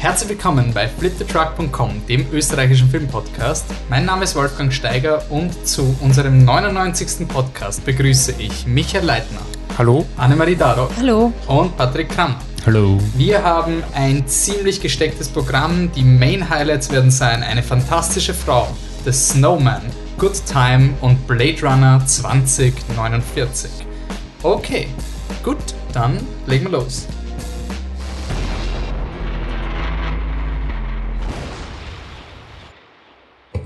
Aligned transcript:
Herzlich 0.00 0.28
willkommen 0.28 0.72
bei 0.72 0.86
flipthetruck.com, 0.86 2.06
dem 2.06 2.24
österreichischen 2.32 2.88
Filmpodcast. 2.88 3.64
Mein 3.90 4.04
Name 4.04 4.22
ist 4.22 4.36
Wolfgang 4.36 4.72
Steiger 4.72 5.28
und 5.28 5.66
zu 5.66 5.96
unserem 6.00 6.44
99. 6.44 7.26
Podcast 7.26 7.84
begrüße 7.84 8.34
ich 8.38 8.64
Michael 8.64 9.04
Leitner. 9.04 9.40
Hallo. 9.76 10.06
Annemarie 10.16 10.54
Daro. 10.54 10.88
Hallo. 10.96 11.32
Und 11.48 11.76
Patrick 11.76 12.10
Kramer. 12.10 12.38
Hallo. 12.64 13.00
Wir 13.16 13.42
haben 13.42 13.82
ein 13.92 14.24
ziemlich 14.28 14.80
gestecktes 14.80 15.28
Programm. 15.28 15.90
Die 15.90 16.04
Main 16.04 16.48
Highlights 16.48 16.92
werden 16.92 17.10
sein 17.10 17.42
eine 17.42 17.64
fantastische 17.64 18.34
Frau, 18.34 18.68
The 19.04 19.10
Snowman, 19.10 19.82
Good 20.16 20.46
Time 20.46 20.90
und 21.00 21.26
Blade 21.26 21.60
Runner 21.60 22.00
2049. 22.06 23.68
Okay, 24.44 24.86
gut, 25.42 25.58
dann 25.92 26.24
legen 26.46 26.66
wir 26.66 26.78
los. 26.78 27.08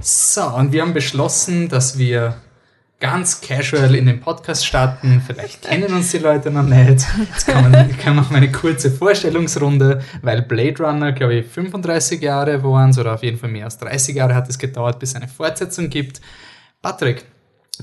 So, 0.04 0.42
und 0.42 0.72
wir 0.72 0.82
haben 0.82 0.94
beschlossen, 0.94 1.68
dass 1.68 1.96
wir 1.96 2.34
ganz 2.98 3.40
casual 3.40 3.94
in 3.94 4.06
den 4.06 4.18
Podcast 4.18 4.66
starten. 4.66 5.22
Vielleicht 5.24 5.62
kennen 5.62 5.92
uns 5.94 6.10
die 6.10 6.18
Leute 6.18 6.50
noch 6.50 6.64
nicht. 6.64 7.06
Jetzt 7.30 7.46
kann 7.46 7.70
man, 7.70 7.96
kann 7.98 8.16
man 8.16 8.26
eine 8.34 8.50
kurze 8.50 8.90
Vorstellungsrunde, 8.90 10.02
weil 10.22 10.42
Blade 10.42 10.82
Runner, 10.82 11.12
glaube 11.12 11.34
ich, 11.34 11.46
35 11.46 12.20
Jahre 12.20 12.64
waren 12.64 12.90
es 12.90 12.98
oder 12.98 13.14
auf 13.14 13.22
jeden 13.22 13.38
Fall 13.38 13.50
mehr 13.50 13.66
als 13.66 13.78
30 13.78 14.16
Jahre 14.16 14.34
hat 14.34 14.48
es 14.48 14.58
gedauert, 14.58 14.98
bis 14.98 15.10
es 15.10 15.14
eine 15.16 15.28
Fortsetzung 15.28 15.88
gibt. 15.88 16.20
Patrick, 16.80 17.24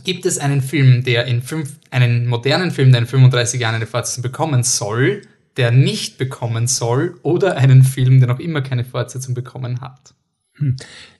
gibt 0.04 0.26
es 0.26 0.40
einen 0.40 0.62
Film, 0.62 1.05
der 1.05 1.24
in 1.26 1.41
fünf, 1.41 1.77
einen 1.90 2.27
modernen 2.27 2.72
Film, 2.72 2.91
der 2.91 2.99
in 2.99 3.08
35 3.08 3.62
Jahren 3.62 3.76
eine 3.76 3.88
Fortsetzung 3.88 4.24
bekommen 4.24 4.63
soll, 4.63 5.22
der 5.55 5.72
nicht 5.72 6.18
bekommen 6.18 6.68
soll, 6.68 7.18
oder 7.24 7.55
einen 7.55 7.84
Film, 7.84 8.20
der 8.20 8.27
noch 8.27 8.40
immer 8.40 8.62
keine 8.62 8.84
Fortsetzung 8.84 9.36
bekommen 9.36 9.80
hat? 9.80 10.13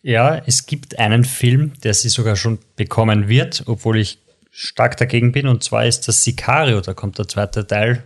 Ja, 0.02 0.42
es 0.46 0.66
gibt 0.66 1.00
einen 1.00 1.24
Film, 1.24 1.74
der 1.84 1.94
sie 1.94 2.10
sogar 2.10 2.36
schon 2.36 2.60
bekommen 2.76 3.28
wird, 3.28 3.64
obwohl 3.66 3.98
ich 3.98 4.20
stark 4.52 4.98
dagegen 4.98 5.32
bin. 5.32 5.48
Und 5.48 5.64
zwar 5.64 5.86
ist 5.86 6.08
das 6.08 6.24
Sicario. 6.24 6.82
Da 6.82 6.94
kommt 6.94 7.18
der 7.18 7.28
zweite 7.28 7.66
Teil 7.66 8.04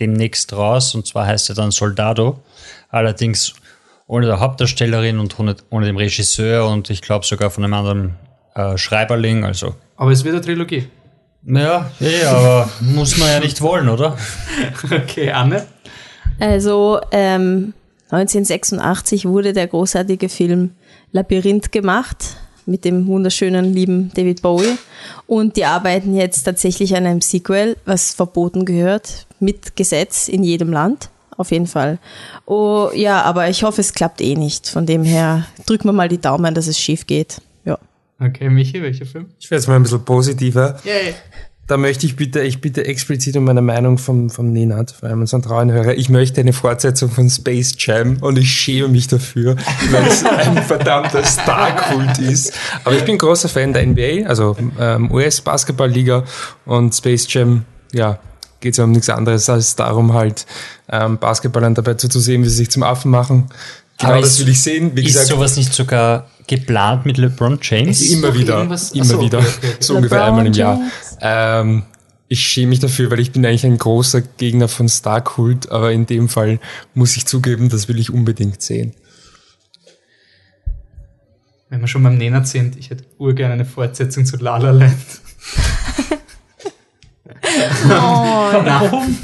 demnächst 0.00 0.52
raus. 0.52 0.94
Und 0.94 1.06
zwar 1.06 1.26
heißt 1.26 1.48
er 1.50 1.54
dann 1.54 1.70
Soldado. 1.70 2.42
Allerdings 2.88 3.54
ohne 4.06 4.26
der 4.26 4.40
Hauptdarstellerin 4.40 5.18
und 5.18 5.38
ohne, 5.38 5.56
ohne 5.70 5.86
dem 5.86 5.96
Regisseur 5.96 6.68
und 6.68 6.90
ich 6.90 7.02
glaube 7.02 7.26
sogar 7.26 7.50
von 7.50 7.62
einem 7.62 7.74
anderen 7.74 8.14
äh, 8.54 8.76
Schreiberling. 8.76 9.44
Also. 9.44 9.74
Aber 9.96 10.10
es 10.10 10.24
wird 10.24 10.34
eine 10.34 10.44
Trilogie. 10.44 10.88
Ja, 11.44 11.90
ja, 12.00 12.32
aber 12.32 12.70
muss 12.80 13.16
man 13.16 13.28
ja 13.28 13.40
nicht 13.40 13.60
wollen, 13.60 13.88
oder? 13.88 14.16
Okay, 14.90 15.30
Anne? 15.30 15.66
Also, 16.40 17.00
ähm, 17.10 17.74
1986 18.10 19.26
wurde 19.26 19.52
der 19.52 19.66
großartige 19.66 20.28
Film 20.28 20.70
Labyrinth 21.12 21.72
gemacht 21.72 22.36
mit 22.68 22.84
dem 22.84 23.06
wunderschönen, 23.06 23.72
lieben 23.72 24.10
David 24.14 24.42
Bowie. 24.42 24.78
Und 25.26 25.56
die 25.56 25.64
arbeiten 25.64 26.14
jetzt 26.14 26.44
tatsächlich 26.44 26.94
an 26.94 27.06
einem 27.06 27.20
Sequel, 27.20 27.76
was 27.84 28.14
verboten 28.14 28.64
gehört, 28.64 29.26
mit 29.40 29.74
Gesetz 29.74 30.28
in 30.28 30.44
jedem 30.44 30.70
Land. 30.70 31.08
Auf 31.36 31.50
jeden 31.50 31.66
Fall. 31.66 31.98
Oh, 32.46 32.90
ja, 32.94 33.22
aber 33.22 33.48
ich 33.48 33.62
hoffe, 33.62 33.80
es 33.80 33.94
klappt 33.94 34.20
eh 34.20 34.34
nicht. 34.34 34.68
Von 34.68 34.86
dem 34.86 35.04
her 35.04 35.46
drücken 35.66 35.88
wir 35.88 35.92
mal 35.92 36.08
die 36.08 36.20
Daumen, 36.20 36.54
dass 36.54 36.66
es 36.66 36.78
schief 36.78 37.06
geht. 37.06 37.40
Ja. 37.64 37.78
Okay, 38.20 38.50
Michi, 38.50 38.82
welcher 38.82 39.06
Film? 39.06 39.26
Ich 39.38 39.50
werde 39.50 39.60
jetzt 39.60 39.68
mal 39.68 39.76
ein 39.76 39.84
bisschen 39.84 40.04
positiver. 40.04 40.80
Yay. 40.84 41.14
Da 41.68 41.76
möchte 41.76 42.06
ich 42.06 42.16
bitte, 42.16 42.40
ich 42.40 42.62
bitte 42.62 42.86
explizit 42.86 43.36
um 43.36 43.44
meine 43.44 43.60
Meinung 43.60 43.98
vom, 43.98 44.30
vom 44.30 44.50
Nenad, 44.50 44.90
von 44.90 45.10
einem 45.10 45.20
unserer 45.20 45.42
treuen 45.42 45.70
Hörer. 45.70 45.94
Ich 45.96 46.08
möchte 46.08 46.40
eine 46.40 46.54
Fortsetzung 46.54 47.10
von 47.10 47.28
Space 47.28 47.74
Jam 47.76 48.16
und 48.22 48.38
ich 48.38 48.50
schäme 48.50 48.88
mich 48.88 49.06
dafür, 49.06 49.54
weil 49.90 50.06
es 50.06 50.24
ein 50.24 50.62
verdammter 50.66 51.22
Star-Kult 51.22 52.20
ist. 52.20 52.54
Aber 52.84 52.96
ich 52.96 53.04
bin 53.04 53.18
großer 53.18 53.50
Fan 53.50 53.74
der 53.74 53.86
NBA, 53.86 54.26
also 54.26 54.56
ähm, 54.80 55.12
US-Basketball-Liga 55.12 56.24
und 56.64 56.94
Space 56.94 57.26
Jam, 57.28 57.66
ja, 57.92 58.18
geht 58.60 58.72
es 58.72 58.78
ja 58.78 58.84
um 58.84 58.92
nichts 58.92 59.10
anderes 59.10 59.50
als 59.50 59.76
darum 59.76 60.14
halt 60.14 60.46
ähm, 60.88 61.18
Basketballern 61.18 61.74
dabei 61.74 61.94
zuzusehen, 61.94 62.44
wie 62.44 62.48
sie 62.48 62.56
sich 62.56 62.70
zum 62.70 62.82
Affen 62.82 63.10
machen. 63.10 63.50
Genau 63.98 64.12
Aber 64.12 64.20
das 64.20 64.38
will 64.38 64.48
ich 64.48 64.62
sehen. 64.62 64.92
Wie 64.94 65.00
ist 65.00 65.08
gesagt, 65.08 65.26
sowas 65.28 65.56
nicht 65.56 65.72
sogar 65.72 66.30
geplant 66.46 67.04
mit 67.04 67.18
LeBron 67.18 67.58
James? 67.60 68.00
immer 68.10 68.32
wieder, 68.34 68.62
immer 68.62 68.76
so, 68.78 69.20
wieder, 69.20 69.38
okay, 69.38 69.48
okay, 69.58 69.74
so 69.80 69.96
ungefähr 69.96 70.18
LeBron 70.18 70.28
einmal 70.28 70.46
im 70.46 70.52
Jahr. 70.52 70.80
Ähm, 71.20 71.82
ich 72.28 72.40
schäme 72.40 72.68
mich 72.68 72.78
dafür, 72.78 73.10
weil 73.10 73.20
ich 73.20 73.32
bin 73.32 73.44
eigentlich 73.44 73.66
ein 73.66 73.78
großer 73.78 74.20
Gegner 74.20 74.68
von 74.68 74.88
Star-Kult, 74.88 75.70
aber 75.72 75.92
in 75.92 76.06
dem 76.06 76.28
Fall 76.28 76.60
muss 76.94 77.16
ich 77.16 77.26
zugeben, 77.26 77.70
das 77.70 77.88
will 77.88 77.98
ich 77.98 78.12
unbedingt 78.12 78.62
sehen. 78.62 78.94
Wenn 81.70 81.80
wir 81.80 81.88
schon 81.88 82.02
beim 82.02 82.16
Nenad 82.16 82.46
sind, 82.46 82.76
ich 82.76 82.90
hätte 82.90 83.04
urgern 83.18 83.50
eine 83.50 83.64
Fortsetzung 83.64 84.24
zu 84.24 84.36
La 84.36 84.58
La 84.58 84.70
Land. 84.70 84.96
Oh, 87.84 88.52
Warum? 88.64 89.16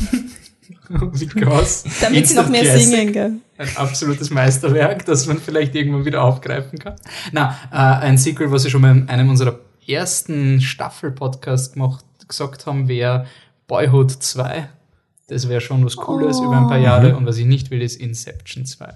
Because 1.19 1.85
damit 2.01 2.27
sie 2.29 2.35
noch 2.35 2.49
mehr 2.49 2.63
Classic. 2.63 2.87
singen, 2.87 3.13
gell? 3.13 3.33
ein 3.59 3.77
absolutes 3.77 4.31
Meisterwerk, 4.31 5.05
das 5.07 5.27
man 5.27 5.39
vielleicht 5.39 5.75
irgendwann 5.75 6.05
wieder 6.05 6.23
aufgreifen 6.23 6.79
kann. 6.79 6.97
Na, 7.33 7.57
äh, 7.73 7.77
ein 7.77 8.19
Sequel, 8.19 8.51
was 8.51 8.65
wir 8.65 8.71
schon 8.71 8.83
mal 8.83 8.91
in 8.91 9.09
einem 9.09 9.31
unserer 9.31 9.61
ersten 9.87 10.61
Staffel-Podcasts 10.61 11.73
gemacht, 11.73 12.05
gesagt 12.27 12.67
haben, 12.67 12.89
wäre 12.89 13.27
Boyhood 13.67 14.11
2. 14.11 14.69
Das 15.29 15.49
wäre 15.49 15.61
schon 15.61 15.85
was 15.85 15.97
Cooles 15.97 16.39
über 16.41 16.57
ein 16.57 16.69
paar 16.69 16.79
Jahre. 16.79 17.17
Und 17.17 17.27
was 17.27 17.39
ich 17.39 17.47
nicht 17.47 17.71
will, 17.71 17.83
ist 17.83 17.97
Inception 17.97 18.67
2. 18.67 18.95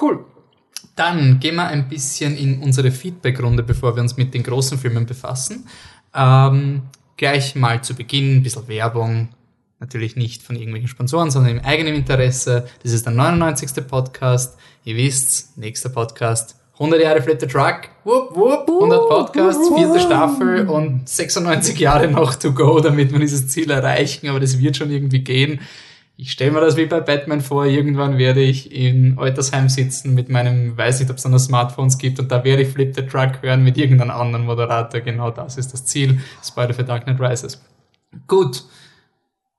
Cool. 0.00 0.24
Dann 0.96 1.40
gehen 1.40 1.56
wir 1.56 1.66
ein 1.66 1.88
bisschen 1.88 2.36
in 2.36 2.62
unsere 2.62 2.90
Feedback-Runde, 2.90 3.62
bevor 3.62 3.96
wir 3.96 4.02
uns 4.02 4.16
mit 4.16 4.32
den 4.32 4.42
großen 4.42 4.78
Filmen 4.78 5.06
befassen. 5.06 5.66
Ähm, 6.14 6.82
gleich 7.16 7.54
mal 7.56 7.82
zu 7.82 7.94
Beginn 7.94 8.36
ein 8.36 8.42
bisschen 8.42 8.68
Werbung. 8.68 9.28
Natürlich 9.80 10.16
nicht 10.16 10.42
von 10.42 10.56
irgendwelchen 10.56 10.88
Sponsoren, 10.88 11.30
sondern 11.30 11.58
im 11.58 11.64
eigenen 11.64 11.94
Interesse. 11.94 12.66
Das 12.82 12.92
ist 12.92 13.06
der 13.06 13.12
99. 13.12 13.86
Podcast. 13.86 14.58
Ihr 14.84 14.96
wisst's, 14.96 15.52
nächster 15.56 15.88
Podcast. 15.88 16.56
100 16.74 17.02
Jahre 17.02 17.22
Flip 17.22 17.40
the 17.40 17.46
Truck. 17.46 17.88
Wupp, 18.04 18.34
wupp. 18.34 18.68
100 18.68 19.08
Podcasts, 19.08 19.68
vierte 19.74 20.00
Staffel 20.00 20.68
und 20.68 21.08
96 21.08 21.78
Jahre 21.78 22.08
noch 22.08 22.34
to 22.34 22.52
go, 22.52 22.80
damit 22.80 23.12
wir 23.12 23.20
dieses 23.20 23.48
Ziel 23.48 23.70
erreichen. 23.70 24.28
Aber 24.28 24.40
das 24.40 24.58
wird 24.58 24.76
schon 24.76 24.90
irgendwie 24.90 25.20
gehen. 25.20 25.60
Ich 26.16 26.30
stelle 26.30 26.52
mir 26.52 26.60
das 26.60 26.76
wie 26.76 26.86
bei 26.86 27.00
Batman 27.00 27.40
vor, 27.40 27.66
irgendwann 27.66 28.18
werde 28.18 28.40
ich 28.40 28.70
in 28.70 29.18
Altersheim 29.18 29.68
sitzen 29.68 30.14
mit 30.14 30.28
meinem, 30.28 30.76
weiß 30.76 31.00
nicht, 31.00 31.10
ob 31.10 31.16
es 31.16 31.24
da 31.24 31.28
noch 31.28 31.38
Smartphones 31.38 31.98
gibt, 31.98 32.20
und 32.20 32.30
da 32.30 32.44
werde 32.44 32.62
ich 32.62 32.68
Flip 32.68 32.94
the 32.94 33.02
Truck 33.02 33.42
hören 33.42 33.64
mit 33.64 33.76
irgendeinem 33.76 34.12
anderen 34.12 34.44
Moderator. 34.44 35.00
Genau 35.00 35.32
das 35.32 35.56
ist 35.56 35.72
das 35.72 35.84
Ziel. 35.84 36.20
Spider 36.44 36.72
for 36.72 36.84
Dark 36.84 37.04
Knight 37.04 37.20
Rises. 37.20 37.60
Gut. 38.28 38.62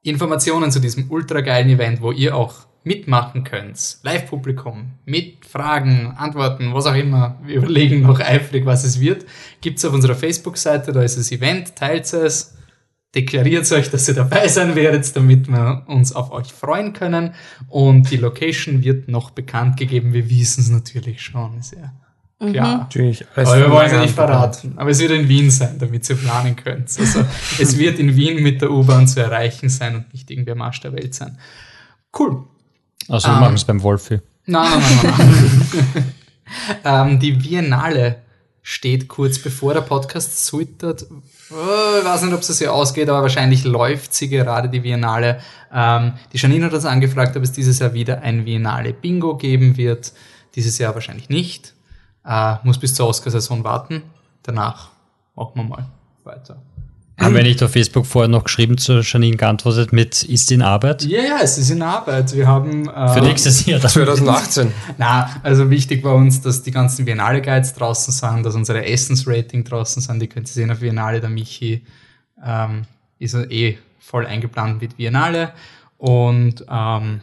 Informationen 0.05 0.71
zu 0.71 0.79
diesem 0.79 1.09
ultra 1.09 1.41
geilen 1.41 1.69
Event, 1.69 1.99
wo 1.99 2.11
ihr 2.11 2.35
auch 2.35 2.67
mitmachen 2.83 3.43
könnt. 3.43 3.97
Live-Publikum, 4.03 4.91
mit 5.05 5.45
Fragen, 5.45 6.13
Antworten, 6.16 6.73
was 6.73 6.85
auch 6.85 6.93
immer. 6.93 7.39
Wir 7.43 7.55
überlegen 7.57 8.01
noch 8.01 8.19
eifrig, 8.19 8.65
was 8.67 8.83
es 8.83 8.99
wird. 8.99 9.25
Gibt's 9.61 9.83
auf 9.83 9.94
unserer 9.94 10.13
Facebook-Seite, 10.13 10.91
da 10.91 11.01
ist 11.01 11.17
das 11.17 11.31
Event, 11.31 11.75
teilt 11.75 12.13
es, 12.13 12.55
deklariert 13.15 13.69
euch, 13.71 13.89
dass 13.89 14.07
ihr 14.07 14.13
dabei 14.13 14.47
sein 14.47 14.75
werdet, 14.75 15.15
damit 15.15 15.47
wir 15.47 15.83
uns 15.88 16.13
auf 16.13 16.31
euch 16.31 16.53
freuen 16.53 16.94
können. 16.94 17.33
Und 17.67 18.11
die 18.11 18.17
Location 18.17 18.83
wird 18.83 19.07
noch 19.07 19.31
bekannt 19.31 19.77
gegeben. 19.77 20.13
Wir 20.13 20.29
wissen 20.29 20.61
es 20.61 20.69
natürlich 20.69 21.23
schon, 21.23 21.57
ist 21.57 21.75
ja 22.40 22.51
klar. 22.51 22.78
Natürlich. 22.79 23.25
alles 23.35 23.50
Aber 23.50 23.57
wir 23.57 23.66
von 23.66 23.73
wollen 23.73 23.85
es 23.85 23.91
ja 23.91 24.01
nicht 24.01 24.16
verraten. 24.16 24.73
Aber 24.78 24.90
es 24.90 25.00
wird 25.00 25.12
in 25.12 25.29
Wien 25.29 25.51
sein, 25.51 25.78
damit 25.79 26.09
ihr 26.09 26.16
planen 26.16 26.56
könnt. 26.56 26.90
Also 27.00 27.25
es 27.59 27.78
wird 27.78 28.00
in 28.00 28.16
Wien 28.16 28.41
mit 28.44 28.62
der 28.62 28.72
U-Bahn 28.72 29.07
zu 29.07 29.22
erreichen 29.22 29.69
sein 29.69 29.96
und 29.96 30.13
nicht 30.13 30.29
irgendwie 30.29 30.51
am 30.51 30.62
Arsch 30.62 30.81
der 30.81 30.94
Welt 30.94 31.13
sein. 31.13 31.38
Cool. 32.18 32.44
Also 33.07 33.27
wir 33.27 33.36
Ähm, 33.36 33.39
machen 33.39 33.56
es 33.56 33.63
beim 33.63 33.81
Wolfi. 33.81 34.19
Nein, 34.45 34.69
nein, 34.69 35.00
nein, 35.04 35.13
nein. 35.18 35.92
nein. 36.83 37.12
ähm, 37.12 37.19
die 37.19 37.31
Biennale 37.33 38.24
steht 38.62 39.07
kurz 39.07 39.38
bevor 39.39 39.74
der 39.75 39.81
Podcast 39.81 40.50
twittert. 40.50 41.06
Oh, 41.51 42.00
ich 42.00 42.06
weiß 42.06 42.24
nicht, 42.24 42.33
ob 42.33 42.42
es 42.42 42.48
so 42.48 42.68
ausgeht, 42.68 43.07
aber 43.09 43.21
wahrscheinlich 43.21 43.63
läuft 43.63 44.15
sie 44.15 44.30
gerade, 44.30 44.68
die 44.68 44.80
Biennale. 44.80 45.39
Ähm, 45.71 46.13
die 46.33 46.38
Janine 46.38 46.65
hat 46.65 46.74
uns 46.74 46.86
angefragt, 46.86 47.38
ob 47.38 47.44
es 47.44 47.51
dieses 47.51 47.77
Jahr 47.77 47.94
wieder 47.94 48.24
ein 48.24 48.45
Biennale 48.45 48.94
Bingo 48.94 49.38
geben 49.38 49.77
wird. 49.77 50.13
Dieses 50.56 50.80
Jahr 50.80 50.95
wahrscheinlich 50.95 51.30
nicht. 51.30 51.75
Äh, 52.27 52.56
muss 52.63 52.80
bis 52.80 52.94
zur 52.94 53.07
Oscarsaison 53.07 53.63
warten. 53.63 54.04
Danach 54.44 54.89
machen 55.36 55.51
wir 55.56 55.63
mal 55.63 55.86
weiter. 56.24 56.57
Haben 57.18 57.33
wir 57.33 57.44
nicht 57.44 57.63
auf 57.63 57.72
Facebook 57.72 58.06
vorher 58.06 58.27
noch 58.27 58.44
geschrieben 58.44 58.77
zu 58.77 59.00
Janine 59.00 59.38
geantwortet 59.38 59.94
mit 59.94 60.24
Ist 60.24 60.51
in 60.51 60.62
Arbeit? 60.62 61.04
Ja, 61.06 61.24
ja, 61.24 61.38
es 61.42 61.57
ist 61.57 61.69
in 61.69 61.81
Arbeit. 61.81 62.36
Wir 62.36 62.45
haben 62.45 62.89
äh, 62.89 63.07
Für 63.13 63.22
nächstes 63.22 63.66
Jahr. 63.66 63.80
dann. 63.80 63.89
2018. 63.89 64.74
Na, 64.98 65.30
also 65.42 65.69
wichtig 65.69 66.04
war 66.04 66.16
uns, 66.16 66.42
dass 66.42 66.62
die 66.62 66.72
ganzen 66.72 67.06
Biennale 67.06 67.42
Guides 67.42 67.74
draußen 67.74 68.12
sind, 68.13 68.45
dass 68.45 68.56
unsere 68.56 68.86
Essensrating 68.86 69.63
draußen 69.63 70.01
sind. 70.01 70.19
Die 70.19 70.28
könnt 70.28 70.50
ihr 70.50 70.54
sehen 70.54 70.71
auf 70.71 70.80
Biennale. 70.80 71.21
Der 71.21 71.30
Michi 71.30 71.86
ähm, 72.45 72.81
ist 73.18 73.33
eh 73.33 73.78
voll 74.00 74.25
eingeplant 74.25 74.81
mit 74.81 74.98
Biennale. 74.98 75.54
Und 75.98 76.66
ähm, 76.69 77.21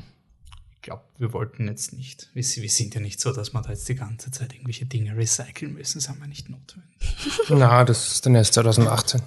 wir 1.22 1.32
wollten 1.32 1.69
jetzt 1.69 1.92
nicht, 1.94 2.28
wir, 2.34 2.42
wir 2.44 2.69
sind 2.69 2.94
ja 2.94 3.00
nicht 3.00 3.20
so, 3.20 3.32
dass 3.32 3.52
wir 3.54 3.62
da 3.62 3.70
jetzt 3.70 3.88
die 3.88 3.94
ganze 3.94 4.30
Zeit 4.30 4.52
irgendwelche 4.52 4.84
Dinge 4.84 5.16
recyceln 5.16 5.72
müssen, 5.72 5.98
das 6.00 6.08
haben 6.08 6.20
wir 6.20 6.26
nicht 6.26 6.50
notwendig. 6.50 6.90
Na, 7.48 7.84
das 7.84 8.12
ist 8.14 8.26
dann 8.26 8.34
erst 8.34 8.54
2018. 8.54 9.22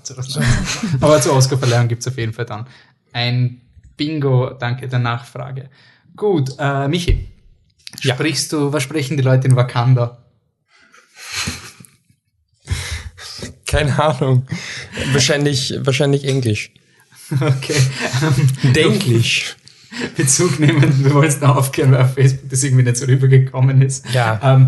Aber 1.02 1.20
zur 1.22 1.34
Oscarverleihung 1.34 1.88
gibt 1.88 2.02
es 2.02 2.08
auf 2.08 2.18
jeden 2.18 2.34
Fall 2.34 2.46
dann 2.46 2.68
ein 3.14 3.62
Bingo, 3.98 4.52
danke 4.52 4.88
der 4.90 5.00
Nachfrage. 5.00 5.70
Gut, 6.18 6.52
äh, 6.60 6.88
Michi, 6.90 7.30
Ja. 8.02 8.14
sprichst 8.16 8.52
du, 8.52 8.74
was 8.74 8.84
sprechen 8.84 9.16
die 9.18 9.24
Leute 9.24 9.48
in 9.48 9.56
Wakanda? 9.56 10.22
Keine 13.66 13.98
Ahnung. 14.02 14.46
Wahrscheinlich, 15.14 15.74
wahrscheinlich 15.80 16.26
Englisch. 16.26 16.72
Okay. 17.32 17.76
Denklich. 18.76 19.56
Bezug 20.18 20.60
nehmen, 20.60 21.04
wir 21.04 21.14
wollen 21.14 21.28
es 21.28 21.42
noch 21.42 21.56
aufklären, 21.56 21.92
weil 21.92 22.02
auf 22.02 22.14
Facebook 22.14 22.50
das 22.50 22.64
irgendwie 22.64 22.84
nicht 22.84 22.98
so 22.98 23.06
rübergekommen 23.06 23.82
ist. 23.82 24.06
Ja. 24.14 24.40
Ähm, 24.44 24.68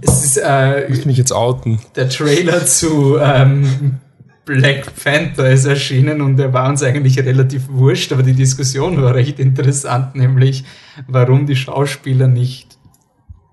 es 0.00 0.24
ist 0.24 0.36
äh, 0.38 0.86
Ich 0.92 1.06
mich 1.06 1.16
jetzt 1.16 1.32
outen. 1.32 1.78
der 1.96 2.08
Trailer 2.08 2.66
zu 2.66 3.18
ähm, 3.18 3.98
Black 4.44 4.92
Panther 5.02 5.50
ist 5.50 5.64
erschienen 5.64 6.20
und 6.20 6.36
der 6.36 6.52
war 6.52 6.68
uns 6.68 6.82
eigentlich 6.82 7.18
relativ 7.18 7.62
wurscht, 7.68 8.12
aber 8.12 8.22
die 8.22 8.34
Diskussion 8.34 9.00
war 9.02 9.14
recht 9.14 9.38
interessant, 9.38 10.16
nämlich 10.16 10.64
warum 11.08 11.46
die 11.46 11.56
Schauspieler 11.56 12.28
nicht 12.28 12.73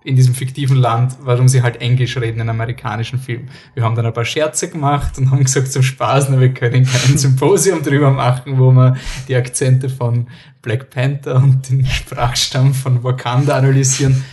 in 0.04 0.16
diesem 0.16 0.34
fiktiven 0.34 0.78
Land, 0.78 1.18
warum 1.22 1.48
sie 1.48 1.62
halt 1.62 1.80
Englisch 1.80 2.18
reden 2.18 2.42
in 2.42 2.50
amerikanischen 2.50 3.20
Filmen. 3.20 3.50
Wir 3.74 3.84
haben 3.84 3.96
dann 3.96 4.06
ein 4.06 4.14
paar 4.14 4.26
Scherze 4.26 4.70
gemacht 4.70 5.18
und 5.18 5.32
haben 5.32 5.44
gesagt 5.44 5.72
zum 5.72 5.84
Spaß, 5.84 6.30
na, 6.30 6.40
wir 6.40 6.54
können 6.54 6.86
kein 6.86 7.18
Symposium 7.18 7.84
drüber 7.84 8.12
machen, 8.12 8.58
wo 8.58 8.72
wir 8.72 8.98
die 9.28 9.36
Akzente 9.36 9.90
von 9.90 10.28
Black 10.62 10.90
Panther 10.90 11.36
und 11.36 11.70
den 11.70 11.86
Sprachstamm 11.86 12.74
von 12.74 13.04
Wakanda 13.04 13.58
analysieren. 13.58 14.24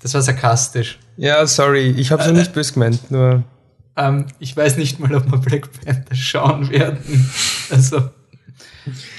Das 0.00 0.14
war 0.14 0.22
sarkastisch. 0.22 0.98
Ja, 1.16 1.46
sorry, 1.46 1.90
ich 1.96 2.10
habe 2.10 2.22
so 2.22 2.32
nicht 2.32 2.52
böse 2.52 2.74
gemeint, 2.74 3.10
nur 3.10 3.44
Ähm, 3.96 4.26
ich 4.40 4.56
weiß 4.56 4.76
nicht 4.76 4.98
mal, 4.98 5.14
ob 5.14 5.30
wir 5.30 5.38
Black 5.38 5.68
Panther 5.84 6.14
schauen 6.14 6.68
werden. 6.70 6.98
Also, 7.70 8.10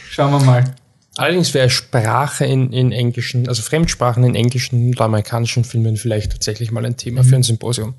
schauen 0.10 0.32
wir 0.32 0.46
mal. 0.46 0.76
Allerdings 1.18 1.54
wäre 1.54 1.70
Sprache 1.70 2.46
in, 2.46 2.72
in 2.72 2.92
englischen, 2.92 3.48
also 3.48 3.62
Fremdsprachen 3.62 4.24
in 4.24 4.36
englischen 4.36 4.90
und 4.90 5.02
amerikanischen 5.02 5.64
Filmen 5.64 5.98
vielleicht 5.98 6.32
tatsächlich 6.32 6.72
mal 6.72 6.86
ein 6.86 6.98
Thema 6.98 7.24
für 7.24 7.36
ein 7.36 7.44
Symposium. 7.44 7.94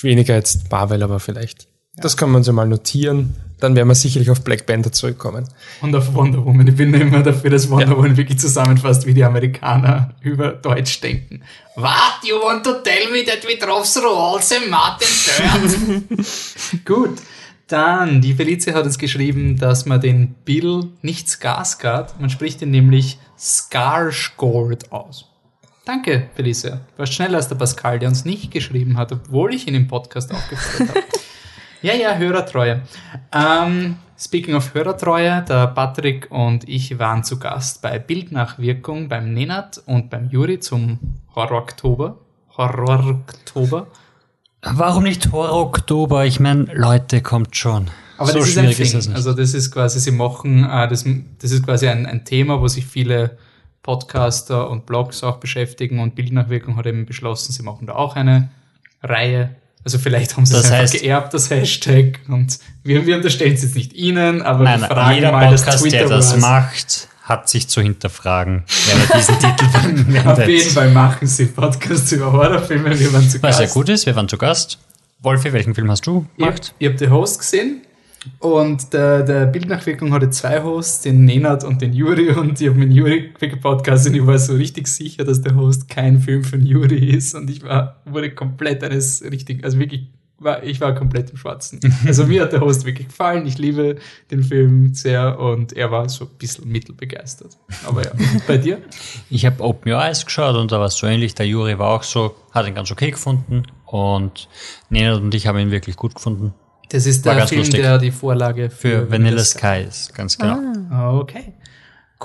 Weniger 0.00 0.34
jetzt 0.34 0.70
Marvel, 0.70 1.02
aber 1.02 1.20
vielleicht. 1.20 1.68
Das 1.96 2.16
kann 2.16 2.30
man 2.30 2.42
so 2.42 2.52
mal 2.52 2.66
notieren. 2.66 3.36
Dann 3.60 3.76
werden 3.76 3.86
wir 3.86 3.94
sicherlich 3.94 4.30
auf 4.30 4.42
Black 4.42 4.66
Panther 4.66 4.90
zurückkommen. 4.90 5.46
Und 5.82 5.94
auf 5.94 6.12
Wonder 6.14 6.44
Woman. 6.44 6.66
Ich 6.66 6.74
bin 6.74 6.92
immer 6.94 7.22
dafür, 7.22 7.50
dass 7.50 7.70
Wonder 7.70 7.96
Woman 7.96 8.16
wirklich 8.16 8.38
zusammenfasst, 8.38 9.06
wie 9.06 9.14
die 9.14 9.22
Amerikaner 9.22 10.14
über 10.20 10.48
Deutsch 10.52 11.00
denken. 11.00 11.42
What? 11.76 12.24
You 12.24 12.36
want 12.42 12.64
to 12.64 12.80
tell 12.82 13.10
me 13.12 13.24
that 13.24 13.46
we 13.46 13.56
drove 13.56 13.86
through 13.86 14.16
all 14.16 14.42
the 14.42 14.68
Martin 14.68 15.08
dirt? 15.26 16.84
Gut. 16.84 17.20
Dann, 17.68 18.20
die 18.20 18.34
Felice 18.34 18.74
hat 18.74 18.84
uns 18.84 18.98
geschrieben, 18.98 19.56
dass 19.56 19.86
man 19.86 20.00
den 20.00 20.34
Bill 20.44 20.90
nicht 21.00 21.28
Skarsgård, 21.28 22.18
man 22.18 22.30
spricht 22.30 22.60
ihn 22.62 22.70
nämlich 22.70 23.18
Skarsgård 23.38 24.90
aus. 24.90 25.28
Danke, 25.84 26.28
Felice. 26.34 26.80
Du 26.92 26.98
warst 26.98 27.14
schneller 27.14 27.38
als 27.38 27.48
der 27.48 27.56
Pascal, 27.56 27.98
der 27.98 28.08
uns 28.08 28.24
nicht 28.24 28.50
geschrieben 28.50 28.96
hat, 28.96 29.10
obwohl 29.10 29.52
ich 29.54 29.66
ihn 29.66 29.74
im 29.74 29.88
Podcast 29.88 30.32
aufgeführt 30.32 30.90
habe. 30.90 31.02
Ja, 31.82 31.94
ja, 31.94 32.14
Hörertreue. 32.14 32.82
Ähm, 33.32 33.96
speaking 34.16 34.54
of 34.54 34.72
Hörertreue, 34.72 35.44
der 35.48 35.66
Patrick 35.66 36.30
und 36.30 36.68
ich 36.68 36.96
waren 37.00 37.24
zu 37.24 37.40
Gast 37.40 37.82
bei 37.82 37.98
Bildnachwirkung 37.98 39.08
beim 39.08 39.34
Nenat 39.34 39.82
und 39.86 40.08
beim 40.08 40.30
Juri 40.30 40.60
zum 40.60 41.00
Horror-Oktober. 41.34 42.18
Horror-Oktober. 42.56 43.88
Warum 44.64 45.02
nicht 45.02 45.32
Horror-Oktober? 45.32 46.24
Ich 46.24 46.38
meine, 46.38 46.64
Leute, 46.72 47.20
kommt 47.20 47.56
schon. 47.56 47.90
Aber 48.18 48.30
so 48.30 48.38
das 48.38 48.48
ist 48.50 48.58
ein 48.58 48.64
schwierig 48.66 48.80
ist 48.80 48.90
Thing. 48.90 48.98
das 48.98 49.06
nicht. 49.08 49.16
Also 49.16 49.32
das 49.32 49.54
ist 49.54 49.70
quasi, 49.72 49.98
sie 49.98 50.12
machen, 50.12 50.64
äh, 50.64 50.86
das, 50.88 51.04
das 51.40 51.50
ist 51.50 51.64
quasi 51.64 51.88
ein, 51.88 52.06
ein 52.06 52.24
Thema, 52.24 52.60
wo 52.60 52.68
sich 52.68 52.86
viele 52.86 53.36
Podcaster 53.82 54.70
und 54.70 54.86
Blogs 54.86 55.24
auch 55.24 55.38
beschäftigen 55.38 55.98
und 55.98 56.14
Bildnachwirkung 56.14 56.76
hat 56.76 56.86
eben 56.86 57.04
beschlossen, 57.06 57.52
sie 57.52 57.64
machen 57.64 57.88
da 57.88 57.94
auch 57.94 58.14
eine 58.14 58.50
Reihe. 59.02 59.56
Also 59.84 59.98
vielleicht 59.98 60.36
haben 60.36 60.46
sie 60.46 60.52
Das 60.52 60.66
es 60.66 60.70
heißt- 60.72 61.00
geerbt, 61.00 61.34
das 61.34 61.50
Hashtag. 61.50 62.20
Und 62.28 62.60
wir, 62.84 63.04
wir 63.04 63.16
unterstellen 63.16 63.54
es 63.54 63.62
jetzt 63.62 63.74
nicht 63.74 63.92
ihnen, 63.94 64.42
aber 64.42 64.62
Nein, 64.62 64.80
wir 64.80 64.86
nein, 64.86 64.96
fragen 64.96 65.14
jeder 65.16 65.32
mal 65.32 65.50
das 65.50 65.62
Podcast, 65.64 65.84
der 65.84 65.90
Twitter 65.90 66.08
das 66.08 66.32
was. 66.34 66.40
macht, 66.40 67.08
hat 67.22 67.48
sich 67.48 67.68
zu 67.68 67.80
hinterfragen, 67.80 68.64
wenn 68.88 69.00
er 69.00 69.16
diesen 69.16 69.38
Titel 69.38 69.64
Auf 69.64 69.84
jeden 69.84 70.22
verwendet. 70.22 70.62
Fall 70.72 70.90
machen 70.90 71.26
sie 71.26 71.46
Podcasts 71.46 72.10
über 72.12 72.32
Horrorfilme, 72.32 72.98
wir 72.98 73.12
waren 73.12 73.28
zu 73.28 73.42
Was 73.42 73.58
Gast. 73.58 73.60
ja 73.60 73.66
gut 73.80 73.88
ist, 73.88 74.06
wir 74.06 74.16
waren 74.16 74.28
zu 74.28 74.36
Gast. 74.36 74.78
Wolfi, 75.20 75.52
welchen 75.52 75.74
Film 75.74 75.90
hast 75.90 76.06
du 76.06 76.26
gemacht? 76.36 76.74
ihr 76.80 76.90
habt 76.90 77.00
den 77.00 77.10
Host 77.10 77.38
gesehen 77.38 77.82
und 78.40 78.92
der, 78.92 79.22
der 79.22 79.46
Bildnachwirkung 79.46 80.12
hatte 80.12 80.30
zwei 80.30 80.62
Hosts, 80.62 81.02
den 81.02 81.24
Nenad 81.24 81.62
und 81.64 81.80
den 81.80 81.92
Juri 81.92 82.30
und 82.36 82.60
ich 82.60 82.68
habe 82.68 82.78
mit 82.78 82.92
Juri 82.92 83.32
Podcast 83.60 84.08
und 84.08 84.14
ich 84.14 84.26
war 84.26 84.38
so 84.38 84.54
richtig 84.54 84.88
sicher, 84.88 85.24
dass 85.24 85.40
der 85.42 85.54
Host 85.54 85.88
kein 85.88 86.18
Film 86.20 86.42
von 86.42 86.64
Juri 86.64 87.10
ist 87.10 87.34
und 87.34 87.48
ich 87.50 87.62
war, 87.62 88.00
wurde 88.04 88.32
komplett 88.34 88.82
eines 88.82 89.22
richtig, 89.22 89.64
also 89.64 89.78
wirklich, 89.78 90.06
war, 90.42 90.62
ich 90.62 90.80
war 90.80 90.94
komplett 90.94 91.30
im 91.30 91.36
Schwarzen. 91.36 91.80
Also 92.06 92.26
mir 92.26 92.42
hat 92.42 92.52
der 92.52 92.60
Host 92.60 92.84
wirklich 92.84 93.08
gefallen, 93.08 93.46
ich 93.46 93.58
liebe 93.58 93.96
den 94.30 94.42
Film 94.42 94.94
sehr 94.94 95.38
und 95.38 95.72
er 95.72 95.90
war 95.90 96.08
so 96.08 96.24
ein 96.24 96.30
bisschen 96.38 96.68
mittelbegeistert. 96.68 97.56
Aber 97.86 98.04
ja, 98.04 98.10
bei 98.46 98.58
dir? 98.58 98.78
Ich 99.30 99.46
habe 99.46 99.62
Open 99.62 99.92
Your 99.92 100.00
Eyes 100.00 100.24
geschaut 100.24 100.56
und 100.56 100.72
da 100.72 100.78
war 100.78 100.86
es 100.86 100.96
so 100.96 101.06
ähnlich. 101.06 101.34
Der 101.34 101.46
Juri 101.46 101.78
war 101.78 101.90
auch 101.90 102.02
so, 102.02 102.34
hat 102.52 102.66
ihn 102.66 102.74
ganz 102.74 102.90
okay 102.90 103.10
gefunden 103.10 103.64
und 103.86 104.48
Nenad 104.90 105.20
und 105.20 105.34
ich 105.34 105.46
haben 105.46 105.58
ihn 105.58 105.70
wirklich 105.70 105.96
gut 105.96 106.14
gefunden. 106.14 106.54
Das 106.90 107.06
ist 107.06 107.24
War 107.24 107.34
der 107.36 107.46
Film, 107.46 107.60
lustig. 107.60 107.80
der 107.80 107.96
die 107.98 108.10
Vorlage 108.10 108.68
Für 108.68 109.10
Vanilla 109.10 109.42
Sky 109.42 109.84
ist, 109.88 110.14
ganz 110.14 110.36
genau. 110.36 111.20
Okay, 111.20 111.54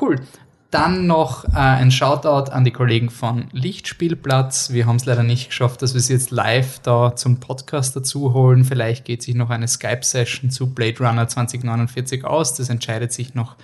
cool. 0.02 0.20
Dann 0.70 1.08
noch 1.08 1.46
äh, 1.46 1.58
ein 1.58 1.92
Shoutout 1.92 2.52
an 2.52 2.66
die 2.66 2.72
Kollegen 2.72 3.10
von 3.10 3.48
Lichtspielplatz. 3.54 4.72
Wir 4.72 4.86
haben 4.86 4.98
es 4.98 5.06
leider 5.06 5.24
nicht 5.24 5.48
geschafft, 5.48 5.82
dass 5.82 5.94
wir 5.94 6.02
sie 6.02 6.12
jetzt 6.12 6.30
live 6.32 6.80
da 6.80 7.16
zum 7.16 7.40
Podcast 7.40 7.96
dazu 7.96 8.34
holen. 8.34 8.66
Vielleicht 8.66 9.06
geht 9.06 9.24
sich 9.24 9.34
noch 9.34 9.50
eine 9.50 9.68
Skype-Session 9.70 10.52
zu 10.52 10.74
Blade 10.74 11.00
Runner 11.00 11.26
2049 11.26 12.26
aus. 12.26 12.54
Das 12.56 12.68
entscheidet 12.68 13.14
sich 13.14 13.34
noch 13.34 13.56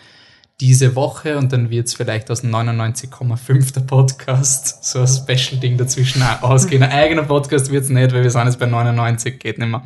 diese 0.61 0.95
Woche 0.95 1.37
und 1.37 1.51
dann 1.51 1.69
wird 1.69 1.87
es 1.87 1.93
vielleicht 1.93 2.31
aus 2.31 2.39
dem 2.39 2.55
99,5 2.55 3.73
der 3.73 3.81
Podcast 3.81 4.85
so 4.85 5.01
ein 5.01 5.07
Special-Ding 5.07 5.77
dazwischen 5.77 6.23
ausgehen. 6.41 6.83
Ein 6.83 6.91
eigener 6.91 7.23
Podcast 7.23 7.69
wird 7.69 7.83
es 7.83 7.89
nicht, 7.89 8.13
weil 8.13 8.23
wir 8.23 8.29
sind 8.29 8.45
jetzt 8.45 8.59
bei 8.59 8.65
99, 8.65 9.39
geht 9.39 9.57
nicht 9.57 9.67
mehr. 9.67 9.83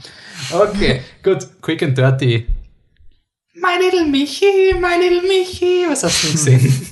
Okay, 0.52 1.02
gut. 1.24 1.48
Quick 1.62 1.82
and 1.82 1.98
Dirty. 1.98 2.46
My 3.56 3.84
little 3.84 4.06
Michi, 4.06 4.76
my 4.76 5.00
little 5.02 5.28
Michi. 5.28 5.86
Was 5.90 6.04
hast 6.04 6.24
du 6.24 6.32
gesehen? 6.32 6.90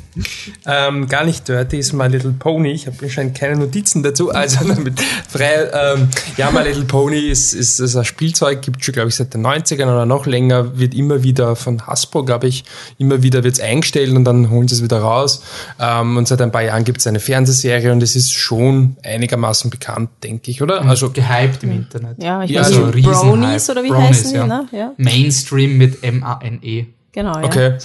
Ähm, 0.65 1.07
gar 1.07 1.25
nicht 1.25 1.47
dirty 1.47 1.77
ist 1.77 1.93
My 1.93 2.07
Little 2.07 2.33
Pony. 2.37 2.71
Ich 2.71 2.87
habe 2.87 2.97
anscheinend 3.01 3.37
keine 3.37 3.55
Notizen 3.57 4.01
dazu. 4.03 4.31
Also 4.31 4.65
damit 4.67 4.99
frei. 5.29 5.69
Ähm, 5.73 6.09
ja, 6.37 6.51
My 6.51 6.61
Little 6.63 6.85
Pony 6.85 7.19
ist, 7.19 7.53
ist, 7.53 7.79
ist 7.79 7.95
ein 7.95 8.05
Spielzeug, 8.05 8.61
gibt 8.61 8.83
schon, 8.83 8.93
glaube 8.93 9.09
ich, 9.09 9.15
seit 9.15 9.33
den 9.33 9.45
90ern 9.45 9.83
oder 9.85 10.05
noch 10.05 10.25
länger, 10.25 10.77
wird 10.77 10.93
immer 10.93 11.23
wieder 11.23 11.55
von 11.55 11.85
Hasbro, 11.85 12.23
glaube 12.23 12.47
ich, 12.47 12.63
immer 12.97 13.23
wieder 13.23 13.43
wird's 13.43 13.59
eingestellt 13.59 14.11
und 14.15 14.23
dann 14.25 14.49
holen 14.49 14.67
sie 14.67 14.75
es 14.75 14.83
wieder 14.83 14.99
raus. 14.99 15.43
Ähm, 15.79 16.17
und 16.17 16.27
seit 16.27 16.41
ein 16.41 16.51
paar 16.51 16.63
Jahren 16.63 16.83
gibt 16.83 16.99
es 16.99 17.07
eine 17.07 17.19
Fernsehserie 17.19 17.91
und 17.91 18.01
es 18.01 18.15
ist 18.15 18.31
schon 18.33 18.97
einigermaßen 19.03 19.69
bekannt, 19.69 20.09
denke 20.23 20.51
ich, 20.51 20.61
oder? 20.61 20.81
Also 20.85 21.09
gehypt 21.09 21.63
im 21.63 21.71
Internet. 21.71 22.21
Ja, 22.23 22.43
ich 22.43 22.51
Ja, 22.51 22.61
weiß 22.61 22.67
also 22.67 22.87
nicht. 22.87 23.05
Bronies 23.05 23.69
oder 23.69 23.83
wie 23.83 23.89
Bronies, 23.89 24.07
heißen 24.09 24.29
die, 24.31 24.37
ja. 24.37 24.47
ne? 24.47 24.67
Ja, 24.71 24.91
Mainstream 24.97 25.77
mit 25.77 26.03
M-A-N-E. 26.03 26.85
genau, 27.11 27.37
ja. 27.39 27.43
Okay. 27.43 27.77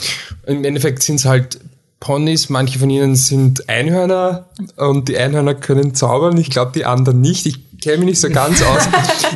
Im 0.46 0.64
Endeffekt 0.64 1.02
sind 1.02 1.16
es 1.16 1.24
halt 1.24 1.58
Ponys, 2.00 2.48
manche 2.48 2.78
von 2.78 2.88
ihnen 2.88 3.14
sind 3.14 3.68
Einhörner 3.68 4.46
und 4.76 5.08
die 5.08 5.18
Einhörner 5.18 5.54
können 5.54 5.94
zaubern. 5.94 6.38
Ich 6.38 6.48
glaube, 6.48 6.72
die 6.74 6.86
anderen 6.86 7.20
nicht. 7.20 7.44
Ich 7.44 7.58
kenne 7.80 7.98
mich 7.98 8.06
nicht 8.06 8.20
so 8.20 8.30
ganz 8.30 8.62
aus. 8.64 8.88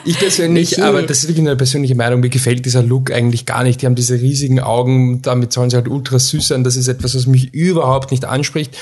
Ich 0.06 0.18
persönlich, 0.18 0.82
aber 0.82 1.02
das 1.02 1.18
ist 1.18 1.28
wirklich 1.28 1.46
eine 1.46 1.56
persönliche 1.56 1.94
Meinung, 1.94 2.20
mir 2.20 2.30
gefällt 2.30 2.64
dieser 2.64 2.82
Look 2.82 3.12
eigentlich 3.12 3.44
gar 3.44 3.64
nicht. 3.64 3.82
Die 3.82 3.86
haben 3.86 3.94
diese 3.94 4.14
riesigen 4.14 4.60
Augen, 4.60 5.20
damit 5.20 5.52
sollen 5.52 5.68
sie 5.68 5.76
halt 5.76 5.88
ultra 5.88 6.18
süß 6.18 6.48
sein. 6.48 6.64
Das 6.64 6.76
ist 6.76 6.88
etwas, 6.88 7.14
was 7.14 7.26
mich 7.26 7.52
überhaupt 7.52 8.10
nicht 8.10 8.24
anspricht. 8.24 8.76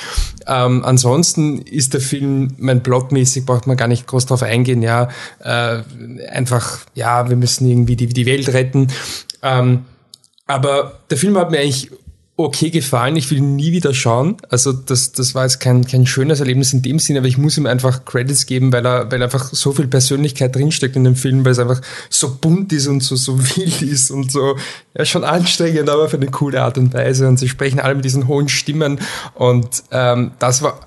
Ähm, 0.46 0.84
ansonsten 0.84 1.60
ist 1.62 1.92
der 1.94 2.00
Film, 2.00 2.54
mein 2.58 2.82
Blogmäßig 2.82 3.46
braucht 3.46 3.66
man 3.66 3.76
gar 3.76 3.88
nicht 3.88 4.06
groß 4.06 4.26
drauf 4.26 4.44
eingehen, 4.44 4.82
ja, 4.82 5.08
äh, 5.40 5.82
einfach, 6.30 6.78
ja, 6.94 7.28
wir 7.28 7.36
müssen 7.36 7.68
irgendwie 7.68 7.96
die, 7.96 8.06
die 8.06 8.26
Welt 8.26 8.48
retten. 8.52 8.88
Ähm, 9.42 9.86
aber 10.46 11.00
der 11.10 11.16
Film 11.16 11.36
hat 11.38 11.50
mir 11.50 11.58
eigentlich 11.60 11.90
okay 12.36 12.70
gefallen. 12.70 13.16
Ich 13.16 13.30
will 13.30 13.38
ihn 13.38 13.56
nie 13.56 13.72
wieder 13.72 13.92
schauen. 13.92 14.36
Also 14.48 14.72
das, 14.72 15.12
das 15.12 15.34
war 15.34 15.44
jetzt 15.44 15.60
kein, 15.60 15.86
kein 15.86 16.06
schönes 16.06 16.40
Erlebnis 16.40 16.72
in 16.72 16.80
dem 16.80 16.98
Sinne, 16.98 17.18
aber 17.18 17.28
ich 17.28 17.36
muss 17.36 17.58
ihm 17.58 17.66
einfach 17.66 18.04
Credits 18.04 18.46
geben, 18.46 18.72
weil 18.72 18.86
er, 18.86 19.10
weil 19.12 19.22
einfach 19.22 19.44
so 19.52 19.72
viel 19.72 19.86
Persönlichkeit 19.86 20.56
drinsteckt 20.56 20.96
in 20.96 21.04
dem 21.04 21.14
Film, 21.16 21.44
weil 21.44 21.52
es 21.52 21.58
einfach 21.58 21.82
so 22.08 22.36
bunt 22.40 22.72
ist 22.72 22.86
und 22.86 23.02
so, 23.02 23.16
so 23.16 23.38
wild 23.56 23.82
ist 23.82 24.10
und 24.10 24.32
so, 24.32 24.56
ja, 24.96 25.04
schon 25.04 25.24
anstrengend, 25.24 25.88
aber 25.90 26.04
auf 26.04 26.14
eine 26.14 26.28
coole 26.28 26.62
Art 26.62 26.78
und 26.78 26.94
Weise. 26.94 27.28
Und 27.28 27.38
sie 27.38 27.48
sprechen 27.48 27.80
alle 27.80 27.94
mit 27.94 28.04
diesen 28.04 28.28
hohen 28.28 28.48
Stimmen. 28.48 29.00
Und 29.34 29.84
ähm, 29.90 30.32
das 30.38 30.62
war 30.62 30.80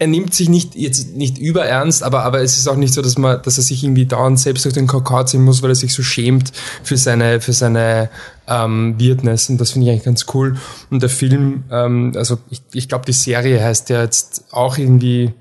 er 0.00 0.06
nimmt 0.06 0.32
sich 0.32 0.48
nicht 0.48 0.76
jetzt 0.76 1.16
nicht 1.16 1.38
überernst, 1.38 2.04
aber 2.04 2.22
aber 2.22 2.40
es 2.40 2.56
ist 2.56 2.68
auch 2.68 2.76
nicht 2.76 2.94
so, 2.94 3.02
dass 3.02 3.18
man, 3.18 3.42
dass 3.42 3.58
er 3.58 3.64
sich 3.64 3.82
irgendwie 3.82 4.06
dauernd 4.06 4.38
selbst 4.38 4.64
durch 4.64 4.74
den 4.74 4.86
Kakao 4.86 5.24
ziehen 5.24 5.42
muss, 5.42 5.62
weil 5.62 5.70
er 5.70 5.74
sich 5.74 5.92
so 5.92 6.04
schämt 6.04 6.52
für 6.84 6.96
seine 6.96 7.40
für 7.40 7.52
seine 7.52 8.08
ähm, 8.46 8.94
Weirdness 9.00 9.50
und 9.50 9.60
das 9.60 9.72
finde 9.72 9.86
ich 9.86 9.92
eigentlich 9.92 10.04
ganz 10.04 10.26
cool. 10.34 10.56
Und 10.90 11.02
der 11.02 11.10
Film, 11.10 11.64
ähm, 11.72 12.12
also 12.14 12.38
ich, 12.48 12.62
ich 12.72 12.88
glaube 12.88 13.06
die 13.06 13.12
Serie 13.12 13.62
heißt 13.62 13.90
ja 13.90 14.02
jetzt 14.02 14.44
auch 14.52 14.78
irgendwie 14.78 15.32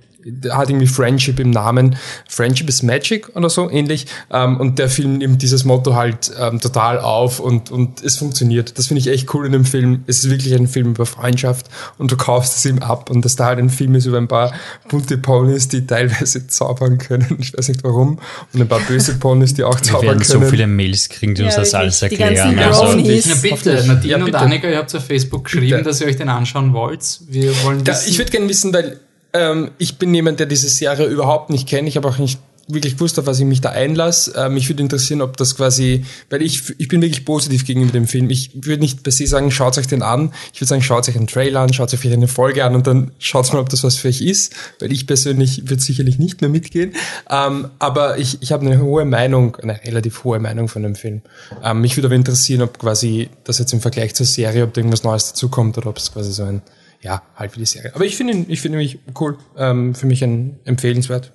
hat 0.52 0.70
irgendwie 0.70 0.88
Friendship 0.88 1.40
im 1.40 1.52
Namen. 1.52 1.96
Friendship 2.28 2.70
is 2.70 2.84
Magic 2.84 3.36
oder 3.36 3.50
so 3.50 3.70
ähnlich. 3.70 4.08
Ähm, 4.32 4.60
und 4.60 4.80
der 4.80 4.90
Film 4.90 5.18
nimmt 5.18 5.42
dieses 5.42 5.64
Motto 5.66 5.96
halt 5.96 6.32
ähm, 6.40 6.60
total 6.60 7.00
auf 7.00 7.40
und, 7.40 7.72
und 7.72 8.04
es 8.04 8.18
funktioniert. 8.18 8.78
Das 8.78 8.88
finde 8.88 9.00
ich 9.02 9.08
echt 9.08 9.34
cool 9.34 9.46
in 9.46 9.52
dem 9.52 9.66
Film. 9.66 10.04
Es 10.08 10.20
ist 10.24 10.30
wirklich 10.30 10.54
ein 10.56 10.68
Film 10.68 10.92
über 10.92 11.06
Freundschaft 11.06 11.68
und 11.98 12.12
du 12.12 12.18
kaufst 12.18 12.58
es 12.58 12.66
ihm 12.66 12.80
ab 12.80 13.10
und 13.10 13.24
dass 13.26 13.36
da 13.36 13.46
halt 13.46 13.60
ein 13.60 13.70
Film 13.70 13.96
ist 13.96 14.06
über 14.06 14.18
ein 14.18 14.28
paar 14.28 14.54
bunte 14.90 15.18
Ponys, 15.18 15.68
die 15.68 15.86
teilweise 15.86 16.48
zaubern 16.48 16.98
können. 16.98 17.26
Ich 17.40 17.58
weiß 17.58 17.70
nicht 17.70 17.84
warum. 17.84 18.20
Und 18.54 18.62
ein 18.62 18.68
paar 18.68 18.80
böse 18.82 19.14
Ponys, 19.16 19.54
die 19.54 19.64
auch 19.64 19.76
Wir 19.78 19.84
zaubern 19.84 20.08
werden 20.08 20.20
können. 20.24 20.44
so 20.44 20.50
viele 20.50 20.68
Mails 20.68 21.08
kriegen, 21.10 21.36
die 21.36 21.44
uns 21.44 21.54
Ja, 21.56 21.60
das 21.62 21.74
alles 21.74 22.02
erklären. 22.02 22.36
ganzen 22.36 22.60
Also. 22.60 22.84
Na 22.96 23.36
bitte. 23.42 23.84
Nadine 23.88 24.12
Ja, 24.12 24.18
und 24.18 24.26
bitte. 24.26 24.40
Annika, 24.40 24.68
ihr 24.70 24.78
habt 24.78 24.94
auf 24.96 25.06
Facebook 25.06 25.46
geschrieben, 25.46 25.70
Bitte. 25.78 25.84
dass 25.84 26.02
ihr 26.02 26.08
euch 26.08 26.18
den 26.18 26.30
anschauen 26.30 26.74
wollt. 26.74 27.20
Wir 27.28 27.52
wollen 27.64 27.84
Ja, 27.86 27.94
wissen, 27.94 28.10
ich 28.10 28.18
würde 28.18 28.32
gerne 28.32 28.50
wissen, 28.50 28.74
weil 28.74 29.00
ähm, 29.40 29.72
ich 29.78 29.98
bin 29.98 30.14
jemand, 30.14 30.40
der 30.40 30.48
diese 30.48 30.70
Serie 30.70 31.08
überhaupt 31.08 31.50
nicht 31.50 31.68
kennt. 31.68 31.88
Ich 31.88 31.98
habe 31.98 32.08
auch 32.08 32.18
nicht 32.18 32.40
wirklich 32.68 32.96
gewusst, 32.96 33.18
auf 33.18 33.26
was 33.26 33.40
ich 33.40 33.46
mich 33.46 33.62
da 33.62 33.70
einlasse. 33.70 34.34
Ähm, 34.36 34.54
mich 34.54 34.68
würde 34.68 34.84
interessieren, 34.84 35.22
ob 35.22 35.38
das 35.38 35.56
quasi, 35.56 36.06
weil 36.30 36.42
ich, 36.42 36.74
ich 36.78 36.88
bin 36.88 37.02
wirklich 37.02 37.24
positiv 37.26 37.66
gegenüber 37.66 37.94
dem 37.94 38.08
Film. 38.08 38.30
Ich 38.30 38.52
würde 38.54 38.82
nicht 38.82 39.04
per 39.04 39.12
se 39.12 39.26
sagen, 39.26 39.52
schaut 39.52 39.78
euch 39.78 39.88
den 39.88 40.02
an. 40.02 40.34
Ich 40.54 40.60
würde 40.60 40.70
sagen, 40.70 40.82
schaut 40.82 41.08
euch 41.08 41.16
einen 41.16 41.28
Trailer 41.28 41.62
an, 41.62 41.74
schaut 41.74 41.94
euch 41.94 42.00
vielleicht 42.00 42.18
eine 42.18 42.28
Folge 42.28 42.66
an 42.66 42.76
und 42.76 42.86
dann 42.86 43.12
schaut 43.20 43.52
mal, 43.54 43.60
ob 43.60 43.70
das 43.70 43.84
was 43.84 43.96
für 43.96 44.10
euch 44.10 44.22
ist. 44.22 44.54
Weil 44.80 44.92
ich 44.92 45.08
persönlich 45.08 45.70
würde 45.70 45.82
sicherlich 45.82 46.20
nicht 46.20 46.42
mehr 46.42 46.50
mitgehen. 46.50 46.94
Ähm, 47.30 47.70
aber 47.80 48.18
ich, 48.18 48.42
ich 48.42 48.52
habe 48.52 48.66
eine 48.66 48.82
hohe 48.82 49.06
Meinung, 49.06 49.56
eine 49.58 49.82
relativ 49.84 50.24
hohe 50.24 50.40
Meinung 50.40 50.68
von 50.68 50.84
dem 50.84 50.96
Film. 50.96 51.22
Ähm, 51.64 51.82
mich 51.82 51.96
würde 51.96 52.08
aber 52.08 52.16
interessieren, 52.16 52.62
ob 52.62 52.80
quasi 52.80 53.30
das 53.46 53.60
jetzt 53.60 53.72
im 53.74 53.82
Vergleich 53.82 54.14
zur 54.14 54.26
Serie, 54.26 54.66
ob 54.66 54.74
da 54.74 54.82
irgendwas 54.82 55.04
Neues 55.04 55.28
dazukommt 55.28 55.78
oder 55.78 55.88
ob 55.88 55.98
es 55.98 56.12
quasi 56.12 56.34
so 56.34 56.44
ein 56.44 56.62
ja, 57.02 57.22
halt 57.36 57.56
wie 57.56 57.60
die 57.60 57.66
Serie. 57.66 57.94
Aber 57.96 58.06
ich 58.06 58.16
finde 58.16 58.34
ihn, 58.34 58.46
ich 58.48 58.62
finde 58.62 58.78
mich 58.78 59.00
cool. 59.20 59.38
Ähm, 59.58 59.96
für 59.96 60.06
mich 60.08 60.24
ein 60.24 60.60
empfehlenswert. 60.66 61.32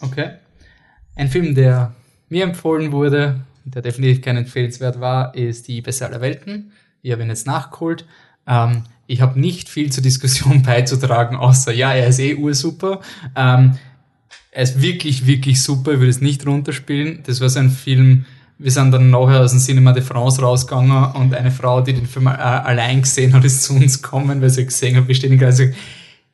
Okay. 0.00 0.32
Ein 1.16 1.28
Film, 1.28 1.54
der 1.54 1.94
mir 2.28 2.44
empfohlen 2.44 2.92
wurde, 2.92 3.40
der 3.64 3.82
definitiv 3.82 4.22
kein 4.22 4.36
empfehlenswert 4.36 5.00
war, 5.00 5.34
ist 5.34 5.68
Die 5.68 5.80
Beste 5.80 6.06
aller 6.06 6.20
Welten. 6.20 6.72
Ich 7.02 7.12
habe 7.12 7.22
ihn 7.22 7.28
jetzt 7.28 7.46
nachgeholt. 7.46 8.06
Ähm, 8.46 8.84
ich 9.06 9.20
habe 9.20 9.40
nicht 9.40 9.68
viel 9.68 9.90
zur 9.90 10.02
Diskussion 10.02 10.62
beizutragen, 10.64 11.36
außer 11.36 11.72
ja, 11.72 11.92
er 11.92 12.08
ist 12.08 12.18
eh 12.18 12.34
ursuper. 12.34 13.00
Ähm, 13.34 13.78
er 14.50 14.62
ist 14.62 14.80
wirklich, 14.82 15.26
wirklich 15.26 15.62
super. 15.62 15.92
Ich 15.92 15.98
würde 15.98 16.10
es 16.10 16.20
nicht 16.20 16.46
runterspielen. 16.46 17.22
Das 17.26 17.40
war 17.40 17.48
so 17.48 17.60
ein 17.60 17.70
Film, 17.70 18.26
wir 18.58 18.70
sind 18.70 18.90
dann 18.90 19.10
nachher 19.10 19.40
aus 19.40 19.52
dem 19.52 19.60
Cinema 19.60 19.92
de 19.92 20.02
France 20.02 20.42
rausgegangen 20.42 21.12
und 21.12 21.34
eine 21.34 21.50
Frau, 21.50 21.80
die 21.80 21.92
den 21.92 22.06
Film 22.06 22.26
äh, 22.26 22.30
allein 22.30 23.02
gesehen 23.02 23.32
hat, 23.32 23.44
ist 23.44 23.62
zu 23.62 23.74
uns 23.74 24.02
gekommen, 24.02 24.42
weil 24.42 24.50
sie 24.50 24.64
gesehen 24.64 24.96
hat, 24.96 25.06
wir 25.06 25.14
stehen 25.14 25.38
gerade 25.38 25.52
so, 25.52 25.64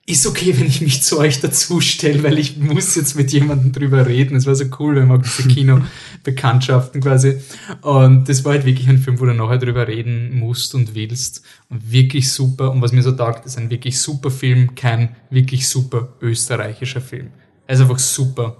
ist 0.07 0.27
okay, 0.27 0.55
wenn 0.59 0.67
ich 0.67 0.83
mich 0.83 1.03
zu 1.03 1.19
euch 1.19 1.41
dazustelle, 1.41 2.23
weil 2.23 2.39
ich 2.39 2.59
muss 2.59 2.95
jetzt 2.95 3.15
mit 3.17 3.33
jemandem 3.33 3.73
drüber 3.73 4.07
reden. 4.07 4.37
Es 4.37 4.47
war 4.47 4.55
so 4.55 4.67
cool, 4.79 4.97
wenn 4.97 5.09
man 5.09 5.23
diese 5.23 5.49
Kinobekanntschaften 5.49 7.01
quasi. 7.01 7.39
Und 7.81 8.29
das 8.29 8.45
war 8.45 8.53
halt 8.53 8.67
wirklich 8.67 8.89
ein 8.89 8.99
Film, 8.99 9.19
wo 9.19 9.25
du 9.25 9.33
nachher 9.33 9.59
drüber 9.59 9.89
reden 9.89 10.39
musst 10.39 10.75
und 10.75 10.95
willst. 10.95 11.43
Und 11.71 11.91
wirklich 11.91 12.31
super. 12.31 12.71
Und 12.71 12.83
was 12.83 12.93
mir 12.93 13.03
so 13.03 13.13
taugt, 13.13 13.47
ist 13.47 13.57
ein 13.57 13.71
wirklich 13.71 13.99
super 13.99 14.31
Film, 14.31 14.75
kein 14.75 15.17
wirklich 15.31 15.67
super 15.69 16.13
österreichischer 16.21 17.01
Film. 17.01 17.31
Er 17.67 17.75
ist 17.75 17.81
einfach 17.81 17.99
super. 17.99 18.59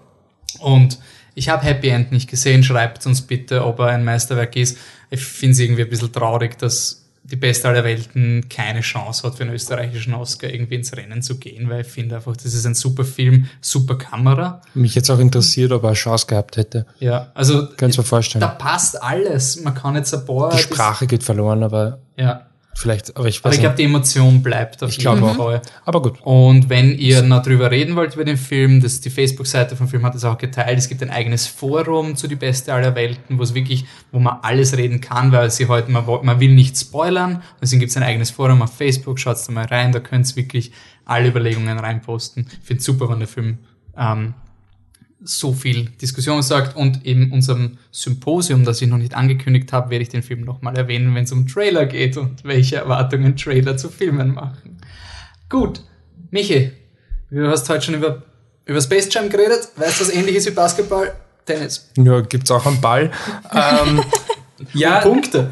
Und 0.61 0.99
ich 1.35 1.49
habe 1.49 1.65
Happy 1.65 1.89
End 1.89 2.13
nicht 2.13 2.29
gesehen. 2.31 2.63
Schreibt 2.63 3.05
uns 3.07 3.23
bitte, 3.23 3.65
ob 3.65 3.79
er 3.81 3.87
ein 3.87 4.05
Meisterwerk 4.05 4.57
ist. 4.57 4.79
Ich 5.11 5.21
finde 5.25 5.53
es 5.53 5.59
irgendwie 5.61 5.83
ein 5.83 5.89
bisschen 5.91 6.13
traurig, 6.13 6.59
dass 6.59 7.01
die 7.27 7.37
Beste 7.37 7.69
aller 7.69 7.85
Welten 7.85 8.51
keine 8.51 8.83
Chance 8.83 9.23
hat, 9.27 9.37
für 9.37 9.45
einen 9.45 9.55
österreichischen 9.55 10.13
Oscar 10.13 10.49
irgendwie 10.51 10.75
ins 10.75 10.95
Rennen 10.95 11.23
zu 11.23 11.39
gehen, 11.39 11.71
weil 11.71 11.81
ich 11.81 11.87
finde 11.87 12.17
einfach, 12.17 12.37
das 12.37 12.53
ist 12.53 12.67
ein 12.67 12.75
super 12.75 13.05
Film, 13.05 13.49
super 13.63 13.97
Kamera. 13.97 14.61
Mich 14.75 14.95
jetzt 14.95 15.11
auch 15.11 15.19
interessiert, 15.19 15.73
ob 15.73 15.85
er 15.85 15.89
eine 15.89 15.97
Chance 15.97 16.27
gehabt 16.27 16.59
hätte. 16.59 16.85
Ja, 17.01 17.29
also 17.33 17.67
Kannst 17.79 17.97
du 17.97 18.03
mir 18.03 18.07
vorstellen. 18.07 18.41
da 18.41 18.49
passt 18.49 19.03
alles. 19.03 19.59
Man 19.63 19.75
kann 19.75 19.95
jetzt 19.97 20.13
ein 20.13 20.27
paar... 20.27 20.51
Die 20.51 20.59
Sprache 20.59 21.07
geht 21.07 21.23
verloren, 21.23 21.63
aber 21.63 21.99
Ja, 22.19 22.47
vielleicht, 22.75 23.17
aber 23.17 23.27
ich 23.29 23.39
aber 23.39 23.49
weiß 23.49 23.55
ich 23.55 23.61
glaube, 23.61 23.77
die 23.77 23.85
Emotion 23.85 24.43
bleibt 24.43 24.83
auf 24.83 24.91
Ich 24.91 24.99
jeden. 24.99 25.35
Fall. 25.35 25.63
Aber 25.85 26.03
gut. 26.03 26.19
Und 26.23 26.69
wenn 26.69 26.99
ihr 26.99 27.23
noch 27.23 27.43
drüber 27.43 27.71
reden 27.71 27.97
wollt 27.97 28.15
über 28.15 28.25
den 28.25 28.37
Film, 28.37 28.81
das 28.81 29.01
die 29.01 29.11
Facebook-Seite 29.11 29.77
vom 29.77 29.89
Film 29.89 30.05
hat 30.05 30.15
das 30.15 30.25
auch 30.25 30.39
geteilt. 30.39 30.79
Es 30.79 30.89
gibt 30.89 31.03
ein 31.03 31.11
eigenes 31.11 31.47
Forum 31.47 32.17
zu 32.17 32.29
die 32.29 32.37
Beste 32.37 32.73
aller 32.73 32.95
Welten, 32.95 33.39
wo 33.39 33.43
es 33.43 33.55
wirklich, 33.55 33.85
wo 34.13 34.19
man 34.19 34.39
alles 34.43 34.77
reden 34.77 35.01
kann, 35.01 35.33
weil 35.33 35.51
sie 35.51 35.69
heute, 35.69 35.91
man, 35.91 36.05
man 36.07 36.41
will 36.41 36.55
nicht 36.55 36.77
spoilern. 36.77 37.43
Deswegen 37.61 37.81
gibt 37.81 37.91
es 37.91 37.97
ein 37.97 38.03
eigenes 38.03 38.31
Forum 38.31 38.63
auf 38.63 38.75
Facebook. 38.75 39.19
Schaut 39.19 39.37
da 39.47 39.53
mal 39.53 39.67
rein, 39.67 39.93
da 39.93 40.01
könnt 40.01 40.29
ihr 40.31 40.37
wirklich 40.37 40.73
alle 41.05 41.29
Überlegungen 41.29 41.79
reinposten. 41.79 42.47
Ich 42.61 42.67
finde 42.67 42.83
super, 42.83 43.09
wenn 43.09 43.19
der 43.19 43.29
Film 43.29 43.59
ähm, 43.97 44.35
so 45.25 45.53
viel 45.53 45.87
Diskussion 46.01 46.43
sagt 46.43 46.77
und 46.77 47.05
in 47.05 47.33
unserem 47.33 47.79
Symposium, 47.91 48.65
das 48.65 48.81
ich 48.83 48.89
noch 48.89 48.99
nicht 48.99 49.15
angekündigt 49.15 49.73
habe, 49.73 49.91
werde 49.91 50.03
ich 50.03 50.11
den 50.11 50.23
Film 50.23 50.43
nochmal 50.43 50.77
erwähnen, 50.77 51.15
wenn 51.15 51.25
es 51.25 51.33
um 51.33 51.49
Trailer 51.49 51.87
geht 51.87 52.17
und 52.17 52.45
welche 52.45 52.77
Erwartungen 52.77 53.37
Trailer 53.37 53.77
zu 53.77 53.89
Filmen 53.89 54.35
machen. 54.35 54.79
Gut, 55.49 55.81
Michi, 56.31 56.73
du 57.31 57.49
hast 57.49 57.69
heute 57.69 57.87
schon 57.87 57.95
über, 57.95 58.23
über 58.67 58.81
Space 58.81 59.09
Jam 59.13 59.31
geredet. 59.31 59.69
Weißt 59.77 60.01
du, 60.01 60.05
was 60.05 60.15
ähnlich 60.15 60.37
ist 60.37 60.47
wie 60.47 60.51
Basketball? 60.51 61.13
Tennis. 61.47 61.91
Ja, 61.97 62.21
gibt's 62.21 62.51
auch 62.51 62.67
einen 62.67 62.81
Ball. 62.81 63.11
ähm, 63.53 64.03
ja, 64.73 65.01
Punkte. 65.01 65.51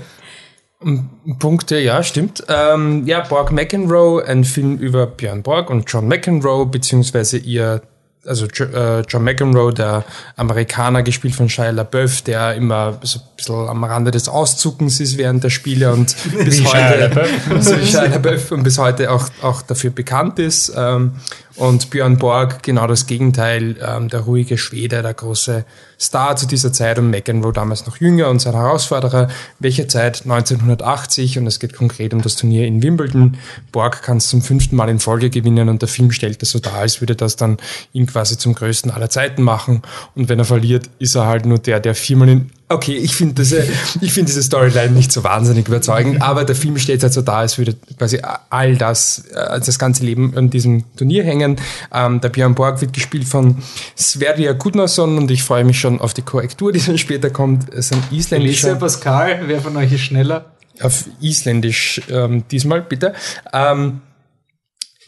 Punkte, 1.39 1.79
ja, 1.79 2.03
stimmt. 2.03 2.45
Ähm, 2.49 3.07
ja, 3.07 3.21
Borg 3.21 3.53
McEnroe, 3.53 4.25
ein 4.25 4.45
Film 4.45 4.79
über 4.79 5.07
Björn 5.07 5.43
Borg 5.43 5.71
und 5.71 5.91
John 5.91 6.09
McEnroe, 6.09 6.67
beziehungsweise 6.67 7.39
ihr, 7.39 7.83
also 8.27 8.47
äh, 8.47 9.01
John 9.09 9.25
McEnroe, 9.25 9.73
der 9.73 10.05
Amerikaner, 10.37 11.03
gespielt 11.03 11.35
von 11.35 11.49
Shia 11.49 11.71
LaBeouf, 11.71 12.23
der 12.23 12.55
immer 12.55 12.99
so 13.03 13.19
ein 13.19 13.25
bisschen 13.37 13.69
am 13.69 13.85
Rande 13.85 14.11
des 14.11 14.29
Auszuckens 14.29 15.01
ist 15.01 15.19
während 15.19 15.43
der 15.43 15.51
Spiele 15.51 15.93
und 15.93 16.15
bis 16.45 16.65
heute, 16.65 17.09
LaBeouf. 17.09 17.65
so 17.65 17.77
wie 17.81 17.87
Shia 17.87 18.05
LaBeouf 18.05 18.53
und 18.53 18.63
bis 18.63 18.79
heute 18.79 19.11
auch, 19.11 19.29
auch 19.43 19.63
dafür 19.63 19.91
bekannt 19.91 20.39
ist. 20.39 20.73
Ähm, 20.77 21.13
und 21.57 21.91
Björn 21.91 22.19
Borg, 22.19 22.63
genau 22.63 22.87
das 22.87 23.07
Gegenteil, 23.07 23.77
ähm, 23.87 24.09
der 24.09 24.21
ruhige 24.21 24.57
Schwede, 24.57 25.03
der 25.03 25.15
große 25.15 25.65
Star 26.01 26.37
zu 26.37 26.47
dieser 26.47 26.73
Zeit 26.73 26.99
und 26.99 27.11
McEnroe 27.11 27.53
damals 27.53 27.87
noch 27.87 27.99
jünger 27.99 28.29
und 28.29 28.41
sein 28.41 28.55
Herausforderer. 28.55 29.29
Welche 29.59 29.87
Zeit? 29.87 30.23
1980 30.23 31.39
und 31.39 31.47
es 31.47 31.61
geht 31.61 31.75
konkret 31.75 32.15
um 32.15 32.23
das 32.23 32.37
Turnier 32.37 32.67
in 32.67 32.83
Wimbledon. 32.83 33.37
Borg 33.71 34.03
kann 34.03 34.17
es 34.17 34.29
zum 34.29 34.43
fünften 34.43 34.77
Mal 34.77 34.89
in 34.89 34.99
Folge 34.99 35.31
gewinnen 35.31 35.69
und 35.69 35.83
der 35.83 35.89
Film 35.89 36.11
stellt 36.11 36.43
das 36.43 36.51
so 36.51 36.59
dar, 36.59 36.75
als 36.75 37.01
würde 37.01 37.15
das 37.15 37.37
dann 37.37 37.59
ihn 37.93 38.07
quasi 38.07 38.39
zum 38.39 38.55
größten 38.55 38.91
aller 38.91 39.11
Zeiten 39.11 39.43
machen. 39.43 39.83
Und 40.15 40.29
wenn 40.29 40.39
er 40.39 40.45
verliert, 40.45 40.91
ist 40.99 41.15
er 41.15 41.27
halt 41.27 41.47
nur 41.47 41.59
der, 41.59 41.81
der 41.81 41.95
viermal 41.95 42.29
in 42.29 42.51
Okay, 42.73 42.97
ich 42.97 43.15
finde 43.15 43.35
diese, 43.35 43.65
ich 44.01 44.13
finde 44.13 44.29
diese 44.31 44.43
Storyline 44.43 44.91
nicht 44.91 45.13
so 45.13 45.23
wahnsinnig 45.25 45.69
überzeugend, 45.69 46.23
aber 46.23 46.45
der 46.45 46.57
Film 46.57 46.79
steht 46.79 47.03
halt 47.03 47.13
so 47.13 47.23
da, 47.23 47.39
als 47.39 47.59
würde 47.59 47.75
quasi 47.99 48.21
all 48.51 48.77
das, 48.77 49.25
äh, 49.35 49.61
das 49.61 49.79
ganze 49.79 50.05
Leben 50.05 50.37
an 50.37 50.51
diesem 50.51 50.85
Turnier 50.97 51.25
hängen. 51.25 51.57
Ähm, 51.93 52.21
der 52.21 52.31
Björn 52.31 52.55
Borg 52.55 52.81
wird 52.81 52.93
gespielt 52.93 53.27
von 53.27 53.59
Sverrir 53.97 54.55
Gudnason 54.55 55.19
und 55.19 55.31
ich 55.31 55.43
freue 55.43 55.65
mich 55.65 55.79
schon 55.79 56.01
auf 56.01 56.15
die 56.15 56.23
Korrektur, 56.23 56.73
die 56.73 56.81
dann 56.81 56.99
später 56.99 57.31
kommt. 57.31 57.73
Es 57.73 57.91
ist 57.91 57.93
ein 57.93 58.05
isländischer, 58.11 58.77
Pascal, 58.77 59.43
wer 59.47 59.61
von 59.61 59.77
euch 59.77 59.93
ist 59.93 60.01
schneller? 60.01 60.47
auf 60.81 61.05
Isländisch 61.21 62.01
ähm, 62.11 62.45
diesmal, 62.51 62.83
bitte. 62.83 63.15
Ähm, 63.53 64.01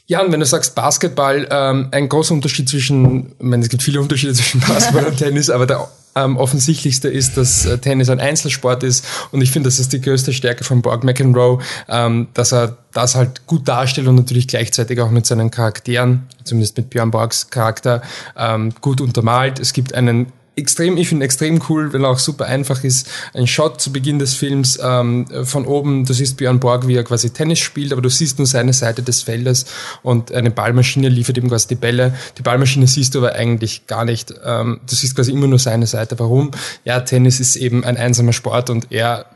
ja, 0.06 0.22
und 0.22 0.32
wenn 0.32 0.40
du 0.40 0.46
sagst 0.46 0.74
Basketball, 0.74 1.48
ähm, 1.50 1.88
ein 1.90 2.08
großer 2.08 2.34
Unterschied 2.34 2.68
zwischen, 2.68 3.32
ich 3.38 3.44
meine, 3.44 3.62
es 3.62 3.70
gibt 3.70 3.82
viele 3.82 4.00
Unterschiede 4.00 4.34
zwischen 4.34 4.60
Basketball 4.60 5.06
und 5.06 5.16
Tennis, 5.18 5.48
aber 5.48 5.66
der 5.66 5.88
ähm, 6.14 6.36
offensichtlichste 6.36 7.08
ist, 7.08 7.36
dass 7.36 7.66
äh, 7.66 7.78
Tennis 7.78 8.08
ein 8.10 8.20
Einzelsport 8.20 8.82
ist 8.82 9.04
und 9.32 9.40
ich 9.40 9.50
finde, 9.50 9.68
das 9.68 9.78
ist 9.78 9.92
die 9.92 10.00
größte 10.00 10.32
Stärke 10.32 10.62
von 10.62 10.82
Borg 10.82 11.04
McEnroe, 11.04 11.58
ähm, 11.88 12.28
dass 12.34 12.52
er 12.52 12.76
das 12.92 13.14
halt 13.14 13.46
gut 13.46 13.66
darstellt 13.66 14.06
und 14.06 14.14
natürlich 14.16 14.46
gleichzeitig 14.46 15.00
auch 15.00 15.10
mit 15.10 15.26
seinen 15.26 15.50
Charakteren, 15.50 16.26
zumindest 16.44 16.76
mit 16.76 16.90
Björn 16.90 17.10
Borgs 17.10 17.50
Charakter, 17.50 18.02
ähm, 18.36 18.72
gut 18.80 19.00
untermalt. 19.00 19.58
Es 19.58 19.72
gibt 19.72 19.94
einen 19.94 20.32
extrem, 20.56 20.96
ich 20.96 21.08
finde 21.08 21.24
extrem 21.24 21.60
cool, 21.68 21.92
weil 21.92 22.04
er 22.04 22.10
auch 22.10 22.18
super 22.18 22.46
einfach 22.46 22.84
ist. 22.84 23.08
Ein 23.32 23.46
Shot 23.46 23.80
zu 23.80 23.92
Beginn 23.92 24.18
des 24.18 24.34
Films 24.34 24.78
ähm, 24.82 25.26
von 25.44 25.66
oben, 25.66 26.04
du 26.04 26.12
siehst 26.12 26.36
Björn 26.36 26.60
Borg, 26.60 26.86
wie 26.86 26.94
er 26.94 27.04
quasi 27.04 27.30
Tennis 27.30 27.58
spielt, 27.58 27.92
aber 27.92 28.02
du 28.02 28.08
siehst 28.08 28.38
nur 28.38 28.46
seine 28.46 28.72
Seite 28.72 29.02
des 29.02 29.22
Feldes 29.22 29.66
und 30.02 30.32
eine 30.32 30.50
Ballmaschine 30.50 31.08
liefert 31.08 31.36
ihm 31.38 31.48
quasi 31.48 31.68
die 31.68 31.74
Bälle. 31.74 32.14
Die 32.38 32.42
Ballmaschine 32.42 32.86
siehst 32.86 33.14
du 33.14 33.18
aber 33.18 33.34
eigentlich 33.34 33.86
gar 33.86 34.04
nicht. 34.04 34.34
Ähm, 34.44 34.80
du 34.88 34.94
siehst 34.94 35.16
quasi 35.16 35.32
immer 35.32 35.46
nur 35.46 35.58
seine 35.58 35.86
Seite. 35.86 36.18
Warum? 36.18 36.50
Ja, 36.84 37.00
Tennis 37.00 37.40
ist 37.40 37.56
eben 37.56 37.84
ein 37.84 37.96
einsamer 37.96 38.32
Sport 38.32 38.70
und 38.70 38.90
er 38.90 39.26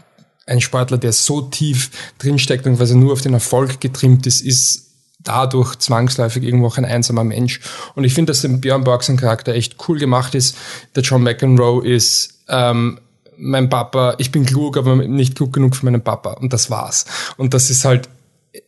ein 0.47 0.61
Sportler, 0.61 0.99
der 0.99 1.13
so 1.13 1.43
tief 1.43 1.91
drinsteckt 2.19 2.67
und 2.67 2.77
quasi 2.77 2.95
nur 2.95 3.13
auf 3.13 3.21
den 3.21 3.35
Erfolg 3.35 3.81
getrimmt 3.81 4.27
ist, 4.27 4.41
ist 4.41 4.88
dadurch 5.19 5.77
zwangsläufig 5.77 6.43
irgendwo 6.43 6.71
ein 6.71 6.85
einsamer 6.85 7.25
Mensch. 7.25 7.61
Und 7.95 8.05
ich 8.05 8.15
finde, 8.15 8.33
dass 8.33 8.43
der 8.43 8.49
Björn 8.49 8.85
Borg 8.85 9.05
Charakter 9.19 9.55
echt 9.55 9.77
cool 9.89 9.99
gemacht 9.99 10.35
ist. 10.35 10.57
Der 10.95 11.03
John 11.03 11.23
McEnroe 11.23 11.87
ist 11.87 12.41
ähm, 12.49 13.01
mein 13.37 13.69
Papa, 13.69 14.15
ich 14.19 14.33
bin 14.33 14.47
klug, 14.47 14.77
aber 14.77 14.97
nicht 14.97 15.37
klug 15.37 15.53
genug 15.53 15.77
für 15.77 15.85
meinen 15.85 16.03
Papa. 16.03 16.33
Und 16.35 16.53
das 16.53 16.71
war's. 16.71 17.05
Und 17.37 17.55
das 17.55 17.71
ist 17.71 17.85
halt 17.85 18.09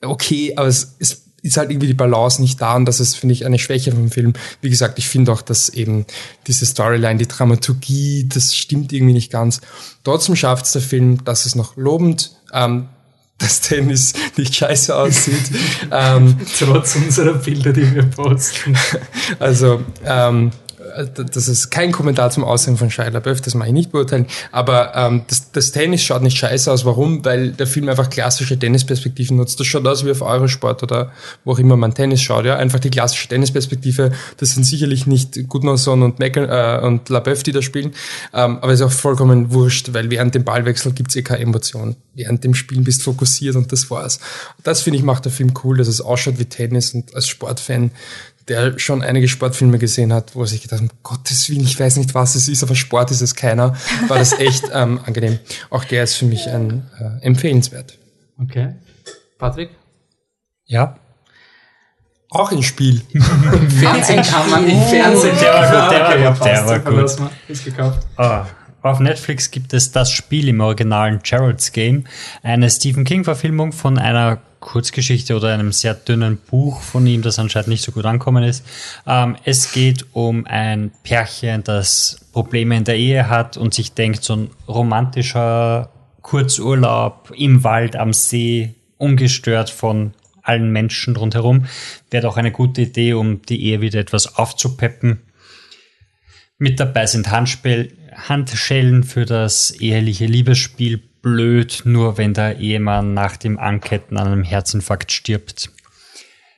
okay, 0.02 0.54
aber 0.56 0.68
es 0.68 0.96
ist 0.98 1.30
ist 1.42 1.56
halt 1.56 1.70
irgendwie 1.70 1.86
die 1.86 1.94
Balance 1.94 2.40
nicht 2.40 2.60
da 2.60 2.76
und 2.76 2.84
das 2.84 3.00
ist, 3.00 3.16
finde 3.16 3.32
ich, 3.32 3.46
eine 3.46 3.58
Schwäche 3.58 3.92
vom 3.92 4.10
Film. 4.10 4.34
Wie 4.60 4.70
gesagt, 4.70 4.98
ich 4.98 5.08
finde 5.08 5.32
auch, 5.32 5.42
dass 5.42 5.68
eben 5.68 6.06
diese 6.46 6.66
Storyline, 6.66 7.18
die 7.18 7.28
Dramaturgie, 7.28 8.28
das 8.28 8.54
stimmt 8.54 8.92
irgendwie 8.92 9.14
nicht 9.14 9.32
ganz. 9.32 9.60
Trotzdem 10.04 10.36
schafft 10.36 10.66
es 10.66 10.72
der 10.72 10.82
Film, 10.82 11.24
dass 11.24 11.46
es 11.46 11.54
noch 11.54 11.76
lobend, 11.76 12.36
ähm, 12.52 12.88
dass 13.40 13.60
Tennis 13.60 14.12
nicht 14.36 14.54
scheiße 14.54 14.94
aussieht. 14.94 15.50
ähm, 15.90 16.36
Trotz 16.58 16.96
unserer 16.96 17.34
Bilder, 17.34 17.72
die 17.72 17.94
wir 17.94 18.04
posten. 18.04 18.76
also, 19.38 19.82
ähm, 20.04 20.52
das 20.90 21.48
ist 21.48 21.70
kein 21.70 21.92
Kommentar 21.92 22.30
zum 22.30 22.44
Aussehen 22.44 22.76
von 22.76 22.90
Shia 22.90 23.08
LaBeouf, 23.08 23.40
das 23.40 23.54
mache 23.54 23.68
ich 23.68 23.74
nicht 23.74 23.92
beurteilen, 23.92 24.26
aber 24.52 24.94
ähm, 24.94 25.22
das, 25.28 25.52
das 25.52 25.72
Tennis 25.72 26.02
schaut 26.02 26.22
nicht 26.22 26.36
scheiße 26.36 26.70
aus. 26.70 26.84
Warum? 26.84 27.24
Weil 27.24 27.52
der 27.52 27.66
Film 27.66 27.88
einfach 27.88 28.10
klassische 28.10 28.58
Tennisperspektiven 28.58 29.36
nutzt. 29.36 29.58
Das 29.60 29.66
schaut 29.66 29.86
aus 29.86 30.04
wie 30.04 30.10
auf 30.10 30.22
Eurosport 30.22 30.82
oder 30.82 31.12
wo 31.44 31.52
auch 31.52 31.58
immer 31.58 31.76
man 31.76 31.94
Tennis 31.94 32.22
schaut. 32.22 32.44
Ja, 32.44 32.56
Einfach 32.56 32.78
die 32.78 32.90
klassische 32.90 33.28
Tennisperspektive. 33.28 34.12
Das 34.36 34.50
sind 34.50 34.64
sicherlich 34.64 35.06
nicht 35.06 35.48
Gudnason 35.48 36.02
und, 36.02 36.18
Mac 36.18 36.36
äh, 36.36 36.80
und 36.82 37.08
LaBeouf, 37.08 37.42
die 37.42 37.52
da 37.52 37.62
spielen, 37.62 37.92
ähm, 38.32 38.58
aber 38.60 38.72
ist 38.72 38.82
auch 38.82 38.90
vollkommen 38.90 39.52
wurscht, 39.52 39.92
weil 39.92 40.10
während 40.10 40.34
dem 40.34 40.44
Ballwechsel 40.44 40.92
gibt's 40.92 41.16
eh 41.16 41.22
keine 41.22 41.42
Emotion. 41.42 41.96
Während 42.14 42.44
dem 42.44 42.54
Spielen 42.54 42.84
bist 42.84 43.00
du 43.00 43.12
fokussiert 43.12 43.56
und 43.56 43.72
das 43.72 43.90
war's. 43.90 44.20
Das 44.62 44.82
finde 44.82 44.98
ich 44.98 45.04
macht 45.04 45.24
der 45.24 45.32
Film 45.32 45.52
cool, 45.64 45.78
dass 45.78 45.88
es 45.88 46.00
ausschaut 46.00 46.38
wie 46.38 46.44
Tennis 46.44 46.94
und 46.94 47.14
als 47.14 47.28
Sportfan 47.28 47.92
der 48.50 48.78
schon 48.78 49.02
einige 49.02 49.28
Sportfilme 49.28 49.78
gesehen 49.78 50.12
hat, 50.12 50.34
wo 50.34 50.42
er 50.42 50.46
sich 50.48 50.60
gedacht 50.60 50.82
hat, 50.82 50.90
um 50.90 50.98
Gottes 51.02 51.48
Willen, 51.48 51.62
ich 51.62 51.78
weiß 51.78 51.96
nicht, 51.96 52.14
was 52.14 52.34
es 52.34 52.48
ist, 52.48 52.62
aber 52.62 52.74
Sport 52.74 53.12
ist 53.12 53.20
es 53.20 53.34
keiner, 53.34 53.76
war 54.08 54.18
das 54.18 54.32
echt 54.38 54.64
ähm, 54.74 55.00
angenehm. 55.06 55.38
Auch 55.70 55.84
der 55.84 56.02
ist 56.02 56.16
für 56.16 56.26
mich 56.26 56.48
ein 56.48 56.90
äh, 56.98 57.24
empfehlenswert. 57.24 57.96
Okay. 58.42 58.74
Patrick? 59.38 59.70
Ja. 60.66 60.96
Auch 62.28 62.50
ein 62.50 62.62
Spiel. 62.64 63.00
Im 63.12 63.22
Fernsehen 63.70 64.22
kann 64.22 64.50
man 64.50 64.68
im 64.68 64.82
Fernsehen. 64.82 65.36
Der 65.40 65.54
war 65.54 65.82
gut, 65.82 65.92
der 65.92 66.24
war 66.24 66.32
gut, 66.34 66.44
der 66.44 66.66
war 66.66 66.78
gut. 66.80 67.30
Ist 67.48 67.64
gekauft. 67.64 68.06
Ah, 68.16 68.46
auf 68.82 69.00
Netflix 69.00 69.50
gibt 69.50 69.72
es 69.72 69.92
das 69.92 70.10
Spiel 70.10 70.48
im 70.48 70.60
originalen 70.60 71.20
Gerald's 71.22 71.72
Game, 71.72 72.04
eine 72.42 72.70
Stephen 72.70 73.04
King-Verfilmung 73.04 73.72
von 73.72 73.98
einer 73.98 74.40
Kurzgeschichte 74.60 75.34
oder 75.34 75.52
einem 75.52 75.72
sehr 75.72 75.94
dünnen 75.94 76.38
Buch 76.38 76.82
von 76.82 77.06
ihm, 77.06 77.22
das 77.22 77.38
anscheinend 77.38 77.68
nicht 77.68 77.82
so 77.82 77.92
gut 77.92 78.04
ankommen 78.04 78.44
ist. 78.44 78.64
Ähm, 79.06 79.36
es 79.44 79.72
geht 79.72 80.06
um 80.12 80.46
ein 80.46 80.92
Pärchen, 81.02 81.64
das 81.64 82.20
Probleme 82.32 82.76
in 82.76 82.84
der 82.84 82.96
Ehe 82.96 83.28
hat 83.28 83.56
und 83.56 83.74
sich 83.74 83.94
denkt, 83.94 84.22
so 84.22 84.36
ein 84.36 84.50
romantischer 84.68 85.90
Kurzurlaub 86.22 87.32
im 87.36 87.64
Wald, 87.64 87.96
am 87.96 88.12
See, 88.12 88.74
ungestört 88.98 89.70
von 89.70 90.12
allen 90.42 90.70
Menschen 90.70 91.16
rundherum, 91.16 91.66
wäre 92.10 92.22
doch 92.22 92.36
eine 92.36 92.52
gute 92.52 92.82
Idee, 92.82 93.14
um 93.14 93.42
die 93.42 93.64
Ehe 93.64 93.80
wieder 93.80 93.98
etwas 93.98 94.36
aufzupeppen. 94.36 95.20
Mit 96.58 96.78
dabei 96.78 97.06
sind 97.06 97.30
Handspiel, 97.30 97.96
Handschellen 98.28 99.04
für 99.04 99.24
das 99.24 99.70
eheliche 99.70 100.26
Liebesspiel 100.26 100.98
blöd, 101.22 101.82
nur 101.84 102.18
wenn 102.18 102.34
der 102.34 102.58
Ehemann 102.58 103.14
nach 103.14 103.36
dem 103.36 103.58
Anketten 103.58 104.16
an 104.16 104.26
einem 104.26 104.44
Herzinfarkt 104.44 105.12
stirbt. 105.12 105.70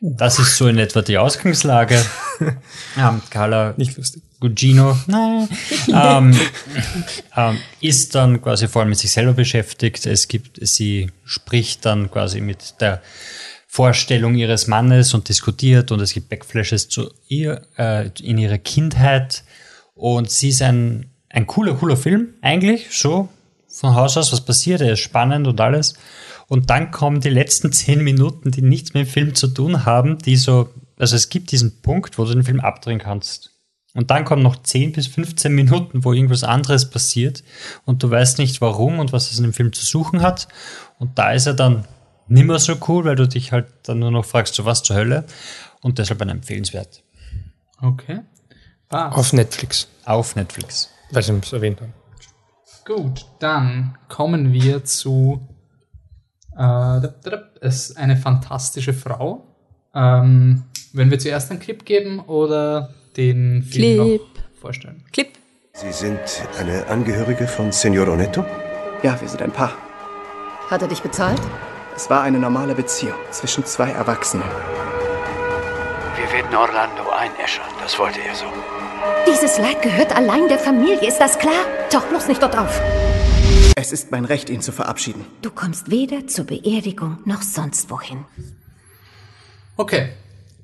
Das 0.01 0.39
ist 0.39 0.57
so 0.57 0.67
in 0.67 0.79
etwa 0.79 1.03
die 1.03 1.19
Ausgangslage. 1.19 2.05
ähm, 2.99 3.23
Carla 3.31 3.75
Nicht 3.77 3.97
lustig. 3.97 4.23
Gugino 4.43 4.99
nein, 5.07 5.49
ähm, 5.89 6.37
ähm, 7.37 7.59
ist 7.81 8.17
dann 8.17 8.43
quasi 8.43 8.67
vor 8.67 8.83
allem 8.83 8.89
mit 8.89 8.99
sich 8.99 9.13
selber 9.13 9.35
beschäftigt. 9.35 10.05
Es 10.05 10.27
gibt, 10.27 10.59
sie 10.61 11.13
spricht 11.25 11.85
dann 11.85 12.11
quasi 12.11 12.41
mit 12.41 12.81
der 12.81 13.01
Vorstellung 13.69 14.35
ihres 14.35 14.67
Mannes 14.67 15.15
und 15.15 15.29
diskutiert 15.29 15.93
und 15.93 16.01
es 16.01 16.13
gibt 16.13 16.29
Backflashes 16.29 16.89
zu 16.89 17.11
ihr 17.29 17.63
äh, 17.79 18.11
in 18.21 18.37
ihrer 18.37 18.59
Kindheit 18.59 19.45
und 19.95 20.29
sie 20.29 20.49
ist 20.49 20.61
ein, 20.61 21.12
ein 21.33 21.47
cooler, 21.47 21.75
cooler 21.75 21.97
Film 21.97 22.35
eigentlich, 22.43 22.89
so 22.97 23.29
von 23.69 23.95
Haus 23.95 24.17
aus, 24.17 24.33
was 24.33 24.45
passiert, 24.45 24.83
er 24.83 24.93
ist 24.93 25.01
spannend 25.01 25.47
und 25.47 25.61
alles. 25.61 25.95
Und 26.47 26.69
dann 26.69 26.91
kommen 26.91 27.21
die 27.21 27.31
letzten 27.31 27.73
zehn 27.73 28.05
Minuten, 28.05 28.51
die 28.51 28.61
nichts 28.61 28.93
mit 28.93 29.07
dem 29.07 29.11
Film 29.11 29.35
zu 29.35 29.49
tun 29.49 29.87
haben, 29.87 30.19
die 30.19 30.37
so, 30.37 30.69
also 30.99 31.17
es 31.17 31.31
gibt 31.31 31.51
diesen 31.51 31.81
Punkt, 31.81 32.19
wo 32.19 32.25
du 32.25 32.35
den 32.35 32.45
Film 32.45 32.61
abdrehen 32.61 32.99
kannst. 32.99 33.51
Und 33.95 34.11
dann 34.11 34.25
kommen 34.25 34.43
noch 34.43 34.63
10 34.63 34.93
bis 34.93 35.07
15 35.07 35.55
Minuten, 35.55 36.05
wo 36.05 36.13
irgendwas 36.13 36.45
anderes 36.45 36.89
passiert 36.89 37.43
und 37.85 38.03
du 38.03 38.11
weißt 38.11 38.39
nicht 38.39 38.61
warum 38.61 38.99
und 38.99 39.13
was 39.13 39.31
es 39.31 39.39
in 39.39 39.45
dem 39.45 39.53
Film 39.53 39.73
zu 39.73 39.85
suchen 39.85 40.23
hat. 40.23 40.49
Und 40.99 41.19
da 41.19 41.33
ist 41.33 41.47
er 41.47 41.55
dann 41.55 41.85
nimmer 42.27 42.59
so 42.59 42.75
cool, 42.89 43.05
weil 43.05 43.17
du 43.17 43.29
dich 43.29 43.53
halt 43.53 43.67
dann 43.83 43.99
nur 43.99 44.11
noch 44.11 44.25
fragst, 44.25 44.55
so 44.55 44.65
was 44.65 44.83
zur 44.83 44.97
Hölle. 44.97 45.25
Und 45.83 45.99
deshalb 45.99 46.23
ein 46.23 46.29
empfehlenswert. 46.29 47.03
Okay. 47.81 48.21
Ah, 48.89 49.09
Auf 49.09 49.33
Netflix, 49.33 49.89
Auf 50.05 50.37
Netflix. 50.37 50.92
Weil 51.13 51.23
sie 51.23 51.39
es 51.43 51.53
erwähnt 51.53 51.81
haben. 51.81 51.95
gut. 52.85 53.27
Dann 53.39 53.97
kommen 54.09 54.53
wir 54.53 54.85
zu 54.85 55.49
äh, 56.59 57.01
es 57.61 57.91
ist 57.91 57.97
eine 57.97 58.17
fantastische 58.17 58.93
Frau. 58.93 59.47
Ähm, 59.95 60.65
wenn 60.93 61.11
wir 61.11 61.19
zuerst 61.19 61.51
einen 61.51 61.61
Clip 61.61 61.85
geben 61.85 62.21
oder 62.21 62.91
den 63.17 63.63
Film 63.63 64.01
Clip. 64.01 64.21
noch 64.21 64.61
vorstellen? 64.61 65.05
Clip. 65.13 65.29
Sie 65.75 65.93
sind 65.93 66.21
eine 66.59 66.87
Angehörige 66.89 67.47
von 67.47 67.73
Senor 67.73 68.09
Oneto? 68.09 68.45
Ja, 69.03 69.19
wir 69.21 69.29
sind 69.29 69.43
ein 69.43 69.53
Paar. 69.53 69.73
Hat 70.69 70.83
er 70.83 70.89
dich 70.89 71.03
bezahlt? 71.03 71.41
Es 71.97 72.09
war 72.11 72.23
eine 72.23 72.39
normale 72.39 72.75
Beziehung 72.75 73.17
zwischen 73.31 73.65
zwei 73.65 73.91
Erwachsenen. 73.91 74.49
Werden 76.33 76.57
Orlando 76.57 77.11
einäschern, 77.11 77.69
das 77.83 77.99
wollte 77.99 78.21
er 78.27 78.35
so. 78.35 78.47
Dieses 79.31 79.59
Leid 79.59 79.83
gehört 79.83 80.17
allein 80.17 80.49
der 80.49 80.59
Familie, 80.59 81.07
ist 81.07 81.19
das 81.19 81.39
klar? 81.39 81.67
Tauch 81.91 82.07
bloß 82.07 82.27
nicht 82.29 82.43
dort 82.43 82.57
auf. 82.57 82.81
Es 83.77 83.93
ist 83.93 84.11
mein 84.11 84.25
Recht, 84.25 84.49
ihn 84.49 84.63
zu 84.63 84.73
verabschieden. 84.73 85.27
Du 85.43 85.51
kommst 85.51 85.91
weder 85.91 86.27
zur 86.27 86.47
Beerdigung 86.47 87.19
noch 87.27 87.43
sonst 87.43 87.91
wohin. 87.91 88.25
Okay. 89.77 90.09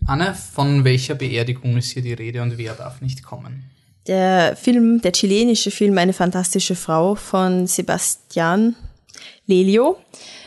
Anne, 0.07 0.35
von 0.35 0.85
welcher 0.85 1.15
Beerdigung 1.15 1.77
ist 1.77 1.91
hier 1.91 2.01
die 2.01 2.15
Rede 2.15 2.41
und 2.41 2.57
wer 2.57 2.73
darf 2.73 3.03
nicht 3.03 3.23
kommen? 3.23 3.71
Der 4.07 4.57
Film, 4.57 5.03
der 5.03 5.13
chilenische 5.13 5.71
Film 5.71 5.99
Eine 5.99 6.15
fantastische 6.15 6.77
Frau 6.77 7.15
von 7.15 7.67
Sebastian 7.67 8.75
Lelio. 9.47 9.99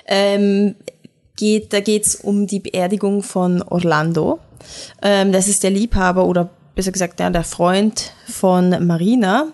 Ähm, 0.08 0.74
geht, 1.42 1.74
da 1.74 1.80
geht's 1.80 2.16
um 2.16 2.46
die 2.46 2.60
Beerdigung 2.60 3.24
von 3.24 3.64
Orlando. 3.64 4.40
Ähm, 5.02 5.32
das 5.32 5.48
ist 5.48 5.64
der 5.64 5.72
Liebhaber 5.72 6.26
oder 6.26 6.52
besser 6.76 6.92
gesagt 6.92 7.20
ja, 7.20 7.32
der 7.32 7.44
Freund 7.44 8.14
von 8.30 8.86
Marina, 8.86 9.48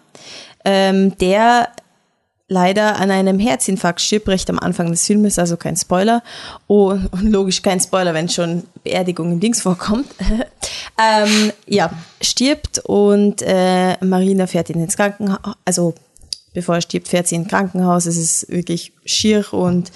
ähm, 0.66 1.18
der 1.18 1.70
leider 2.50 2.98
an 2.98 3.10
einem 3.10 3.40
Herzinfarkt 3.40 4.02
stirbt, 4.02 4.28
recht 4.28 4.50
am 4.50 4.60
Anfang 4.60 4.92
des 4.92 5.06
Filmes, 5.06 5.40
also 5.40 5.56
kein 5.56 5.78
Spoiler. 5.78 6.24
Oh, 6.68 6.90
und 6.90 7.24
logisch 7.32 7.62
kein 7.62 7.80
Spoiler, 7.80 8.14
wenn 8.14 8.28
schon 8.28 8.64
Beerdigung 8.84 9.32
im 9.32 9.40
Dings 9.40 9.62
vorkommt. 9.62 10.08
ähm, 11.02 11.54
ja, 11.68 11.90
stirbt 12.20 12.80
und 12.80 13.42
äh, 13.44 13.96
Marina 14.04 14.46
fährt 14.46 14.70
ihn 14.70 14.84
ins 14.84 14.98
Krankenhaus, 14.98 15.56
also 15.64 15.94
bevor 16.54 16.76
er 16.76 16.82
stirbt, 16.82 17.08
fährt 17.08 17.30
sie 17.30 17.36
ins 17.36 17.48
Krankenhaus. 17.48 18.06
Es 18.08 18.18
ist 18.18 18.50
wirklich 18.50 18.92
schier 19.06 19.46
und 19.54 19.90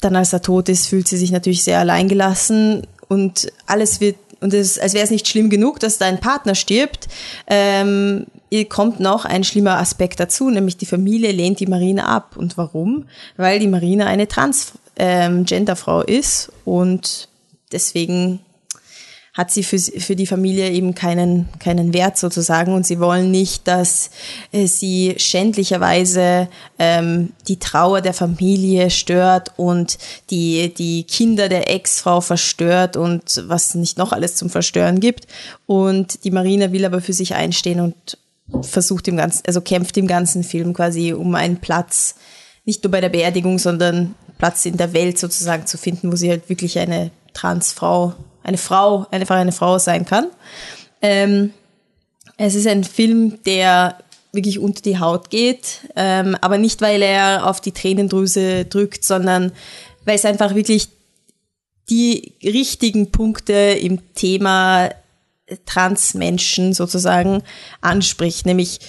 dann, 0.00 0.16
als 0.16 0.32
er 0.32 0.42
tot 0.42 0.68
ist, 0.68 0.86
fühlt 0.86 1.08
sie 1.08 1.16
sich 1.16 1.32
natürlich 1.32 1.64
sehr 1.64 1.78
alleingelassen 1.78 2.86
und 3.08 3.52
alles 3.66 4.00
wird, 4.00 4.16
und 4.40 4.54
es 4.54 4.78
als 4.78 4.94
wäre 4.94 5.04
es 5.04 5.10
nicht 5.10 5.26
schlimm 5.26 5.50
genug, 5.50 5.80
dass 5.80 5.98
dein 5.98 6.20
Partner 6.20 6.54
stirbt, 6.54 7.08
ähm, 7.48 8.26
ihr 8.50 8.68
kommt 8.68 9.00
noch 9.00 9.24
ein 9.24 9.44
schlimmer 9.44 9.78
Aspekt 9.78 10.20
dazu, 10.20 10.50
nämlich 10.50 10.76
die 10.76 10.86
Familie 10.86 11.32
lehnt 11.32 11.60
die 11.60 11.66
Marina 11.66 12.06
ab. 12.06 12.36
Und 12.36 12.56
warum? 12.56 13.06
Weil 13.36 13.58
die 13.58 13.66
Marina 13.66 14.06
eine 14.06 14.28
Transgender-Frau 14.28 16.02
ist 16.02 16.52
und 16.64 17.28
deswegen 17.72 18.40
hat 19.38 19.52
sie 19.52 19.62
für, 19.62 19.78
für 19.78 20.16
die 20.16 20.26
Familie 20.26 20.68
eben 20.72 20.96
keinen, 20.96 21.48
keinen 21.60 21.94
Wert 21.94 22.18
sozusagen 22.18 22.74
und 22.74 22.84
sie 22.84 22.98
wollen 22.98 23.30
nicht, 23.30 23.68
dass 23.68 24.10
äh, 24.50 24.66
sie 24.66 25.14
schändlicherweise 25.16 26.48
ähm, 26.80 27.30
die 27.46 27.60
Trauer 27.60 28.00
der 28.00 28.14
Familie 28.14 28.90
stört 28.90 29.52
und 29.56 29.96
die, 30.30 30.74
die 30.74 31.04
Kinder 31.04 31.48
der 31.48 31.72
Ex-Frau 31.72 32.20
verstört 32.20 32.96
und 32.96 33.44
was 33.46 33.76
nicht 33.76 33.96
noch 33.96 34.10
alles 34.10 34.34
zum 34.34 34.50
Verstören 34.50 34.98
gibt. 34.98 35.28
Und 35.66 36.24
die 36.24 36.32
Marina 36.32 36.72
will 36.72 36.84
aber 36.84 37.00
für 37.00 37.12
sich 37.12 37.36
einstehen 37.36 37.78
und 37.78 38.18
versucht 38.62 39.06
im 39.06 39.18
ganzen, 39.18 39.44
also 39.46 39.60
kämpft 39.60 39.96
im 39.98 40.08
ganzen 40.08 40.42
Film 40.42 40.74
quasi 40.74 41.12
um 41.12 41.36
einen 41.36 41.58
Platz, 41.58 42.16
nicht 42.64 42.82
nur 42.82 42.90
bei 42.90 43.00
der 43.00 43.08
Beerdigung, 43.08 43.60
sondern 43.60 44.16
Platz 44.36 44.66
in 44.66 44.76
der 44.76 44.92
Welt 44.94 45.16
sozusagen 45.16 45.64
zu 45.66 45.78
finden, 45.78 46.10
wo 46.10 46.16
sie 46.16 46.28
halt 46.28 46.48
wirklich 46.48 46.76
eine 46.80 47.12
Transfrau, 47.34 48.14
eine 48.48 48.58
Frau, 48.58 49.06
einfach 49.10 49.36
eine 49.36 49.52
Frau 49.52 49.78
sein 49.78 50.04
kann. 50.04 50.26
Ähm, 51.00 51.52
es 52.36 52.54
ist 52.54 52.66
ein 52.66 52.82
Film, 52.82 53.42
der 53.44 53.98
wirklich 54.32 54.58
unter 54.58 54.82
die 54.82 54.98
Haut 54.98 55.30
geht, 55.30 55.88
ähm, 55.96 56.36
aber 56.40 56.58
nicht, 56.58 56.80
weil 56.80 57.02
er 57.02 57.46
auf 57.46 57.60
die 57.60 57.72
Tränendrüse 57.72 58.64
drückt, 58.64 59.04
sondern 59.04 59.52
weil 60.04 60.16
es 60.16 60.24
einfach 60.24 60.54
wirklich 60.54 60.88
die 61.90 62.34
richtigen 62.42 63.10
Punkte 63.10 63.52
im 63.52 64.14
Thema 64.14 64.90
Transmenschen 65.64 66.74
sozusagen 66.74 67.42
anspricht, 67.80 68.44
nämlich 68.44 68.80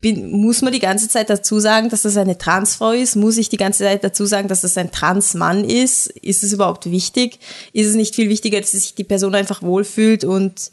bin, 0.00 0.30
muss 0.30 0.62
man 0.62 0.72
die 0.72 0.78
ganze 0.78 1.08
Zeit 1.08 1.28
dazu 1.28 1.60
sagen, 1.60 1.90
dass 1.90 2.02
das 2.02 2.16
eine 2.16 2.38
Transfrau 2.38 2.92
ist? 2.92 3.16
Muss 3.16 3.36
ich 3.36 3.48
die 3.50 3.58
ganze 3.58 3.84
Zeit 3.84 4.02
dazu 4.02 4.24
sagen, 4.24 4.48
dass 4.48 4.62
das 4.62 4.78
ein 4.78 4.90
Transmann 4.90 5.64
ist? 5.64 6.06
Ist 6.06 6.42
es 6.42 6.52
überhaupt 6.52 6.90
wichtig? 6.90 7.38
Ist 7.72 7.88
es 7.88 7.96
nicht 7.96 8.14
viel 8.14 8.30
wichtiger, 8.30 8.60
dass 8.60 8.72
sich 8.72 8.94
die 8.94 9.04
Person 9.04 9.34
einfach 9.34 9.62
wohlfühlt 9.62 10.24
und 10.24 10.70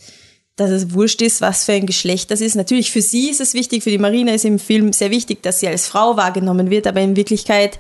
dass 0.56 0.72
es 0.72 0.94
wurscht 0.94 1.22
ist, 1.22 1.42
was 1.42 1.66
für 1.66 1.74
ein 1.74 1.86
Geschlecht 1.86 2.32
das 2.32 2.40
ist? 2.40 2.56
Natürlich, 2.56 2.90
für 2.90 3.02
sie 3.02 3.30
ist 3.30 3.42
es 3.42 3.54
wichtig, 3.54 3.84
für 3.84 3.92
die 3.92 3.98
Marina 3.98 4.34
ist 4.34 4.46
im 4.46 4.60
Film 4.60 4.94
sehr 4.94 5.12
wichtig, 5.12 5.44
dass 5.44 5.60
sie 5.60 5.68
als 5.68 5.88
Frau 5.88 6.16
wahrgenommen 6.16 6.70
wird, 6.70 6.88
aber 6.88 7.02
in 7.02 7.18
Wirklichkeit 7.18 7.78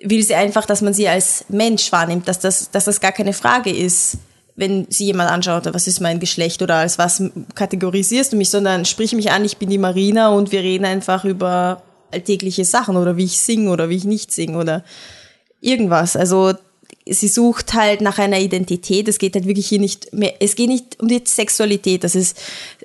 will 0.00 0.22
sie 0.22 0.36
einfach, 0.36 0.66
dass 0.66 0.82
man 0.82 0.94
sie 0.94 1.08
als 1.08 1.44
Mensch 1.48 1.90
wahrnimmt, 1.90 2.28
dass 2.28 2.38
das, 2.38 2.70
dass 2.70 2.84
das 2.84 3.00
gar 3.00 3.12
keine 3.12 3.32
Frage 3.32 3.70
ist 3.70 4.18
wenn 4.58 4.86
sie 4.90 5.04
jemand 5.04 5.30
anschaut, 5.30 5.72
was 5.72 5.86
ist 5.86 6.00
mein 6.00 6.18
Geschlecht 6.18 6.62
oder 6.62 6.74
als 6.74 6.98
was 6.98 7.22
kategorisierst 7.54 8.32
du 8.32 8.36
mich, 8.36 8.50
sondern 8.50 8.84
sprich 8.84 9.12
mich 9.12 9.30
an, 9.30 9.44
ich 9.44 9.56
bin 9.56 9.70
die 9.70 9.78
Marina 9.78 10.30
und 10.30 10.50
wir 10.50 10.60
reden 10.60 10.84
einfach 10.84 11.24
über 11.24 11.82
alltägliche 12.10 12.64
Sachen 12.64 12.96
oder 12.96 13.16
wie 13.16 13.26
ich 13.26 13.38
singe 13.38 13.70
oder 13.70 13.88
wie 13.88 13.94
ich 13.94 14.04
nicht 14.04 14.32
singe 14.32 14.58
oder 14.58 14.82
irgendwas. 15.60 16.16
Also 16.16 16.54
sie 17.06 17.28
sucht 17.28 17.74
halt 17.74 18.00
nach 18.00 18.18
einer 18.18 18.40
Identität. 18.40 19.06
Es 19.06 19.18
geht 19.18 19.36
halt 19.36 19.46
wirklich 19.46 19.68
hier 19.68 19.78
nicht 19.78 20.12
mehr, 20.12 20.34
es 20.40 20.56
geht 20.56 20.68
nicht 20.68 21.00
um 21.00 21.06
die 21.06 21.22
Sexualität. 21.24 22.02
Das 22.02 22.16
ist 22.16 22.36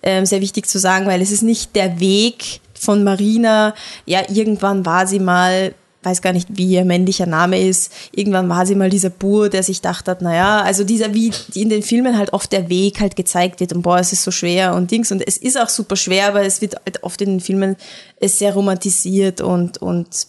ähm, 0.03 0.27
sehr 0.27 0.41
wichtig 0.41 0.67
zu 0.67 0.77
sagen, 0.77 1.07
weil 1.07 1.23
es 1.23 1.31
ist 1.31 1.41
nicht 1.41 1.75
der 1.75 1.99
Weg 1.99 2.61
von 2.75 3.03
Marina. 3.03 3.73
Ja, 4.05 4.21
irgendwann 4.29 4.85
war 4.85 5.07
sie 5.07 5.19
mal 5.19 5.73
weiß 6.03 6.21
gar 6.21 6.33
nicht, 6.33 6.49
wie 6.51 6.67
ihr 6.67 6.85
männlicher 6.85 7.25
Name 7.25 7.59
ist. 7.59 7.91
Irgendwann 8.11 8.49
war 8.49 8.65
sie 8.65 8.75
mal 8.75 8.89
dieser 8.89 9.09
Bur, 9.09 9.49
der 9.49 9.63
sich 9.63 9.81
dachte 9.81 10.11
hat, 10.11 10.21
naja, 10.21 10.61
also 10.61 10.83
dieser, 10.83 11.13
wie 11.13 11.31
in 11.53 11.69
den 11.69 11.83
Filmen 11.83 12.17
halt 12.17 12.33
oft 12.33 12.51
der 12.51 12.69
Weg 12.69 12.99
halt 12.99 13.15
gezeigt 13.15 13.59
wird 13.59 13.73
und 13.73 13.81
boah, 13.81 13.99
es 13.99 14.13
ist 14.13 14.23
so 14.23 14.31
schwer 14.31 14.73
und 14.73 14.91
Dings 14.91 15.11
und 15.11 15.25
es 15.25 15.37
ist 15.37 15.59
auch 15.59 15.69
super 15.69 15.95
schwer, 15.95 16.27
aber 16.27 16.43
es 16.43 16.61
wird 16.61 16.75
halt 16.75 17.03
oft 17.03 17.21
in 17.21 17.29
den 17.29 17.39
Filmen 17.39 17.75
es 18.19 18.39
sehr 18.39 18.53
romantisiert 18.53 19.41
und, 19.41 19.79
und 19.81 20.27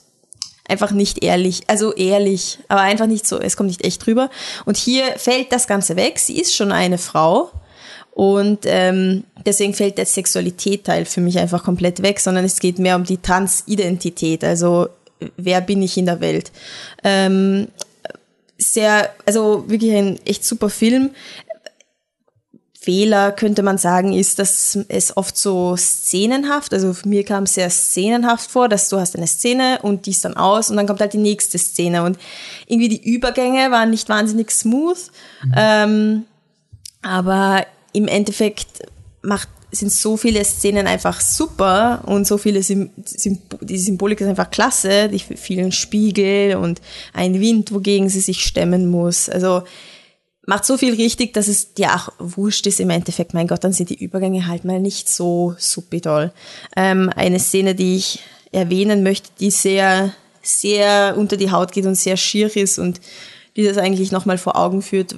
einfach 0.68 0.90
nicht 0.90 1.22
ehrlich, 1.22 1.62
also 1.66 1.92
ehrlich, 1.92 2.58
aber 2.68 2.80
einfach 2.80 3.06
nicht 3.06 3.26
so, 3.26 3.38
es 3.38 3.56
kommt 3.56 3.68
nicht 3.68 3.84
echt 3.84 4.04
drüber. 4.04 4.30
Und 4.64 4.76
hier 4.76 5.04
fällt 5.16 5.52
das 5.52 5.66
Ganze 5.66 5.96
weg. 5.96 6.18
Sie 6.18 6.38
ist 6.38 6.54
schon 6.54 6.72
eine 6.72 6.98
Frau. 6.98 7.50
Und 8.12 8.60
ähm, 8.64 9.24
deswegen 9.44 9.74
fällt 9.74 9.98
der 9.98 10.06
Sexualität-Teil 10.06 11.04
für 11.04 11.20
mich 11.20 11.38
einfach 11.38 11.64
komplett 11.64 12.00
weg, 12.02 12.20
sondern 12.20 12.44
es 12.44 12.60
geht 12.60 12.78
mehr 12.78 12.96
um 12.96 13.04
die 13.04 13.18
Transidentität. 13.18 14.44
Also 14.44 14.88
wer 15.36 15.60
bin 15.60 15.82
ich 15.82 15.96
in 15.96 16.06
der 16.06 16.20
Welt. 16.20 16.52
Ähm, 17.02 17.68
sehr, 18.58 19.10
also 19.26 19.64
wirklich 19.68 19.92
ein 19.92 20.18
echt 20.24 20.44
super 20.44 20.70
Film. 20.70 21.10
Fehler 22.84 23.32
könnte 23.32 23.62
man 23.62 23.78
sagen, 23.78 24.12
ist, 24.12 24.38
dass 24.38 24.78
es 24.88 25.16
oft 25.16 25.38
so 25.38 25.74
szenenhaft, 25.74 26.74
also 26.74 26.94
mir 27.06 27.24
kam 27.24 27.44
es 27.44 27.54
sehr 27.54 27.70
szenenhaft 27.70 28.50
vor, 28.50 28.68
dass 28.68 28.90
du 28.90 29.00
hast 29.00 29.16
eine 29.16 29.26
Szene 29.26 29.78
und 29.80 30.04
die 30.04 30.10
ist 30.10 30.24
dann 30.24 30.36
aus 30.36 30.68
und 30.68 30.76
dann 30.76 30.86
kommt 30.86 31.00
halt 31.00 31.14
die 31.14 31.18
nächste 31.18 31.56
Szene 31.56 32.02
und 32.02 32.18
irgendwie 32.66 32.90
die 32.90 33.02
Übergänge 33.02 33.70
waren 33.70 33.88
nicht 33.88 34.10
wahnsinnig 34.10 34.50
smooth, 34.50 34.98
mhm. 35.44 35.52
ähm, 35.56 36.24
aber 37.00 37.64
im 37.94 38.06
Endeffekt 38.06 38.82
macht 39.22 39.48
sind 39.74 39.92
so 39.92 40.16
viele 40.16 40.44
Szenen 40.44 40.86
einfach 40.86 41.20
super 41.20 42.02
und 42.06 42.26
so 42.26 42.38
viele 42.38 42.62
Sim 42.62 42.90
die 43.60 43.78
Symbolik 43.78 44.20
ist 44.20 44.28
einfach 44.28 44.50
klasse, 44.50 45.08
die 45.08 45.18
vielen 45.18 45.72
Spiegel 45.72 46.56
und 46.56 46.80
ein 47.12 47.40
Wind, 47.40 47.72
wogegen 47.72 48.08
sie 48.08 48.20
sich 48.20 48.44
stemmen 48.44 48.90
muss. 48.90 49.28
Also 49.28 49.62
macht 50.46 50.64
so 50.64 50.76
viel 50.76 50.94
richtig, 50.94 51.32
dass 51.34 51.48
es 51.48 51.74
dir 51.74 51.94
auch 51.94 52.10
wurscht 52.18 52.66
ist 52.66 52.80
im 52.80 52.90
Endeffekt. 52.90 53.34
Mein 53.34 53.46
Gott, 53.46 53.64
dann 53.64 53.72
sind 53.72 53.90
die 53.90 54.02
Übergänge 54.02 54.46
halt 54.46 54.64
mal 54.64 54.80
nicht 54.80 55.08
so 55.08 55.54
super 55.58 56.00
toll. 56.00 56.32
Ähm, 56.76 57.10
eine 57.14 57.38
Szene, 57.38 57.74
die 57.74 57.96
ich 57.96 58.20
erwähnen 58.52 59.02
möchte, 59.02 59.30
die 59.40 59.50
sehr, 59.50 60.12
sehr 60.42 61.14
unter 61.16 61.36
die 61.36 61.50
Haut 61.50 61.72
geht 61.72 61.86
und 61.86 61.96
sehr 61.96 62.16
schier 62.16 62.54
ist 62.54 62.78
und 62.78 63.00
die 63.56 63.64
das 63.64 63.78
eigentlich 63.78 64.12
nochmal 64.12 64.38
vor 64.38 64.56
Augen 64.56 64.82
führt, 64.82 65.16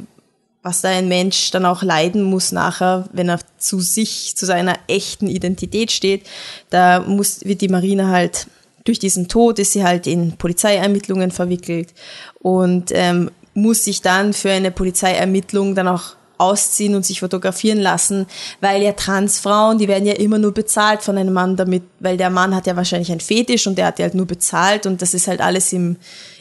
was 0.67 0.81
da 0.81 0.89
ein 0.89 1.07
Mensch 1.07 1.53
dann 1.53 1.65
auch 1.65 1.85
leiden 1.85 2.25
muss 2.25 2.51
nachher, 2.51 3.09
wenn 3.13 3.29
er 3.29 3.39
zu 3.57 3.81
sich, 3.81 4.37
zu 4.37 4.47
seiner 4.47 4.75
echten 4.89 5.29
Identität 5.29 5.93
steht. 5.93 6.27
Da 6.71 7.01
muss, 7.07 7.45
wird 7.45 7.61
die 7.61 7.69
Marine 7.69 8.09
halt, 8.09 8.49
durch 8.83 8.99
diesen 8.99 9.29
Tod 9.29 9.61
ist 9.61 9.73
sie 9.73 9.85
halt 9.85 10.09
in 10.09 10.33
Polizeiermittlungen 10.37 11.31
verwickelt 11.31 11.95
und 12.41 12.91
ähm, 12.91 13.31
muss 13.55 13.85
sich 13.85 14.03
dann 14.03 14.33
für 14.33 14.51
eine 14.51 14.73
Polizeiermittlung 14.73 15.77
dann 15.77 15.87
auch 15.87 16.17
ausziehen 16.37 16.97
und 16.97 17.07
sich 17.07 17.21
fotografieren 17.21 17.79
lassen, 17.79 18.27
weil 18.61 18.83
ja 18.83 18.93
Transfrauen, 18.93 19.79
die 19.79 19.89
werden 19.89 20.05
ja 20.05 20.15
immer 20.15 20.39
nur 20.39 20.53
bezahlt 20.53 21.03
von 21.03 21.17
einem 21.17 21.33
Mann 21.33 21.57
damit, 21.57 21.85
weil 22.01 22.17
der 22.17 22.31
Mann 22.31 22.55
hat 22.55 22.67
ja 22.67 22.75
wahrscheinlich 22.75 23.11
einen 23.11 23.21
Fetisch 23.21 23.69
und 23.69 23.79
der 23.79 23.87
hat 23.87 24.01
ja 24.01 24.05
halt 24.05 24.15
nur 24.15 24.27
bezahlt 24.27 24.85
und 24.85 25.01
das 25.01 25.15
ist 25.15 25.29
halt 25.29 25.41
alles 25.41 25.73
im, 25.73 25.97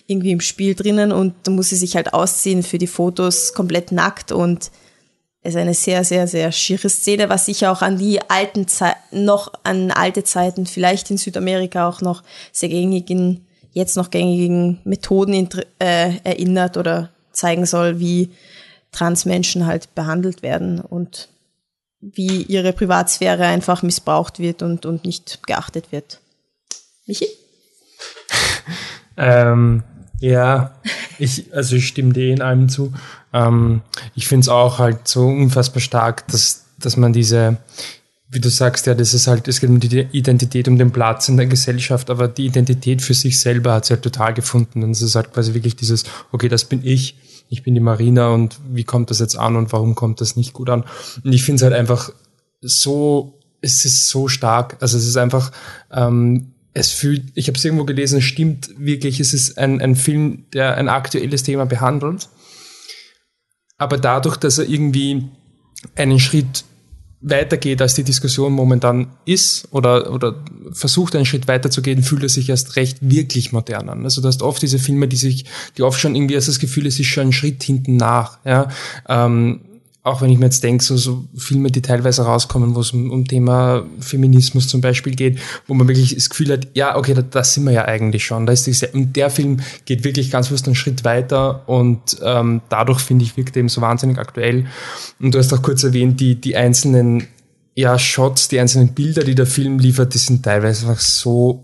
irgendwie 0.07 0.31
im 0.31 0.41
Spiel 0.41 0.75
drinnen 0.75 1.11
und 1.11 1.33
da 1.43 1.51
muss 1.51 1.69
sie 1.69 1.75
sich 1.75 1.95
halt 1.95 2.13
ausziehen 2.13 2.63
für 2.63 2.77
die 2.77 2.87
Fotos 2.87 3.53
komplett 3.53 3.91
nackt 3.91 4.31
und 4.31 4.71
es 5.41 5.53
ist 5.53 5.61
eine 5.61 5.75
sehr, 5.75 6.03
sehr, 6.03 6.27
sehr 6.27 6.51
schiere 6.51 6.89
Szene, 6.89 7.29
was 7.29 7.45
sich 7.45 7.67
auch 7.67 7.83
an 7.83 7.99
die 7.99 8.19
alten 8.31 8.67
Zeiten, 8.67 9.25
noch 9.25 9.53
an 9.63 9.91
alte 9.91 10.23
Zeiten, 10.23 10.65
vielleicht 10.65 11.11
in 11.11 11.17
Südamerika 11.17 11.87
auch 11.87 12.01
noch 12.01 12.23
sehr 12.51 12.69
gängigen, 12.69 13.45
jetzt 13.71 13.95
noch 13.95 14.09
gängigen 14.09 14.79
Methoden 14.85 15.47
äh, 15.77 16.17
erinnert 16.23 16.77
oder 16.77 17.11
zeigen 17.31 17.67
soll, 17.67 17.99
wie 17.99 18.31
Transmenschen 18.91 19.67
halt 19.67 19.93
behandelt 19.93 20.41
werden 20.41 20.79
und 20.79 21.29
wie 21.99 22.41
ihre 22.41 22.73
Privatsphäre 22.73 23.45
einfach 23.45 23.83
missbraucht 23.83 24.39
wird 24.39 24.63
und, 24.63 24.87
und 24.87 25.05
nicht 25.05 25.45
geachtet 25.45 25.91
wird. 25.91 26.21
Michi? 27.05 27.27
ähm, 29.17 29.83
ja, 30.25 30.71
ich, 31.19 31.53
also 31.53 31.75
ich 31.75 31.87
stimme 31.87 32.11
dir 32.11 32.33
in 32.33 32.41
allem 32.41 32.67
zu. 32.67 32.93
Ähm, 33.31 33.81
ich 34.15 34.27
finde 34.27 34.41
es 34.41 34.49
auch 34.49 34.79
halt 34.79 35.07
so 35.07 35.27
unfassbar 35.27 35.81
stark, 35.81 36.27
dass, 36.29 36.65
dass 36.79 36.97
man 36.97 37.13
diese, 37.13 37.57
wie 38.29 38.39
du 38.39 38.49
sagst, 38.49 38.87
ja, 38.87 38.95
das 38.95 39.13
ist 39.13 39.27
halt, 39.27 39.47
es 39.47 39.59
geht 39.59 39.69
um 39.69 39.79
die 39.79 40.07
Identität, 40.11 40.67
um 40.67 40.79
den 40.79 40.91
Platz 40.91 41.29
in 41.29 41.37
der 41.37 41.45
Gesellschaft, 41.45 42.09
aber 42.09 42.27
die 42.27 42.47
Identität 42.47 43.03
für 43.03 43.13
sich 43.13 43.39
selber 43.39 43.73
hat 43.73 43.85
sie 43.85 43.93
halt 43.93 44.01
total 44.01 44.33
gefunden. 44.33 44.83
Und 44.83 44.91
es 44.91 45.03
ist 45.03 45.15
halt 45.15 45.31
quasi 45.31 45.53
wirklich 45.53 45.75
dieses, 45.75 46.05
okay, 46.31 46.49
das 46.49 46.65
bin 46.65 46.81
ich, 46.83 47.17
ich 47.49 47.61
bin 47.61 47.75
die 47.75 47.79
Marina 47.79 48.29
und 48.29 48.57
wie 48.71 48.83
kommt 48.83 49.11
das 49.11 49.19
jetzt 49.19 49.37
an 49.37 49.55
und 49.55 49.71
warum 49.73 49.93
kommt 49.93 50.21
das 50.21 50.35
nicht 50.35 50.53
gut 50.53 50.71
an? 50.71 50.85
Und 51.23 51.33
ich 51.33 51.43
finde 51.43 51.57
es 51.57 51.63
halt 51.63 51.73
einfach 51.73 52.09
so, 52.61 53.37
es 53.61 53.85
ist 53.85 54.07
so 54.07 54.27
stark. 54.27 54.77
Also 54.79 54.97
es 54.97 55.05
ist 55.05 55.17
einfach, 55.17 55.51
ähm, 55.91 56.54
es 56.75 56.91
fühlt, 56.91 57.23
ich 57.35 57.47
habe 57.47 57.57
es 57.57 57.63
irgendwo 57.63 57.85
gelesen, 57.85 58.19
es 58.19 58.25
stimmt 58.25 58.69
wirklich, 58.77 59.21
es 59.21 59.33
ist 59.33 59.57
ein, 59.57 59.81
ein 59.81 59.95
Film, 59.95 60.45
der 60.53 60.75
ein 60.75 60.89
aktuelles 60.89 61.41
Thema 61.41 61.65
behandelt. 61.65 62.27
Aber 63.77 63.97
dadurch, 63.97 64.35
dass 64.35 64.57
er 64.57 64.67
irgendwie 64.67 65.29
einen 65.95 66.19
Schritt 66.19 66.65
weitergeht, 67.21 67.81
als 67.81 67.95
die 67.95 68.03
Diskussion 68.03 68.51
momentan 68.51 69.07
ist 69.23 69.69
oder, 69.71 70.11
oder 70.11 70.43
versucht 70.73 71.15
einen 71.15 71.25
Schritt 71.25 71.47
weiterzugehen, 71.47 72.03
fühlt 72.03 72.23
er 72.23 72.29
sich 72.29 72.49
erst 72.49 72.75
recht 72.75 72.97
wirklich 73.01 73.53
modern 73.53 73.87
an. 73.87 74.03
Also 74.03 74.21
du 74.21 74.27
hast 74.27 74.41
oft 74.41 74.61
diese 74.61 74.77
Filme, 74.77 75.07
die 75.07 75.15
sich, 75.15 75.45
die 75.77 75.81
oft 75.81 75.99
schon 75.99 76.13
irgendwie 76.13 76.35
erst 76.35 76.49
das 76.49 76.59
Gefühl, 76.59 76.87
es 76.87 76.99
ist 76.99 77.07
schon 77.07 77.29
ein 77.29 77.33
Schritt 77.33 77.63
hinten 77.63 77.95
nach. 77.95 78.39
Ja? 78.43 78.67
Ähm, 79.07 79.61
auch 80.05 80.21
wenn 80.21 80.29
ich 80.29 80.37
mir 80.37 80.45
jetzt 80.45 80.63
denke, 80.63 80.83
so, 80.83 80.95
so 80.97 81.25
Filme, 81.35 81.71
die 81.71 81.81
teilweise 81.81 82.21
rauskommen, 82.21 82.75
wo 82.75 82.81
es 82.81 82.91
um, 82.91 83.09
um 83.09 83.25
Thema 83.25 83.87
Feminismus 83.99 84.67
zum 84.67 84.79
Beispiel 84.79 85.15
geht, 85.15 85.39
wo 85.65 85.73
man 85.73 85.87
wirklich 85.87 86.13
das 86.13 86.29
Gefühl 86.29 86.53
hat, 86.53 86.67
ja, 86.75 86.95
okay, 86.95 87.15
da, 87.15 87.23
da 87.23 87.43
sind 87.43 87.63
wir 87.63 87.71
ja 87.71 87.85
eigentlich 87.85 88.23
schon. 88.23 88.45
Da 88.45 88.53
ist 88.53 88.67
diese, 88.67 88.89
und 88.89 89.15
der 89.15 89.31
Film 89.31 89.61
geht 89.85 90.03
wirklich 90.03 90.29
ganz 90.29 90.49
bewusst 90.49 90.67
einen 90.67 90.75
Schritt 90.75 91.03
weiter 91.05 91.67
und 91.67 92.17
ähm, 92.23 92.61
dadurch, 92.69 92.99
finde 92.99 93.25
ich, 93.25 93.35
wirkt 93.35 93.55
er 93.55 93.61
eben 93.61 93.69
so 93.69 93.81
wahnsinnig 93.81 94.19
aktuell. 94.19 94.67
Und 95.19 95.33
du 95.33 95.39
hast 95.39 95.51
auch 95.51 95.63
kurz 95.63 95.83
erwähnt, 95.83 96.19
die, 96.19 96.35
die 96.35 96.55
einzelnen 96.55 97.25
ja, 97.73 97.97
Shots, 97.97 98.47
die 98.47 98.59
einzelnen 98.59 98.89
Bilder, 98.89 99.23
die 99.23 99.33
der 99.33 99.47
Film 99.47 99.79
liefert, 99.79 100.13
die 100.13 100.19
sind 100.19 100.43
teilweise 100.43 100.87
einfach 100.87 101.01
so 101.01 101.63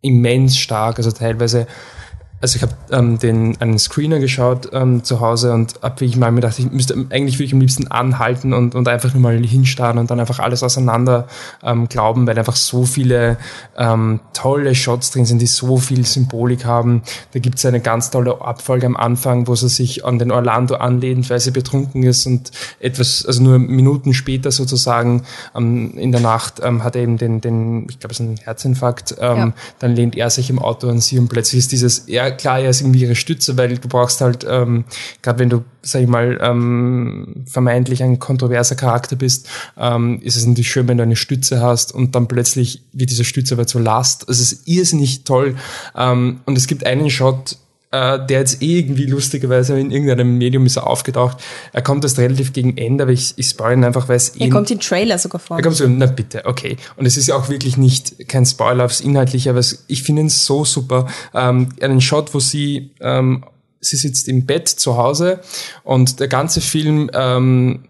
immens 0.00 0.56
stark. 0.56 0.96
Also 0.96 1.10
teilweise 1.10 1.66
also 2.44 2.56
ich 2.56 2.62
habe 2.62 2.74
ähm, 2.90 3.18
den 3.18 3.58
einen 3.62 3.78
Screener 3.78 4.18
geschaut 4.18 4.68
ähm, 4.74 5.02
zu 5.02 5.20
Hause 5.20 5.54
und 5.54 5.76
habe 5.80 5.98
wirklich 6.00 6.18
mal 6.18 6.30
mir 6.30 6.42
gedacht, 6.42 6.58
ich 6.58 6.70
müsste 6.70 6.94
eigentlich 7.08 7.36
würde 7.38 7.44
ich 7.44 7.54
am 7.54 7.60
liebsten 7.60 7.86
anhalten 7.90 8.52
und, 8.52 8.74
und 8.74 8.86
einfach 8.86 9.14
nur 9.14 9.22
mal 9.22 9.38
hinstarren 9.38 9.96
und 9.96 10.10
dann 10.10 10.20
einfach 10.20 10.40
alles 10.40 10.62
auseinander 10.62 11.26
ähm, 11.62 11.88
glauben, 11.88 12.26
weil 12.26 12.38
einfach 12.38 12.56
so 12.56 12.84
viele 12.84 13.38
ähm, 13.78 14.20
tolle 14.34 14.74
Shots 14.74 15.10
drin 15.10 15.24
sind, 15.24 15.40
die 15.40 15.46
so 15.46 15.78
viel 15.78 16.04
Symbolik 16.04 16.66
haben. 16.66 17.00
Da 17.32 17.38
gibt 17.38 17.56
es 17.56 17.64
eine 17.64 17.80
ganz 17.80 18.10
tolle 18.10 18.42
Abfolge 18.42 18.84
am 18.84 18.96
Anfang, 18.98 19.46
wo 19.48 19.54
sie 19.54 19.70
sich 19.70 20.04
an 20.04 20.18
den 20.18 20.30
Orlando 20.30 20.74
anlehnt, 20.74 21.30
weil 21.30 21.40
sie 21.40 21.50
betrunken 21.50 22.02
ist 22.02 22.26
und 22.26 22.50
etwas, 22.78 23.24
also 23.24 23.42
nur 23.42 23.58
Minuten 23.58 24.12
später 24.12 24.50
sozusagen 24.50 25.22
ähm, 25.56 25.96
in 25.96 26.12
der 26.12 26.20
Nacht 26.20 26.60
ähm, 26.62 26.84
hat 26.84 26.94
er 26.94 27.04
eben 27.04 27.16
den, 27.16 27.40
den 27.40 27.86
ich 27.88 28.00
glaube 28.00 28.12
es 28.12 28.20
ist 28.20 28.26
ein 28.26 28.36
Herzinfarkt, 28.36 29.14
ähm, 29.18 29.36
Ja. 29.38 29.52
dann 29.78 29.96
lehnt 29.96 30.14
er 30.14 30.28
sich 30.28 30.50
im 30.50 30.58
Auto 30.58 30.90
an 30.90 31.00
sie 31.00 31.18
und 31.18 31.28
plötzlich 31.28 31.60
ist 31.60 31.72
dieses, 31.72 32.04
ja 32.06 32.33
klar, 32.34 32.60
er 32.60 32.70
ist 32.70 32.80
irgendwie 32.80 33.02
ihre 33.02 33.14
Stütze, 33.14 33.56
weil 33.56 33.76
du 33.78 33.88
brauchst 33.88 34.20
halt, 34.20 34.46
ähm, 34.48 34.84
gerade 35.22 35.38
wenn 35.38 35.50
du, 35.50 35.64
sag 35.82 36.02
ich 36.02 36.08
mal, 36.08 36.38
ähm, 36.42 37.44
vermeintlich 37.46 38.02
ein 38.02 38.18
kontroverser 38.18 38.76
Charakter 38.76 39.16
bist, 39.16 39.48
ähm, 39.76 40.20
ist 40.22 40.36
es 40.36 40.46
natürlich 40.46 40.70
schön, 40.70 40.88
wenn 40.88 40.98
du 40.98 41.02
eine 41.02 41.16
Stütze 41.16 41.60
hast 41.60 41.92
und 41.92 42.14
dann 42.14 42.28
plötzlich 42.28 42.82
wird 42.92 43.10
diese 43.10 43.24
Stütze 43.24 43.54
aber 43.54 43.66
zur 43.66 43.80
Last. 43.80 44.28
Also 44.28 44.42
es 44.42 44.52
ist 44.52 44.68
irrsinnig 44.68 45.24
toll. 45.24 45.56
Ähm, 45.96 46.40
und 46.44 46.58
es 46.58 46.66
gibt 46.66 46.84
einen 46.86 47.10
Shot, 47.10 47.56
äh, 47.94 48.26
der 48.26 48.40
jetzt 48.40 48.60
eh 48.60 48.80
irgendwie 48.80 49.06
lustigerweise 49.06 49.78
in 49.78 49.92
irgendeinem 49.92 50.36
Medium 50.36 50.66
ist 50.66 50.76
er 50.76 50.86
aufgetaucht. 50.86 51.38
Er 51.72 51.82
kommt 51.82 52.02
erst 52.02 52.18
relativ 52.18 52.52
gegen 52.52 52.76
Ende, 52.76 53.04
aber 53.04 53.12
ich, 53.12 53.34
ich 53.36 53.46
spoil 53.46 53.74
ihn 53.74 53.84
einfach, 53.84 54.08
weil 54.08 54.16
es 54.16 54.34
eh 54.34 54.44
Er 54.44 54.50
kommt 54.50 54.70
im 54.72 54.80
Trailer 54.80 55.16
sogar 55.18 55.38
vor. 55.38 55.56
da 55.58 55.62
kommst 55.62 55.78
du, 55.78 55.88
na 55.88 56.06
bitte, 56.06 56.44
okay. 56.44 56.76
Und 56.96 57.06
es 57.06 57.16
ist 57.16 57.28
ja 57.28 57.36
auch 57.36 57.48
wirklich 57.48 57.76
nicht 57.76 58.28
kein 58.28 58.44
Spoiler 58.46 58.84
aufs 58.84 59.00
Inhaltliche, 59.00 59.50
aber 59.50 59.60
es, 59.60 59.84
ich 59.86 60.02
finde 60.02 60.22
ihn 60.22 60.28
so 60.28 60.64
super. 60.64 61.06
Ähm, 61.34 61.68
einen 61.80 62.00
Shot, 62.00 62.34
wo 62.34 62.40
sie, 62.40 62.90
ähm, 63.00 63.44
sie 63.80 63.96
sitzt 63.96 64.26
im 64.26 64.44
Bett 64.44 64.68
zu 64.68 64.96
Hause 64.96 65.40
und 65.84 66.18
der 66.18 66.28
ganze 66.28 66.60
Film, 66.60 67.10
ähm, 67.14 67.84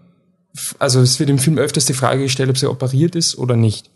also 0.78 1.00
es 1.00 1.18
wird 1.18 1.30
im 1.30 1.38
Film 1.38 1.56
öfters 1.56 1.86
die 1.86 1.94
Frage 1.94 2.22
gestellt, 2.24 2.50
ob 2.50 2.58
sie 2.58 2.68
operiert 2.68 3.16
ist 3.16 3.38
oder 3.38 3.56
nicht. 3.56 3.90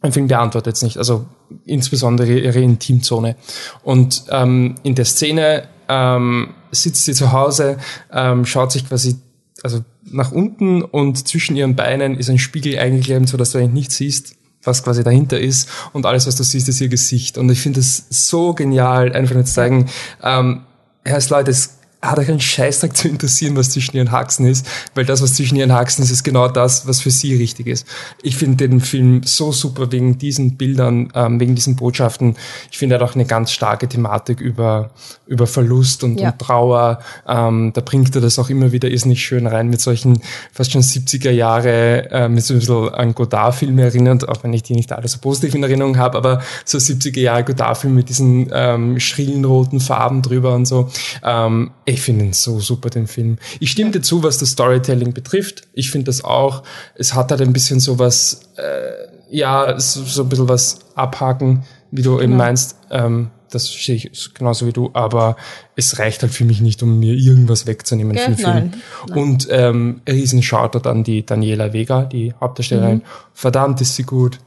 Ein 0.00 0.12
Film 0.12 0.28
beantwortet 0.28 0.76
es 0.76 0.82
nicht, 0.82 0.96
also 0.96 1.26
insbesondere 1.64 2.38
ihre 2.38 2.60
Intimzone. 2.60 3.36
Und 3.82 4.24
ähm, 4.30 4.76
in 4.82 4.94
der 4.94 5.04
Szene 5.04 5.68
ähm, 5.88 6.54
sitzt 6.70 7.04
sie 7.04 7.14
zu 7.14 7.32
Hause, 7.32 7.78
ähm, 8.12 8.44
schaut 8.44 8.72
sich 8.72 8.86
quasi 8.88 9.16
also 9.62 9.84
nach 10.04 10.32
unten 10.32 10.82
und 10.82 11.26
zwischen 11.26 11.56
ihren 11.56 11.74
Beinen 11.74 12.16
ist 12.16 12.30
ein 12.30 12.38
Spiegel 12.38 12.78
eingeklemmt, 12.78 13.28
so 13.28 13.36
dass 13.36 13.50
du 13.50 13.58
eigentlich 13.58 13.72
nicht 13.72 13.92
siehst, 13.92 14.36
was 14.62 14.84
quasi 14.84 15.02
dahinter 15.02 15.40
ist 15.40 15.68
und 15.92 16.06
alles, 16.06 16.26
was 16.26 16.36
du 16.36 16.44
siehst, 16.44 16.68
ist 16.68 16.80
ihr 16.80 16.88
Gesicht. 16.88 17.38
Und 17.38 17.50
ich 17.50 17.60
finde 17.60 17.80
das 17.80 18.06
so 18.10 18.54
genial, 18.54 19.12
einfach 19.12 19.34
nur 19.34 19.44
zu 19.44 19.54
zeigen, 19.54 19.86
ähm, 20.22 20.62
Herr 21.04 21.22
Leute, 21.30 21.50
es 21.50 21.77
hat 22.00 22.18
euch 22.18 22.28
einen 22.28 22.40
Scheißdreck 22.40 22.96
zu 22.96 23.08
interessieren, 23.08 23.56
was 23.56 23.70
zwischen 23.70 23.96
ihren 23.96 24.12
Haxen 24.12 24.46
ist, 24.46 24.66
weil 24.94 25.04
das, 25.04 25.20
was 25.20 25.34
zwischen 25.34 25.56
ihren 25.56 25.72
Haxen 25.72 26.04
ist, 26.04 26.10
ist 26.10 26.22
genau 26.22 26.46
das, 26.46 26.86
was 26.86 27.00
für 27.00 27.10
sie 27.10 27.34
richtig 27.34 27.66
ist. 27.66 27.86
Ich 28.22 28.36
finde 28.36 28.68
den 28.68 28.80
Film 28.80 29.22
so 29.24 29.50
super 29.50 29.90
wegen 29.90 30.16
diesen 30.16 30.56
Bildern, 30.56 31.10
ähm, 31.14 31.40
wegen 31.40 31.56
diesen 31.56 31.74
Botschaften. 31.74 32.36
Ich 32.70 32.78
finde 32.78 32.94
er 32.94 33.00
hat 33.00 33.10
auch 33.10 33.14
eine 33.16 33.24
ganz 33.24 33.50
starke 33.50 33.88
Thematik 33.88 34.40
über, 34.40 34.90
über 35.26 35.48
Verlust 35.48 36.04
und, 36.04 36.20
Ja. 36.20 36.30
und 36.30 36.38
Trauer. 36.38 37.00
Ähm, 37.26 37.72
da 37.74 37.80
bringt 37.80 38.14
er 38.14 38.20
das 38.20 38.38
auch 38.38 38.48
immer 38.48 38.70
wieder 38.70 38.88
irrsinnig 38.88 39.20
schön 39.20 39.48
rein 39.48 39.68
mit 39.68 39.80
solchen 39.80 40.20
fast 40.52 40.70
schon 40.72 40.82
70er 40.82 41.30
Jahre, 41.32 42.10
äh, 42.12 42.28
mit 42.28 42.44
so 42.44 42.54
ein 42.54 42.60
bisschen 42.60 42.90
an 42.94 43.14
Godard-Filme 43.14 43.82
erinnert, 43.82 44.28
auch 44.28 44.44
wenn 44.44 44.52
ich 44.52 44.62
die 44.62 44.74
nicht 44.74 44.92
alle 44.92 45.08
so 45.08 45.18
positiv 45.18 45.54
in 45.56 45.64
Erinnerung 45.64 45.98
habe, 45.98 46.16
aber 46.16 46.42
so 46.64 46.78
70er 46.78 47.20
Jahre 47.20 47.42
Godard-Film 47.42 47.94
mit 47.94 48.08
diesen 48.08 48.48
ähm, 48.52 49.00
schrillen 49.00 49.44
roten 49.44 49.80
Farben 49.80 50.22
drüber 50.22 50.54
und 50.54 50.66
so. 50.66 50.88
Ähm, 51.24 51.72
ich 51.88 52.02
finde 52.02 52.26
ihn 52.26 52.32
so 52.32 52.60
super, 52.60 52.90
den 52.90 53.06
Film. 53.06 53.38
Ich 53.60 53.70
stimme 53.70 53.90
dir 53.90 54.02
zu, 54.02 54.22
was 54.22 54.38
das 54.38 54.50
Storytelling 54.50 55.12
betrifft. 55.14 55.62
Ich 55.72 55.90
finde 55.90 56.06
das 56.06 56.22
auch. 56.22 56.62
Es 56.94 57.14
hat 57.14 57.30
halt 57.30 57.40
ein 57.40 57.52
bisschen 57.52 57.80
so 57.80 57.98
was, 57.98 58.42
äh, 58.56 59.08
ja, 59.30 59.78
so, 59.80 60.02
so 60.02 60.22
ein 60.22 60.28
bisschen 60.28 60.48
was 60.48 60.80
abhaken, 60.94 61.64
wie 61.90 62.02
du 62.02 62.20
eben 62.20 62.36
meinst. 62.36 62.76
Ähm, 62.90 63.30
das 63.50 63.66
sehe 63.66 63.94
ich 63.94 64.34
genauso 64.34 64.66
wie 64.66 64.72
du, 64.72 64.90
aber 64.92 65.36
es 65.74 65.98
reicht 65.98 66.22
halt 66.22 66.32
für 66.32 66.44
mich 66.44 66.60
nicht, 66.60 66.82
um 66.82 66.98
mir 66.98 67.14
irgendwas 67.14 67.66
wegzunehmen 67.66 68.14
Gell? 68.14 68.24
für 68.24 68.30
den 68.30 68.36
Film. 68.36 68.70
Nein, 69.08 69.18
Und 69.18 69.48
ähm, 69.50 70.02
riesen 70.06 70.42
Shoutout 70.42 70.86
an 70.86 71.04
die 71.04 71.24
Daniela 71.24 71.72
Vega, 71.72 72.04
die 72.04 72.34
Hauptdarstellerin. 72.38 73.02
Verdammt 73.32 73.80
ist 73.80 73.96
sie 73.96 74.02
gut. 74.02 74.38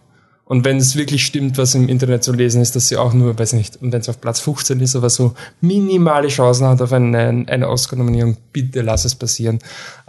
Und 0.51 0.65
wenn 0.65 0.75
es 0.75 0.97
wirklich 0.97 1.25
stimmt, 1.25 1.57
was 1.57 1.75
im 1.75 1.87
Internet 1.87 2.25
zu 2.25 2.33
lesen 2.33 2.61
ist, 2.61 2.75
dass 2.75 2.89
sie 2.89 2.97
auch 2.97 3.13
nur, 3.13 3.39
weiß 3.39 3.53
nicht, 3.53 3.81
und 3.81 3.93
wenn 3.93 4.01
es 4.01 4.09
auf 4.09 4.19
Platz 4.19 4.41
15 4.41 4.81
ist, 4.81 4.97
aber 4.97 5.09
so 5.09 5.33
minimale 5.61 6.27
Chancen 6.27 6.67
hat 6.67 6.81
auf 6.81 6.91
eine, 6.91 7.45
eine 7.47 7.69
Oscar-Nominierung, 7.69 8.35
bitte 8.51 8.81
lass 8.81 9.05
es 9.05 9.15
passieren. 9.15 9.59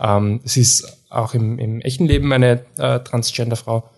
Ähm, 0.00 0.40
sie 0.42 0.62
ist 0.62 0.98
auch 1.10 1.34
im, 1.34 1.60
im 1.60 1.80
echten 1.82 2.06
Leben 2.06 2.32
eine 2.32 2.64
äh, 2.76 2.98
Transgender-Frau 2.98 3.88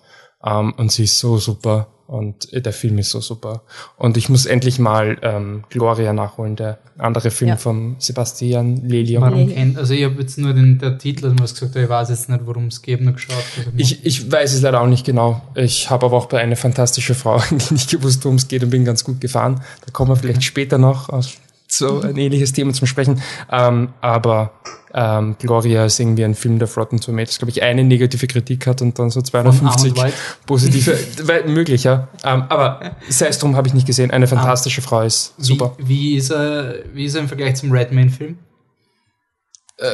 ähm, 0.44 0.74
und 0.76 0.92
sie 0.92 1.04
ist 1.04 1.18
so 1.18 1.38
super 1.38 1.86
und 2.06 2.52
äh, 2.52 2.60
der 2.60 2.72
Film 2.72 2.98
ist 2.98 3.10
so 3.10 3.20
super. 3.20 3.62
Und 3.96 4.16
ich 4.16 4.28
muss 4.28 4.46
endlich 4.46 4.78
mal 4.78 5.16
ähm, 5.22 5.64
Gloria 5.70 6.12
nachholen, 6.12 6.56
der 6.56 6.78
andere 6.98 7.30
Film 7.30 7.48
Ja. 7.50 7.56
von 7.56 7.96
Sebastian 7.98 8.88
Lelio. 8.88 9.20
Warum 9.20 9.52
kennt, 9.52 9.78
also 9.78 9.94
ich 9.94 10.04
habe 10.04 10.20
jetzt 10.20 10.38
nur 10.38 10.52
den 10.54 10.78
der 10.78 10.98
Titel, 10.98 11.24
also 11.24 11.36
du 11.36 11.42
hast 11.42 11.54
gesagt, 11.54 11.76
ich 11.76 11.88
weiß 11.88 12.08
jetzt 12.10 12.28
nicht, 12.28 12.40
worum 12.46 12.66
es 12.66 12.82
geht, 12.82 13.00
nur 13.00 13.14
geschaut. 13.14 13.36
Also 13.58 13.70
Ich, 13.76 14.04
ich 14.04 14.30
weiß 14.30 14.54
es 14.54 14.62
leider 14.62 14.80
auch 14.80 14.86
nicht 14.86 15.04
genau. 15.06 15.42
Ich 15.54 15.90
habe 15.90 16.06
aber 16.06 16.16
auch 16.16 16.26
bei 16.26 16.40
einer 16.40 16.56
fantastische 16.56 17.14
Frau 17.14 17.36
eigentlich 17.50 17.70
nicht 17.70 17.90
gewusst, 17.90 18.24
worum 18.24 18.36
es 18.36 18.48
geht 18.48 18.62
und 18.62 18.70
bin 18.70 18.84
ganz 18.84 19.02
gut 19.04 19.20
gefahren. 19.20 19.60
Da 19.84 19.90
kommen 19.92 20.10
wir 20.10 20.16
vielleicht 20.16 20.44
später 20.44 20.78
noch 20.78 21.08
auf 21.08 21.26
so 21.76 22.00
ein 22.00 22.16
ähnliches 22.16 22.52
Thema 22.52 22.72
zum 22.72 22.86
Sprechen. 22.86 23.20
Ähm, 23.50 23.88
aber 24.00 24.52
ähm, 24.94 25.34
Gloria 25.40 25.84
ist 25.84 25.98
irgendwie 25.98 26.24
ein 26.24 26.34
Film, 26.34 26.58
der 26.60 26.72
Rotten 26.72 27.00
Tomatoes, 27.00 27.38
glaube 27.38 27.50
ich, 27.50 27.62
eine 27.62 27.82
negative 27.82 28.26
Kritik 28.28 28.66
hat 28.66 28.80
und 28.80 28.96
dann 28.98 29.10
so 29.10 29.20
250 29.20 29.90
Arnold 29.90 29.96
White? 29.96 30.16
positive. 30.46 30.96
möglich, 31.48 31.84
ja. 31.84 32.08
Ähm, 32.24 32.44
aber 32.48 32.96
sei 33.08 33.26
es 33.26 33.38
drum, 33.38 33.56
habe 33.56 33.66
ich 33.66 33.74
nicht 33.74 33.86
gesehen. 33.86 34.12
Eine 34.12 34.28
fantastische 34.28 34.82
Frau 34.82 35.02
ist 35.02 35.34
super. 35.36 35.74
Wie, 35.78 35.88
wie, 35.88 36.16
ist 36.16 36.30
er, 36.30 36.76
wie 36.92 37.06
ist 37.06 37.16
er 37.16 37.22
im 37.22 37.28
Vergleich 37.28 37.56
zum 37.56 37.72
Redman-Film? 37.72 38.38
Äh. 39.76 39.86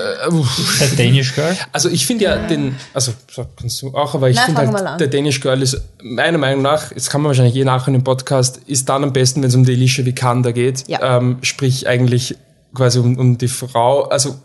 Der 0.80 0.88
Danish 0.96 1.34
Girl? 1.34 1.56
Also 1.72 1.88
ich 1.88 2.06
finde 2.06 2.24
ja 2.24 2.36
den, 2.36 2.76
also 2.92 3.12
so 3.30 3.46
kannst 3.58 3.80
du 3.80 3.94
auch, 3.94 4.14
aber 4.14 4.28
ich 4.28 4.38
finde 4.38 4.66
halt, 4.66 5.00
der 5.00 5.08
Danish 5.08 5.40
Girl 5.40 5.62
ist 5.62 5.80
meiner 6.02 6.36
Meinung 6.36 6.62
nach, 6.62 6.92
jetzt 6.92 7.08
kann 7.08 7.22
man 7.22 7.30
wahrscheinlich 7.30 7.54
je 7.54 7.64
nachher 7.64 7.94
im 7.94 8.04
Podcast, 8.04 8.58
ist 8.66 8.88
dann 8.90 9.04
am 9.04 9.12
besten, 9.12 9.42
wenn 9.42 9.48
es 9.48 9.54
um 9.54 9.64
die 9.64 9.72
Alicia 9.72 10.04
Vikander 10.04 10.52
geht. 10.52 10.86
Ja. 10.86 11.16
Ähm, 11.16 11.38
sprich 11.42 11.88
eigentlich 11.88 12.36
quasi 12.74 12.98
um, 12.98 13.18
um 13.18 13.38
die 13.38 13.48
Frau, 13.48 14.02
also 14.04 14.36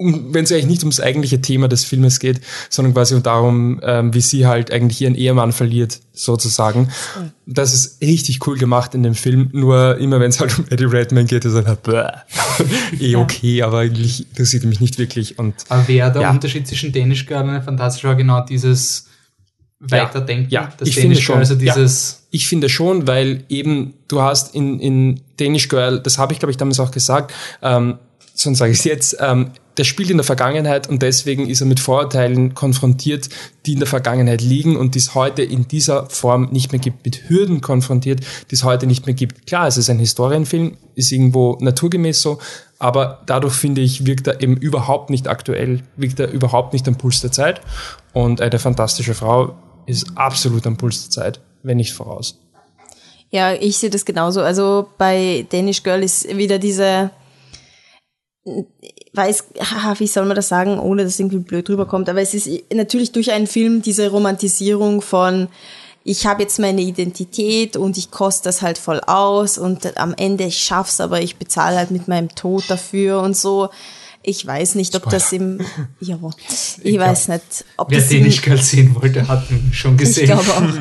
um, 0.00 0.32
wenn 0.32 0.44
es 0.44 0.50
eigentlich 0.52 0.66
nicht 0.66 0.82
ums 0.82 0.98
eigentliche 0.98 1.42
Thema 1.42 1.68
des 1.68 1.84
Filmes 1.84 2.20
geht, 2.20 2.40
sondern 2.70 2.94
quasi 2.94 3.22
darum, 3.22 3.80
ähm, 3.82 4.14
wie 4.14 4.22
sie 4.22 4.46
halt 4.46 4.72
eigentlich 4.72 5.02
ihren 5.02 5.14
Ehemann 5.14 5.52
verliert, 5.52 6.00
sozusagen. 6.14 6.88
Das 7.44 7.74
ist 7.74 8.00
richtig 8.00 8.46
cool 8.46 8.56
gemacht 8.56 8.94
in 8.94 9.02
dem 9.02 9.14
Film, 9.14 9.50
nur 9.52 9.98
immer 9.98 10.18
wenn 10.18 10.30
es 10.30 10.40
halt 10.40 10.58
um 10.58 10.64
Eddie 10.70 10.84
Redmayne 10.86 11.26
geht, 11.28 11.44
ist 11.44 11.52
er 11.52 11.66
halt 11.66 11.82
bäh. 11.82 12.08
eh 12.98 13.14
okay, 13.16 13.60
aber 13.62 13.80
eigentlich 13.80 14.26
interessiert 14.30 14.64
mich 14.64 14.80
nicht 14.80 14.98
wirklich 14.98 15.38
und 15.38 15.54
Aber 15.68 15.86
wäre 15.86 16.10
der 16.10 16.22
Ja. 16.22 16.30
Unterschied 16.30 16.66
zwischen 16.66 16.92
Danish 16.92 17.26
Girl 17.26 17.42
und 17.42 17.50
eine 17.50 17.62
fantastische 17.62 18.08
war 18.08 18.14
genau 18.16 18.40
dieses 18.42 19.06
Weiterdenken? 19.80 20.50
Ja, 20.50 20.72
das 20.78 20.88
ich 20.88 20.94
finde 20.94 21.08
Danish 21.14 21.26
Girl, 21.26 21.34
schon. 21.36 21.38
also 21.40 21.54
Ja. 21.64 21.74
dieses, 21.74 22.22
Ich 22.30 22.48
finde 22.48 22.68
schon, 22.70 23.06
weil 23.06 23.44
eben 23.50 23.92
du 24.08 24.22
hast 24.22 24.54
in, 24.54 24.80
in 24.80 25.20
Danish 25.36 25.68
Girl, 25.68 26.00
das 26.00 26.16
habe 26.16 26.32
ich 26.32 26.38
glaube 26.38 26.52
ich 26.52 26.56
damals 26.56 26.80
auch 26.80 26.90
gesagt, 26.90 27.34
ähm, 27.60 27.98
sonst 28.34 28.58
sage 28.58 28.72
ich 28.72 28.78
es 28.78 28.84
jetzt, 28.84 29.16
ähm, 29.20 29.50
der 29.80 29.84
spielt 29.84 30.10
in 30.10 30.18
der 30.18 30.24
Vergangenheit 30.24 30.90
und 30.90 31.00
deswegen 31.00 31.48
ist 31.48 31.62
er 31.62 31.66
mit 31.66 31.80
Vorurteilen 31.80 32.52
konfrontiert, 32.52 33.30
die 33.64 33.72
in 33.72 33.78
der 33.78 33.88
Vergangenheit 33.88 34.42
liegen 34.42 34.76
und 34.76 34.94
die 34.94 34.98
es 34.98 35.14
heute 35.14 35.40
in 35.42 35.68
dieser 35.68 36.04
Form 36.10 36.50
nicht 36.52 36.70
mehr 36.70 36.78
gibt, 36.78 37.06
mit 37.06 37.30
Hürden 37.30 37.62
konfrontiert, 37.62 38.20
die 38.50 38.56
es 38.56 38.62
heute 38.62 38.86
nicht 38.86 39.06
mehr 39.06 39.14
gibt. 39.14 39.46
Klar, 39.46 39.68
es 39.68 39.78
ist 39.78 39.88
ein 39.88 39.98
Historienfilm, 39.98 40.76
ist 40.96 41.10
irgendwo 41.12 41.56
naturgemäß 41.62 42.20
so, 42.20 42.40
aber 42.78 43.22
dadurch 43.24 43.54
finde 43.54 43.80
ich, 43.80 44.04
wirkt 44.04 44.26
er 44.26 44.42
eben 44.42 44.58
überhaupt 44.58 45.08
nicht 45.08 45.28
aktuell, 45.28 45.82
wirkt 45.96 46.20
er 46.20 46.30
überhaupt 46.30 46.74
nicht 46.74 46.86
am 46.86 46.96
Puls 46.96 47.22
der 47.22 47.32
Zeit 47.32 47.62
und 48.12 48.42
eine 48.42 48.58
fantastische 48.58 49.14
Frau 49.14 49.54
ist 49.86 50.08
absolut 50.14 50.66
am 50.66 50.76
Puls 50.76 51.04
der 51.04 51.10
Zeit, 51.10 51.40
wenn 51.62 51.78
nicht 51.78 51.94
voraus. 51.94 52.38
Ja, 53.30 53.54
ich 53.54 53.78
sehe 53.78 53.88
das 53.88 54.04
genauso. 54.04 54.42
Also 54.42 54.90
bei 54.98 55.46
Danish 55.48 55.82
Girl 55.82 56.02
ist 56.02 56.36
wieder 56.36 56.58
diese, 56.58 57.12
weiß, 59.12 59.44
wie 59.98 60.06
soll 60.06 60.24
man 60.24 60.36
das 60.36 60.48
sagen, 60.48 60.78
ohne 60.78 61.04
dass 61.04 61.14
es 61.14 61.20
irgendwie 61.20 61.38
blöd 61.38 61.68
rüberkommt, 61.68 62.08
aber 62.08 62.22
es 62.22 62.34
ist 62.34 62.48
natürlich 62.72 63.12
durch 63.12 63.30
einen 63.32 63.46
Film 63.46 63.82
diese 63.82 64.10
Romantisierung 64.10 65.02
von, 65.02 65.48
ich 66.04 66.26
habe 66.26 66.42
jetzt 66.42 66.58
meine 66.58 66.80
Identität 66.80 67.76
und 67.76 67.98
ich 67.98 68.10
koste 68.10 68.44
das 68.44 68.62
halt 68.62 68.78
voll 68.78 69.00
aus 69.00 69.58
und 69.58 69.98
am 69.98 70.14
Ende 70.14 70.44
ich 70.44 70.58
schaff's, 70.58 71.00
aber 71.00 71.20
ich 71.20 71.36
bezahle 71.36 71.76
halt 71.76 71.90
mit 71.90 72.08
meinem 72.08 72.30
Tod 72.34 72.64
dafür 72.68 73.20
und 73.20 73.36
so. 73.36 73.68
Ich 74.22 74.46
weiß 74.46 74.74
nicht, 74.74 74.94
ob 74.96 75.08
das 75.10 75.32
im, 75.32 75.60
ja, 76.00 76.18
ich 76.82 76.98
weiß 76.98 77.28
nicht, 77.28 77.64
ob 77.76 77.90
wer 77.90 78.00
das 78.00 78.10
im, 78.10 78.18
Danish 78.20 78.42
Girl 78.42 78.58
sehen 78.58 78.94
wollte, 78.94 79.28
hat 79.28 79.44
schon 79.72 79.94
ich 79.94 80.00
gesehen. 80.00 80.26
glaube 80.26 80.50
auch. 80.50 80.62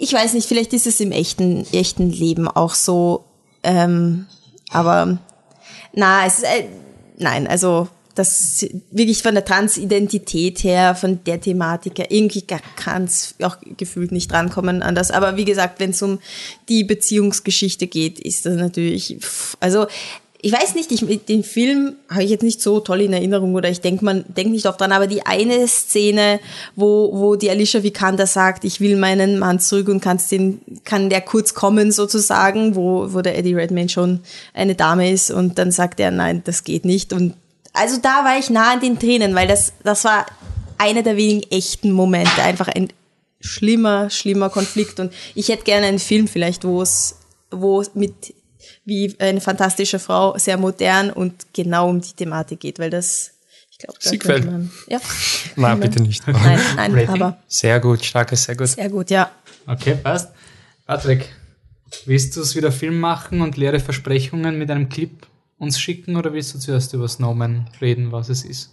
Ich 0.00 0.12
weiß 0.12 0.34
nicht, 0.34 0.46
vielleicht 0.46 0.72
ist 0.74 0.86
es 0.86 1.00
im 1.00 1.10
echten, 1.10 1.66
echten 1.72 2.08
Leben 2.08 2.46
auch 2.46 2.74
so. 2.74 3.24
Ähm, 3.64 4.26
aber 4.70 5.18
na, 5.92 6.26
es 6.26 6.38
ist, 6.38 6.44
äh, 6.44 6.64
nein, 7.18 7.46
also 7.46 7.88
das 8.18 8.66
wirklich 8.90 9.22
von 9.22 9.34
der 9.34 9.44
Transidentität 9.44 10.64
her, 10.64 10.94
von 10.94 11.22
der 11.24 11.40
Thematik 11.40 11.98
her, 11.98 12.10
irgendwie 12.10 12.42
kann 12.42 13.04
es 13.04 13.34
auch 13.40 13.56
gefühlt 13.76 14.10
nicht 14.10 14.32
drankommen 14.32 14.82
an 14.82 14.94
das. 14.94 15.10
Aber 15.10 15.36
wie 15.36 15.44
gesagt, 15.44 15.78
wenn 15.78 15.90
es 15.90 16.02
um 16.02 16.18
die 16.68 16.82
Beziehungsgeschichte 16.82 17.86
geht, 17.86 18.18
ist 18.18 18.44
das 18.44 18.56
natürlich, 18.56 19.18
also 19.60 19.86
ich 20.40 20.52
weiß 20.52 20.76
nicht, 20.76 20.92
ich, 20.92 21.24
den 21.24 21.42
Film 21.42 21.96
habe 22.08 22.22
ich 22.22 22.30
jetzt 22.30 22.44
nicht 22.44 22.62
so 22.62 22.78
toll 22.78 23.00
in 23.00 23.12
Erinnerung 23.12 23.56
oder 23.56 23.68
ich 23.68 23.80
denke 23.80 24.04
man 24.04 24.24
denkt 24.28 24.52
nicht 24.52 24.66
oft 24.66 24.80
dran, 24.80 24.92
aber 24.92 25.08
die 25.08 25.26
eine 25.26 25.66
Szene, 25.66 26.38
wo, 26.76 27.10
wo 27.12 27.34
die 27.34 27.50
Alicia 27.50 27.82
Vikander 27.82 28.26
sagt, 28.26 28.64
ich 28.64 28.80
will 28.80 28.96
meinen 28.96 29.40
Mann 29.40 29.58
zurück 29.58 29.88
und 29.88 30.00
kannst 30.00 30.30
den, 30.30 30.60
kann 30.84 31.10
der 31.10 31.22
kurz 31.22 31.54
kommen 31.54 31.90
sozusagen, 31.90 32.76
wo, 32.76 33.12
wo 33.12 33.20
der 33.20 33.36
Eddie 33.36 33.54
Redmayne 33.54 33.88
schon 33.88 34.20
eine 34.54 34.76
Dame 34.76 35.10
ist 35.10 35.32
und 35.32 35.58
dann 35.58 35.72
sagt 35.72 35.98
er, 35.98 36.12
nein, 36.12 36.42
das 36.44 36.62
geht 36.62 36.84
nicht. 36.84 37.12
Und 37.12 37.34
also 37.72 37.98
da 38.00 38.24
war 38.24 38.38
ich 38.38 38.48
nah 38.48 38.74
an 38.74 38.80
den 38.80 38.98
Tränen, 38.98 39.34
weil 39.34 39.48
das, 39.48 39.72
das 39.82 40.04
war 40.04 40.26
einer 40.78 41.02
der 41.02 41.16
wenigen 41.16 41.50
echten 41.50 41.90
Momente, 41.90 42.42
einfach 42.44 42.68
ein 42.68 42.92
schlimmer, 43.40 44.08
schlimmer 44.10 44.50
Konflikt. 44.50 45.00
Und 45.00 45.12
ich 45.34 45.48
hätte 45.48 45.64
gerne 45.64 45.86
einen 45.86 45.98
Film 45.98 46.28
vielleicht, 46.28 46.64
wo 46.64 46.80
es, 46.80 47.16
wo 47.50 47.82
mit 47.94 48.34
wie 48.88 49.14
eine 49.20 49.40
fantastische 49.40 49.98
Frau, 49.98 50.36
sehr 50.38 50.56
modern 50.56 51.10
und 51.10 51.46
genau 51.52 51.88
um 51.88 52.00
die 52.00 52.12
Thematik 52.12 52.60
geht, 52.60 52.78
weil 52.78 52.90
das, 52.90 53.32
ich 53.70 53.78
glaube, 53.78 53.98
da 54.02 54.10
Siegfeld. 54.10 54.44
könnte 54.44 54.58
man, 54.58 54.70
ja. 54.88 55.00
Nein, 55.56 55.80
bitte 55.80 56.02
nicht. 56.02 56.26
Nein, 56.26 56.60
nein, 56.76 56.94
Rating? 56.94 57.22
aber 57.22 57.38
Sehr 57.46 57.78
gut, 57.80 58.04
starkes, 58.04 58.44
sehr 58.44 58.56
gut. 58.56 58.68
sehr 58.68 58.88
gut, 58.88 59.10
ja. 59.10 59.30
Okay, 59.66 59.94
passt. 60.02 60.30
Patrick, 60.86 61.28
willst 62.06 62.34
du 62.36 62.40
es 62.40 62.56
wieder 62.56 62.72
Film 62.72 62.98
machen 62.98 63.42
und 63.42 63.56
leere 63.56 63.78
Versprechungen 63.78 64.58
mit 64.58 64.70
einem 64.70 64.88
Clip 64.88 65.26
uns 65.58 65.78
schicken 65.78 66.16
oder 66.16 66.32
willst 66.32 66.54
du 66.54 66.58
zuerst 66.58 66.94
über 66.94 67.08
Snowman 67.08 67.68
reden, 67.80 68.10
was 68.10 68.28
es 68.28 68.44
ist? 68.44 68.70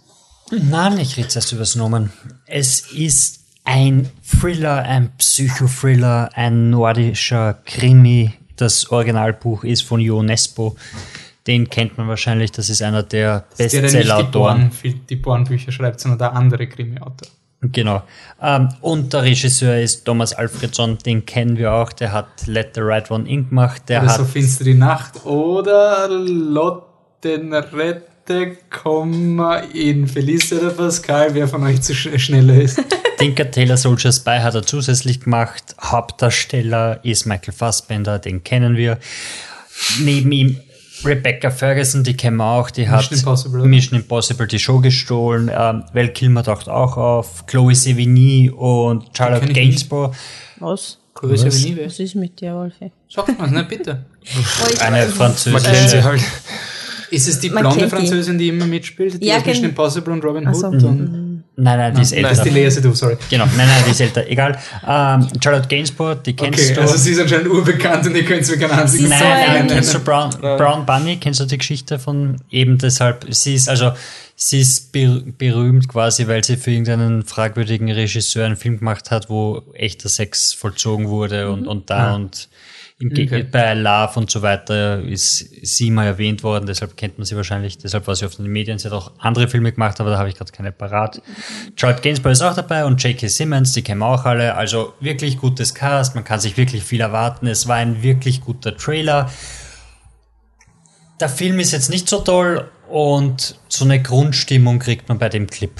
Nein, 0.50 0.98
ich 0.98 1.16
rede 1.16 1.28
erst 1.34 1.52
über 1.52 1.64
Snowman. 1.64 2.12
Es 2.46 2.92
ist 2.92 3.40
ein 3.64 4.08
Thriller, 4.22 4.82
ein 4.82 5.10
Psychothriller, 5.18 6.30
ein 6.34 6.70
nordischer 6.70 7.54
Krimi. 7.64 8.32
Das 8.56 8.90
Originalbuch 8.90 9.64
ist 9.64 9.82
von 9.82 10.00
Jo 10.00 10.22
Nesbo. 10.22 10.76
Den 11.46 11.70
kennt 11.70 11.96
man 11.96 12.08
wahrscheinlich, 12.08 12.50
das 12.50 12.70
ist 12.70 12.82
einer 12.82 13.02
der 13.02 13.44
Der, 13.58 13.68
der 13.68 13.82
nicht 13.82 13.92
die 13.92 13.98
Bestseller-Autoren. 13.98 14.70
Born, 14.82 15.00
die 15.08 15.16
Born-Bücher 15.16 15.70
schreibt, 15.70 16.00
sondern 16.00 16.18
der 16.18 16.32
andere 16.32 16.66
Krimi-Autor. 16.66 17.28
Genau. 17.60 18.02
Ähm, 18.42 18.68
und 18.80 19.12
der 19.12 19.22
Regisseur 19.22 19.78
ist 19.80 20.04
Thomas 20.04 20.32
Alfredson, 20.32 20.98
den 20.98 21.24
kennen 21.24 21.56
wir 21.56 21.72
auch. 21.72 21.92
Der 21.92 22.12
hat 22.12 22.46
Let 22.46 22.74
the 22.74 22.80
Right 22.82 23.10
One 23.10 23.28
In 23.28 23.48
gemacht. 23.48 23.82
Der 23.88 24.02
Oder 24.02 24.10
hat 24.10 24.18
so 24.18 24.24
finster 24.24 24.64
die 24.64 24.74
Nacht 24.74 25.24
oder 25.24 26.08
Lotten 26.08 27.52
Rette, 28.28 28.56
Komma 28.70 29.58
in 29.72 30.06
Felice 30.08 30.52
oder 30.58 30.70
Pascal, 30.70 31.34
wer 31.34 31.46
von 31.46 31.62
euch 31.62 31.80
zu 31.82 31.94
sch 31.94 32.08
schneller 32.18 32.60
ist. 32.60 32.80
Tinker 33.18 33.50
Taylor 33.50 33.76
Soldier 33.76 34.12
Spy 34.12 34.38
hat 34.40 34.54
er 34.54 34.62
zusätzlich 34.64 35.20
gemacht. 35.20 35.76
Hauptdarsteller 35.80 37.04
ist 37.04 37.26
Michael 37.26 37.54
Fassbender, 37.54 38.18
den 38.18 38.42
kennen 38.42 38.76
wir. 38.76 38.98
Neben 40.00 40.32
ihm 40.32 40.60
Rebecca 41.04 41.50
Ferguson, 41.50 42.02
die 42.02 42.16
kennen 42.16 42.38
wir 42.38 42.46
auch, 42.46 42.70
die 42.70 42.88
hat 42.88 43.10
Mission 43.10 43.18
Impossible? 43.18 43.64
Mission 43.64 44.00
Impossible 44.00 44.46
die 44.46 44.58
Show 44.58 44.80
gestohlen. 44.80 45.50
Ähm, 45.54 45.84
Val 45.92 46.08
Kilmer 46.08 46.42
taucht 46.42 46.68
auch 46.68 46.96
auf. 46.96 47.46
Chloe 47.46 47.74
Sevigny 47.74 48.50
und 48.50 49.16
Charlotte. 49.16 49.52
Gainsbourg. 49.52 50.14
Was? 50.58 50.98
Chloe 51.14 51.36
Sevigny, 51.36 51.76
wer? 51.76 51.86
Was 51.86 51.98
ist 52.00 52.14
mit 52.16 52.40
dir, 52.40 52.54
Wolfi? 52.54 52.90
Sag 53.08 53.38
mal, 53.38 53.50
ne, 53.50 53.64
bitte. 53.64 54.04
Eine 54.80 55.04
Man 55.06 55.08
französische. 55.10 55.70
kennt 55.70 55.90
sie 55.90 56.02
halt. 56.02 56.22
Ist 57.10 57.28
es 57.28 57.38
die 57.40 57.50
Man 57.50 57.62
blonde 57.62 57.78
kennt 57.80 57.92
die. 57.92 57.96
Französin, 57.96 58.38
die 58.38 58.48
immer 58.48 58.66
mitspielt? 58.66 59.22
Die 59.22 59.26
Ja, 59.26 59.36
Mission 59.38 59.54
kenn- 59.56 59.64
Impossible 59.70 60.12
und 60.12 60.24
Robin 60.24 60.46
Hood? 60.48 60.56
so. 60.56 60.66
Und 60.88 61.44
Nein, 61.58 61.78
nein, 61.78 61.94
die 61.94 62.02
ist 62.02 62.10
das 62.12 62.18
älter. 62.18 62.32
ist 62.32 62.42
die 62.44 62.50
Lea 62.50 62.68
Seydoux, 62.68 62.94
sorry. 62.94 63.16
Genau, 63.30 63.46
nein, 63.56 63.66
nein, 63.66 63.82
die 63.86 63.90
ist 63.92 64.00
älter. 64.02 64.26
Egal. 64.28 64.58
Ähm, 64.86 65.26
Charlotte 65.42 65.68
Gainsbourg, 65.68 66.22
die 66.22 66.36
kennst 66.36 66.60
Okay, 66.60 66.74
du. 66.74 66.80
also 66.82 66.96
sie 66.98 67.12
ist 67.12 67.20
anscheinend 67.20 67.48
urbekannt 67.48 68.06
und 68.06 68.14
ihr 68.14 68.24
könnt 68.26 68.46
mir 68.46 68.58
keinen 68.58 68.72
einzigen 68.78 69.08
Nein, 69.08 69.18
so 69.18 69.24
nein, 69.24 69.48
ein- 69.62 69.66
kennst 69.68 69.94
du 69.94 70.00
Brown, 70.00 70.30
Brown 70.40 70.84
Bunny? 70.84 71.16
Kennst 71.16 71.40
du 71.40 71.46
die 71.46 71.56
Geschichte 71.56 71.98
von 71.98 72.36
eben 72.50 72.76
deshalb? 72.76 73.24
Sie 73.30 73.54
ist 73.54 73.70
also, 73.70 73.92
sie 74.34 74.60
ist 74.60 74.92
ber 74.92 75.22
berühmt 75.38 75.88
quasi, 75.88 76.28
weil 76.28 76.44
sie 76.44 76.58
für 76.58 76.72
irgendeinen 76.72 77.22
fragwürdigen 77.22 77.90
Regisseur 77.90 78.44
einen 78.44 78.56
Film 78.56 78.78
gemacht 78.78 79.10
hat, 79.10 79.30
wo 79.30 79.62
echter 79.72 80.10
Sex 80.10 80.52
vollzogen 80.52 81.08
wurde 81.08 81.50
und, 81.50 81.66
und 81.66 81.88
da 81.88 82.16
und 82.16 82.48
im 82.98 83.10
Okay. 83.10 83.42
bei 83.42 83.74
Love 83.74 84.18
und 84.20 84.30
so 84.30 84.40
weiter 84.40 85.02
ist 85.02 85.38
sie 85.38 85.90
mal 85.90 86.06
erwähnt 86.06 86.42
worden, 86.42 86.66
deshalb 86.66 86.96
kennt 86.96 87.18
man 87.18 87.26
sie 87.26 87.36
wahrscheinlich, 87.36 87.76
deshalb 87.76 88.06
war 88.06 88.16
sie 88.16 88.24
oft 88.24 88.38
in 88.38 88.46
den 88.46 88.52
Medien. 88.52 88.78
Sie 88.78 88.88
hat 88.88 88.94
auch 88.94 89.12
andere 89.18 89.48
Filme 89.48 89.70
gemacht, 89.70 90.00
aber 90.00 90.10
da 90.10 90.18
habe 90.18 90.30
ich 90.30 90.34
gerade 90.34 90.50
keine 90.50 90.72
parat. 90.72 91.20
Charlotte 91.76 92.00
Gainsbourg 92.00 92.32
ist 92.32 92.40
auch 92.40 92.54
dabei 92.54 92.86
und 92.86 93.02
J.K. 93.02 93.28
Simmons, 93.28 93.72
die 93.72 93.82
kennen 93.82 94.00
wir 94.00 94.06
auch 94.06 94.24
alle. 94.24 94.54
Also 94.54 94.94
wirklich 95.00 95.36
gutes 95.36 95.74
Cast, 95.74 96.14
man 96.14 96.24
kann 96.24 96.40
sich 96.40 96.56
wirklich 96.56 96.84
viel 96.84 97.02
erwarten. 97.02 97.46
Es 97.46 97.68
war 97.68 97.76
ein 97.76 98.02
wirklich 98.02 98.40
guter 98.40 98.74
Trailer. 98.74 99.30
Der 101.20 101.28
Film 101.28 101.60
ist 101.60 101.72
jetzt 101.72 101.90
nicht 101.90 102.08
so 102.08 102.20
toll 102.20 102.70
und 102.88 103.58
so 103.68 103.84
eine 103.84 104.00
Grundstimmung 104.00 104.78
kriegt 104.78 105.08
man 105.10 105.18
bei 105.18 105.28
dem 105.28 105.48
Clip. 105.48 105.72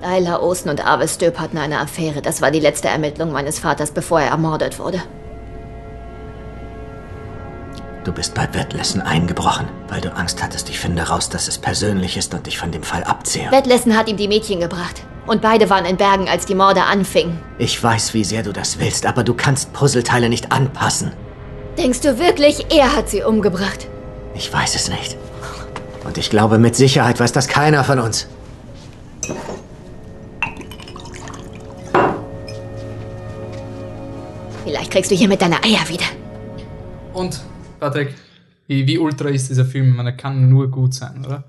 Laila 0.00 0.38
Osten 0.38 0.68
und 0.68 0.84
Arve 0.84 1.08
Stöp 1.08 1.40
hatten 1.40 1.58
eine 1.58 1.80
Affäre. 1.80 2.22
Das 2.22 2.40
war 2.40 2.52
die 2.52 2.60
letzte 2.60 2.86
Ermittlung 2.86 3.32
meines 3.32 3.58
Vaters, 3.58 3.90
bevor 3.90 4.20
er 4.20 4.28
ermordet 4.28 4.78
wurde. 4.78 5.02
Du 8.08 8.14
bist 8.14 8.32
bei 8.32 8.48
Wettlessen 8.54 9.02
eingebrochen, 9.02 9.68
weil 9.88 10.00
du 10.00 10.10
Angst 10.16 10.42
hattest, 10.42 10.70
ich 10.70 10.80
finde 10.80 11.02
raus, 11.02 11.28
dass 11.28 11.46
es 11.46 11.58
persönlich 11.58 12.16
ist 12.16 12.32
und 12.32 12.46
dich 12.46 12.56
von 12.56 12.72
dem 12.72 12.82
Fall 12.82 13.04
abziehe. 13.04 13.50
Wettlessen 13.50 13.94
hat 13.98 14.08
ihm 14.08 14.16
die 14.16 14.28
Mädchen 14.28 14.60
gebracht. 14.60 15.02
Und 15.26 15.42
beide 15.42 15.68
waren 15.68 15.84
in 15.84 15.98
Bergen, 15.98 16.26
als 16.26 16.46
die 16.46 16.54
Morde 16.54 16.84
anfingen. 16.84 17.38
Ich 17.58 17.84
weiß, 17.84 18.14
wie 18.14 18.24
sehr 18.24 18.42
du 18.42 18.54
das 18.54 18.78
willst, 18.78 19.04
aber 19.04 19.24
du 19.24 19.34
kannst 19.34 19.74
Puzzleteile 19.74 20.30
nicht 20.30 20.52
anpassen. 20.52 21.12
Denkst 21.76 22.00
du 22.00 22.18
wirklich, 22.18 22.72
er 22.74 22.96
hat 22.96 23.10
sie 23.10 23.22
umgebracht? 23.22 23.88
Ich 24.34 24.50
weiß 24.50 24.74
es 24.74 24.88
nicht. 24.88 25.18
Und 26.06 26.16
ich 26.16 26.30
glaube, 26.30 26.56
mit 26.56 26.76
Sicherheit 26.76 27.20
weiß 27.20 27.32
das 27.32 27.46
keiner 27.46 27.84
von 27.84 27.98
uns. 27.98 28.26
Vielleicht 34.64 34.90
kriegst 34.90 35.10
du 35.10 35.14
hier 35.14 35.28
mit 35.28 35.42
deiner 35.42 35.62
Eier 35.62 35.86
wieder. 35.90 36.06
Und, 37.12 37.38
Patrick, 37.78 38.14
wie, 38.66 38.86
wie 38.86 38.98
ultra 38.98 39.28
ist 39.28 39.48
dieser 39.48 39.64
Film? 39.64 39.96
Meine, 39.96 40.10
er 40.10 40.16
kann 40.16 40.48
nur 40.48 40.70
gut 40.70 40.94
sein, 40.94 41.24
oder? 41.24 41.44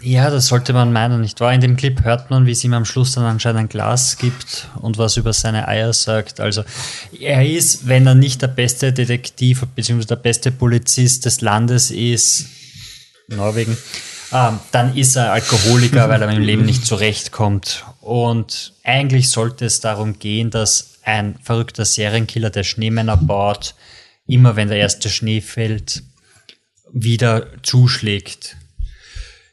Ja, 0.00 0.28
das 0.28 0.48
sollte 0.48 0.72
man 0.72 0.92
meinen, 0.92 1.20
nicht 1.22 1.40
wahr? 1.40 1.54
In 1.54 1.60
dem 1.60 1.76
Clip 1.76 2.04
hört 2.04 2.30
man, 2.30 2.46
wie 2.46 2.50
es 2.50 2.62
ihm 2.62 2.74
am 2.74 2.84
Schluss 2.84 3.14
dann 3.14 3.24
anscheinend 3.24 3.60
ein 3.60 3.68
Glas 3.68 4.18
gibt 4.18 4.68
und 4.82 4.98
was 4.98 5.16
über 5.16 5.32
seine 5.32 5.66
Eier 5.66 5.92
sagt. 5.92 6.40
Also 6.40 6.62
er 7.18 7.46
ist, 7.46 7.88
wenn 7.88 8.06
er 8.06 8.14
nicht 8.14 8.42
der 8.42 8.48
beste 8.48 8.92
Detektiv 8.92 9.64
bzw. 9.74 10.04
der 10.04 10.16
beste 10.16 10.50
Polizist 10.50 11.24
des 11.24 11.40
Landes 11.40 11.90
ist, 11.90 12.46
Norwegen, 13.28 13.78
ähm, 14.32 14.58
dann 14.72 14.94
ist 14.96 15.16
er 15.16 15.32
Alkoholiker, 15.32 16.08
weil 16.08 16.20
er 16.20 16.30
im 16.30 16.42
Leben 16.42 16.66
nicht 16.66 16.84
zurechtkommt. 16.84 17.84
Und 18.00 18.74
eigentlich 18.82 19.30
sollte 19.30 19.64
es 19.64 19.80
darum 19.80 20.18
gehen, 20.18 20.50
dass 20.50 20.98
ein 21.04 21.36
verrückter 21.42 21.84
Serienkiller, 21.84 22.50
der 22.50 22.64
Schneemänner 22.64 23.16
baut, 23.16 23.74
immer 24.26 24.56
wenn 24.56 24.68
der 24.68 24.78
erste 24.78 25.08
Schnee 25.08 25.40
fällt, 25.40 26.02
wieder 26.92 27.46
zuschlägt. 27.62 28.56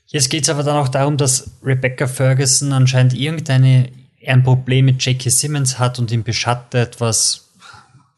Jetzt 0.08 0.30
geht 0.30 0.44
es 0.44 0.50
aber 0.50 0.64
dann 0.64 0.76
auch 0.78 0.90
darum, 0.90 1.18
dass 1.18 1.52
Rebecca 1.64 2.08
Ferguson 2.08 2.74
anscheinend 2.74 3.14
irgendeine 3.14 3.90
ein 4.28 4.44
Problem 4.44 4.86
mit 4.86 5.04
J.K. 5.04 5.30
Simmons 5.30 5.80
hat 5.80 5.98
und 5.98 6.12
ihn 6.12 6.24
beschattet, 6.24 7.00
was 7.00 7.48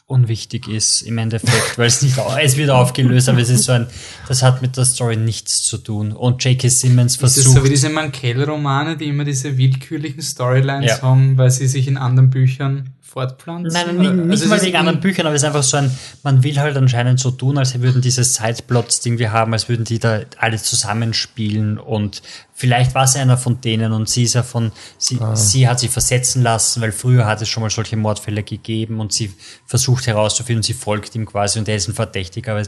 unwichtig 0.05 0.67
ist 0.67 1.01
im 1.03 1.17
Endeffekt, 1.17 1.77
weil 1.77 1.87
es 1.87 2.01
nicht, 2.01 2.17
es 2.41 2.57
wird 2.57 2.69
aufgelöst, 2.69 3.29
aber 3.29 3.39
es 3.39 3.49
ist 3.49 3.63
so 3.63 3.71
ein, 3.71 3.87
das 4.27 4.43
hat 4.43 4.61
mit 4.61 4.75
der 4.75 4.85
Story 4.85 5.15
nichts 5.15 5.63
zu 5.63 5.77
tun. 5.77 6.11
Und 6.11 6.43
J.K. 6.43 6.67
Simmons 6.69 7.13
Ist 7.13 7.23
das 7.23 7.33
versucht, 7.35 7.55
so 7.57 7.63
wie 7.63 7.69
diese 7.69 7.89
Mankell-Romane, 7.89 8.97
die 8.97 9.05
immer 9.05 9.23
diese 9.23 9.57
willkürlichen 9.57 10.21
Storylines 10.21 10.97
Ja. 10.97 11.01
haben, 11.01 11.37
weil 11.37 11.51
sie 11.51 11.67
sich 11.67 11.87
in 11.87 11.97
anderen 11.97 12.29
Büchern 12.29 12.89
fortpflanzen? 13.13 13.71
Nein, 13.71 13.97
nicht, 13.97 14.13
nicht 14.13 14.31
also 14.31 14.47
mal 14.47 14.61
wegen 14.61 14.75
anderen 14.75 14.99
Büchern, 14.99 15.27
aber 15.27 15.35
es 15.35 15.43
ist 15.43 15.47
einfach 15.47 15.63
so 15.63 15.77
ein, 15.77 15.91
man 16.23 16.43
will 16.43 16.59
halt 16.59 16.75
anscheinend 16.75 17.19
so 17.19 17.31
tun, 17.31 17.57
als 17.57 17.79
würden 17.79 18.01
diese 18.01 18.23
Sideplots, 18.23 18.99
die 19.01 19.19
wir 19.19 19.31
haben, 19.31 19.53
als 19.53 19.69
würden 19.69 19.85
die 19.85 19.99
da 19.99 20.21
alle 20.37 20.57
zusammenspielen 20.57 21.77
und 21.77 22.23
vielleicht 22.53 22.95
war 22.95 23.03
es 23.03 23.15
einer 23.15 23.37
von 23.37 23.61
denen 23.61 23.93
und 23.93 24.09
sie 24.09 24.23
ist 24.23 24.33
ja 24.33 24.43
von, 24.43 24.71
sie, 24.97 25.19
sie 25.35 25.67
hat 25.67 25.79
sich 25.79 25.91
versetzen 25.91 26.41
lassen, 26.41 26.81
weil 26.81 26.91
früher 26.91 27.25
hat 27.25 27.41
es 27.41 27.49
schon 27.49 27.61
mal 27.61 27.69
solche 27.69 27.95
Mordfälle 27.95 28.43
gegeben 28.43 28.99
und 28.99 29.13
sie 29.13 29.31
versucht 29.67 30.07
herauszufinden, 30.07 30.63
sie 30.63 30.73
folgt 30.73 31.15
ihm 31.15 31.25
quasi 31.25 31.59
und 31.59 31.69
er 31.69 31.75
ist 31.75 31.87
ein 31.87 31.93
Verdächtiger, 31.93 32.53
aber 32.53 32.63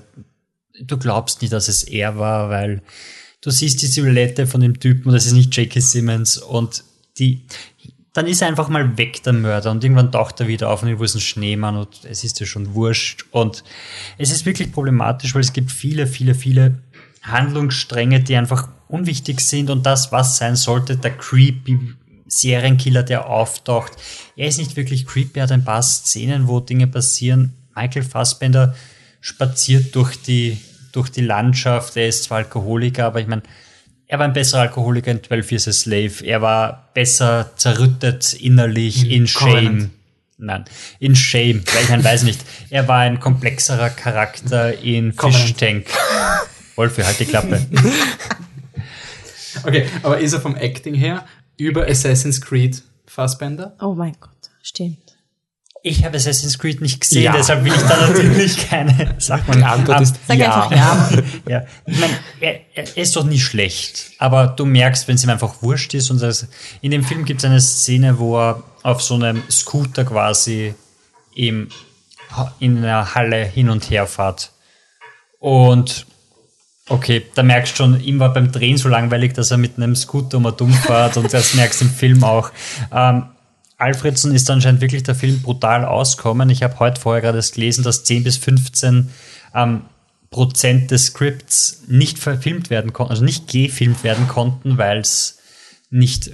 du 0.79 0.97
glaubst 0.97 1.41
nicht, 1.41 1.53
dass 1.53 1.67
es 1.67 1.83
er 1.83 2.17
war, 2.19 2.49
weil 2.49 2.83
du 3.41 3.49
siehst 3.49 3.81
die 3.81 3.87
Silhouette 3.87 4.45
von 4.45 4.61
dem 4.61 4.79
Typen 4.79 5.07
und 5.07 5.13
das 5.15 5.25
ist 5.25 5.33
nicht 5.33 5.55
J.K. 5.55 5.79
Simmons 5.79 6.37
und 6.37 6.83
die, 7.17 7.45
dann 8.15 8.27
ist 8.27 8.41
er 8.41 8.47
einfach 8.47 8.69
mal 8.69 8.97
weg, 8.97 9.23
der 9.23 9.33
Mörder, 9.33 9.71
und 9.71 9.83
irgendwann 9.83 10.09
taucht 10.09 10.39
er 10.39 10.47
wieder 10.47 10.69
auf 10.69 10.81
und 10.81 10.87
irgendwo 10.87 11.03
ist 11.03 11.15
ein 11.15 11.21
Schneemann 11.21 11.75
und 11.75 12.05
es 12.05 12.23
ist 12.23 12.39
ja 12.39 12.45
schon 12.45 12.73
wurscht. 12.73 13.25
Und 13.31 13.65
es 14.17 14.31
ist 14.31 14.45
wirklich 14.45 14.71
problematisch, 14.71 15.35
weil 15.35 15.41
es 15.41 15.51
gibt 15.51 15.69
viele, 15.69 16.07
viele, 16.07 16.33
viele 16.33 16.79
Handlungsstränge, 17.23 18.21
die 18.21 18.37
einfach 18.37 18.69
unwichtig 18.87 19.41
sind 19.41 19.69
und 19.69 19.85
das, 19.85 20.13
was 20.13 20.37
sein 20.37 20.55
sollte, 20.55 20.95
der 20.95 21.11
creepy 21.11 21.77
Serienkiller, 22.25 23.03
der 23.03 23.27
auftaucht. 23.27 23.91
Er 24.37 24.47
ist 24.47 24.59
nicht 24.59 24.77
wirklich 24.77 25.05
creepy, 25.05 25.39
er 25.39 25.43
hat 25.43 25.51
ein 25.51 25.65
paar 25.65 25.83
Szenen, 25.83 26.47
wo 26.47 26.61
Dinge 26.61 26.87
passieren. 26.87 27.53
Michael 27.75 28.03
Fassbender 28.03 28.75
spaziert 29.19 29.93
durch 29.93 30.21
die, 30.21 30.57
durch 30.93 31.09
die 31.09 31.21
Landschaft, 31.21 31.97
er 31.97 32.07
ist 32.07 32.23
zwar 32.23 32.37
Alkoholiker, 32.37 33.07
aber 33.07 33.19
ich 33.19 33.27
meine, 33.27 33.43
er 34.07 34.19
war 34.19 34.25
ein 34.25 34.33
besserer 34.33 34.61
Alkoholiker 34.61 35.11
in 35.11 35.23
12 35.23 35.51
Years 35.51 35.67
a 35.67 35.73
Slave. 35.73 36.25
Er 36.25 36.41
war 36.41 36.89
besser 36.93 37.51
zerrüttet 37.55 38.33
innerlich 38.33 39.05
in, 39.05 39.21
in 39.21 39.27
Shame. 39.27 39.91
Nein, 40.37 40.65
in 40.99 41.15
Shame, 41.15 41.63
weil 41.73 41.99
ich 41.99 42.03
weiß 42.03 42.23
nicht. 42.23 42.41
Er 42.69 42.87
war 42.87 42.99
ein 42.99 43.19
komplexerer 43.19 43.89
Charakter 43.89 44.77
in 44.79 45.13
Fish 45.13 45.53
Tank. 45.53 45.87
Wolfi, 46.75 47.03
halt 47.03 47.19
die 47.19 47.25
Klappe. 47.25 47.65
okay, 49.63 49.87
aber 50.03 50.19
ist 50.19 50.33
er 50.33 50.41
vom 50.41 50.55
Acting 50.57 50.93
her 50.93 51.25
über 51.57 51.87
Assassin's 51.87 52.41
Creed 52.41 52.83
Fassbender? 53.05 53.75
Oh 53.79 53.93
mein 53.93 54.15
Gott, 54.19 54.31
stimmt. 54.61 55.04
Ich 55.87 56.03
habe 56.03 56.17
Assassin's 56.17 56.57
Creed 56.57 56.81
nicht 56.81 56.99
gesehen, 56.99 57.25
ja. 57.25 57.31
deshalb 57.31 57.63
will 57.63 57.71
ich 57.71 57.81
da 57.83 58.07
natürlich 58.07 58.69
keine. 58.69 59.13
Sag 59.19 59.47
mal, 59.47 59.55
die 59.55 59.63
Antwort 59.63 60.01
ist 60.01 60.15
Sag 60.27 60.39
ja. 60.39 60.63
einfach 60.63 60.71
ja. 60.71 61.09
ja. 61.47 61.65
Ich 61.85 61.99
meine, 61.99 62.13
er, 62.39 62.59
er, 62.73 62.97
ist 62.97 63.15
doch 63.15 63.23
nicht 63.23 63.43
schlecht, 63.43 64.13
aber 64.17 64.47
du 64.47 64.65
merkst, 64.65 65.07
wenn 65.07 65.13
es 65.13 65.23
ihm 65.23 65.29
einfach 65.29 65.61
wurscht 65.61 65.93
ist. 65.93 66.09
Und 66.09 66.23
das, 66.23 66.47
in 66.81 66.89
dem 66.89 67.03
Film 67.03 67.23
gibt 67.23 67.41
es 67.41 67.45
eine 67.45 67.61
Szene, 67.61 68.17
wo 68.17 68.35
er 68.35 68.63
auf 68.81 69.03
so 69.03 69.13
einem 69.13 69.43
Scooter 69.51 70.05
quasi 70.05 70.73
im, 71.35 71.69
in 72.57 72.79
einer 72.79 73.13
Halle 73.13 73.45
hin 73.45 73.69
und 73.69 73.87
her 73.91 74.07
fährt. 74.07 74.53
Und 75.39 76.07
okay, 76.89 77.27
da 77.35 77.43
merkst 77.43 77.73
du 77.73 77.77
schon, 77.83 78.01
ihm 78.01 78.17
war 78.19 78.33
beim 78.33 78.51
Drehen 78.51 78.77
so 78.77 78.89
langweilig, 78.89 79.33
dass 79.33 79.51
er 79.51 79.57
mit 79.57 79.77
einem 79.77 79.95
Scooter 79.95 80.37
um 80.37 80.51
dumm 80.57 80.73
fährt 80.73 81.17
und 81.17 81.31
das 81.31 81.53
merkst 81.53 81.81
du 81.81 81.85
im 81.85 81.91
Film 81.91 82.23
auch. 82.23 82.49
Ähm, 82.91 83.25
Alfredson 83.77 84.33
ist 84.33 84.49
anscheinend 84.49 84.81
wirklich 84.81 85.03
der 85.03 85.15
Film 85.15 85.41
brutal 85.41 85.85
auskommen. 85.85 86.49
Ich 86.49 86.63
habe 86.63 86.79
heute 86.79 87.01
vorher 87.01 87.21
gerade 87.21 87.41
gelesen, 87.41 87.83
dass 87.83 88.03
10 88.03 88.23
bis 88.23 88.37
15 88.37 89.09
ähm, 89.53 89.81
Prozent 90.29 90.91
des 90.91 91.07
Scripts 91.07 91.83
nicht 91.87 92.19
verfilmt 92.19 92.69
werden 92.69 92.93
konnten, 92.93 93.11
also 93.11 93.23
nicht 93.23 93.47
gefilmt 93.47 94.03
werden 94.03 94.27
konnten, 94.27 94.77
weil 94.77 94.99
es 94.99 95.39
nicht, 95.89 96.31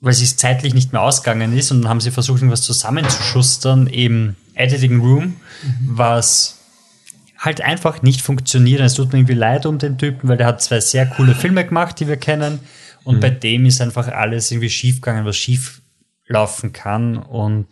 weil 0.00 0.12
es 0.12 0.36
zeitlich 0.36 0.74
nicht 0.74 0.92
mehr 0.92 1.02
ausgegangen 1.02 1.56
ist 1.56 1.70
und 1.70 1.82
dann 1.82 1.90
haben 1.90 2.00
sie 2.00 2.10
versucht, 2.10 2.38
irgendwas 2.38 2.62
zusammenzuschustern 2.62 3.86
im 3.86 4.36
Editing 4.54 5.00
Room, 5.00 5.24
mhm. 5.24 5.36
was 5.84 6.58
halt 7.38 7.60
einfach 7.60 8.02
nicht 8.02 8.22
funktioniert. 8.22 8.80
Es 8.80 8.94
tut 8.94 9.12
mir 9.12 9.18
irgendwie 9.20 9.34
leid 9.34 9.66
um 9.66 9.78
den 9.78 9.98
Typen, 9.98 10.28
weil 10.28 10.36
der 10.36 10.46
hat 10.46 10.62
zwei 10.62 10.80
sehr 10.80 11.06
coole 11.06 11.34
Filme 11.34 11.64
gemacht, 11.64 12.00
die 12.00 12.08
wir 12.08 12.16
kennen. 12.16 12.60
Und 13.04 13.16
mhm. 13.16 13.20
bei 13.20 13.30
dem 13.30 13.66
ist 13.66 13.80
einfach 13.80 14.08
alles 14.08 14.50
irgendwie 14.50 14.70
schiefgegangen, 14.70 15.26
was 15.26 15.36
schief 15.36 15.82
laufen 16.26 16.72
kann. 16.72 17.16
Und 17.16 17.68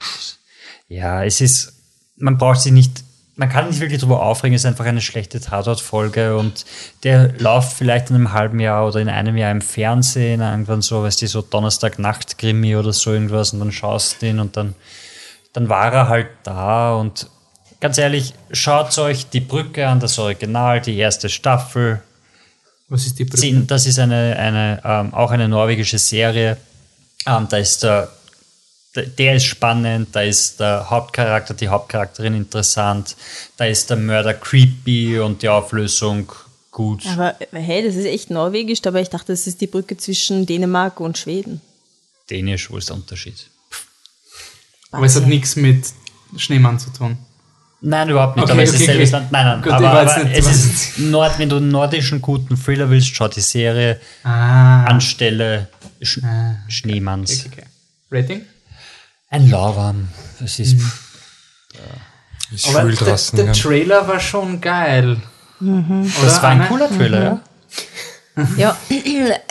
ja, 0.88 1.24
es 1.24 1.40
ist, 1.40 1.72
man 2.16 2.38
braucht 2.38 2.61
sich 2.61 2.72
nicht, 2.72 3.05
man 3.36 3.48
kann 3.48 3.68
nicht 3.68 3.80
wirklich 3.80 4.00
darüber 4.00 4.22
aufregen, 4.22 4.55
es 4.55 4.62
ist 4.62 4.66
einfach 4.66 4.84
eine 4.84 5.00
schlechte 5.00 5.40
Tatort-Folge 5.40 6.36
und 6.36 6.66
der 7.03 7.32
läuft 7.38 7.72
vielleicht 7.72 8.11
in 8.11 8.16
einem 8.16 8.32
halben 8.32 8.61
Jahr 8.61 8.86
oder 8.86 9.00
in 9.00 9.09
einem 9.09 9.36
Jahr 9.36 9.50
im 9.50 9.62
Fernsehen, 9.62 10.42
irgendwann 10.42 10.82
so, 10.82 11.03
weißt 11.03 11.22
du, 11.22 11.28
so 11.28 11.40
Donnerstag-Nacht-Krimi 11.40 12.76
oder 12.76 12.92
so 12.92 13.12
irgendwas 13.12 13.53
und 13.53 13.61
dann 13.61 13.72
schaust 13.72 14.20
du 14.20 14.26
ihn 14.26 14.38
und 14.38 14.57
dann, 14.57 14.74
dann 15.55 15.68
war 15.68 15.92
er 15.92 16.09
halt 16.09 16.28
da 16.44 16.94
und 16.94 17.28
ganz 17.80 17.98
ehrlich, 17.98 18.34
schaut 18.53 18.96
euch 18.98 19.28
die 19.30 19.40
Brücke 19.40 19.88
an, 19.88 19.98
das 19.98 20.18
Original, 20.18 20.80
die 20.80 20.96
erste 20.96 21.28
Staffel. 21.28 22.03
Was 22.88 23.07
ist 23.07 23.18
die 23.18 23.24
Brücke? 23.24 23.62
Das 23.66 23.86
ist 23.86 23.98
eine, 23.98 24.36
eine 24.36 24.80
ähm, 24.84 25.14
auch 25.14 25.30
eine 25.30 25.48
norwegische 25.48 25.98
Serie. 25.98 26.59
Ähm, 27.26 27.46
da 27.50 27.57
ist 27.57 27.82
der 27.82 28.09
der 28.95 29.36
ist 29.36 29.45
spannend, 29.45 30.09
da 30.12 30.22
ist 30.22 30.61
der 30.61 30.90
Hauptcharakter, 30.90 31.55
die 31.55 31.68
Hauptcharakterin 31.68 32.34
interessant, 32.34 33.16
da 33.57 33.64
ist 33.64 33.88
der 33.88 33.97
Mörder 33.97 34.34
creepy 34.34 35.18
und 35.18 35.43
die 35.43 35.49
Auflösung 35.49 36.30
gut. 36.70 37.07
Aber 37.07 37.34
hey, 37.53 37.84
das 37.84 37.97
ist 37.97 38.07
echt 38.07 38.30
norwegisch, 38.30 38.80
aber 38.84 39.01
ich 39.01 39.09
dachte, 39.09 39.32
das 39.32 39.47
ist 39.47 39.61
die 39.61 39.66
Brücke 39.66 39.97
zwischen 39.97 40.47
Dänemark 40.47 41.01
und 41.01 41.16
Schweden. 41.16 41.61
Dänisch, 42.28 42.70
wo 42.70 42.76
ist 42.76 42.88
der 42.88 42.97
Unterschied? 42.97 43.47
Aber 44.90 45.07
es 45.07 45.16
hat 45.16 45.26
nichts 45.26 45.57
mit 45.57 45.86
Schneemann 46.36 46.78
zu 46.78 46.90
tun. 46.90 47.16
Nein, 47.80 48.11
überhaupt 48.11 48.36
nicht. 48.36 48.45
Okay, 48.45 48.53
aber 48.53 48.62
es 48.62 48.70
okay, 48.70 48.78
ist 48.78 48.86
selbes 48.86 49.11
Land. 49.11 49.32
Nein, 49.32 49.45
nein. 49.45 49.62
Gut, 49.62 49.72
aber, 49.72 49.90
aber 49.90 50.24
nicht, 50.24 50.38
es 50.38 50.47
ist 50.47 50.99
Nord, 50.99 51.38
wenn 51.38 51.49
du 51.49 51.57
einen 51.57 51.70
nordischen 51.70 52.22
guten 52.22 52.57
Thriller 52.57 52.88
willst, 52.90 53.09
schau 53.09 53.26
die 53.26 53.40
Serie 53.40 54.01
ah. 54.22 54.84
anstelle 54.84 55.68
Sch 56.01 56.20
ah. 56.22 56.57
Schneemanns. 56.68 57.47
Okay, 57.47 57.64
Rating? 58.11 58.43
Ein 59.33 59.49
Lauwarm. 59.49 60.09
Das 60.39 60.59
ist. 60.59 60.74
Mhm. 60.74 60.93
Ja. 61.72 62.55
Ist 62.55 62.68
Aber 62.68 62.85
der, 62.85 63.16
der 63.33 63.53
Trailer 63.55 64.07
war 64.07 64.20
schon 64.20 64.61
geil. 64.61 65.16
Mhm. 65.59 66.12
Das 66.22 66.43
war 66.43 66.51
ein 66.51 66.68
cooler 66.68 66.89
Trailer, 66.89 67.41
mhm. 68.37 68.59
ja. 68.59 68.76
Ja, 68.78 68.78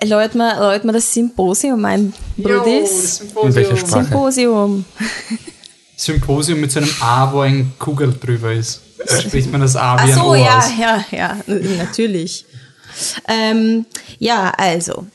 läut 0.05 0.35
mir, 0.35 0.59
läut 0.59 0.83
mir 0.83 0.91
das 0.91 1.11
Symposium 1.13 1.83
ein, 1.85 2.13
Brudis. 2.37 3.17
Symposium. 3.17 3.47
In 3.47 3.55
welcher 3.55 3.77
Sprache? 3.77 4.03
Symposium. 4.03 4.85
Symposium 5.95 6.61
mit 6.61 6.71
so 6.71 6.79
einem 6.79 6.91
A, 6.99 7.31
wo 7.31 7.41
ein 7.41 7.73
Kugel 7.77 8.13
drüber 8.13 8.53
ist. 8.53 8.81
Da 9.05 9.19
spricht 9.19 9.51
man 9.51 9.61
das 9.61 9.75
A 9.75 9.97
wie 9.97 10.11
Ach 10.11 10.15
so, 10.15 10.31
ein 10.31 10.41
O 10.41 10.45
ja, 10.45 10.57
aus. 10.57 10.71
ja, 10.79 11.05
ja, 11.11 11.37
natürlich. 11.47 12.45
Ähm, 13.27 13.85
ja, 14.19 14.51
also, 14.57 15.07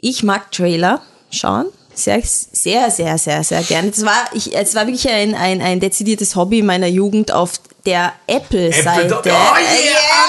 ich 0.00 0.22
mag 0.24 0.50
Trailer 0.50 1.02
schauen 1.30 1.66
sehr, 1.94 2.22
sehr, 2.22 2.90
sehr, 2.90 3.18
sehr, 3.18 3.44
sehr 3.44 3.62
gerne. 3.62 3.90
Es 3.90 4.04
war, 4.04 4.24
ich, 4.32 4.54
es 4.54 4.74
war 4.74 4.86
wirklich 4.86 5.08
ein, 5.08 5.34
ein, 5.34 5.60
ein 5.62 5.80
dezidiertes 5.80 6.36
Hobby 6.36 6.62
meiner 6.62 6.86
Jugend 6.86 7.32
auf 7.32 7.52
der 7.86 8.12
Apple-Seite. 8.26 9.14
Apple, 9.14 9.20
oh 9.24 9.56
yeah, 9.56 9.84
yeah. 9.84 10.24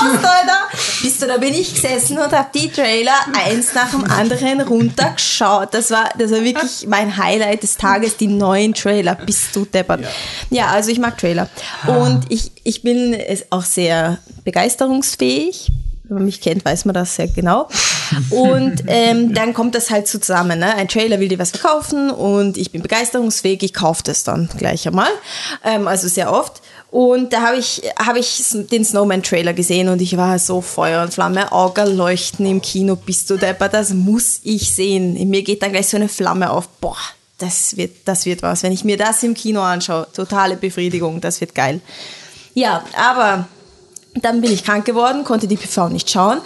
Alter. 0.00 0.68
Bist 1.02 1.22
du, 1.22 1.26
da 1.26 1.38
bin 1.38 1.54
ich 1.54 1.74
gesessen 1.74 2.18
und 2.18 2.32
habe 2.32 2.48
die 2.54 2.70
Trailer 2.70 3.14
eins 3.32 3.74
nach 3.74 3.90
dem 3.90 4.04
anderen 4.04 4.60
runtergeschaut. 4.60 5.68
Das 5.72 5.90
war, 5.90 6.10
das 6.18 6.30
war 6.30 6.42
wirklich 6.42 6.86
mein 6.86 7.16
Highlight 7.16 7.62
des 7.62 7.76
Tages, 7.76 8.16
die 8.16 8.26
neuen 8.26 8.74
Trailer. 8.74 9.14
Bist 9.14 9.54
du 9.54 9.64
deppert. 9.64 10.00
Ja, 10.00 10.08
ja 10.50 10.66
also 10.68 10.90
ich 10.90 10.98
mag 10.98 11.18
Trailer. 11.18 11.48
Und 11.86 12.24
ich, 12.28 12.52
ich 12.64 12.82
bin 12.82 13.16
auch 13.50 13.64
sehr 13.64 14.18
begeisterungsfähig 14.44 15.70
wenn 16.08 16.16
man 16.16 16.24
mich 16.24 16.40
kennt, 16.40 16.64
weiß 16.64 16.86
man 16.86 16.94
das 16.94 17.16
sehr 17.16 17.28
genau. 17.28 17.68
Und 18.30 18.84
ähm, 18.86 19.34
dann 19.34 19.52
kommt 19.52 19.74
das 19.74 19.90
halt 19.90 20.08
zusammen. 20.08 20.58
Ne? 20.58 20.74
Ein 20.74 20.88
Trailer 20.88 21.20
will 21.20 21.28
dir 21.28 21.38
was 21.38 21.50
verkaufen 21.50 22.10
und 22.10 22.56
ich 22.56 22.72
bin 22.72 22.80
begeisterungsfähig, 22.80 23.62
ich 23.62 23.74
kaufe 23.74 24.02
das 24.04 24.24
dann 24.24 24.48
gleich 24.56 24.86
einmal. 24.88 25.10
Ähm, 25.64 25.86
also 25.86 26.08
sehr 26.08 26.32
oft. 26.32 26.62
Und 26.90 27.34
da 27.34 27.42
habe 27.42 27.58
ich, 27.58 27.82
hab 27.98 28.16
ich 28.16 28.42
den 28.70 28.84
Snowman-Trailer 28.84 29.52
gesehen 29.52 29.90
und 29.90 30.00
ich 30.00 30.16
war 30.16 30.38
so 30.38 30.62
Feuer 30.62 31.02
und 31.02 31.12
Flamme, 31.12 31.52
Augen 31.52 31.94
leuchten 31.94 32.46
im 32.46 32.62
Kino, 32.62 32.96
bist 32.96 33.28
du 33.28 33.36
depper, 33.36 33.68
das 33.68 33.92
muss 33.92 34.40
ich 34.44 34.74
sehen. 34.74 35.14
In 35.14 35.28
mir 35.28 35.42
geht 35.42 35.62
dann 35.62 35.72
gleich 35.72 35.88
so 35.88 35.98
eine 35.98 36.08
Flamme 36.08 36.50
auf. 36.50 36.68
Boah, 36.80 36.96
das 37.36 37.76
wird, 37.76 37.92
das 38.06 38.24
wird 38.24 38.42
was. 38.42 38.62
Wenn 38.62 38.72
ich 38.72 38.84
mir 38.84 38.96
das 38.96 39.22
im 39.22 39.34
Kino 39.34 39.60
anschaue, 39.60 40.06
totale 40.14 40.56
Befriedigung, 40.56 41.20
das 41.20 41.42
wird 41.42 41.54
geil. 41.54 41.82
Ja, 42.54 42.82
aber 42.96 43.46
dann 44.14 44.40
bin 44.40 44.52
ich 44.52 44.64
krank 44.64 44.84
geworden, 44.84 45.24
konnte 45.24 45.46
die 45.46 45.56
PV 45.56 45.88
nicht 45.88 46.10
schauen. 46.10 46.40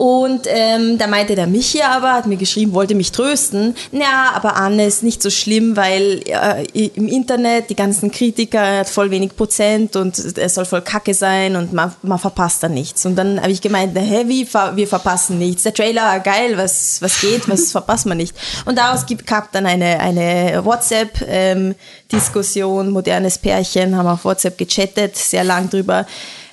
Und 0.00 0.46
ähm, 0.46 0.96
da 0.96 1.08
meinte 1.08 1.34
der 1.34 1.46
Michi 1.46 1.82
aber, 1.82 2.14
hat 2.14 2.26
mir 2.26 2.38
geschrieben, 2.38 2.72
wollte 2.72 2.94
mich 2.94 3.12
trösten. 3.12 3.76
Ja, 3.92 4.32
aber 4.34 4.56
Anne 4.56 4.86
ist 4.86 5.02
nicht 5.02 5.22
so 5.22 5.28
schlimm, 5.28 5.76
weil 5.76 6.22
äh, 6.24 6.88
im 6.88 7.06
Internet 7.06 7.68
die 7.68 7.76
ganzen 7.76 8.10
Kritiker 8.10 8.78
hat 8.78 8.88
voll 8.88 9.10
wenig 9.10 9.36
Prozent 9.36 9.96
und 9.96 10.18
es 10.18 10.54
soll 10.54 10.64
voll 10.64 10.80
Kacke 10.80 11.12
sein 11.12 11.54
und 11.54 11.74
man, 11.74 11.92
man 12.00 12.18
verpasst 12.18 12.62
da 12.62 12.70
nichts. 12.70 13.04
Und 13.04 13.16
dann 13.16 13.42
habe 13.42 13.52
ich 13.52 13.60
gemeint, 13.60 13.94
hä, 13.94 14.24
wie, 14.26 14.48
wir 14.50 14.88
verpassen 14.88 15.38
nichts. 15.38 15.64
Der 15.64 15.74
Trailer, 15.74 16.18
geil, 16.20 16.56
was, 16.56 17.02
was 17.02 17.20
geht, 17.20 17.46
was 17.46 17.70
verpasst 17.80 18.06
man 18.06 18.16
nicht. 18.16 18.34
Und 18.64 18.78
daraus 18.78 19.04
gab 19.26 19.52
dann 19.52 19.66
eine, 19.66 20.00
eine 20.00 20.64
WhatsApp-Diskussion, 20.64 22.86
ähm, 22.86 22.92
modernes 22.92 23.36
Pärchen, 23.36 23.94
haben 23.94 24.08
auf 24.08 24.24
WhatsApp 24.24 24.56
gechattet, 24.56 25.14
sehr 25.14 25.44
lang 25.44 25.68
drüber 25.68 26.06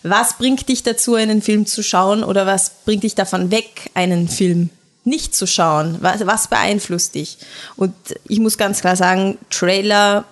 was 0.03 0.37
bringt 0.37 0.69
dich 0.69 0.83
dazu, 0.83 1.15
einen 1.15 1.41
Film 1.41 1.65
zu 1.65 1.83
schauen 1.83 2.23
oder 2.23 2.45
was 2.45 2.71
bringt 2.85 3.03
dich 3.03 3.15
davon 3.15 3.51
weg, 3.51 3.89
einen 3.93 4.27
Film 4.27 4.69
nicht 5.03 5.35
zu 5.35 5.47
schauen? 5.47 5.97
Was, 6.01 6.25
was 6.25 6.47
beeinflusst 6.47 7.15
dich? 7.15 7.37
Und 7.75 7.93
ich 8.27 8.39
muss 8.39 8.57
ganz 8.57 8.81
klar 8.81 8.95
sagen, 8.95 9.37
Trailer, 9.49 10.25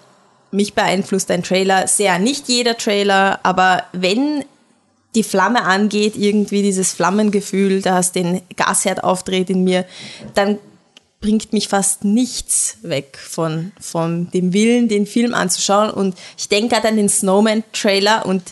mich 0.52 0.74
beeinflusst 0.74 1.32
ein 1.32 1.44
Trailer 1.44 1.88
sehr. 1.88 2.20
Nicht 2.20 2.48
jeder 2.48 2.78
Trailer, 2.78 3.40
aber 3.44 3.84
wenn 3.94 4.44
die 5.16 5.24
Flamme 5.24 5.64
angeht, 5.64 6.16
irgendwie 6.16 6.62
dieses 6.62 6.92
Flammengefühl, 6.92 7.82
da 7.82 8.00
es 8.00 8.12
den 8.12 8.42
Gasherd 8.56 9.04
aufdreht 9.04 9.50
in 9.50 9.64
mir, 9.64 9.86
dann 10.34 10.60
bringt 11.22 11.54
mich 11.54 11.70
fast 11.70 12.04
nichts 12.04 12.78
weg 12.84 13.18
von, 13.18 13.72
von 13.80 14.30
dem 14.32 14.54
Willen, 14.54 14.90
den 14.90 15.08
Film 15.08 15.34
anzuschauen. 15.34 15.90
Und 15.90 16.16
ich 16.38 16.50
denke 16.50 16.76
gerade 16.76 16.90
an 16.90 16.98
den 16.98 17.10
Snowman-Trailer 17.10 18.26
und 18.26 18.44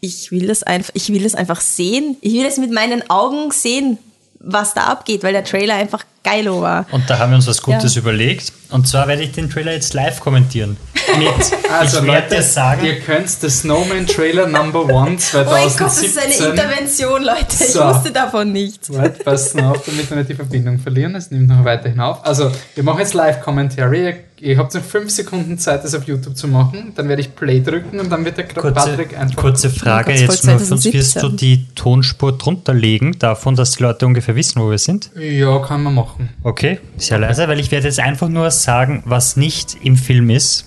ich 0.00 0.30
will 0.30 0.46
das 0.46 0.62
einfach, 0.62 0.90
ich 0.94 1.08
will 1.12 1.22
das 1.22 1.34
einfach 1.34 1.60
sehen. 1.60 2.16
Ich 2.20 2.32
will 2.32 2.46
es 2.46 2.56
mit 2.58 2.72
meinen 2.72 3.08
Augen 3.10 3.50
sehen, 3.50 3.98
was 4.42 4.72
da 4.72 4.84
abgeht, 4.84 5.22
weil 5.22 5.32
der 5.34 5.44
Trailer 5.44 5.74
einfach 5.74 6.04
geilo 6.24 6.62
war. 6.62 6.86
Und 6.92 7.08
da 7.08 7.18
haben 7.18 7.30
wir 7.32 7.36
uns 7.36 7.46
was 7.46 7.60
Gutes 7.62 7.94
Ja. 7.94 8.00
überlegt. 8.00 8.52
Und 8.70 8.86
zwar 8.88 9.06
werde 9.08 9.22
ich 9.22 9.32
den 9.32 9.50
Trailer 9.50 9.72
jetzt 9.72 9.92
live 9.94 10.20
kommentieren. 10.20 10.76
Mit, 11.18 11.28
Also 11.70 11.98
ich 12.00 12.06
werde 12.06 12.34
Leute, 12.36 12.42
sagen, 12.42 12.86
ihr 12.86 13.00
könnt 13.00 13.28
The 13.28 13.48
Snowman 13.50 14.06
Trailer 14.06 14.46
Number 14.46 14.84
One 14.84 15.16
Oh 15.34 15.36
mein 15.44 15.68
Gott, 15.68 15.80
das 15.80 16.02
ist 16.02 16.14
2017. 16.14 16.42
eine 16.42 16.50
Intervention, 16.52 17.22
Leute. 17.22 17.46
Ich 17.50 17.72
So. 17.72 17.84
wusste 17.84 18.10
davon 18.12 18.52
nichts. 18.52 18.90
Warte, 18.92 19.22
passt 19.24 19.54
nur 19.56 19.70
auf, 19.72 19.84
damit 19.84 20.08
wir 20.08 20.16
nicht 20.18 20.30
die 20.30 20.34
Verbindung 20.34 20.78
verlieren. 20.78 21.14
Es 21.14 21.30
nimmt 21.30 21.48
noch 21.48 21.64
weiterhin 21.64 22.00
auf. 22.00 22.24
Also, 22.24 22.50
wir 22.74 22.82
machen 22.84 23.00
jetzt 23.00 23.14
Live-Commentary. 23.14 24.16
Ihr, 24.40 24.56
habt 24.56 24.74
noch 24.74 24.82
fünf 24.82 25.10
Sekunden 25.10 25.58
Zeit, 25.58 25.84
das 25.84 25.94
auf 25.94 26.04
YouTube 26.04 26.34
zu 26.34 26.48
machen. 26.48 26.92
Dann 26.96 27.08
werde 27.08 27.20
ich 27.20 27.34
Play 27.34 27.60
drücken 27.60 28.00
und 28.00 28.10
dann 28.10 28.24
wird 28.24 28.38
der 28.38 28.48
kurze, 28.48 28.72
Patrick 28.72 29.18
einfach. 29.18 29.36
kurze 29.36 29.68
Frage 29.68 30.14
Kurz 30.14 30.20
jetzt 30.20 30.44
nur 30.46 30.58
von 30.58 30.72
uns. 30.72 30.84
Wirst 30.86 31.16
du 31.16 31.20
2017. 31.20 31.36
die 31.36 31.66
Tonspur 31.74 32.38
drunter 32.38 32.72
legen, 32.72 33.18
davon, 33.18 33.54
dass 33.54 33.72
die 33.72 33.82
Leute 33.82 34.06
ungefähr 34.06 34.36
wissen, 34.36 34.62
wo 34.62 34.70
wir 34.70 34.78
sind? 34.78 35.10
Ja, 35.14 35.58
kann 35.58 35.82
man 35.82 35.94
machen. 35.94 36.30
Okay, 36.42 36.80
sehr 36.96 37.18
leise, 37.18 37.48
weil 37.48 37.60
ich 37.60 37.70
werde 37.70 37.86
jetzt 37.86 38.00
einfach 38.00 38.28
nur 38.28 38.50
sagen, 38.50 39.02
was 39.04 39.36
nicht 39.36 39.76
im 39.82 39.96
Film 39.96 40.30
ist, 40.30 40.64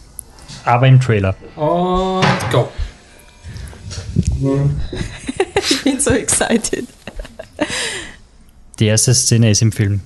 aber 0.65 0.87
im 0.87 0.99
Trailer. 0.99 1.35
Und 1.55 2.51
go. 2.51 2.69
Ich 5.55 5.83
bin 5.83 5.99
so 5.99 6.11
excited. 6.11 6.85
Die 8.79 8.85
erste 8.85 9.13
Szene 9.13 9.49
ist 9.49 9.61
im 9.61 9.71
Film. 9.71 10.01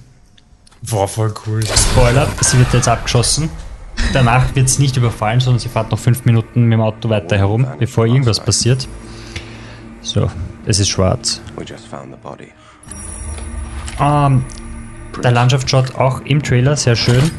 War 0.81 1.07
voll 1.07 1.33
cool. 1.45 1.61
Spoiler, 1.65 2.27
sie 2.41 2.59
wird 2.59 2.73
jetzt 2.73 2.87
abgeschossen. 2.87 3.49
Danach 4.13 4.55
wird 4.55 4.67
es 4.67 4.79
nicht 4.79 4.95
überfallen, 4.97 5.39
sondern 5.39 5.59
sie 5.59 5.69
fährt 5.69 5.91
noch 5.91 5.99
fünf 5.99 6.25
Minuten 6.25 6.63
mit 6.63 6.73
dem 6.73 6.81
Auto 6.81 7.09
weiter 7.09 7.37
herum, 7.37 7.67
bevor 7.79 8.05
irgendwas 8.05 8.39
passiert. 8.39 8.87
So, 10.01 10.29
es 10.65 10.79
ist 10.79 10.89
schwarz. 10.89 11.41
Body. 12.17 12.51
Ähm, 13.99 14.45
der 15.23 15.31
Landschaftsshot 15.31 15.95
auch 15.95 16.21
im 16.21 16.43
Trailer, 16.43 16.75
sehr 16.75 16.95
schön. 16.95 17.31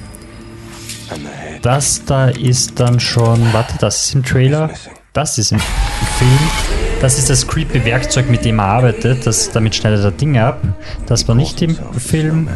Das 1.62 2.04
da 2.04 2.28
ist 2.28 2.78
dann 2.78 3.00
schon, 3.00 3.52
warte, 3.52 3.78
das 3.78 4.04
ist 4.04 4.14
im 4.14 4.24
Trailer. 4.24 4.70
Das 5.12 5.38
ist 5.38 5.52
im 5.52 5.58
Film. 5.58 6.87
Das 7.00 7.16
ist 7.16 7.30
das 7.30 7.46
creepy 7.46 7.84
Werkzeug, 7.84 8.28
mit 8.28 8.44
dem 8.44 8.58
er 8.58 8.64
arbeitet. 8.64 9.24
Das, 9.24 9.50
damit 9.52 9.74
schneidet 9.74 10.04
er 10.04 10.10
Dinge 10.10 10.44
ab. 10.44 10.60
Das 11.06 11.28
war 11.28 11.34
nicht 11.34 11.62
im 11.62 11.76
Film. 11.96 12.48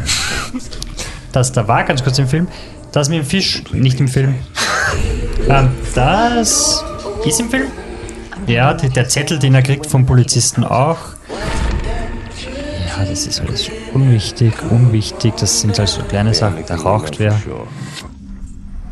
Das 1.31 1.51
da 1.51 1.67
war 1.67 1.83
ganz 1.83 2.03
kurz 2.03 2.19
im 2.19 2.27
Film. 2.27 2.47
Das 2.91 3.09
mit 3.09 3.19
dem 3.19 3.25
Fisch, 3.25 3.63
nicht 3.71 3.99
im 3.99 4.07
Film. 4.07 4.35
Ähm, 5.49 5.69
das 5.95 6.83
ist 7.25 7.39
im 7.39 7.49
Film. 7.49 7.67
Ja, 8.45 8.73
der 8.73 9.07
Zettel, 9.07 9.39
den 9.39 9.55
er 9.55 9.61
kriegt 9.61 9.87
vom 9.87 10.05
Polizisten 10.05 10.63
auch. 10.63 10.99
Ja, 12.87 13.05
das 13.05 13.25
ist 13.25 13.41
alles 13.41 13.69
unwichtig, 13.93 14.53
unwichtig. 14.69 15.33
Das 15.37 15.61
sind 15.61 15.79
also 15.79 16.01
kleine 16.03 16.33
Sachen. 16.33 16.63
Da 16.67 16.75
raucht 16.75 17.17
wer. 17.17 17.41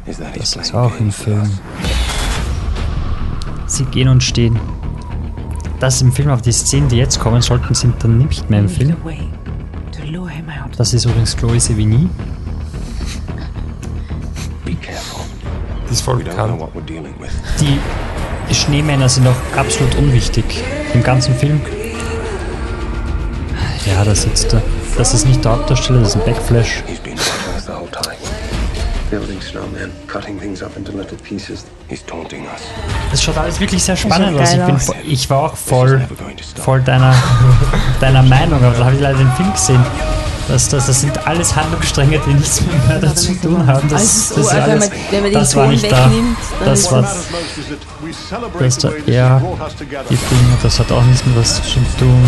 Das 0.06 0.56
ist 0.56 0.74
auch 0.74 0.98
im. 1.00 1.12
Film. 1.12 1.60
Sie 3.68 3.86
gehen 3.86 4.08
und 4.08 4.24
stehen. 4.24 4.60
Das 5.82 5.96
ist 5.96 6.04
im 6.04 6.12
Film, 6.12 6.30
aber 6.30 6.44
die 6.44 6.52
Szenen, 6.52 6.90
die 6.90 6.98
jetzt 6.98 7.20
kommen 7.20 7.42
sollten, 7.42 7.74
sind 7.74 8.04
dann 8.04 8.20
nicht 8.20 8.48
mehr 8.52 8.60
im 8.60 8.70
Film. 8.70 8.96
Das 10.78 10.94
ist 10.94 11.06
übrigens 11.06 11.36
Chloe 11.36 11.60
Sevigny. 11.60 12.08
Be 14.64 14.76
careful. 14.76 15.26
Das 15.86 15.94
ist 15.94 16.02
voll 16.02 16.18
bekannt. 16.18 16.62
Die 17.60 18.54
Schneemänner 18.54 19.10
sind 19.10 19.28
auch 19.28 19.58
absolut 19.58 19.96
unwichtig 19.96 20.46
im 20.94 21.02
ganzen 21.02 21.34
Film. 21.34 21.60
Ja, 23.88 24.04
da 24.04 24.14
sitzt 24.14 24.54
er. 24.54 24.62
Das 24.98 25.16
ist 25.16 25.26
nicht 25.26 25.44
der 25.44 25.54
Hauptdarsteller, 25.54 26.02
das 26.02 26.10
ist 26.10 26.22
ein 26.22 26.26
Backflash. 26.26 26.84
Building 29.10 29.42
snowmen, 29.42 29.92
cutting 30.08 30.40
things 30.40 30.62
up 30.62 30.78
into 30.78 30.92
little 30.92 31.18
pieces. 31.18 31.66
He's 31.92 32.06
taunting 32.06 32.46
us. 32.46 32.62
Das 33.12 33.22
schaut 33.22 33.38
alles 33.38 33.60
wirklich 33.60 33.84
sehr 33.84 33.98
spannend 33.98 34.40
aus. 34.40 34.54
Ich, 34.54 34.60
bin, 34.66 34.96
ich 35.06 35.30
war 35.30 35.40
auch 35.44 35.58
voll, 35.58 36.08
voll 36.56 36.82
deiner, 36.82 37.14
deiner 38.00 38.24
Meinung, 38.24 38.64
aber 38.64 38.78
da 38.78 38.86
habe 38.86 38.96
ich 38.96 39.02
leider 39.02 39.18
den 39.18 39.32
Film 39.34 39.52
gesehen. 39.52 39.84
Das, 40.48 40.70
das, 40.70 40.88
das 40.88 41.02
sind 41.02 41.28
alles 41.28 41.54
Handlungsstränge, 41.54 42.18
die 42.26 42.34
nichts 42.34 42.62
mit 42.62 42.88
Mörder 42.88 43.14
zu 43.14 43.34
tun 43.42 43.68
haben. 43.68 43.90
Das, 43.90 44.32
Also, 44.32 44.36
das, 44.36 44.46
ist 44.46 44.54
wenn, 44.54 44.60
man, 44.62 44.70
alles, 44.70 45.34
das 45.34 45.56
war 45.58 45.68
nicht 45.68 45.92
da. 45.92 46.12
Das 46.64 46.92
war 46.92 47.02
das 47.02 47.28
das 48.60 48.78
da, 48.78 48.90
ja, 49.06 49.42
die 50.10 50.16
Dinge, 50.16 50.58
das 50.64 50.80
hat 50.80 50.92
auch 50.94 51.04
nichts 51.04 51.26
mit 51.26 51.36
was 51.36 51.62
zu 51.62 51.80
tun. 52.00 52.24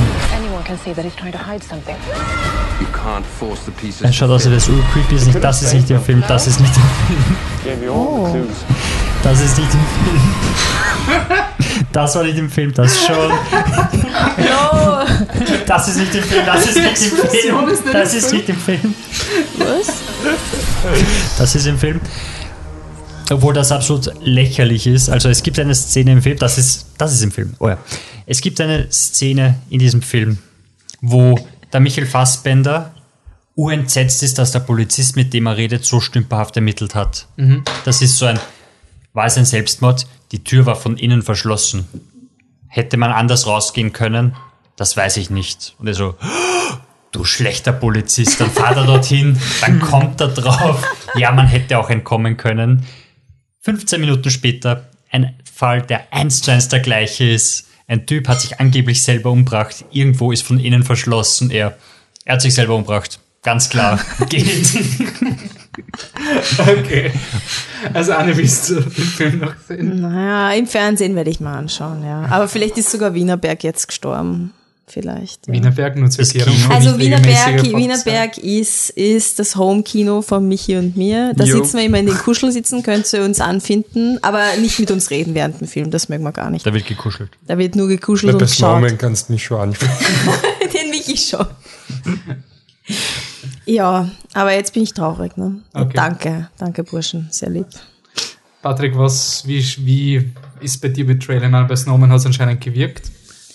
Er 4.01 4.13
schaut 4.13 4.29
aus, 4.29 4.45
wie 4.45 4.53
das 4.53 4.65
creepy 4.65 5.15
ist 5.15 5.27
nicht. 5.27 5.41
Das 5.43 5.61
ist 5.61 5.73
nicht 5.73 5.89
im 5.89 6.01
Film, 6.01 6.21
das 6.27 6.47
ist 6.47 6.59
nicht 6.59 6.73
im 6.75 6.83
Film. 7.07 7.37
Gave 7.63 7.85
Das 9.23 9.39
ist 9.39 9.57
nicht 9.57 9.73
im 9.73 9.79
Film. 9.79 10.21
Das 11.91 12.15
war 12.15 12.23
nicht 12.23 12.37
im 12.37 12.49
Film, 12.49 12.73
das 12.73 13.05
schon. 13.05 13.29
No! 13.29 15.05
Das 15.65 15.87
ist 15.87 15.97
nicht 15.97 16.13
im 16.15 16.23
Film, 16.23 16.45
das 16.45 16.65
ist 16.65 16.75
nicht 16.75 17.13
im 17.13 17.29
Film. 17.29 17.69
Das 17.91 18.13
ist 18.13 18.33
nicht 18.33 18.49
im 18.49 18.57
Film. 18.57 18.95
Was? 19.57 19.87
Das 21.37 21.55
ist 21.55 21.65
im 21.67 21.77
Film. 21.79 22.01
Obwohl 23.31 23.53
das 23.53 23.71
absolut 23.71 24.11
lächerlich 24.21 24.87
ist. 24.87 25.09
Also 25.09 25.29
es 25.29 25.41
gibt 25.41 25.57
eine 25.57 25.73
Szene 25.73 26.11
im 26.11 26.21
Film, 26.21 26.37
das 26.37 26.57
ist, 26.57 26.87
das 26.97 27.13
ist 27.13 27.21
im 27.23 27.31
Film. 27.31 27.53
Oh 27.59 27.69
ja. 27.69 27.77
Es 28.25 28.41
gibt 28.41 28.59
eine 28.59 28.91
Szene 28.91 29.55
in 29.69 29.79
diesem 29.79 30.01
Film, 30.01 30.39
wo 31.01 31.39
der 31.71 31.79
Michael 31.79 32.07
Fassbender 32.07 32.91
urentsetzt 33.55 34.23
ist, 34.23 34.37
dass 34.37 34.51
der 34.51 34.59
Polizist, 34.59 35.15
mit 35.15 35.33
dem 35.33 35.45
er 35.45 35.57
redet, 35.57 35.85
so 35.85 35.99
stümperhaft 35.99 36.55
ermittelt 36.55 36.95
hat. 36.95 37.27
Das 37.85 38.01
ist 38.01 38.17
so 38.17 38.25
ein, 38.25 38.39
war 39.13 39.25
es 39.25 39.37
ein 39.37 39.45
Selbstmord? 39.45 40.07
Die 40.31 40.43
Tür 40.43 40.65
war 40.65 40.75
von 40.75 40.97
innen 40.97 41.21
verschlossen. 41.21 41.87
Hätte 42.67 42.97
man 42.97 43.11
anders 43.11 43.45
rausgehen 43.47 43.93
können? 43.93 44.35
Das 44.75 44.97
weiß 44.97 45.17
ich 45.17 45.29
nicht. 45.29 45.75
Und 45.77 45.87
er 45.87 45.93
so, 45.93 46.15
du 47.11 47.23
schlechter 47.23 47.71
Polizist, 47.71 48.41
dann 48.41 48.49
fahrt 48.49 48.77
er 48.77 48.85
dorthin, 48.85 49.39
dann 49.61 49.79
kommt 49.79 50.19
er 50.19 50.29
drauf. 50.29 50.83
Ja, 51.15 51.31
man 51.31 51.47
hätte 51.47 51.77
auch 51.77 51.89
entkommen 51.89 52.37
können. 52.37 52.85
15 53.61 54.01
Minuten 54.01 54.29
später 54.31 54.89
ein 55.11 55.35
Fall, 55.51 55.83
der 55.83 56.11
eins 56.11 56.41
zu 56.41 56.51
eins 56.51 56.67
der 56.67 56.79
gleiche 56.79 57.29
ist. 57.29 57.67
Ein 57.87 58.07
Typ 58.07 58.27
hat 58.27 58.41
sich 58.41 58.59
angeblich 58.59 59.03
selber 59.03 59.29
umgebracht. 59.29 59.85
Irgendwo 59.91 60.31
ist 60.31 60.43
von 60.43 60.59
innen 60.59 60.83
verschlossen. 60.83 61.51
Er, 61.51 61.77
er 62.25 62.33
hat 62.33 62.41
sich 62.41 62.55
selber 62.55 62.73
umgebracht. 62.75 63.19
Ganz 63.43 63.69
klar. 63.69 63.99
Geht. 64.29 64.67
Okay. 66.59 67.11
Also, 67.93 68.13
Anne, 68.13 68.35
willst 68.37 68.69
du 68.69 68.75
den 68.75 68.91
Film 68.91 69.39
noch 69.39 69.55
sehen? 69.67 70.01
Naja, 70.01 70.53
im 70.57 70.67
Fernsehen 70.67 71.15
werde 71.15 71.29
ich 71.29 71.39
mal 71.39 71.57
anschauen, 71.57 72.03
ja. 72.05 72.25
Aber 72.29 72.47
vielleicht 72.47 72.77
ist 72.77 72.91
sogar 72.91 73.13
Wienerberg 73.13 73.63
jetzt 73.63 73.87
gestorben. 73.87 74.51
Vielleicht. 74.85 75.47
Ja. 75.47 75.53
Wienerberg 75.53 75.95
nur 75.95 76.09
zur 76.09 76.25
Erklärung. 76.25 76.53
Kino. 76.53 76.73
Also 76.73 76.99
Wienerberg. 76.99 77.63
Wienerberg 77.63 78.37
ist, 78.37 78.89
ist 78.91 79.39
das 79.39 79.55
Home-Kino 79.55 80.21
von 80.21 80.47
Michi 80.47 80.75
und 80.75 80.95
mir. 80.97 81.33
Da 81.35 81.45
Jo. 81.45 81.57
sitzen 81.57 81.77
wir 81.77 81.85
immer 81.85 81.99
in 81.99 82.05
den 82.05 82.17
Kuschelsitzen, 82.17 82.83
könnt 82.83 83.11
ihr 83.13 83.23
uns 83.23 83.39
anfinden, 83.39 84.19
aber 84.21 84.43
nicht 84.59 84.77
mit 84.79 84.91
uns 84.91 85.09
reden 85.09 85.33
während 85.35 85.61
dem 85.61 85.67
Film, 85.67 85.89
das 85.89 86.09
mögen 86.09 86.23
wir 86.23 86.33
gar 86.33 86.49
nicht. 86.49 86.65
Da 86.65 86.73
wird 86.73 86.85
gekuschelt. 86.85 87.31
Da 87.47 87.57
wird 87.57 87.75
nur 87.75 87.87
gekuschelt 87.87 88.33
Bei 88.33 88.37
und 88.37 88.39
geschaut. 88.41 88.57
Snowman 88.57 88.97
kannst 88.97 89.29
du 89.29 89.33
mich 89.33 89.43
schon 89.45 89.61
ansprechen. 89.61 90.05
Den 90.73 90.89
Michi 90.91 91.17
schon. 91.17 91.45
ja, 93.73 94.09
aber 94.33 94.53
jetzt 94.53 94.73
bin 94.73 94.83
ich 94.83 94.93
traurig, 94.93 95.35
ne? 95.35 95.61
Okay. 95.73 95.93
Danke, 95.95 96.49
danke 96.57 96.83
Burschen, 96.83 97.27
sehr 97.31 97.49
lieb. 97.49 97.67
Patrick, 98.61 98.97
was, 98.97 99.45
wie, 99.45 99.61
wie 99.85 100.31
ist 100.61 100.79
bei 100.79 100.89
dir 100.89 101.05
mit 101.05 101.23
Trailer? 101.23 101.45
Ich 101.45 101.51
meine, 101.51 101.65
bei 101.65 101.75
Snowman 101.75 102.09
hat 102.11 102.19
es 102.19 102.25
anscheinend 102.25 102.61
gewirkt. 102.61 103.11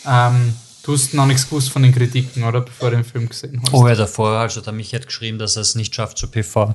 Ähm, 0.07 0.55
du 0.83 0.93
hast 0.93 1.15
noch 1.15 1.27
nichts 1.27 1.49
gewusst 1.49 1.71
von 1.71 1.83
den 1.83 1.95
Kritiken, 1.95 2.43
oder? 2.43 2.63
Bevor 2.63 2.91
du 2.91 2.97
den 2.97 3.05
Film 3.05 3.29
gesehen 3.29 3.63
hast. 3.63 3.73
Oh 3.73 3.87
ja, 3.87 3.95
davor, 3.95 4.31
also 4.33 4.61
der 4.61 4.73
Michi 4.73 4.97
hat 4.97 5.07
geschrieben, 5.07 5.39
dass 5.39 5.57
er 5.57 5.63
es 5.63 5.77
nicht 5.77 5.95
schafft 5.95 6.19
zu 6.19 6.29
PV, 6.29 6.75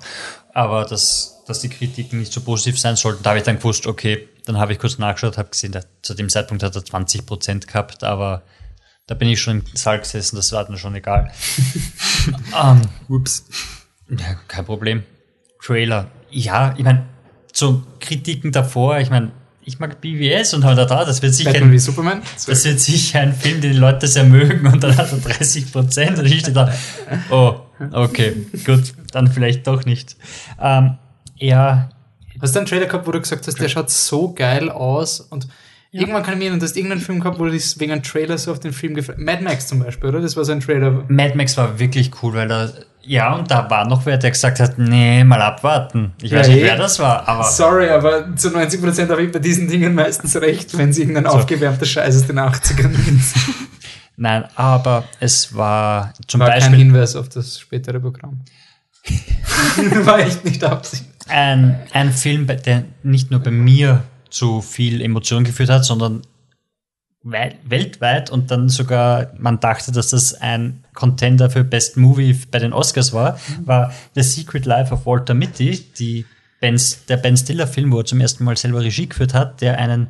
aber 0.54 0.86
dass, 0.86 1.44
dass 1.46 1.60
die 1.60 1.70
Kritiken 1.70 2.20
nicht 2.20 2.32
so 2.32 2.42
positiv 2.42 2.80
sein 2.80 2.96
sollten. 2.96 3.24
Da 3.24 3.32
habe 3.32 3.40
ich 3.40 3.46
dann 3.46 3.58
gewusst, 3.58 3.86
okay, 3.86 4.28
dann 4.46 4.58
habe 4.58 4.72
ich 4.72 4.80
kurz 4.80 4.98
nachgeschaut, 4.98 5.38
habe 5.38 5.50
gesehen, 5.50 5.74
der, 5.74 5.84
zu 6.02 6.14
dem 6.14 6.30
Zeitpunkt 6.30 6.64
hat 6.64 6.76
er 6.76 6.82
20% 6.82 7.68
gehabt, 7.68 8.04
aber 8.04 8.42
da 9.08 9.16
bin 9.16 9.30
ich 9.30 9.42
schon 9.42 9.60
im 9.60 9.66
Saal 9.74 10.00
gesessen, 10.00 10.36
das 10.36 10.52
war 10.52 10.66
dann 10.66 10.78
schon 10.78 10.96
egal. 10.96 11.32
ähm, 12.64 12.82
Ups. 13.08 13.46
ja, 14.10 14.36
kein 14.48 14.66
Problem. 14.66 15.04
Trailer, 15.62 16.12
ja, 16.30 16.74
ich 16.78 16.84
meine, 16.84 17.06
zu 17.52 17.86
Kritiken 18.00 18.52
davor, 18.52 19.00
ich 19.00 19.10
meine, 19.10 19.32
ich 19.66 19.80
mag 19.80 20.02
BWS 20.02 20.56
und 20.56 20.66
halt 20.66 20.78
da, 20.78 21.06
das 21.06 21.22
wird 21.22 21.34
sicher 21.34 21.52
Batman 21.52 21.70
ein 21.70 21.74
wie 21.74 21.80
Superman? 21.80 22.22
das 22.34 22.66
wird 22.66 22.80
sicher 22.80 23.22
ein 23.22 23.34
Film, 23.34 23.62
den 23.62 23.72
die 23.74 23.78
Leute 23.78 24.08
sehr 24.08 24.26
mögen 24.26 24.68
und 24.68 24.84
dann 24.84 24.98
hat 24.98 25.12
er 25.12 25.20
30 25.20 25.72
Prozent 25.72 26.20
und 26.20 26.26
ich 26.26 26.40
stehe 26.42 26.54
da, 26.54 26.74
oh, 27.30 27.62
okay, 27.92 28.46
gut. 28.66 28.94
dann 29.12 29.28
vielleicht 29.28 29.66
doch 29.68 29.86
nicht. 29.86 30.18
Ähm, 30.60 30.98
ja, 31.38 31.90
Hast 32.42 32.56
du 32.56 32.60
einen 32.60 32.68
Trailer 32.68 32.88
gehabt, 32.88 33.08
wo 33.08 33.12
du 33.12 33.22
gesagt 33.22 33.48
hast, 33.48 33.58
der 33.60 33.70
schaut 33.70 33.90
so 33.90 34.34
geil 34.34 34.70
aus 34.70 35.22
und 35.22 35.48
irgendwann 35.94 36.24
kann 36.24 36.34
ich 36.34 36.40
mir 36.40 36.46
erinnern, 36.46 36.60
du 36.60 36.66
hast 36.66 36.76
irgendeinen 36.76 37.02
Film 37.02 37.20
gehabt, 37.20 37.40
wo 37.40 37.46
du 37.46 37.52
dich 37.52 37.80
wegen 37.80 37.92
einem 37.92 38.04
Trailer 38.04 38.38
so 38.38 38.52
auf 38.52 38.60
den 38.60 38.74
Film 38.74 38.96
gefreut 38.96 39.20
Mad 39.20 39.44
Max 39.44 39.68
zum 39.68 39.80
Beispiel, 39.80 40.10
oder? 40.10 40.22
Das 40.22 40.36
war 40.36 40.44
so 40.44 40.52
ein 40.52 40.60
Trailer. 40.60 41.04
Mad 41.08 41.36
Max 41.36 41.56
war 41.58 41.78
wirklich 41.80 42.12
cool, 42.22 42.34
weil 42.34 42.48
da, 42.48 42.70
ja, 43.04 43.34
und 43.36 43.50
da 43.52 43.70
war 43.70 43.88
noch 43.88 44.06
wer, 44.06 44.18
der 44.18 44.32
gesagt 44.32 44.60
hat, 44.60 44.78
nee, 44.80 45.24
mal 45.24 45.42
abwarten. 45.42 46.14
Ich 46.22 46.32
weiß 46.34 46.48
Ja, 46.48 46.54
nicht, 46.54 46.64
eh. 46.64 46.68
wer 46.68 46.78
das 46.78 47.00
war, 47.00 47.28
aber 47.28 47.44
Sorry, 47.44 47.90
aber 47.90 48.36
zu 48.36 48.50
90% 48.50 49.10
habe 49.10 49.24
ich 49.24 49.32
bei 49.32 49.40
diesen 49.40 49.68
Dingen 49.68 49.94
meistens 49.94 50.36
recht, 50.38 50.78
wenn 50.78 50.92
sie 50.94 51.02
irgendein 51.02 51.28
aufgewärmter 51.28 51.86
Scheiß 51.86 52.16
aus 52.16 52.28
den 52.28 52.40
80ern 52.40 52.92
ist. 53.20 53.36
nein, 54.18 54.46
aber 54.56 55.04
es 55.20 55.56
war 55.56 56.14
zum 56.28 56.40
War 56.40 56.50
kein 56.50 56.60
Beispiel 56.60 56.78
Hinweis 56.80 57.16
auf 57.16 57.30
das 57.30 57.60
spätere 57.60 58.00
Programm. 58.00 58.42
war 60.06 60.20
echt 60.20 60.46
nicht 60.46 60.64
Absicht. 60.64 61.04
ein, 61.28 61.78
ein 61.92 62.12
Film, 62.12 62.48
der 62.48 62.86
nicht 63.04 63.32
nur 63.32 63.42
bei 63.42 63.52
mir 63.52 64.04
zu 64.34 64.62
viel 64.62 65.02
Emotion 65.02 65.44
geführt 65.44 65.70
hat, 65.70 65.86
sondern 65.86 66.24
wei- 67.22 67.58
weltweit. 67.66 68.30
Und 68.30 68.52
dann 68.52 68.70
sogar 68.70 69.32
man 69.38 69.60
dachte, 69.60 69.92
dass 69.92 70.10
das 70.10 70.34
ein 70.34 70.84
Contender 70.94 71.50
für 71.50 71.64
Best 71.64 71.98
Movie 71.98 72.34
bei 72.52 72.60
den 72.60 72.74
Oscars 72.74 73.14
war, 73.14 73.40
war 73.64 73.94
The 74.16 74.24
Secret 74.24 74.66
Life 74.66 74.94
of 74.94 75.06
Walter 75.06 75.34
Mitty, 75.34 75.86
die 75.98 76.26
ben, 76.60 76.80
der 77.10 77.18
Ben 77.18 77.38
Stiller 77.38 77.68
Film, 77.68 77.92
wo 77.92 78.00
er 78.00 78.06
zum 78.06 78.22
ersten 78.22 78.44
Mal 78.44 78.58
selber 78.58 78.82
Regie 78.82 79.08
geführt 79.08 79.34
hat, 79.34 79.62
der 79.62 79.78
einen 79.78 80.08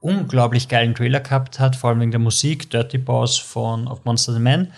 unglaublich 0.00 0.68
geilen 0.68 0.94
Trailer 0.94 1.20
gehabt 1.20 1.58
hat, 1.58 1.76
vor 1.76 1.88
allem 1.90 2.00
wegen 2.00 2.10
der 2.10 2.20
Musik, 2.20 2.68
Dirty 2.68 2.98
Boss 2.98 3.38
von 3.38 3.88
Of 3.88 4.04
Monster 4.04 4.34
the 4.34 4.40
Man, 4.40 4.72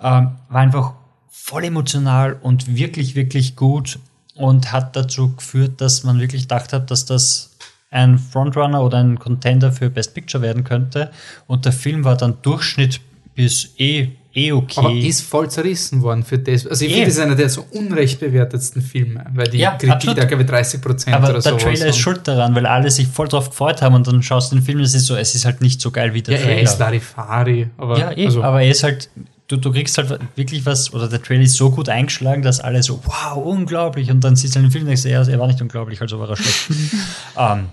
ähm, 0.00 0.36
war 0.48 0.60
einfach 0.60 0.92
voll 1.28 1.64
emotional 1.64 2.34
und 2.40 2.76
wirklich, 2.76 3.16
wirklich 3.16 3.56
gut 3.56 3.98
und 4.36 4.70
hat 4.70 4.94
dazu 4.94 5.34
geführt, 5.34 5.80
dass 5.80 6.04
man 6.04 6.20
wirklich 6.20 6.42
gedacht 6.42 6.72
hat, 6.72 6.90
dass 6.92 7.06
das 7.06 7.47
ein 7.90 8.18
Frontrunner 8.18 8.82
oder 8.82 8.98
ein 8.98 9.18
Contender 9.18 9.72
für 9.72 9.88
Best 9.90 10.14
Picture 10.14 10.42
werden 10.42 10.64
könnte. 10.64 11.10
Und 11.46 11.64
der 11.64 11.72
Film 11.72 12.04
war 12.04 12.16
dann 12.16 12.36
Durchschnitt 12.42 13.00
bis 13.34 13.74
eh, 13.78 14.08
eh 14.34 14.52
okay. 14.52 14.80
Aber 14.80 14.92
ist 14.92 15.22
voll 15.22 15.48
zerrissen 15.48 16.02
worden 16.02 16.22
für 16.24 16.38
das. 16.38 16.66
Also 16.66 16.84
ich 16.84 16.90
Eh. 16.90 16.94
finde, 16.94 17.06
das 17.06 17.14
ist 17.16 17.20
einer 17.22 17.34
der 17.36 17.48
so 17.48 17.64
unrecht 17.72 18.20
bewertetsten 18.20 18.82
Filme, 18.82 19.24
weil 19.32 19.48
die 19.48 19.58
Ja, 19.58 19.70
Kritik 19.72 19.90
absolut. 19.92 20.18
da, 20.18 20.24
glaube 20.24 20.42
ich, 20.42 20.48
30 20.50 20.80
Prozent 20.82 21.16
aber 21.16 21.24
oder 21.30 21.32
der 21.34 21.42
sowas. 21.42 21.62
Trailer 21.62 21.86
ist 21.86 21.98
schuld 21.98 22.26
daran, 22.28 22.54
weil 22.54 22.66
alle 22.66 22.90
sich 22.90 23.06
voll 23.06 23.28
drauf 23.28 23.50
gefreut 23.50 23.80
haben 23.80 23.94
und 23.94 24.06
dann 24.06 24.22
schaust 24.22 24.52
du 24.52 24.56
den 24.56 24.64
Film 24.64 24.78
und 24.78 24.84
es 24.84 24.94
ist 24.94 25.06
so, 25.06 25.16
es 25.16 25.34
ist 25.34 25.44
halt 25.44 25.60
nicht 25.62 25.80
so 25.80 25.90
geil 25.90 26.12
wie 26.14 26.22
der 26.22 26.34
Ja, 26.34 26.40
er 26.40 26.46
Trailer. 26.46 26.62
ist 26.62 26.78
Larifari. 26.78 27.68
Aber, 27.78 27.98
Ja, 27.98 28.10
eh, 28.12 28.26
also, 28.26 28.42
aber 28.42 28.60
er 28.62 28.70
ist 28.70 28.82
halt, 28.82 29.08
du, 29.48 29.56
du 29.56 29.72
kriegst 29.72 29.98
halt 29.98 30.20
wirklich 30.36 30.64
was, 30.66 30.92
oder 30.92 31.08
der 31.08 31.22
Trailer 31.22 31.42
ist 31.42 31.56
so 31.56 31.70
gut 31.70 31.88
eingeschlagen, 31.88 32.42
dass 32.42 32.60
alle 32.60 32.82
so, 32.82 33.00
wow, 33.04 33.36
unglaublich. 33.36 34.10
Und 34.10 34.22
dann 34.22 34.36
siehst 34.36 34.54
du 34.54 34.60
den 34.60 34.70
Film 34.70 34.82
und 34.84 34.88
denkst, 34.88 35.04
ja, 35.04 35.22
er 35.22 35.38
war 35.38 35.46
nicht 35.46 35.60
unglaublich, 35.60 36.00
also 36.00 36.20
war 36.20 36.28
er 36.28 36.36
schlecht. 36.36 36.70
ähm, 37.36 37.66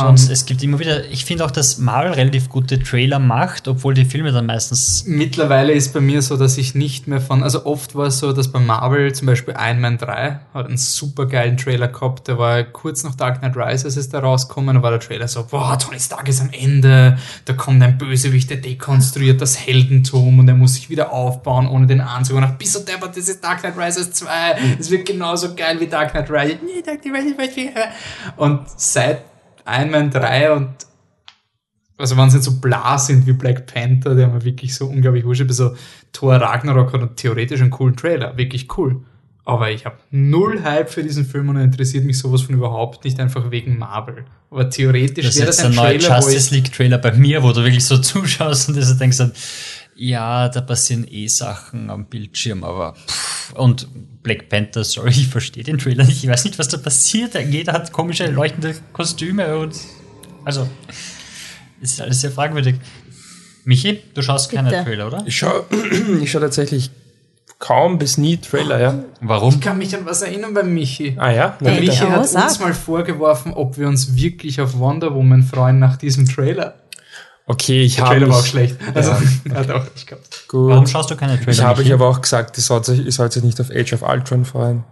sonst, 0.00 0.30
es 0.30 0.46
gibt 0.46 0.62
immer 0.62 0.78
wieder, 0.78 1.04
ich 1.10 1.24
finde 1.24 1.44
auch, 1.44 1.50
dass 1.50 1.78
Marvel 1.78 2.12
relativ 2.12 2.48
gute 2.48 2.82
Trailer 2.82 3.18
macht, 3.18 3.68
obwohl 3.68 3.92
die 3.92 4.06
Filme 4.06 4.32
dann 4.32 4.46
meistens 4.46 5.04
Mittlerweile 5.06 5.72
ist 5.72 5.92
bei 5.92 6.00
mir 6.00 6.22
so, 6.22 6.36
dass 6.36 6.56
ich 6.56 6.74
nicht 6.74 7.08
mehr 7.08 7.20
von, 7.20 7.42
also 7.42 7.66
oft 7.66 7.94
war 7.94 8.06
es 8.06 8.18
so, 8.18 8.32
dass 8.32 8.48
bei 8.48 8.58
Marvel 8.58 9.14
zum 9.14 9.26
Beispiel 9.26 9.54
Iron 9.58 9.80
Man 9.80 9.98
3 9.98 10.40
hat 10.54 10.66
einen 10.66 10.78
super 10.78 11.26
geilen 11.26 11.58
Trailer 11.58 11.88
gehabt, 11.88 12.28
der 12.28 12.38
war 12.38 12.62
kurz 12.62 13.04
nach 13.04 13.14
Dark 13.14 13.40
Knight 13.40 13.56
Rises 13.56 13.96
ist 13.96 14.14
da 14.14 14.20
rausgekommen, 14.20 14.76
da 14.76 14.82
war 14.82 14.90
der 14.90 15.00
Trailer 15.00 15.28
so, 15.28 15.44
boah, 15.44 15.78
Tony 15.78 16.00
Stark 16.00 16.26
ist 16.28 16.40
am 16.40 16.50
Ende, 16.52 17.18
da 17.44 17.52
kommt 17.52 17.82
ein 17.82 17.98
Bösewicht, 17.98 18.48
der 18.48 18.58
dekonstruiert 18.58 19.40
das 19.42 19.58
Heldentum 19.58 20.38
und 20.38 20.48
er 20.48 20.54
muss 20.54 20.74
sich 20.74 20.88
wieder 20.88 21.12
aufbauen 21.12 21.68
ohne 21.68 21.86
den 21.86 22.00
Anzug 22.00 22.36
und 22.36 22.42
nach 22.42 22.54
bis 22.54 22.72
so 22.72 22.80
deppert, 22.80 23.16
das 23.16 23.28
ist 23.28 23.44
Dark 23.44 23.60
Knight 23.60 23.76
Rises 23.76 24.12
2, 24.12 24.28
es 24.78 24.90
wird 24.90 25.06
genauso 25.06 25.54
geil 25.54 25.78
wie 25.80 25.86
Dark 25.86 26.12
Knight 26.12 26.30
Rises, 26.30 26.56
nee, 26.64 26.82
Dark 26.82 27.02
Knight 27.02 27.38
Rises 27.38 27.72
und 28.36 28.60
seit 28.76 29.31
Iron 29.66 29.90
Man 29.90 30.10
3 30.10 30.52
und 30.52 30.70
also 31.98 32.16
wenn 32.16 32.30
sie 32.30 32.38
nicht 32.38 32.44
so 32.44 32.60
bla 32.60 32.98
sind 32.98 33.26
wie 33.26 33.32
Black 33.32 33.66
Panther, 33.66 34.14
der 34.14 34.28
mir 34.28 34.44
wirklich 34.44 34.74
so 34.74 34.86
unglaublich 34.86 35.24
wurscht, 35.24 35.44
so 35.50 35.76
Thor 36.12 36.34
Ragnarok 36.34 36.92
hat 36.92 37.16
theoretisch 37.16 37.60
einen 37.60 37.70
coolen 37.70 37.96
Trailer, 37.96 38.36
wirklich 38.36 38.76
cool. 38.76 39.04
Aber 39.44 39.70
ich 39.70 39.84
habe 39.86 39.96
null 40.10 40.62
Hype 40.62 40.88
für 40.88 41.02
diesen 41.02 41.24
Film 41.24 41.48
und 41.48 41.56
er 41.56 41.64
interessiert 41.64 42.04
mich 42.04 42.18
sowas 42.18 42.42
von 42.42 42.54
überhaupt 42.54 43.04
nicht, 43.04 43.18
einfach 43.18 43.50
wegen 43.50 43.76
Marvel. 43.76 44.24
Aber 44.50 44.70
theoretisch 44.70 45.26
Das 45.26 45.36
wäre 45.36 45.50
ist 45.50 45.58
das 45.58 45.72
der 45.72 45.84
ein 45.84 45.90
neue 45.92 45.98
Trailer, 45.98 46.16
Justice 46.16 46.54
League 46.54 46.72
Trailer 46.72 46.98
bei 46.98 47.12
mir, 47.12 47.42
wo 47.42 47.52
du 47.52 47.62
wirklich 47.64 47.84
so 47.84 47.98
zuschaust 47.98 48.68
und 48.68 48.76
du 48.76 48.94
denkst 48.94 49.18
dann, 49.18 49.32
ja, 49.94 50.48
da 50.48 50.60
passieren 50.60 51.06
eh 51.10 51.28
Sachen 51.28 51.90
am 51.90 52.06
Bildschirm, 52.06 52.64
aber 52.64 52.94
pff. 52.94 53.52
und 53.54 53.88
Black 54.22 54.48
Panther, 54.48 54.84
sorry, 54.84 55.10
ich 55.12 55.28
verstehe 55.28 55.64
den 55.64 55.78
Trailer 55.78 56.04
nicht, 56.04 56.22
ich 56.24 56.30
weiß 56.30 56.44
nicht, 56.44 56.58
was 56.58 56.68
da 56.68 56.78
passiert. 56.78 57.34
Jeder 57.34 57.72
hat 57.72 57.92
komische 57.92 58.26
leuchtende 58.26 58.74
Kostüme 58.92 59.56
und 59.58 59.74
also 60.44 60.68
ist 61.80 62.00
alles 62.00 62.20
sehr 62.20 62.30
fragwürdig. 62.30 62.76
Michi, 63.64 64.02
du 64.14 64.22
schaust 64.22 64.50
keine 64.50 64.70
Bitte. 64.70 64.84
Trailer, 64.84 65.06
oder? 65.06 65.22
Ich 65.26 65.36
schaue 65.36 65.64
ich 66.22 66.30
schau 66.30 66.40
tatsächlich 66.40 66.90
kaum 67.58 67.98
bis 67.98 68.18
nie 68.18 68.38
Trailer, 68.38 68.80
ja. 68.80 69.04
Warum? 69.20 69.54
ich 69.54 69.60
kann 69.60 69.78
mich 69.78 69.94
an 69.94 70.04
was 70.04 70.22
erinnern 70.22 70.52
bei 70.52 70.64
Michi. 70.64 71.16
Ah 71.18 71.30
ja? 71.30 71.56
Bitte. 71.58 71.80
Michi 71.80 71.96
hat 71.98 72.18
uns 72.18 72.58
mal 72.58 72.74
vorgeworfen, 72.74 73.52
ob 73.52 73.78
wir 73.78 73.86
uns 73.86 74.16
wirklich 74.16 74.60
auf 74.60 74.78
Wonder 74.78 75.14
Woman 75.14 75.44
freuen 75.44 75.78
nach 75.78 75.96
diesem 75.96 76.28
Trailer. 76.28 76.81
Okay, 77.52 77.82
ich 77.82 77.96
Der 77.96 78.04
habe 78.04 78.14
Trailer 78.14 78.28
war 78.30 78.38
auch 78.38 78.46
schlecht. 78.46 78.76
Also, 78.94 79.10
ja. 79.10 79.64
doch, 79.64 79.86
ich 79.94 80.06
glaube. 80.06 80.22
Warum 80.50 80.84
gut. 80.84 80.88
schaust 80.88 81.10
du 81.10 81.16
keine 81.16 81.36
Trailer? 81.36 81.52
Ich 81.52 81.62
habe 81.62 81.82
euch 81.82 81.92
aber 81.92 82.08
auch 82.08 82.20
gesagt, 82.20 82.56
ihr 82.56 82.62
sollt, 82.62 82.88
euch, 82.88 83.04
ihr 83.04 83.12
sollt 83.12 83.36
euch 83.36 83.42
nicht 83.42 83.60
auf 83.60 83.70
Age 83.70 83.92
of 83.92 84.02
Ultron 84.02 84.44
freuen. 84.44 84.84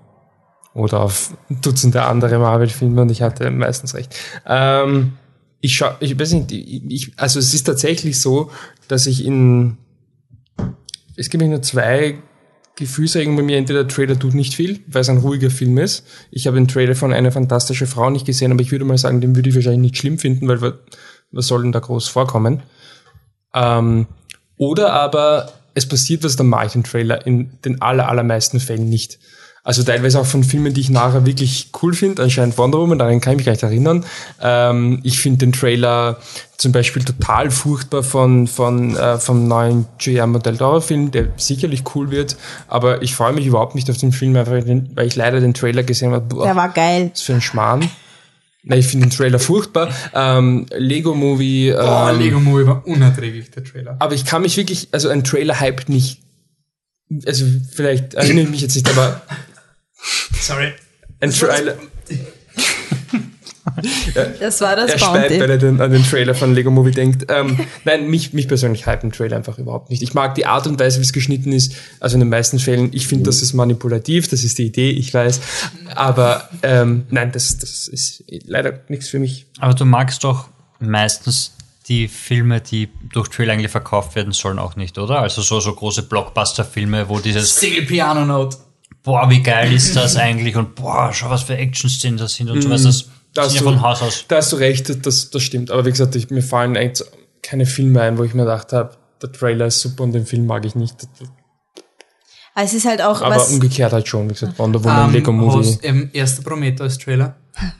Oder 0.74 1.00
auf 1.00 1.32
Dutzende 1.48 2.02
andere 2.02 2.38
Marvel-Filme 2.38 3.02
und 3.02 3.10
ich 3.10 3.22
hatte 3.22 3.50
meistens 3.50 3.94
recht. 3.94 4.14
Ähm, 4.46 5.14
ich 5.60 5.74
schau, 5.74 5.90
ich 6.00 6.18
weiß 6.18 6.32
nicht, 6.32 6.52
ich, 6.52 7.12
also 7.16 7.38
es 7.38 7.54
ist 7.54 7.64
tatsächlich 7.64 8.20
so, 8.20 8.50
dass 8.86 9.06
ich 9.06 9.24
in, 9.24 9.78
es 11.16 11.30
gibt 11.30 11.42
nur 11.42 11.62
zwei 11.62 12.18
Gefühlsregeln 12.76 13.36
bei 13.36 13.42
mir. 13.42 13.56
Entweder 13.56 13.84
der 13.84 13.94
Trailer 13.94 14.18
tut 14.18 14.34
nicht 14.34 14.54
viel, 14.54 14.80
weil 14.86 15.00
es 15.00 15.08
ein 15.08 15.18
ruhiger 15.18 15.50
Film 15.50 15.78
ist. 15.78 16.06
Ich 16.30 16.46
habe 16.46 16.56
den 16.56 16.68
Trailer 16.68 16.94
von 16.94 17.12
Eine 17.12 17.32
fantastische 17.32 17.86
Frau 17.86 18.10
nicht 18.10 18.26
gesehen, 18.26 18.52
aber 18.52 18.60
ich 18.60 18.70
würde 18.70 18.84
mal 18.84 18.98
sagen, 18.98 19.20
den 19.20 19.34
würde 19.34 19.48
ich 19.48 19.54
wahrscheinlich 19.54 19.92
nicht 19.92 19.96
schlimm 19.96 20.18
finden, 20.18 20.46
weil 20.46 20.60
was 21.32 21.46
soll 21.46 21.62
denn 21.62 21.72
da 21.72 21.80
groß 21.80 22.08
vorkommen? 22.08 22.62
Ähm, 23.54 24.06
oder 24.56 24.92
aber 24.92 25.52
es 25.74 25.88
passiert 25.88 26.24
was, 26.24 26.36
dann 26.36 26.48
mache 26.48 26.66
ich 26.66 26.72
den 26.72 26.84
Trailer 26.84 27.26
in 27.26 27.58
den 27.64 27.80
aller, 27.80 28.08
allermeisten 28.08 28.60
Fällen 28.60 28.88
nicht. 28.88 29.18
Also 29.62 29.82
teilweise 29.82 30.18
auch 30.18 30.26
von 30.26 30.42
Filmen, 30.42 30.72
die 30.72 30.80
ich 30.80 30.88
nachher 30.88 31.26
wirklich 31.26 31.68
cool 31.82 31.92
finde, 31.92 32.22
anscheinend 32.22 32.56
Wonder 32.56 32.78
Woman, 32.78 32.98
daran 32.98 33.20
kann 33.20 33.34
ich 33.34 33.36
mich 33.38 33.44
gleich 33.44 33.62
erinnern. 33.62 34.06
Ähm, 34.40 35.00
ich 35.02 35.20
finde 35.20 35.40
den 35.40 35.52
Trailer 35.52 36.16
zum 36.56 36.72
Beispiel 36.72 37.04
total 37.04 37.50
furchtbar 37.50 38.02
von, 38.02 38.46
von, 38.46 38.96
äh, 38.96 39.18
vom 39.18 39.48
neuen 39.48 39.84
Guillermo 40.02 40.38
del 40.38 40.56
Toro 40.56 40.80
Film, 40.80 41.10
der 41.10 41.28
sicherlich 41.36 41.84
cool 41.94 42.10
wird, 42.10 42.36
aber 42.68 43.02
ich 43.02 43.14
freue 43.14 43.34
mich 43.34 43.44
überhaupt 43.44 43.74
nicht 43.74 43.90
auf 43.90 43.98
den 43.98 44.12
Film, 44.12 44.34
einfach 44.34 44.52
weil 44.52 45.06
ich 45.06 45.16
leider 45.16 45.40
den 45.40 45.52
Trailer 45.52 45.82
gesehen 45.82 46.12
habe. 46.12 46.24
Boah, 46.24 46.44
Der 46.46 46.56
war 46.56 46.70
geil. 46.70 47.10
was 47.12 47.20
für 47.20 47.34
ein 47.34 47.42
Schmarrn. 47.42 47.88
Na, 48.62 48.76
ich 48.76 48.86
finde 48.86 49.06
den 49.06 49.10
Trailer 49.16 49.38
furchtbar. 49.38 49.92
Ähm, 50.14 50.66
Lego 50.76 51.14
Movie. 51.14 51.72
Oh, 51.72 52.08
ähm, 52.10 52.18
Lego 52.18 52.40
Movie 52.40 52.66
war 52.66 52.86
unerträglich, 52.86 53.50
der 53.50 53.64
Trailer. 53.64 53.96
aber 53.98 54.14
ich 54.14 54.24
kann 54.24 54.42
mich 54.42 54.56
wirklich, 54.56 54.88
also 54.92 55.08
ein 55.08 55.24
Trailer 55.24 55.60
hypt 55.60 55.88
nicht. 55.88 56.20
Also 57.26 57.44
vielleicht 57.72 58.14
erinnere 58.14 58.44
ich 58.44 58.50
mich 58.50 58.60
jetzt 58.60 58.74
nicht, 58.76 58.88
aber 58.88 59.22
Sorry. 60.40 60.72
ein 61.20 61.30
Trailer. 61.30 61.76
Das 64.40 64.60
war 64.60 64.76
das 64.76 64.92
Er 64.92 64.98
speit, 64.98 65.40
weil 65.40 65.50
er 65.50 65.58
den, 65.58 65.80
an 65.80 65.90
den 65.90 66.02
Trailer 66.04 66.34
von 66.34 66.54
Lego 66.54 66.70
Movie 66.70 66.90
denkt. 66.90 67.26
Ähm, 67.28 67.58
nein, 67.84 68.08
mich, 68.08 68.32
mich 68.32 68.48
persönlich 68.48 68.86
hypt 68.86 69.04
ein 69.04 69.12
Trailer 69.12 69.36
einfach 69.36 69.58
überhaupt 69.58 69.90
nicht. 69.90 70.02
Ich 70.02 70.14
mag 70.14 70.34
die 70.34 70.46
Art 70.46 70.66
und 70.66 70.78
Weise, 70.78 70.98
wie 70.98 71.04
es 71.04 71.12
geschnitten 71.12 71.52
ist. 71.52 71.74
Also 72.00 72.14
in 72.14 72.20
den 72.20 72.28
meisten 72.28 72.58
Fällen, 72.58 72.90
ich 72.92 73.06
finde, 73.06 73.24
das 73.24 73.42
ist 73.42 73.52
manipulativ, 73.52 74.28
das 74.28 74.44
ist 74.44 74.58
die 74.58 74.66
Idee, 74.66 74.90
ich 74.90 75.12
weiß. 75.12 75.40
Aber 75.94 76.48
ähm, 76.62 77.06
nein, 77.10 77.32
das, 77.32 77.58
das 77.58 77.88
ist 77.88 78.24
leider 78.46 78.80
nichts 78.88 79.08
für 79.08 79.18
mich. 79.18 79.46
Aber 79.58 79.74
du 79.74 79.84
magst 79.84 80.24
doch 80.24 80.48
meistens 80.78 81.52
die 81.88 82.08
Filme, 82.08 82.60
die 82.60 82.88
durch 83.12 83.28
Trailer 83.28 83.52
eigentlich 83.52 83.70
verkauft 83.70 84.14
werden 84.14 84.32
sollen, 84.32 84.58
auch 84.58 84.76
nicht, 84.76 84.96
oder? 84.98 85.20
Also 85.20 85.42
so, 85.42 85.60
so 85.60 85.72
große 85.74 86.04
Blockbuster-Filme, 86.04 87.08
wo 87.08 87.18
dieses 87.18 87.56
Single 87.56 87.84
Piano 87.84 88.24
Note. 88.24 88.58
boah, 89.02 89.28
wie 89.28 89.42
geil 89.42 89.72
ist 89.72 89.96
das 89.96 90.16
eigentlich 90.16 90.56
und 90.56 90.74
boah, 90.74 91.10
schau, 91.12 91.30
was 91.30 91.42
für 91.42 91.56
Action-Szenen 91.56 92.18
das 92.18 92.34
sind 92.34 92.48
und 92.50 92.62
so 92.62 92.70
was. 92.70 92.84
Das 92.84 93.08
Da 93.34 93.42
hast, 93.42 93.54
ja 93.54 93.60
du, 93.60 93.64
von 93.66 93.80
Haus 93.80 94.02
aus. 94.02 94.24
da 94.28 94.36
hast 94.36 94.52
du 94.52 94.56
recht, 94.56 95.06
das, 95.06 95.30
das 95.30 95.42
stimmt. 95.42 95.70
Aber 95.70 95.84
wie 95.84 95.90
gesagt, 95.90 96.14
ich, 96.16 96.30
mir 96.30 96.42
fallen 96.42 96.76
eigentlich 96.76 97.06
keine 97.42 97.64
Filme 97.66 98.00
ein, 98.02 98.18
wo 98.18 98.24
ich 98.24 98.34
mir 98.34 98.42
gedacht 98.44 98.72
habe, 98.72 98.96
der 99.22 99.30
Trailer 99.32 99.66
ist 99.66 99.80
super 99.80 100.02
und 100.04 100.12
den 100.12 100.26
Film 100.26 100.46
mag 100.46 100.64
ich 100.64 100.74
nicht. 100.74 100.96
Aber 102.54 102.64
es 102.64 102.74
ist 102.74 102.86
halt 102.86 103.00
auch 103.02 103.22
Aber 103.22 103.36
was. 103.36 103.50
umgekehrt 103.52 103.92
halt 103.92 104.08
schon, 104.08 104.28
wie 104.28 104.34
gesagt, 104.34 104.58
Wonder 104.58 104.82
Woman, 104.82 105.06
Ähm, 105.08 105.12
Lego 105.12 105.32
Movie. 105.32 105.78
ähm, 105.82 106.10
erster 106.12 106.42
Prometheus 106.42 106.98
Trailer. 106.98 107.36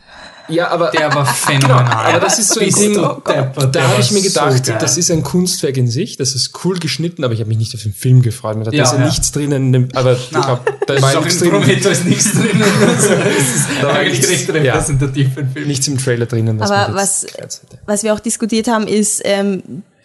Ja, 0.51 0.69
aber 0.69 0.91
Der 0.91 1.15
war 1.15 1.25
phänomenal. 1.35 1.85
Genau, 1.85 1.93
aber 1.97 2.21
das 2.21 2.39
ist 2.39 2.53
so 2.55 2.61
ein 2.61 2.71
Ding, 2.71 2.95
deppert, 2.95 3.27
der 3.27 3.69
da 3.71 3.83
habe 3.83 3.93
war 3.95 4.01
ich 4.01 4.11
mir 4.11 4.19
so 4.21 4.29
gedacht, 4.29 4.65
geil. 4.67 4.77
das 4.81 4.97
ist 4.97 5.11
ein 5.11 5.23
Kunstwerk 5.23 5.77
in 5.77 5.89
sich, 5.89 6.17
das 6.17 6.35
ist 6.35 6.53
cool 6.65 6.79
geschnitten, 6.79 7.25
aber 7.25 7.35
ich 7.35 7.41
habe 7.41 7.49
mich 7.49 7.59
nicht 7.59 7.75
auf 7.75 7.83
den 7.83 7.93
Film 7.93 8.23
gefreut. 8.23 8.57
Mir 8.57 8.65
dachte, 8.65 8.77
Ja, 8.77 8.85
da 8.85 8.91
ist 8.91 8.95
ja 8.97 9.01
ja. 9.01 9.07
nichts 9.07 9.33
drinnen, 9.33 9.67
in 9.67 9.73
dem- 9.73 9.89
aber 9.95 10.13
ich 10.15 10.31
glaub, 10.31 10.65
da 10.87 10.95
ist 10.95 11.01
ist 11.05 11.17
auch 11.17 11.25
nichts 11.25 11.41
in 11.43 11.51
drinnen. 11.51 11.63
Prometheus 11.65 12.05
nichts 12.05 12.33
drin. 12.33 12.63
Also, 12.63 13.13
es 13.15 13.57
ist 13.57 13.67
Da 13.81 13.87
war 13.89 13.95
eigentlich 13.97 14.19
nichts- 14.19 14.31
recht 14.31 14.51
repräsentativ 14.53 15.35
für 15.35 15.43
den 15.45 15.53
Film. 15.53 15.69
Nichts 15.69 15.89
im 15.89 15.99
Trailer 15.99 16.27
drinnen. 16.27 16.59
was 16.61 16.71
Aber 16.71 16.95
was, 16.95 17.27
was 17.87 18.03
wir 18.03 18.15
auch 18.15 18.21
diskutiert 18.21 18.69
haben, 18.69 18.87
ist, 18.87 19.23
ähm, 19.25 19.63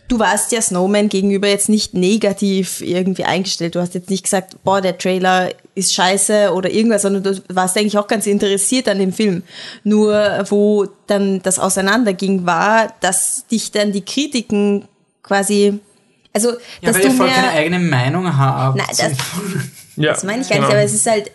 du 0.07 0.19
warst 0.19 0.51
ja 0.51 0.61
Snowman 0.61 1.09
gegenüber 1.09 1.47
jetzt 1.47 1.69
nicht 1.69 1.93
negativ 1.93 2.81
irgendwie 2.81 3.23
eingestellt. 3.23 3.75
Du 3.75 3.79
hast 3.81 3.93
jetzt 3.95 4.09
nicht 4.09 4.23
gesagt, 4.23 4.55
boah, 4.63 4.81
der 4.81 4.97
Trailer 4.97 5.49
ist 5.75 5.93
scheiße 5.93 6.51
oder 6.53 6.69
irgendwas, 6.71 7.01
sondern 7.03 7.21
du 7.23 7.41
warst 7.49 7.77
eigentlich 7.77 7.97
auch 7.97 8.07
ganz 8.07 8.25
interessiert 8.27 8.87
an 8.87 8.97
dem 8.97 9.11
Film. 9.13 9.43
Nur 9.83 10.45
wo 10.49 10.87
dann 11.07 11.41
das 11.43 11.59
auseinanderging, 11.59 12.45
war, 12.45 12.93
dass 13.01 13.45
dich 13.47 13.71
dann 13.71 13.91
die 13.91 14.01
Kritiken 14.03 14.85
quasi, 15.21 15.79
also, 16.33 16.51
Ja, 16.51 16.57
dass 16.83 16.95
weil 16.95 17.01
du 17.03 17.11
voll 17.11 17.27
mehr, 17.27 17.35
keine 17.35 17.49
eigene 17.51 17.79
Meinung 17.79 18.37
habt. 18.37 18.77
Nein, 18.77 18.87
das- 18.89 18.99
Ja, 19.97 20.11
das 20.11 20.23
meine 20.23 20.41
ich 20.41 20.49
gar 20.49 20.57
nicht, 20.57 20.65
genau. 20.67 20.75
aber 20.77 20.83
es 20.85 20.93
ist 20.93 21.05
halt, 21.09 21.31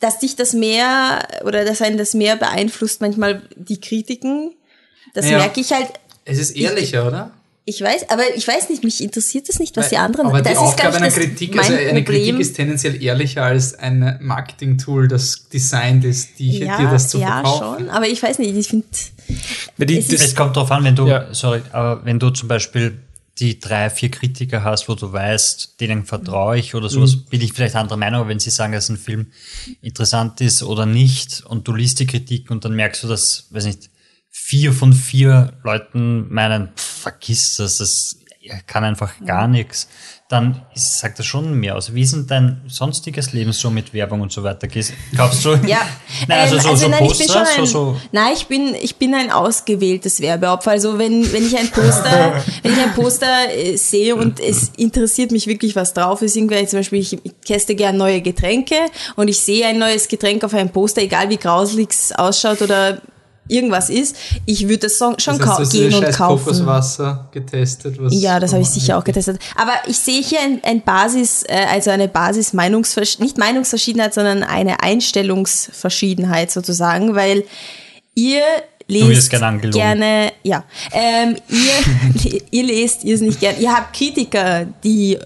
dass 0.00 0.18
dich 0.20 0.36
das 0.36 0.52
mehr 0.52 1.26
oder 1.44 1.64
dass 1.64 1.82
einen 1.82 1.98
das 1.98 2.14
mehr 2.14 2.36
beeinflusst, 2.36 3.00
manchmal 3.00 3.42
die 3.56 3.80
Kritiken. 3.80 4.52
Das 5.14 5.28
Ja. 5.28 5.38
merke 5.38 5.60
ich 5.60 5.72
halt, 5.72 5.88
Es 6.24 6.38
ist 6.38 6.52
ehrlicher, 6.52 7.06
oder? 7.06 7.30
Ich 7.66 7.80
weiß, 7.80 8.10
aber 8.10 8.22
ich 8.36 8.46
weiß 8.46 8.68
nicht, 8.68 8.84
mich 8.84 9.02
interessiert 9.02 9.48
das 9.48 9.58
nicht, 9.58 9.74
was 9.76 9.88
die 9.88 9.96
anderen 9.96 10.26
Aber 10.26 10.42
die 10.42 10.50
das 10.50 10.58
Aufgabe 10.58 10.90
ist, 10.90 10.96
einer 10.96 11.10
Kritik, 11.10 11.58
also 11.58 11.72
eine 11.72 12.02
Problem. 12.02 12.04
Kritik 12.04 12.40
ist 12.40 12.56
tendenziell 12.56 13.02
ehrlicher 13.02 13.42
als 13.44 13.74
ein 13.78 14.18
Marketing-Tool, 14.20 15.08
das 15.08 15.48
designt 15.48 16.04
ist, 16.04 16.38
die, 16.38 16.58
ja, 16.58 16.76
dir 16.76 16.88
das 16.90 17.08
zu 17.08 17.18
ja, 17.18 17.40
verkaufen. 17.40 17.78
schon, 17.78 17.88
aber 17.88 18.06
ich 18.06 18.22
weiß 18.22 18.38
nicht, 18.38 18.54
ich 18.54 18.68
finde, 18.68 18.86
Weil 19.78 19.86
die, 19.86 19.98
Es 19.98 20.10
Es 20.10 20.36
kommt 20.36 20.56
darauf 20.56 20.70
an, 20.70 20.84
wenn 20.84 20.94
du, 20.94 21.06
Ja. 21.06 21.32
sorry, 21.32 21.62
aber 21.72 22.04
wenn 22.04 22.18
du 22.18 22.28
zum 22.30 22.48
Beispiel 22.48 22.98
die 23.38 23.58
drei, 23.58 23.88
vier 23.90 24.10
Kritiker 24.10 24.62
hast, 24.62 24.88
wo 24.88 24.94
du 24.94 25.12
weißt, 25.12 25.80
denen 25.80 26.04
vertraue 26.04 26.58
ich 26.58 26.74
oder 26.74 26.88
sowas, 26.88 27.16
bin 27.16 27.40
ich 27.40 27.52
vielleicht 27.52 27.74
anderer 27.74 27.96
Meinung, 27.96 28.20
aber 28.20 28.28
wenn 28.28 28.38
sie 28.38 28.50
sagen, 28.50 28.74
dass 28.74 28.88
ein 28.90 28.96
Film 28.98 29.26
interessant 29.82 30.40
ist 30.40 30.62
oder 30.62 30.86
nicht 30.86 31.42
und 31.46 31.66
du 31.66 31.72
liest 31.74 31.98
die 31.98 32.06
Kritik 32.06 32.50
und 32.50 32.64
dann 32.64 32.76
merkst 32.76 33.02
du, 33.02 33.08
dass, 33.08 33.46
weiß 33.50 33.64
nicht, 33.64 33.90
vier 34.46 34.74
von 34.74 34.92
vier 34.92 35.54
Leuten 35.62 36.30
meinen, 36.30 36.68
pff, 36.76 37.00
vergiss 37.04 37.56
das, 37.56 37.78
das 37.78 38.18
kann 38.66 38.84
einfach 38.84 39.14
gar 39.24 39.48
nichts, 39.48 39.88
dann 40.28 40.60
ist, 40.74 40.98
sagt 40.98 41.18
das 41.18 41.24
schon 41.24 41.54
mehr 41.54 41.76
aus. 41.76 41.94
Wie 41.94 42.02
ist 42.02 42.12
denn 42.12 42.26
dein 42.26 42.60
sonstiges 42.66 43.32
Leben 43.32 43.52
so 43.52 43.70
mit 43.70 43.94
Werbung 43.94 44.20
und 44.20 44.30
so 44.32 44.42
weiter? 44.42 44.68
Kaufst 45.16 45.46
du? 45.46 45.54
ja. 45.66 45.78
Nein, 46.28 46.40
also 46.40 46.58
so, 46.58 46.76
so 46.76 46.88
nein, 46.88 47.04
ich 47.04 47.16
bin 47.16 47.26
Poster, 47.26 47.32
schon 47.32 47.42
ein, 47.46 47.66
so, 47.66 47.94
so 47.94 48.00
Nein, 48.12 48.32
ich 48.34 48.46
bin, 48.46 48.74
ich 48.74 48.96
bin 48.96 49.14
ein 49.14 49.30
ausgewähltes 49.30 50.20
Werbeopfer. 50.20 50.72
Also 50.72 50.98
wenn, 50.98 51.32
wenn 51.32 51.46
ich 51.46 51.56
ein 51.56 51.70
Poster, 51.70 52.42
wenn 52.62 52.72
ich 52.74 52.78
ein 52.78 52.92
Poster 52.92 53.48
äh, 53.50 53.76
sehe 53.76 54.14
und 54.14 54.40
es 54.40 54.72
interessiert 54.76 55.30
mich 55.30 55.46
wirklich 55.46 55.74
was 55.74 55.94
drauf 55.94 56.20
ist, 56.20 56.36
irgendwie 56.36 56.66
zum 56.66 56.80
Beispiel, 56.80 57.00
ich, 57.00 57.14
ich 57.24 57.32
teste 57.46 57.74
gern 57.74 57.96
neue 57.96 58.20
Getränke 58.20 58.76
und 59.16 59.28
ich 59.28 59.40
sehe 59.40 59.66
ein 59.66 59.78
neues 59.78 60.06
Getränk 60.06 60.44
auf 60.44 60.52
einem 60.52 60.68
Poster, 60.68 61.00
egal 61.00 61.30
wie 61.30 61.38
grauselig 61.38 61.92
es 61.92 62.12
ausschaut 62.12 62.60
oder 62.60 63.00
irgendwas 63.48 63.90
ist, 63.90 64.16
ich 64.46 64.64
würde 64.68 64.78
das 64.88 64.98
so- 64.98 65.14
schon 65.18 65.38
Das 65.38 65.58
heißt, 65.58 65.72
gehen 65.72 65.94
und 65.94 66.10
kaufen. 66.12 66.44
Kokoswasser 66.44 67.28
getestet. 67.32 67.96
Was 68.00 68.12
Ja, 68.14 68.40
das 68.40 68.52
habe 68.52 68.62
ich 68.62 68.68
sicher 68.70 68.96
auch 68.98 69.04
getestet. 69.04 69.38
Aber 69.56 69.72
ich 69.86 69.98
sehe 69.98 70.22
hier 70.22 70.40
ein, 70.40 70.60
ein 70.64 70.80
Basis, 70.82 71.42
äh, 71.46 71.66
also 71.70 71.90
eine 71.90 72.08
Basis 72.08 72.52
Meinungsversch 72.52 73.18
nicht 73.18 73.36
Meinungsverschiedenheit, 73.38 74.14
sondern 74.14 74.42
eine 74.42 74.82
Einstellungsverschiedenheit 74.82 76.50
sozusagen, 76.50 77.14
weil 77.14 77.44
ihr 78.14 78.42
lest 78.86 79.08
wirst 79.08 79.30
gern 79.30 79.42
angelogen. 79.44 79.80
gerne, 79.80 80.32
ja, 80.42 80.64
ähm, 80.92 81.36
ihr, 81.48 82.40
ihr 82.50 82.62
lest 82.64 83.04
ihr 83.04 83.14
es 83.14 83.20
nicht 83.20 83.40
gern. 83.40 83.56
Ihr 83.60 83.72
habt 83.72 83.94
Kritiker, 83.96 84.66
die 84.82 85.18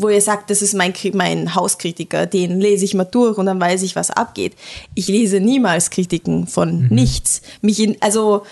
wo 0.00 0.08
ihr 0.08 0.20
sagt, 0.20 0.50
das 0.50 0.62
ist 0.62 0.74
mein, 0.74 0.94
mein 1.14 1.54
Hauskritiker, 1.54 2.26
den 2.26 2.60
lese 2.60 2.84
ich 2.84 2.94
mal 2.94 3.04
durch 3.04 3.36
und 3.36 3.46
dann 3.46 3.60
weiß 3.60 3.82
ich, 3.82 3.96
was 3.96 4.10
abgeht. 4.10 4.54
Ich 4.94 5.08
lese 5.08 5.40
niemals 5.40 5.90
Kritiken 5.90 6.46
von 6.46 6.86
nichts. 6.88 7.42
Mich 7.62 7.80
in, 7.80 7.96
also 8.00 8.44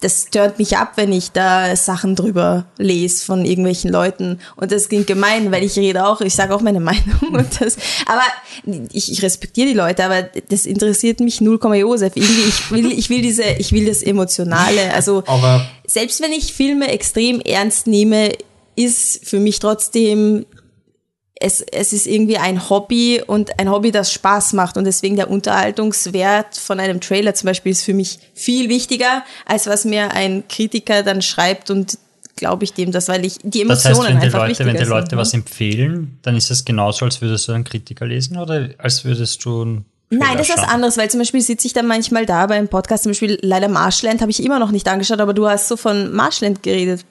das 0.00 0.26
stört 0.28 0.58
mich 0.58 0.76
ab, 0.76 0.92
wenn 0.96 1.12
ich 1.12 1.32
da 1.32 1.76
Sachen 1.76 2.14
drüber 2.14 2.66
lese 2.78 3.24
von 3.24 3.44
irgendwelchen 3.44 3.90
Leuten. 3.90 4.38
Und 4.56 4.72
das 4.72 4.88
klingt 4.88 5.06
gemein, 5.06 5.52
weil 5.52 5.62
ich 5.62 5.76
rede 5.76 6.06
auch, 6.06 6.20
ich 6.22 6.34
sage 6.34 6.54
auch 6.54 6.62
meine 6.62 6.80
Meinung. 6.92 7.20
Und 7.32 7.60
das, 7.60 7.76
aber 8.06 8.22
ich, 8.92 9.12
ich 9.12 9.22
respektiere 9.22 9.68
die 9.68 9.74
Leute, 9.74 10.04
aber 10.04 10.22
das 10.22 10.64
interessiert 10.64 11.20
mich 11.20 11.40
0, 11.40 11.58
Josef. 11.76 12.16
Irgendwie, 12.16 12.48
ich 12.48 12.70
will, 12.70 12.92
ich 12.92 13.10
will 13.10 13.22
diese, 13.22 13.44
ich 13.58 13.72
will 13.72 13.86
das 13.86 14.02
Emotionale. 14.02 14.92
Also 14.94 15.22
Aber 15.26 15.66
selbst 15.86 16.20
wenn 16.22 16.32
ich 16.32 16.54
Filme 16.54 16.88
extrem 16.88 17.40
ernst 17.40 17.86
nehme, 17.86 18.32
ist 18.76 19.26
für 19.26 19.38
mich 19.38 19.58
trotzdem 19.58 20.46
es, 21.40 21.60
es 21.62 21.92
ist 21.92 22.06
irgendwie 22.06 22.38
ein 22.38 22.70
Hobby 22.70 23.22
und 23.26 23.58
ein 23.58 23.70
Hobby, 23.70 23.90
das 23.90 24.12
Spaß 24.12 24.52
macht. 24.52 24.76
Und 24.76 24.84
deswegen 24.84 25.16
der 25.16 25.30
Unterhaltungswert 25.30 26.56
von 26.56 26.78
einem 26.80 27.00
Trailer 27.00 27.34
zum 27.34 27.48
Beispiel 27.48 27.72
ist 27.72 27.82
für 27.82 27.94
mich 27.94 28.18
viel 28.34 28.68
wichtiger, 28.68 29.24
als 29.44 29.66
was 29.66 29.84
mir 29.84 30.12
ein 30.12 30.44
Kritiker 30.48 31.02
dann 31.02 31.22
schreibt 31.22 31.70
und 31.70 31.98
glaube 32.36 32.64
ich 32.64 32.72
dem 32.72 32.92
das, 32.92 33.08
weil 33.08 33.24
ich 33.24 33.38
die 33.42 33.64
Das 33.64 33.84
Emotionen 33.84 34.06
heißt, 34.06 34.08
wenn 34.08 34.20
die 34.20 34.26
einfach 34.26 34.48
Leute, 34.48 34.66
wenn 34.66 34.72
die 34.74 34.78
sind, 34.78 34.88
Leute 34.88 35.14
ne? 35.14 35.20
was 35.20 35.34
empfehlen, 35.34 36.18
dann 36.22 36.36
ist 36.36 36.50
das 36.50 36.64
genauso, 36.64 37.04
als 37.04 37.20
würdest 37.20 37.46
du 37.48 37.52
einen 37.52 37.64
Kritiker 37.64 38.06
lesen 38.06 38.38
oder 38.38 38.70
als 38.78 39.04
würdest 39.04 39.44
du 39.44 39.62
einen 39.62 39.84
Nein, 40.10 40.36
das 40.36 40.48
ist 40.48 40.58
was 40.58 40.68
anderes, 40.68 40.96
weil 40.96 41.10
zum 41.10 41.20
Beispiel 41.20 41.40
sitze 41.40 41.66
ich 41.66 41.72
dann 41.72 41.86
manchmal 41.86 42.26
da 42.26 42.46
beim 42.46 42.68
Podcast, 42.68 43.04
zum 43.04 43.10
Beispiel 43.10 43.38
leider 43.40 43.68
Marshland 43.68 44.20
habe 44.20 44.30
ich 44.30 44.44
immer 44.44 44.58
noch 44.58 44.70
nicht 44.70 44.86
angeschaut, 44.86 45.18
aber 45.18 45.34
du 45.34 45.48
hast 45.48 45.66
so 45.66 45.76
von 45.76 46.12
Marshland 46.12 46.62
geredet, 46.62 47.04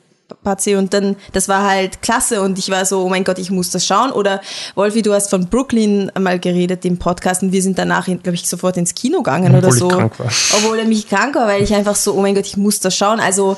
Patsy, 0.44 0.76
und 0.76 0.94
dann, 0.94 1.16
das 1.34 1.48
war 1.48 1.68
halt 1.70 2.02
klasse 2.02 2.42
und 2.42 2.58
ich 2.58 2.70
war 2.70 2.86
so, 2.86 3.04
oh 3.04 3.10
mein 3.10 3.24
Gott, 3.24 3.38
ich 3.40 3.52
muss 3.52 3.70
das 3.70 3.86
schauen. 3.86 4.12
Oder 4.12 4.42
Wolfi, 4.76 5.02
du 5.02 5.14
hast 5.14 5.30
von 5.30 5.48
Brooklyn 5.48 6.10
einmal 6.16 6.40
geredet 6.40 6.86
im 6.86 6.98
Podcast 6.98 7.44
und 7.44 7.52
wir 7.52 7.62
sind 7.62 7.78
danach, 7.78 8.06
glaube 8.06 8.34
ich, 8.34 8.48
sofort 8.48 8.78
ins 8.78 8.96
Kino 8.96 9.18
gegangen 9.18 9.56
oder 9.56 9.68
Obwohl 9.68 9.74
ich 9.74 9.80
so. 9.80 9.88
krank 9.90 10.20
war. 10.20 10.32
Obwohl 10.58 10.80
er 10.80 10.86
mich 10.86 11.08
krank 11.08 11.36
war, 11.36 11.48
weil 11.48 11.62
ich 11.62 11.74
einfach 11.74 11.96
so, 11.96 12.14
oh 12.16 12.22
mein 12.22 12.36
Gott, 12.36 12.46
ich 12.46 12.58
muss 12.58 12.80
das 12.80 12.96
schauen. 12.96 13.20
Also, 13.20 13.58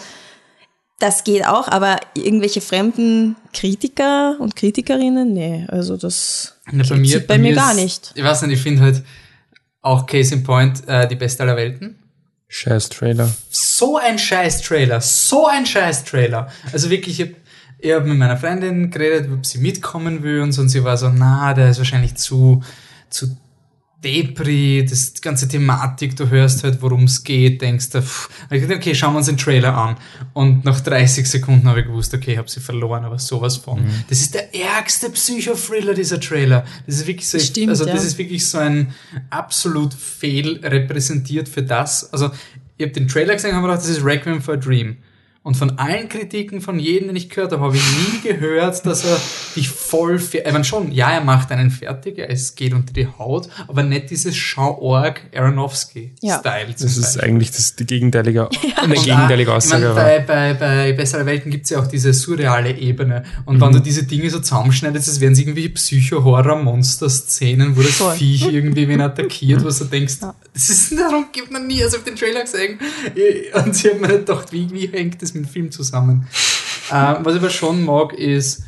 das 0.99 1.23
geht 1.23 1.45
auch, 1.45 1.67
aber 1.67 1.97
irgendwelche 2.13 2.61
fremden 2.61 3.35
Kritiker 3.53 4.37
und 4.39 4.55
Kritikerinnen, 4.55 5.33
nee, 5.33 5.65
also 5.69 5.97
das 5.97 6.55
Ja, 6.71 6.83
bei 6.89 6.95
mir, 6.95 7.27
bei 7.27 7.37
mir 7.37 7.51
ist- 7.51 7.57
gar 7.57 7.73
nicht. 7.73 8.11
Ich 8.15 8.23
weiß 8.23 8.41
nicht, 8.43 8.53
ich 8.57 8.61
finde 8.63 8.81
halt 8.81 9.03
auch 9.81 10.05
Case 10.05 10.33
in 10.33 10.43
Point 10.43 10.87
äh, 10.87 11.07
die 11.07 11.15
beste 11.15 11.43
aller 11.43 11.55
Welten. 11.57 11.99
Scheiß 12.47 12.89
Trailer. 12.89 13.29
So 13.49 13.97
ein 13.97 14.19
scheiß 14.19 14.61
Trailer, 14.61 15.01
so 15.01 15.47
ein 15.47 15.65
scheiß 15.65 16.05
Trailer. 16.05 16.49
Also 16.71 16.89
wirklich, 16.89 17.19
ich 17.19 17.27
hab, 17.27 17.35
ich 17.79 17.91
hab 17.91 18.05
mit 18.05 18.17
meiner 18.17 18.37
Freundin 18.37 18.91
geredet, 18.91 19.29
ob 19.31 19.45
sie 19.45 19.57
mitkommen 19.59 20.23
will 20.23 20.41
und 20.41 20.51
so, 20.51 20.61
und 20.61 20.69
sie 20.69 20.83
war 20.83 20.97
so, 20.97 21.09
na, 21.09 21.53
der 21.53 21.69
ist 21.69 21.77
wahrscheinlich 21.79 22.15
zu, 22.15 22.63
zu 23.09 23.35
Depri, 24.05 24.85
das 24.87 25.13
die 25.13 25.21
ganze 25.21 25.47
Thematik, 25.47 26.15
du 26.15 26.29
hörst 26.29 26.63
halt, 26.63 26.81
worum 26.83 27.05
es 27.05 27.23
geht, 27.23 27.61
denkst 27.63 27.89
du, 27.89 28.03
okay, 28.51 28.93
schauen 28.93 29.13
wir 29.13 29.17
uns 29.17 29.25
den 29.25 29.37
Trailer 29.37 29.75
an. 29.75 29.97
Und 30.33 30.63
nach 30.63 30.79
30 30.79 31.27
Sekunden 31.27 31.67
habe 31.67 31.79
ich 31.79 31.87
gewusst, 31.87 32.13
okay, 32.13 32.33
ich 32.33 32.37
habe 32.37 32.49
sie 32.49 32.59
verloren, 32.59 33.03
aber 33.03 33.17
sowas 33.17 33.57
von. 33.57 33.83
Das 34.07 34.21
ist 34.21 34.35
der 34.35 34.53
ärgste 34.53 35.09
Psychothriller, 35.09 35.95
dieser 35.95 36.19
Trailer. 36.19 36.65
Das 36.85 36.97
ist 36.97 37.07
wirklich 37.07 37.27
so, 37.27 37.39
Stimmt, 37.39 37.69
also 37.69 37.85
das 37.85 38.01
ja. 38.03 38.07
ist 38.07 38.17
wirklich 38.19 38.47
so 38.47 38.59
ein 38.59 38.93
absolut 39.31 39.93
fehl 39.95 40.59
repräsentiert 40.63 41.49
für 41.49 41.63
das. 41.63 42.13
Also, 42.13 42.29
ich 42.77 42.85
habe 42.85 42.93
den 42.93 43.07
Trailer 43.07 43.33
gesehen 43.33 43.51
und 43.51 43.55
habe 43.57 43.67
gedacht, 43.67 43.83
das 43.83 43.89
ist 43.89 44.05
Requiem 44.05 44.41
for 44.41 44.53
a 44.53 44.57
Dream. 44.57 44.97
Und 45.45 45.55
von 45.55 45.77
allen 45.77 46.09
Kritiken, 46.09 46.59
von 46.59 46.79
jedem, 46.79 47.09
den 47.09 47.15
ich 47.15 47.29
gehört 47.29 47.51
habe, 47.51 47.61
habe 47.63 47.75
ich 47.77 47.83
nie 47.83 48.19
gehört, 48.27 48.83
dass 48.85 49.05
er 49.05 49.15
dich 49.55 49.69
voll, 49.69 50.19
ich 50.19 50.43
meine 50.51 50.63
schon, 50.63 50.91
ja, 50.91 51.11
er 51.11 51.23
macht 51.23 51.51
einen 51.51 51.69
fertig, 51.69 52.17
er 52.17 52.31
ist, 52.31 52.55
geht 52.57 52.73
unter 52.73 52.91
die 52.91 53.05
Haut, 53.05 53.47
aber 53.67 53.83
nicht 53.83 54.09
dieses 54.09 54.35
Schau-Org 54.35 55.21
Aronofsky-Style. 55.35 56.75
zum 56.75 56.87
Das 56.87 56.97
ist 56.97 57.19
eigentlich 57.21 57.51
das, 57.51 57.75
die 57.75 57.85
gegenteilige, 57.85 58.49
eine 58.77 58.95
Und 58.95 59.03
gegenteilige 59.05 59.53
auch, 59.53 59.59
ich 59.63 59.69
mein, 59.69 59.83
Aussage. 59.83 59.89
aber- 59.91 60.03
bei, 60.03 60.19
bei, 60.19 60.53
bei 60.55 60.93
Bessere 60.93 61.25
Welten 61.27 61.51
gibt's 61.51 61.69
ja 61.69 61.79
auch 61.79 61.85
diese 61.87 62.11
surreale 62.11 62.75
Ebene. 62.75 63.23
Und 63.45 63.61
wenn 63.61 63.71
du 63.71 63.79
diese 63.79 64.03
Dinge 64.03 64.29
so 64.31 64.39
zusammenschneidest, 64.39 65.07
das 65.07 65.19
wären 65.21 65.35
irgendwie 65.35 65.69
Psycho-Horror-Monster-Szenen, 65.69 67.77
wo 67.77 67.81
das 67.81 67.91
Voll. 67.91 68.15
Viech 68.15 68.51
irgendwie 68.51 68.87
wen 68.87 69.01
attackiert, 69.01 69.63
wo 69.63 69.69
du 69.69 69.85
denkst, 69.85 70.15
das 70.53 70.69
ist 70.69 70.97
darum 70.97 71.25
gibt 71.31 71.51
man 71.51 71.67
nie, 71.67 71.83
also 71.83 71.97
auf 71.97 72.03
den 72.03 72.15
Trailer 72.15 72.41
gesehen. 72.41 72.79
Und 73.63 73.75
sie 73.75 73.89
haben 73.89 74.01
mir 74.01 74.07
gedacht, 74.07 74.51
wie, 74.51 74.69
wie 74.71 74.87
hängt 74.87 75.21
das 75.21 75.34
dem 75.35 75.45
Film 75.45 75.71
zusammen? 75.71 76.27
ähm, 76.91 77.17
was 77.21 77.35
ich 77.35 77.39
aber 77.39 77.49
schon 77.49 77.83
mag, 77.83 78.13
ist, 78.13 78.63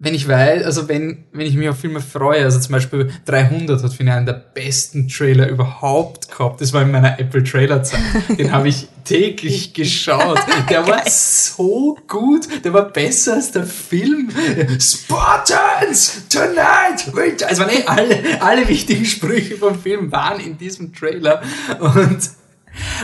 wenn 0.00 0.14
ich 0.14 0.28
weiß, 0.28 0.64
also 0.64 0.88
wenn, 0.88 1.24
wenn 1.32 1.46
ich 1.46 1.56
mich 1.56 1.68
auf 1.68 1.80
Filme 1.80 2.00
freue, 2.00 2.44
also 2.44 2.60
zum 2.60 2.72
Beispiel 2.72 3.10
300 3.24 3.82
hat, 3.82 3.92
finde 3.92 4.12
ich, 4.12 4.16
einen 4.16 4.26
der 4.26 4.34
besten 4.34 5.08
Trailer 5.08 5.48
überhaupt 5.48 6.30
gehabt. 6.30 6.60
Das 6.60 6.72
war 6.72 6.82
in 6.82 6.92
meiner 6.92 7.18
Apple 7.18 7.42
Trailer 7.42 7.82
Zeit. 7.82 8.00
Den 8.38 8.52
habe 8.52 8.68
ich 8.68 8.86
täglich 9.02 9.74
geschaut. 9.74 10.38
Der 10.70 10.86
war 10.86 11.02
so 11.10 11.98
gut. 12.06 12.46
Der 12.64 12.72
war 12.72 12.84
besser 12.84 13.34
als 13.34 13.50
der 13.50 13.64
Film. 13.64 14.30
Spartans, 14.78 16.28
tonight. 16.28 17.12
wait. 17.12 17.42
Also 17.42 17.64
nee, 17.64 17.82
alle, 17.84 18.40
alle 18.40 18.68
wichtigen 18.68 19.04
Sprüche 19.04 19.56
vom 19.56 19.76
Film 19.76 20.12
waren 20.12 20.38
in 20.38 20.56
diesem 20.56 20.94
Trailer. 20.94 21.42
Und 21.80 22.20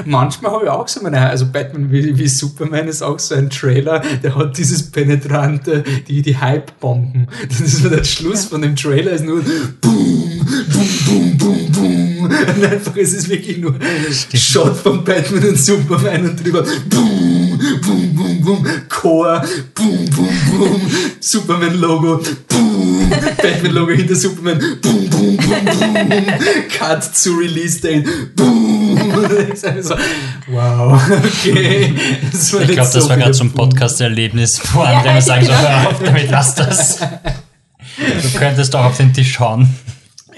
Manchmal 0.05 0.53
habe 0.53 0.65
ich 0.65 0.71
auch 0.71 0.89
so 0.89 1.03
meine, 1.03 1.21
also 1.21 1.47
Batman 1.47 1.91
wie, 1.91 2.17
wie 2.19 2.29
Superman 2.29 2.89
ist 2.89 3.03
auch 3.03 3.19
so 3.19 3.35
ein 3.35 3.51
Trailer, 3.51 4.03
der 4.23 4.35
hat 4.35 4.59
dieses 4.59 4.91
penetrante, 4.91 5.85
die, 6.09 6.23
die 6.23 6.37
Hype-Bomben. 6.37 7.29
Das 7.49 7.61
ist 7.61 7.83
so 7.83 7.89
der 7.89 8.05
Schluss 8.05 8.47
von 8.47 8.63
dem 8.63 8.77
Trailer, 8.77 9.13
ist 9.13 9.25
nur 9.25 9.43
boom, 9.81 10.47
boom, 10.73 10.89
boom, 11.07 11.39
boom, 11.39 11.73
boom. 11.73 12.05
Und 12.25 12.65
einfach, 12.65 12.97
es 12.97 13.13
ist 13.13 13.29
wirklich 13.29 13.59
nur 13.59 13.75
ein 13.75 14.39
Shot 14.39 14.77
von 14.77 15.05
Batman 15.05 15.49
und 15.49 15.59
Superman 15.59 16.31
und 16.31 16.45
drüber 16.45 16.65
boom, 16.89 17.59
boom, 17.83 18.15
boom, 18.15 18.41
boom, 18.43 18.67
Chor, 18.89 19.43
boom, 19.75 20.05
boom, 20.11 20.29
boom, 20.51 20.81
Superman-Logo, 21.21 22.23
boom, 22.49 23.11
Batman-Logo 23.37 23.93
hinter 23.93 24.15
Superman, 24.15 24.59
boom, 24.81 25.11
boom, 25.11 25.37
boom, 25.37 25.65
boom, 25.65 26.27
Cut 26.77 27.05
zu 27.15 27.37
Release-Date, 27.37 28.35
boom. 28.35 28.64
So, 29.81 29.95
wow, 30.49 31.01
okay. 31.09 31.95
Ich 32.33 32.33
nicht 32.33 32.53
glaube, 32.53 32.75
das 32.75 32.93
so 32.93 33.09
war 33.09 33.17
gerade 33.17 33.35
so 33.35 33.45
ein. 33.45 33.53
Podcast-Erlebnis, 33.53 34.61
wo 34.73 34.81
andere 34.81 35.21
sagen 35.23 35.47
so, 35.47 35.53
hör 35.53 35.89
auf 35.89 36.03
damit, 36.03 36.31
lass 36.31 36.55
das. 36.55 36.99
Du 36.99 38.39
könntest 38.39 38.75
auch 38.75 38.85
auf 38.85 38.97
den 38.97 39.13
Tisch 39.13 39.33
schauen. 39.33 39.69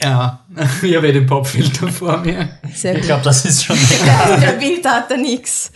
Ja, 0.03 0.41
ich 0.83 0.97
habe 0.97 1.09
eh 1.09 1.13
den 1.13 1.27
Popfilter 1.27 1.89
vor 1.89 2.19
mir. 2.19 2.49
Sehr 2.75 2.97
Ich 2.97 3.03
glaube, 3.03 3.25
das 3.25 3.45
ist 3.45 3.65
schon 3.65 3.77
Der 4.41 4.53
Bild 4.53 4.85
hat 4.85 5.11
er 5.11 5.17
nix. 5.17 5.71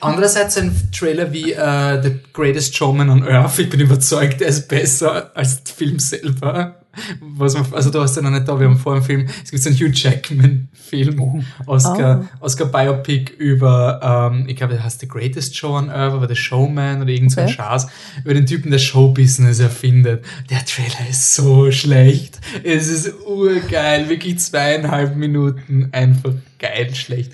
Andererseits 0.00 0.56
ein 0.58 0.90
Trailer 0.96 1.32
wie 1.32 1.52
äh, 1.52 2.02
The 2.02 2.20
Greatest 2.32 2.76
Showman 2.76 3.10
on 3.10 3.26
Earth, 3.26 3.58
ich 3.58 3.68
bin 3.68 3.80
überzeugt, 3.80 4.40
der 4.40 4.48
ist 4.48 4.68
besser 4.68 5.30
als 5.34 5.64
der 5.64 5.74
Film 5.74 5.98
selber. 5.98 6.76
Was 7.20 7.54
man, 7.54 7.66
also 7.72 7.90
du 7.90 8.00
hast 8.00 8.16
ja 8.16 8.22
noch 8.22 8.30
nicht 8.30 8.46
da, 8.48 8.58
wir 8.58 8.66
haben 8.66 8.76
vor 8.78 8.94
dem 8.94 9.02
Film, 9.02 9.26
es 9.44 9.50
gibt 9.50 9.62
so 9.62 9.68
einen 9.70 9.78
Hugh 9.78 9.90
Jackman 9.92 10.68
Film, 10.72 11.44
Oscar, 11.66 12.24
Oscar 12.40 12.66
Biopic 12.66 13.32
über, 13.38 14.30
ähm, 14.32 14.44
ich 14.48 14.56
glaube, 14.56 14.74
der 14.74 14.84
heißt 14.84 15.00
The 15.00 15.08
Greatest 15.08 15.56
Show 15.56 15.76
on 15.76 15.90
Earth, 15.90 16.14
aber 16.14 16.28
The 16.28 16.36
Showman 16.36 17.02
oder 17.02 17.10
irgend 17.10 17.32
so 17.32 17.40
ein 17.40 17.46
Okay. 17.46 17.54
Schatz, 17.54 17.86
über 18.24 18.34
den 18.34 18.46
Typen, 18.46 18.70
der 18.70 18.78
Showbusiness 18.78 19.58
erfindet. 19.60 20.24
Der 20.50 20.64
Trailer 20.64 21.08
ist 21.10 21.34
so 21.34 21.70
schlecht. 21.70 22.38
Es 22.64 22.88
ist 22.88 23.12
urgeil, 23.26 24.08
wirklich 24.08 24.38
zweieinhalb 24.38 25.16
Minuten, 25.16 25.88
einfach 25.92 26.32
geil 26.58 26.94
schlecht. 26.94 27.32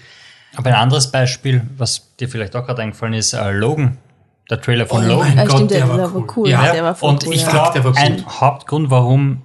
Aber 0.55 0.69
ein 0.71 0.77
anderes 0.77 1.11
Beispiel, 1.11 1.63
was 1.79 2.15
dir 2.21 2.29
vielleicht 2.29 2.55
auch 2.57 2.67
gerade 2.67 2.83
eingefallen 2.83 3.15
ist, 3.15 3.33
äh, 3.33 3.53
Logan. 3.53 3.97
Der 4.51 4.61
Trailer 4.61 4.87
von 4.87 5.05
Oh 5.05 5.09
Logan. 5.09 5.35
mein 5.37 5.47
Gott, 5.47 5.57
stimmt, 5.57 5.71
der 5.71 5.87
der, 5.87 5.89
war 5.89 6.15
cool. 6.15 6.27
cool. 6.37 6.49
Ja, 6.51 6.73
der 6.73 6.83
war 6.83 6.95
voll 6.95 7.11
Und 7.11 7.27
cool, 7.27 7.33
ich 7.35 7.43
ja. 7.43 7.71
Glaube, 7.73 7.97
ein. 7.97 8.25
Hauptgrund, 8.27 8.91
warum 8.91 9.43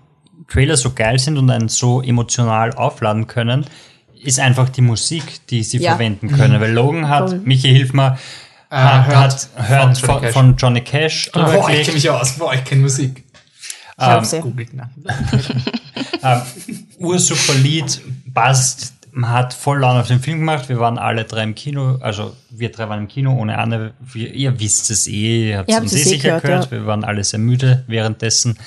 Trailer 0.48 0.78
so 0.78 0.94
geil 0.94 1.20
sind 1.20 1.38
und 1.38 1.50
einen 1.50 1.70
so 1.70 2.02
emotional 2.02 2.74
aufladen 2.74 3.28
können, 3.28 3.66
ist 4.24 4.40
einfach 4.40 4.70
die 4.70 4.82
Musik, 4.82 5.46
die 5.50 5.64
sie 5.64 5.78
Ja. 5.78 5.92
verwenden 5.92 6.30
können. 6.30 6.60
Weil 6.62 6.72
Logan 6.72 7.10
hat, 7.10 7.30
Voll. 7.30 7.40
Michi, 7.44 7.70
hilf 7.70 7.94
mir, 7.94 8.18
hat, 8.70 9.08
Hurt 9.08 9.50
hat 9.58 9.70
Hurt 9.70 9.98
von 9.98 10.16
Johnny 10.20 10.32
von, 10.32 10.56
Johnny 10.58 10.82
Cash 10.82 11.32
Boah, 11.32 11.70
ich 11.70 11.84
kenne 11.86 11.94
mich 11.94 12.10
aus. 12.10 12.34
Boah, 12.34 12.54
ich 12.54 12.64
kenne 12.64 12.82
Musik. 12.82 13.24
Ich 14.00 14.04
ja. 14.04 14.22
Googelt 14.40 14.74
nach. 14.74 14.90
Ähm, 16.24 16.42
ursuper 17.00 17.54
Lied, 17.56 18.02
passt, 18.34 18.94
man 19.12 19.32
hat 19.32 19.54
voll 19.54 19.80
Laune 19.80 20.00
auf 20.02 20.08
den 20.08 20.20
Film 20.20 20.40
gemacht. 20.40 20.68
Wir 20.70 20.80
waren 20.80 20.98
alle 20.98 21.26
drei 21.26 21.44
im 21.44 21.54
Kino, 21.56 21.98
also 22.02 22.36
wir 22.50 22.72
drei 22.72 22.90
waren 22.90 23.00
im 23.02 23.08
Kino 23.08 23.34
ohne 23.36 23.58
Anne. 23.58 23.94
Wir, 24.00 24.34
ihr 24.34 24.60
wisst 24.60 24.90
es 24.92 25.08
eh, 25.08 25.50
ihr 25.52 25.58
habt 25.60 25.70
es 25.70 25.78
uns 25.80 25.94
eh 25.94 26.00
eh 26.00 26.04
sicher 26.04 26.28
gehört, 26.28 26.44
gehört. 26.44 26.66
ja. 26.66 26.72
Wir 26.72 26.86
waren 26.88 27.04
alle 27.04 27.24
sehr 27.24 27.40
müde 27.40 27.84
währenddessen 27.88 28.58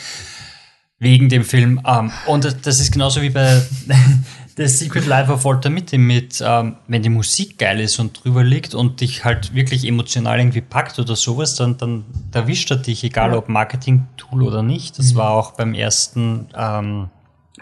wegen 1.01 1.29
dem 1.29 1.43
Film. 1.45 1.81
Ähm, 1.85 2.13
und 2.27 2.45
das- 2.45 2.61
das 2.61 2.79
ist 2.79 2.93
genauso 2.93 3.21
wie 3.23 3.31
bei 3.31 3.61
The 4.57 4.67
Secret 4.69 5.07
Life 5.07 5.33
of 5.33 5.45
Walter 5.45 5.71
Mitty 5.71 5.97
mit, 5.97 6.43
ähm, 6.47 6.77
wenn 6.87 7.03
die 7.03 7.09
Musik 7.09 7.57
geil 7.59 7.81
ist 7.81 7.99
und 7.99 8.23
drüber 8.23 8.45
liegt 8.45 8.75
und 8.75 9.01
dich 9.01 9.25
halt 9.25 9.55
wirklich 9.55 9.87
emotional 9.87 10.39
irgendwie 10.39 10.61
packt 10.61 10.99
oder 10.99 11.17
sowas, 11.17 11.55
dann, 11.55 11.79
dann 11.79 12.05
erwischt 12.33 12.71
er 12.71 12.77
dich, 12.77 13.03
egal 13.03 13.33
ob 13.35 13.49
Marketing-Tool 13.49 14.43
oder 14.43 14.63
nicht. 14.63 14.99
Das 14.99 15.15
war 15.15 15.31
auch 15.31 15.53
beim 15.53 15.73
ersten 15.73 16.49
ähm, 16.55 17.09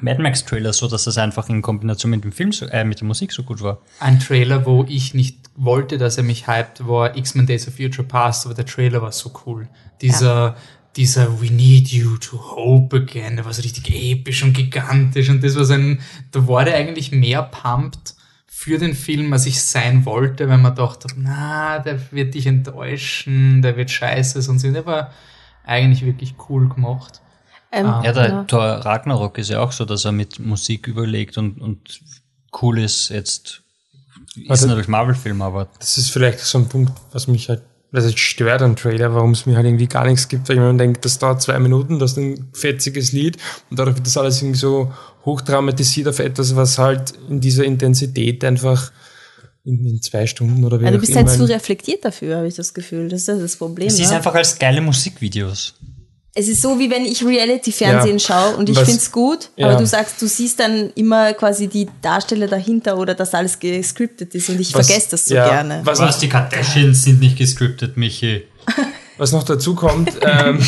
Mad 0.00 0.20
Max 0.22 0.44
Trailer 0.44 0.72
so, 0.72 0.88
dass 0.88 1.04
das 1.04 1.18
einfach 1.18 1.48
in 1.48 1.62
Kombination 1.62 2.10
mit 2.10 2.24
dem 2.24 2.32
Film, 2.32 2.50
so, 2.52 2.66
äh, 2.66 2.84
mit 2.84 3.00
der 3.00 3.06
Musik 3.06 3.30
so 3.32 3.42
gut 3.44 3.60
war. 3.62 3.78
Ein 4.00 4.18
Trailer, 4.18 4.64
wo 4.66 4.84
ich 4.88 5.14
nicht 5.14 5.36
wollte, 5.56 5.98
dass 5.98 6.16
er 6.16 6.22
mich 6.24 6.48
hypt, 6.48 6.86
war 6.88 7.16
X-Men 7.16 7.46
Days 7.46 7.68
of 7.68 7.74
Future 7.76 8.06
Past, 8.06 8.46
aber 8.46 8.54
der 8.54 8.66
Trailer 8.66 9.02
war 9.02 9.12
so 9.12 9.30
cool. 9.46 9.68
Dieser, 10.00 10.56
dieser 10.96 11.40
We 11.40 11.46
Need 11.52 11.88
You 11.88 12.16
to 12.18 12.38
Hope 12.56 12.96
Again, 12.96 13.36
der 13.36 13.44
war 13.44 13.52
so 13.52 13.62
richtig 13.62 13.88
episch 13.94 14.42
und 14.42 14.52
gigantisch 14.52 15.28
und 15.28 15.42
das 15.44 15.54
war 15.56 15.64
so 15.64 15.74
ein, 15.74 16.00
da 16.32 16.46
war 16.48 16.64
der 16.64 16.74
eigentlich 16.76 17.12
mehr 17.12 17.42
pumped 17.42 18.14
für 18.46 18.78
den 18.78 18.94
Film, 18.94 19.32
als 19.32 19.46
ich 19.46 19.62
sein 19.62 20.04
wollte, 20.04 20.48
weil 20.48 20.58
man 20.58 20.74
dachte, 20.74 21.06
na, 21.16 21.78
der 21.78 22.10
wird 22.12 22.34
dich 22.34 22.46
enttäuschen, 22.46 23.62
der 23.62 23.76
wird 23.76 23.90
scheiße, 23.90 24.42
sonst 24.42 24.62
der 24.62 24.84
war 24.86 25.12
eigentlich 25.64 26.04
wirklich 26.04 26.34
cool 26.48 26.68
gemacht. 26.68 27.20
Ähm, 27.70 27.86
Ja, 27.86 28.12
der 28.12 28.28
genau. 28.28 28.44
Thor 28.44 28.62
Ragnarok 28.64 29.38
ist 29.38 29.50
ja 29.50 29.60
auch 29.60 29.72
so, 29.72 29.84
dass 29.84 30.04
er 30.04 30.12
mit 30.12 30.38
Musik 30.40 30.88
überlegt 30.88 31.38
und, 31.38 31.60
und 31.60 32.00
cool 32.60 32.78
ist. 32.80 33.10
Jetzt 33.10 33.62
ist 34.34 34.50
Also- 34.50 34.66
natürlich 34.66 34.88
Marvel-Film, 34.88 35.40
aber 35.42 35.68
Das 35.78 35.96
ist 35.98 36.10
vielleicht 36.10 36.40
so 36.40 36.58
ein 36.58 36.68
Punkt, 36.68 36.92
was 37.12 37.28
mich 37.28 37.48
halt, 37.50 37.62
halt 37.92 38.18
stört 38.18 38.62
am 38.62 38.76
Trailer, 38.76 39.14
warum 39.14 39.32
es 39.32 39.46
mir 39.46 39.56
halt 39.56 39.66
irgendwie 39.66 39.86
gar 39.86 40.06
nichts 40.06 40.28
gibt, 40.28 40.48
weil 40.48 40.56
ich 40.56 40.60
mir 40.60 40.68
dann 40.68 40.78
denke, 40.78 41.00
das 41.00 41.18
dauert 41.18 41.40
zwei 41.40 41.58
Minuten, 41.58 41.98
das 41.98 42.12
ist 42.12 42.18
ein 42.18 42.48
fetziges 42.52 43.12
Lied 43.12 43.38
und 43.70 43.78
dadurch 43.78 43.96
wird 43.96 44.06
das 44.06 44.16
alles 44.16 44.42
irgendwie 44.42 44.58
so 44.58 44.92
hochdramatisiert 45.24 46.08
auf 46.08 46.18
etwas, 46.18 46.54
was 46.56 46.78
halt 46.78 47.12
in 47.28 47.40
dieser 47.40 47.64
Intensität 47.64 48.44
einfach 48.44 48.92
in, 49.64 49.86
in 49.86 50.02
zwei 50.02 50.26
Stunden 50.26 50.64
oder 50.64 50.80
wie 50.80 50.84
Ja, 50.84 50.90
du 50.90 50.98
bist 50.98 51.14
halt 51.14 51.30
zu 51.30 51.44
reflektiert 51.44 52.04
dafür, 52.04 52.38
habe 52.38 52.48
ich 52.48 52.54
das 52.54 52.74
Gefühl. 52.74 53.08
Das 53.08 53.22
ist 53.22 53.28
ja 53.28 53.36
das 53.36 53.56
Problem. 53.56 53.88
es 53.88 53.98
ist 53.98 54.10
ja. 54.10 54.16
einfach 54.16 54.34
als 54.34 54.58
geile 54.58 54.80
Musikvideos. 54.80 55.74
Es 56.34 56.46
ist 56.46 56.62
so, 56.62 56.78
wie 56.78 56.88
wenn 56.90 57.04
ich 57.04 57.24
Reality-Fernsehen 57.24 58.18
Ja. 58.18 58.24
schaue 58.26 58.56
und 58.56 58.68
ich 58.68 58.76
Was- 58.76 58.88
find's 58.88 59.10
gut, 59.10 59.50
Ja. 59.56 59.68
aber 59.70 59.78
du 59.78 59.86
sagst, 59.86 60.20
du 60.22 60.26
siehst 60.28 60.60
dann 60.60 60.90
immer 60.94 61.32
quasi 61.32 61.66
die 61.66 61.88
Darsteller 62.00 62.46
dahinter 62.46 62.96
oder 62.96 63.14
dass 63.14 63.34
alles 63.34 63.58
gescriptet 63.58 64.34
ist 64.34 64.48
und 64.48 64.60
ich 64.60 64.72
Was- 64.74 64.86
vergesse 64.86 65.08
das 65.12 65.26
so 65.26 65.34
ja, 65.34 65.48
gerne. 65.48 65.80
Was, 65.84 65.98
Was, 65.98 66.18
die 66.18 66.28
Kardashians 66.28 67.02
sind 67.02 67.20
nicht 67.20 67.36
gescriptet, 67.38 67.96
Michi. 67.96 68.44
was 69.18 69.32
noch 69.32 69.42
dazu 69.42 69.74
kommt, 69.74 70.10
ähm, 70.22 70.58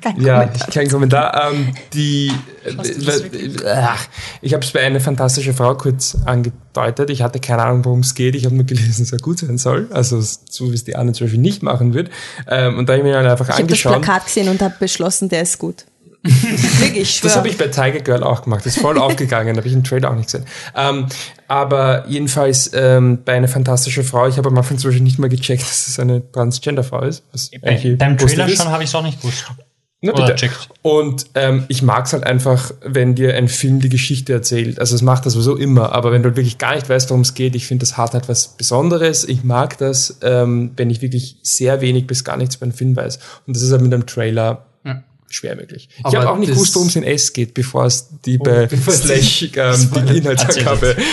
Kein 0.00 0.20
ja, 0.20 0.44
Kommentar. 0.44 0.68
kein 0.68 0.88
Kommentar. 0.88 1.50
Ähm, 1.52 1.74
die, 1.92 2.32
äh, 2.64 3.94
ich 4.40 4.54
habe 4.54 4.64
es 4.64 4.70
bei 4.70 4.80
einer 4.80 5.00
fantastische 5.00 5.52
Frau 5.52 5.74
kurz 5.74 6.16
angedeutet. 6.24 7.10
Ich 7.10 7.22
hatte 7.22 7.40
keine 7.40 7.62
Ahnung, 7.64 7.84
worum 7.84 8.00
es 8.00 8.14
geht. 8.14 8.34
Ich 8.34 8.46
habe 8.46 8.54
nur 8.54 8.64
gelesen, 8.64 9.02
es 9.02 9.08
soll 9.08 9.18
gut 9.18 9.38
sein 9.40 9.58
soll. 9.58 9.88
Also 9.92 10.20
so 10.20 10.70
wie 10.70 10.74
es 10.74 10.84
die 10.84 10.96
Anne 10.96 11.12
zum 11.12 11.26
Beispiel 11.26 11.40
nicht 11.40 11.62
machen 11.62 11.92
wird. 11.92 12.10
Ähm, 12.48 12.78
und 12.78 12.88
da 12.88 12.94
habe 12.94 13.00
ich 13.00 13.04
mir 13.04 13.12
dann 13.12 13.26
einfach 13.26 13.48
Ich 13.48 13.54
habe 13.54 13.62
das 13.64 13.84
angeschaut. 13.84 14.02
Plakat 14.02 14.24
gesehen 14.26 14.48
und 14.48 14.62
habe 14.62 14.74
beschlossen, 14.78 15.28
der 15.28 15.42
ist 15.42 15.58
gut. 15.58 15.84
Wirklich, 16.80 17.16
ich 17.16 17.20
Das 17.22 17.36
habe 17.36 17.48
ich 17.48 17.56
bei 17.56 17.68
Tiger 17.68 18.00
Girl 18.00 18.22
auch 18.22 18.42
gemacht. 18.42 18.66
Das 18.66 18.76
ist 18.76 18.82
voll 18.82 18.98
aufgegangen, 18.98 19.56
habe 19.56 19.66
ich 19.66 19.72
im 19.72 19.84
Trailer 19.84 20.10
auch 20.10 20.14
nicht 20.14 20.26
gesehen. 20.26 20.44
Ähm, 20.76 21.06
aber 21.48 22.06
jedenfalls 22.08 22.70
ähm, 22.74 23.20
bei 23.24 23.34
einer 23.34 23.48
fantastischen 23.48 24.04
Frau, 24.04 24.28
ich 24.28 24.36
habe 24.36 24.48
am 24.50 24.58
Anfang 24.58 24.78
zum 24.78 24.90
Beispiel 24.90 25.02
nicht 25.04 25.18
mal 25.18 25.28
gecheckt, 25.28 25.62
dass 25.68 25.88
es 25.88 25.98
eine 25.98 26.30
Transgender-Frau 26.30 27.02
ist. 27.02 27.24
Was 27.32 27.50
Bei, 27.62 27.96
beim 27.98 28.18
Trailer 28.18 28.46
ist. 28.46 28.58
schon 28.58 28.68
habe 28.68 28.82
ich 28.82 28.90
es 28.90 28.94
auch 28.94 29.02
nicht 29.02 29.20
gewusst. 29.20 29.46
Na, 30.02 30.12
Oder 30.12 30.26
bitte. 30.26 30.36
checkt. 30.36 30.68
Und 30.80 31.26
ähm, 31.34 31.64
ich 31.68 31.82
mag's 31.82 32.14
halt 32.14 32.24
einfach, 32.24 32.72
wenn 32.82 33.14
dir 33.14 33.34
ein 33.34 33.48
Film 33.48 33.80
die 33.80 33.90
Geschichte 33.90 34.32
erzählt. 34.32 34.78
Also 34.78 34.94
es 34.94 35.02
macht 35.02 35.26
das 35.26 35.34
sowieso 35.34 35.56
immer, 35.56 35.92
aber 35.92 36.10
wenn 36.10 36.22
du 36.22 36.30
wirklich 36.36 36.56
gar 36.56 36.74
nicht 36.74 36.88
weißt, 36.88 37.10
worum 37.10 37.20
es 37.20 37.34
geht, 37.34 37.54
ich 37.54 37.66
finde, 37.66 37.82
das 37.82 37.98
hat 37.98 38.14
halt 38.14 38.26
was 38.28 38.48
Besonderes. 38.48 39.24
Ich 39.24 39.44
mag 39.44 39.76
das, 39.76 40.18
ähm, 40.22 40.70
wenn 40.76 40.88
ich 40.88 41.02
wirklich 41.02 41.36
sehr 41.42 41.82
wenig 41.82 42.06
bis 42.06 42.24
gar 42.24 42.38
nichts 42.38 42.56
über 42.56 42.64
einen 42.64 42.72
Film 42.72 42.96
weiß. 42.96 43.18
Und 43.46 43.54
das 43.54 43.62
ist 43.62 43.72
halt 43.72 43.82
mit 43.82 43.92
einem 43.92 44.06
Trailer. 44.06 44.66
Schwer 45.30 45.56
möglich. 45.56 45.88
Ich 45.98 46.04
Aber 46.04 46.18
habe 46.18 46.30
auch 46.30 46.38
nicht 46.38 46.50
gewusst, 46.52 46.74
worum 46.74 46.88
es 46.88 46.96
in 46.96 47.04
S 47.04 47.32
geht, 47.32 47.54
bevor 47.54 47.86
es 47.86 48.08
die 48.24 48.36
bei 48.38 48.66
bevor 48.70 48.92
es 48.94 49.02
Slash 49.02 49.38
die- 49.40 49.52
ähm, 49.58 49.90
die 50.08 50.18
Inhaltsangabe. 50.18 50.96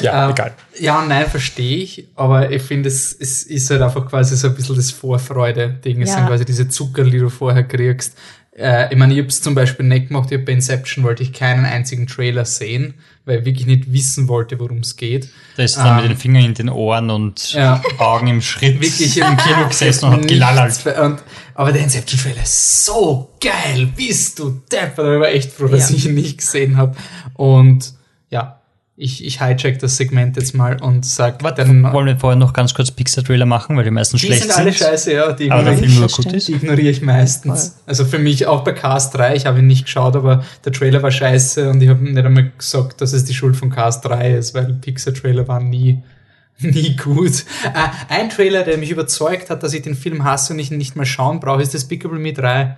Ja, 0.00 0.24
Ähm, 0.26 0.30
egal. 0.30 0.54
Ja, 0.78 1.04
nein, 1.04 1.28
verstehe 1.28 1.76
ich, 1.76 2.06
aber 2.16 2.50
ich 2.50 2.62
finde, 2.62 2.88
es, 2.88 3.12
es 3.12 3.42
ist 3.42 3.68
halt 3.68 3.82
einfach 3.82 4.08
quasi 4.08 4.34
so 4.34 4.46
ein 4.46 4.54
bisschen 4.54 4.76
das 4.76 4.90
Vorfreude-Ding. 4.92 6.00
Es 6.00 6.08
Ja. 6.08 6.14
sind 6.16 6.26
quasi 6.26 6.46
diese 6.46 6.68
Zucker, 6.70 7.04
die 7.04 7.18
du 7.18 7.28
vorher 7.28 7.64
kriegst. 7.64 8.14
Äh, 8.60 8.92
ich 8.92 8.98
meine, 8.98 9.14
ich 9.14 9.20
hab's 9.20 9.40
zum 9.40 9.54
Beispiel 9.54 9.86
nicht 9.86 10.08
gemacht, 10.08 10.30
ich 10.30 10.38
hab 10.38 10.44
bei 10.46 10.52
Inception 10.52 11.02
wollte 11.04 11.22
ich 11.22 11.32
keinen 11.32 11.64
einzigen 11.64 12.06
Trailer 12.06 12.44
sehen, 12.44 12.94
weil 13.24 13.38
ich 13.40 13.44
wirklich 13.46 13.66
nicht 13.66 13.92
wissen 13.92 14.28
wollte, 14.28 14.60
worum 14.60 14.78
es 14.78 14.96
geht. 14.96 15.28
Da 15.56 15.62
ist 15.62 15.76
dann 15.78 15.96
Ähm, 15.98 16.02
mit 16.02 16.10
den 16.12 16.18
Fingern 16.18 16.44
in 16.44 16.54
den 16.54 16.68
Ohren 16.68 17.10
und 17.10 17.52
Ja. 17.54 17.82
Augen 17.98 18.26
im 18.28 18.42
Schritt 18.42 18.80
Wirklich 18.80 19.16
im 19.16 19.36
Kino 19.36 19.66
gesessen 19.68 20.06
und 20.06 20.12
hat 20.12 20.28
gelallert. 20.28 20.84
Und, 21.00 21.22
aber 21.54 21.72
der 21.72 21.82
Inception-Trailer 21.82 22.42
ist 22.42 22.84
so 22.84 23.32
geil, 23.40 23.88
bist 23.96 24.38
du 24.38 24.60
deppert. 24.70 25.14
Ich 25.16 25.20
war 25.20 25.28
echt 25.28 25.52
froh, 25.52 25.66
dass 25.68 25.90
Ja. 25.90 25.96
ich 25.96 26.06
ihn 26.06 26.14
nicht 26.14 26.38
gesehen 26.38 26.76
habe. 26.76 26.96
Und 27.34 27.94
ja, 28.30 28.59
ich, 29.02 29.24
ich 29.24 29.40
hijack 29.40 29.78
das 29.78 29.96
Segment 29.96 30.36
jetzt 30.36 30.54
mal 30.54 30.80
und 30.82 31.06
sag, 31.06 31.42
Warte, 31.42 31.64
dann, 31.64 31.90
wollen 31.90 32.06
wir 32.06 32.18
vorher 32.18 32.38
noch 32.38 32.52
ganz 32.52 32.74
kurz 32.74 32.90
Pixar-Trailer 32.90 33.46
machen, 33.46 33.74
weil 33.78 33.84
die 33.84 33.90
meisten 33.90 34.18
die 34.18 34.26
schlecht 34.26 34.42
sind 34.42 34.54
alle 34.54 34.74
scheiße, 34.74 35.14
ja, 35.14 35.32
die 35.32 35.50
Aber 35.50 35.62
der 35.62 35.78
Film 35.78 35.94
nur 35.94 36.04
ich, 36.04 36.12
gut 36.12 36.30
ist. 36.34 36.48
die 36.48 36.52
ignoriere 36.52 36.90
ich 36.90 37.00
meistens. 37.00 37.76
Also 37.86 38.04
für 38.04 38.18
mich 38.18 38.46
auch 38.46 38.62
bei 38.62 38.72
Cast 38.72 39.14
3, 39.14 39.36
ich 39.36 39.46
habe 39.46 39.60
ihn 39.60 39.66
nicht 39.66 39.86
geschaut, 39.86 40.16
aber 40.16 40.44
der 40.66 40.72
Trailer 40.72 41.02
war 41.02 41.10
scheiße 41.10 41.70
und 41.70 41.82
ich 41.82 41.88
habe 41.88 42.04
nicht 42.04 42.18
einmal 42.18 42.52
gesagt, 42.58 43.00
dass 43.00 43.14
es 43.14 43.24
die 43.24 43.32
Schuld 43.32 43.56
von 43.56 43.70
Cast 43.70 44.04
3 44.04 44.34
ist, 44.34 44.52
weil 44.52 44.74
Pixar-Trailer 44.74 45.48
waren 45.48 45.70
nie, 45.70 46.02
nie 46.58 46.94
gut. 46.94 47.46
Äh, 47.64 48.14
ein 48.14 48.28
Trailer, 48.28 48.64
der 48.64 48.76
mich 48.76 48.90
überzeugt 48.90 49.48
hat, 49.48 49.62
dass 49.62 49.72
ich 49.72 49.80
den 49.80 49.94
Film 49.94 50.24
hasse 50.24 50.52
und 50.52 50.58
ich 50.58 50.70
ihn 50.70 50.76
nicht 50.76 50.94
mal 50.94 51.06
schauen 51.06 51.40
brauche, 51.40 51.62
ist 51.62 51.72
Despicable 51.72 52.18
Me 52.18 52.34
3. 52.34 52.76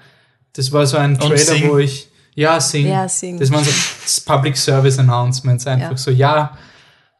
Das 0.53 0.70
war 0.70 0.87
so 0.87 0.99
ein 0.99 1.18
Trailer, 1.18 1.68
wo 1.68 1.79
ich, 1.79 2.12
ja, 2.35 2.61
Sing. 2.61 2.87
Ja, 2.87 3.09
Sing. 3.09 3.39
Das 3.39 3.51
waren 3.51 3.64
so 3.64 4.22
Public 4.24 4.57
Service 4.57 4.99
Announcements, 4.99 5.66
einfach 5.66 5.91
Ja. 5.93 5.97
so, 5.97 6.11
ja, 6.11 6.57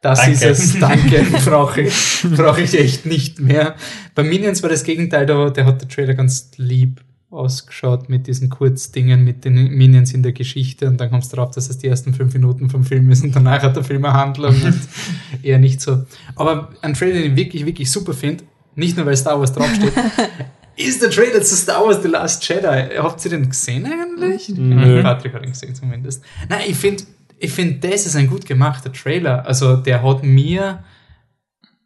das 0.01 0.19
Danke. 0.19 0.31
ist 0.33 0.43
es, 0.43 0.79
danke, 0.79 1.25
brauche 1.45 1.81
ich, 1.81 2.25
brauche 2.35 2.61
ich 2.61 2.77
echt 2.77 3.05
nicht 3.05 3.39
mehr. 3.39 3.75
Bei 4.15 4.23
Minions 4.23 4.61
war 4.61 4.69
das 4.69 4.83
Gegenteil, 4.83 5.25
da, 5.25 5.49
der 5.49 5.65
hat 5.65 5.81
der 5.81 5.87
Trailer 5.87 6.13
ganz 6.13 6.51
lieb 6.57 7.01
ausgeschaut 7.29 8.09
mit 8.09 8.27
diesen 8.27 8.49
Kurzdingen, 8.49 9.23
mit 9.23 9.43
den 9.45 9.55
Minions 9.55 10.13
in 10.13 10.21
der 10.21 10.33
Geschichte 10.33 10.87
und 10.87 10.99
dann 10.99 11.09
kommst 11.09 11.31
du 11.31 11.37
drauf, 11.37 11.51
dass 11.51 11.69
es 11.69 11.77
die 11.79 11.87
ersten 11.87 12.13
fünf 12.13 12.33
Minuten 12.33 12.69
vom 12.69 12.83
Film 12.83 13.09
ist 13.11 13.23
und 13.23 13.35
danach 13.35 13.63
hat 13.63 13.75
der 13.75 13.83
Film 13.83 14.05
eine 14.05 14.13
Handlung 14.13 14.53
und 14.61 14.79
eher 15.41 15.57
nicht 15.57 15.81
so. 15.81 16.03
Aber 16.35 16.69
ein 16.81 16.93
Trailer, 16.93 17.21
den 17.21 17.31
ich 17.31 17.37
wirklich, 17.37 17.65
wirklich 17.65 17.89
super 17.91 18.13
finde, 18.13 18.43
nicht 18.75 18.97
nur 18.97 19.05
weil 19.05 19.15
Star 19.17 19.39
Wars 19.39 19.53
draufsteht, 19.53 19.93
ist 20.75 21.01
der 21.01 21.09
Trailer 21.09 21.41
zu 21.41 21.55
Star 21.55 21.85
Wars 21.85 22.01
The 22.01 22.07
Last 22.07 22.47
Jedi. 22.47 22.97
Habt 22.97 23.23
ihr 23.25 23.31
den 23.31 23.49
gesehen 23.49 23.85
eigentlich? 23.85 24.49
Nö. 24.49 25.01
Patrick 25.01 25.33
hat 25.33 25.43
ihn 25.43 25.51
gesehen 25.51 25.75
zumindest. 25.75 26.23
Nein, 26.49 26.61
ich 26.67 26.75
finde, 26.75 27.03
ich 27.37 27.51
finde, 27.51 27.87
das 27.87 28.05
ist 28.05 28.15
ein 28.15 28.27
gut 28.27 28.45
gemachter 28.45 28.91
Trailer. 28.91 29.45
Also 29.45 29.75
der 29.75 30.01
hat 30.01 30.23
mir, 30.23 30.83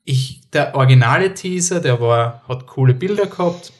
ich, 0.04 0.42
der 0.54 0.76
originale 0.76 1.34
Teaser, 1.34 1.80
der 1.80 2.00
war, 2.00 2.44
hat 2.48 2.68
coole 2.68 2.94
Bilder 2.94 3.26
gehabt, 3.26 3.74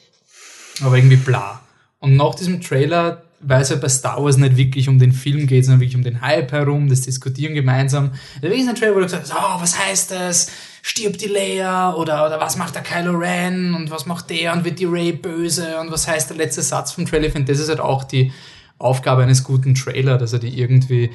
aber 0.82 0.98
irgendwie 0.98 1.18
bla. 1.18 1.62
Und 2.00 2.16
nach 2.16 2.36
diesem 2.36 2.62
Trailer, 2.62 3.24
weil 3.40 3.62
es 3.62 3.70
ja 3.70 3.76
bei 3.76 3.90
Star 3.90 4.24
Wars 4.24 4.38
nicht 4.38 4.58
wirklich 4.58 4.90
um 4.90 5.00
den 5.00 5.12
Film 5.12 5.48
geht, 5.48 5.66
sondern 5.66 5.82
wirklich 5.82 5.96
um 5.96 6.04
den 6.04 6.22
Hype 6.22 6.52
herum, 6.52 6.90
das 6.90 7.02
Diskutieren 7.02 7.54
gemeinsam. 7.54 8.12
Da 8.42 8.48
ist 8.48 8.68
ein 8.68 8.76
Trailer, 8.76 8.96
wo 8.96 9.00
du 9.00 9.06
gesagt 9.06 9.24
hast, 9.24 9.34
oh, 9.34 9.62
was 9.62 9.78
heißt 9.78 10.12
das? 10.12 10.52
Stirbt 10.82 11.22
die 11.22 11.28
Leia? 11.28 11.94
Oder, 11.94 12.26
oder 12.26 12.40
was 12.40 12.58
macht 12.58 12.76
der 12.76 12.84
Kylo 12.84 13.18
Ren? 13.18 13.74
Und 13.74 13.92
was 13.92 14.06
macht 14.06 14.30
der? 14.30 14.54
Und 14.54 14.66
wird 14.66 14.80
die 14.80 14.86
Ray 14.86 15.12
böse? 15.12 15.80
Und 15.80 15.92
was 15.92 16.08
heißt 16.08 16.30
der 16.30 16.38
letzte 16.38 16.62
Satz 16.62 16.92
vom 16.92 17.06
Trailer? 17.06 17.28
Ich 17.28 17.34
finde, 17.34 17.52
das 17.52 17.62
ist 17.62 17.70
halt 17.70 17.80
auch 17.80 18.04
die 18.04 18.32
Aufgabe 18.80 19.24
eines 19.24 19.44
guten 19.44 19.76
Trailer, 19.76 20.18
dass 20.18 20.34
er 20.34 20.40
die 20.40 20.60
irgendwie 20.60 21.12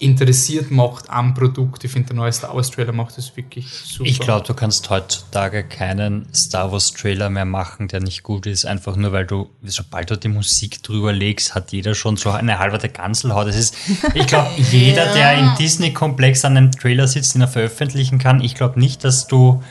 interessiert 0.00 0.70
macht 0.70 1.10
am 1.10 1.34
Produkt. 1.34 1.84
Ich 1.84 1.92
finde, 1.92 2.08
der 2.08 2.16
neue 2.16 2.32
Star 2.32 2.56
Wars 2.56 2.70
Trailer 2.70 2.92
macht 2.92 3.18
das 3.18 3.36
wirklich 3.36 3.70
super. 3.70 4.08
Ich 4.08 4.18
glaube, 4.18 4.46
du 4.46 4.54
kannst 4.54 4.88
heutzutage 4.88 5.62
keinen 5.62 6.26
Star 6.34 6.72
Wars 6.72 6.92
Trailer 6.92 7.28
mehr 7.28 7.44
machen, 7.44 7.86
der 7.86 8.00
nicht 8.00 8.22
gut 8.22 8.46
ist, 8.46 8.64
einfach 8.64 8.96
nur 8.96 9.12
weil 9.12 9.26
du, 9.26 9.50
sobald 9.62 10.10
du 10.10 10.16
die 10.16 10.28
Musik 10.28 10.82
drüber 10.82 11.12
legst, 11.12 11.54
hat 11.54 11.70
jeder 11.72 11.94
schon 11.94 12.16
so 12.16 12.30
eine 12.30 12.58
halbe 12.58 12.78
Ganselhaut. 12.88 13.46
Das 13.46 13.56
ist, 13.56 13.76
ich 14.14 14.26
glaube, 14.26 14.48
jeder, 14.56 15.12
der 15.12 15.38
im 15.38 15.54
Disney-Komplex 15.58 16.44
an 16.46 16.56
einem 16.56 16.72
Trailer 16.72 17.06
sitzt, 17.06 17.34
den 17.34 17.42
er 17.42 17.48
veröffentlichen 17.48 18.18
kann, 18.18 18.40
ich 18.40 18.54
glaube 18.54 18.80
nicht, 18.80 19.04
dass 19.04 19.26
du 19.26 19.62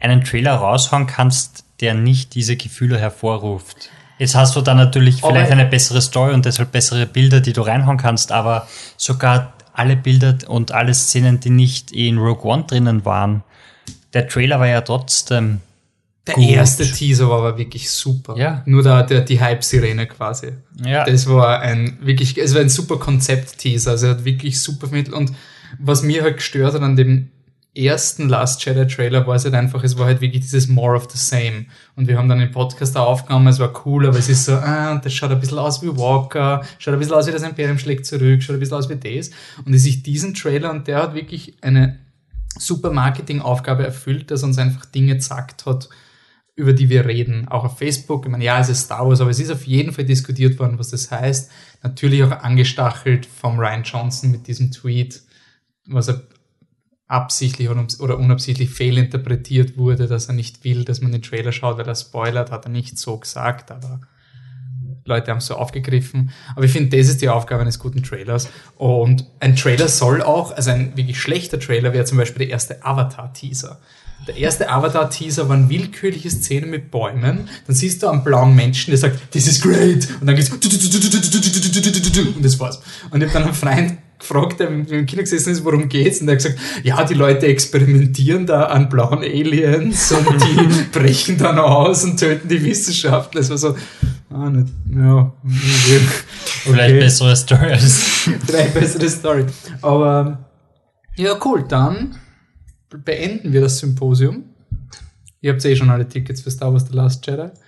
einen 0.00 0.24
Trailer 0.24 0.54
raushauen 0.54 1.06
kannst, 1.06 1.64
der 1.80 1.92
nicht 1.92 2.34
diese 2.34 2.56
Gefühle 2.56 2.98
hervorruft. 2.98 3.90
Jetzt 4.20 4.34
hast 4.34 4.54
du 4.54 4.60
dann 4.60 4.76
natürlich 4.76 5.24
Aber- 5.24 5.32
vielleicht 5.32 5.50
eine 5.50 5.64
bessere 5.64 6.02
Story 6.02 6.34
und 6.34 6.44
deshalb 6.44 6.70
bessere 6.72 7.06
Bilder, 7.06 7.40
die 7.40 7.54
du 7.54 7.62
reinhauen 7.62 7.96
kannst, 7.96 8.30
aber 8.32 8.68
sogar 8.98 9.54
alle 9.72 9.96
Bilder 9.96 10.36
und 10.46 10.72
alle 10.72 10.92
Szenen, 10.92 11.40
die 11.40 11.48
nicht 11.48 11.90
in 11.90 12.18
Rogue 12.18 12.44
One 12.44 12.64
drinnen 12.66 13.04
waren, 13.06 13.42
der 14.12 14.28
Trailer 14.28 14.60
war 14.60 14.66
ja 14.66 14.82
trotzdem 14.82 15.60
Der 16.26 16.34
gut. 16.34 16.50
erste 16.50 16.84
Teaser 16.84 17.30
war 17.30 17.38
aber 17.38 17.56
wirklich 17.56 17.90
super. 17.90 18.36
Ja. 18.36 18.62
Nur 18.66 18.82
da, 18.82 19.02
der, 19.04 19.22
die 19.22 19.40
Hype-Sirene 19.40 20.06
quasi. 20.06 20.48
Ja. 20.84 21.04
Das 21.04 21.26
war 21.26 21.60
ein 21.60 21.96
wirklich, 22.02 22.36
es 22.36 22.52
war 22.54 22.60
ein 22.60 22.68
super 22.68 22.98
Konzept-Teaser. 22.98 23.92
Also 23.92 24.06
er 24.08 24.12
hat 24.16 24.24
wirklich 24.26 24.60
super 24.60 24.88
vermittelt. 24.88 25.16
Und 25.16 25.32
was 25.78 26.02
mir 26.02 26.22
halt 26.24 26.36
gestört 26.36 26.74
hat 26.74 26.82
an 26.82 26.96
dem 26.96 27.30
ersten 27.84 28.28
Last 28.28 28.64
Jedi 28.64 28.86
Trailer 28.86 29.26
war 29.26 29.36
es 29.36 29.44
halt 29.44 29.54
einfach, 29.54 29.82
es 29.84 29.98
war 29.98 30.06
halt 30.06 30.20
wirklich 30.20 30.42
dieses 30.42 30.68
More 30.68 30.96
of 30.96 31.08
the 31.10 31.18
Same. 31.18 31.66
Und 31.96 32.08
wir 32.08 32.18
haben 32.18 32.28
dann 32.28 32.38
den 32.38 32.50
Podcast 32.50 32.96
da 32.96 33.00
aufgenommen, 33.00 33.48
es 33.48 33.58
war 33.58 33.86
cool, 33.86 34.06
aber 34.06 34.18
es 34.18 34.28
ist 34.28 34.44
so, 34.44 34.54
ah, 34.54 34.96
das 34.96 35.12
schaut 35.12 35.30
ein 35.30 35.40
bisschen 35.40 35.58
aus 35.58 35.82
wie 35.82 35.96
Walker, 35.96 36.64
schaut 36.78 36.94
ein 36.94 37.00
bisschen 37.00 37.14
aus 37.14 37.26
wie 37.26 37.32
das 37.32 37.42
Imperium 37.42 37.78
schlägt 37.78 38.06
zurück, 38.06 38.42
schaut 38.42 38.56
ein 38.56 38.60
bisschen 38.60 38.76
aus 38.76 38.88
wie 38.88 38.96
das. 38.96 39.30
Und 39.64 39.74
es 39.74 39.86
ist 39.86 40.06
diesen 40.06 40.34
Trailer 40.34 40.70
und 40.70 40.88
der 40.88 41.02
hat 41.02 41.14
wirklich 41.14 41.54
eine 41.62 41.98
super 42.58 42.92
Marketingaufgabe 42.92 43.84
erfüllt, 43.84 44.30
dass 44.30 44.42
uns 44.42 44.58
einfach 44.58 44.86
Dinge 44.86 45.16
gesagt 45.16 45.66
hat, 45.66 45.88
über 46.56 46.72
die 46.72 46.90
wir 46.90 47.06
reden. 47.06 47.48
Auch 47.48 47.64
auf 47.64 47.78
Facebook. 47.78 48.26
Ich 48.26 48.30
meine, 48.30 48.44
ja, 48.44 48.60
es 48.60 48.68
ist 48.68 48.82
Star 48.82 49.08
Wars, 49.08 49.20
aber 49.20 49.30
es 49.30 49.40
ist 49.40 49.50
auf 49.50 49.66
jeden 49.66 49.92
Fall 49.92 50.04
diskutiert 50.04 50.58
worden, 50.58 50.78
was 50.78 50.90
das 50.90 51.10
heißt. 51.10 51.50
Natürlich 51.82 52.22
auch 52.22 52.30
angestachelt 52.30 53.26
vom 53.26 53.58
Ryan 53.58 53.82
Johnson 53.82 54.30
mit 54.30 54.46
diesem 54.46 54.70
Tweet, 54.70 55.22
was 55.86 56.08
er 56.08 56.22
absichtlich 57.10 57.68
oder 57.68 58.18
unabsichtlich 58.18 58.70
fehlinterpretiert 58.70 59.76
wurde, 59.76 60.06
dass 60.06 60.28
er 60.28 60.34
nicht 60.34 60.62
will, 60.62 60.84
dass 60.84 61.00
man 61.00 61.10
den 61.10 61.22
Trailer 61.22 61.50
schaut, 61.50 61.76
weil 61.76 61.88
er 61.88 61.96
spoilert, 61.96 62.52
hat 62.52 62.66
er 62.66 62.70
nicht 62.70 62.98
so 62.98 63.18
gesagt, 63.18 63.72
aber 63.72 64.00
Leute 65.04 65.32
haben 65.32 65.38
es 65.38 65.46
so 65.46 65.56
aufgegriffen. 65.56 66.30
Aber 66.54 66.64
ich 66.64 66.70
finde, 66.70 66.96
das 66.96 67.08
ist 67.08 67.20
die 67.20 67.28
Aufgabe 67.28 67.62
eines 67.62 67.80
guten 67.80 68.04
Trailers. 68.04 68.48
Und 68.76 69.26
ein 69.40 69.56
Trailer 69.56 69.88
soll 69.88 70.22
auch, 70.22 70.52
also 70.52 70.70
ein 70.70 70.96
wirklich 70.96 71.20
schlechter 71.20 71.58
Trailer 71.58 71.92
wäre 71.92 72.04
zum 72.04 72.16
Beispiel 72.16 72.46
der 72.46 72.50
erste 72.50 72.84
Avatar-Teaser. 72.84 73.80
Der 74.28 74.36
erste 74.36 74.70
Avatar-Teaser 74.70 75.48
waren 75.48 75.68
willkürliche 75.68 76.30
Szenen 76.30 76.70
mit 76.70 76.92
Bäumen. 76.92 77.48
Dann 77.66 77.74
siehst 77.74 78.04
du 78.04 78.08
einen 78.08 78.22
blauen 78.22 78.54
Menschen, 78.54 78.90
der 78.90 78.98
sagt, 78.98 79.32
this 79.32 79.48
is 79.48 79.60
great. 79.60 80.06
Und 80.20 80.26
dann 80.28 80.36
geht's 80.36 80.50
und 80.50 82.44
das 82.44 82.60
war's. 82.60 82.80
Und 83.10 83.20
ich 83.20 83.28
habe 83.28 83.32
dann 83.32 83.44
einen 83.44 83.54
Freund 83.54 83.98
gefragt, 84.20 84.60
der 84.60 84.68
im 84.68 85.06
Kino 85.06 85.22
gesessen 85.22 85.52
ist, 85.52 85.64
worum 85.64 85.88
geht's? 85.88 86.20
Und 86.20 86.26
der 86.26 86.36
hat 86.36 86.42
gesagt, 86.42 86.60
ja, 86.84 87.02
die 87.04 87.14
Leute 87.14 87.46
experimentieren 87.46 88.46
da 88.46 88.64
an 88.64 88.88
blauen 88.88 89.18
Aliens 89.18 90.12
und 90.12 90.26
die 90.28 90.84
brechen 90.92 91.36
dann 91.38 91.58
aus 91.58 92.04
und 92.04 92.18
töten 92.18 92.48
die 92.48 92.62
Wissenschaftler. 92.64 93.40
Das 93.40 93.50
war 93.50 93.58
so, 93.58 93.76
ah, 94.30 94.50
nicht, 94.50 94.72
ja, 94.94 95.32
okay. 95.44 96.00
vielleicht 96.64 96.98
bessere 97.00 97.36
Story 97.36 97.72
als 97.72 97.98
Vielleicht 98.46 98.74
bessere 98.74 99.08
Story. 99.08 99.46
Aber 99.82 100.38
ja, 101.16 101.36
cool, 101.44 101.64
dann 101.66 102.16
beenden 103.04 103.52
wir 103.52 103.62
das 103.62 103.78
Symposium. 103.78 104.44
Ihr 105.40 105.52
habt 105.52 105.64
eh 105.64 105.74
schon 105.74 105.90
alle 105.90 106.06
Tickets 106.08 106.42
für 106.42 106.50
Star 106.50 106.72
Wars 106.72 106.86
The 106.88 106.94
Last 106.94 107.26
Jedi. 107.26 107.48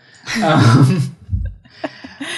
Ähm, 0.40 1.16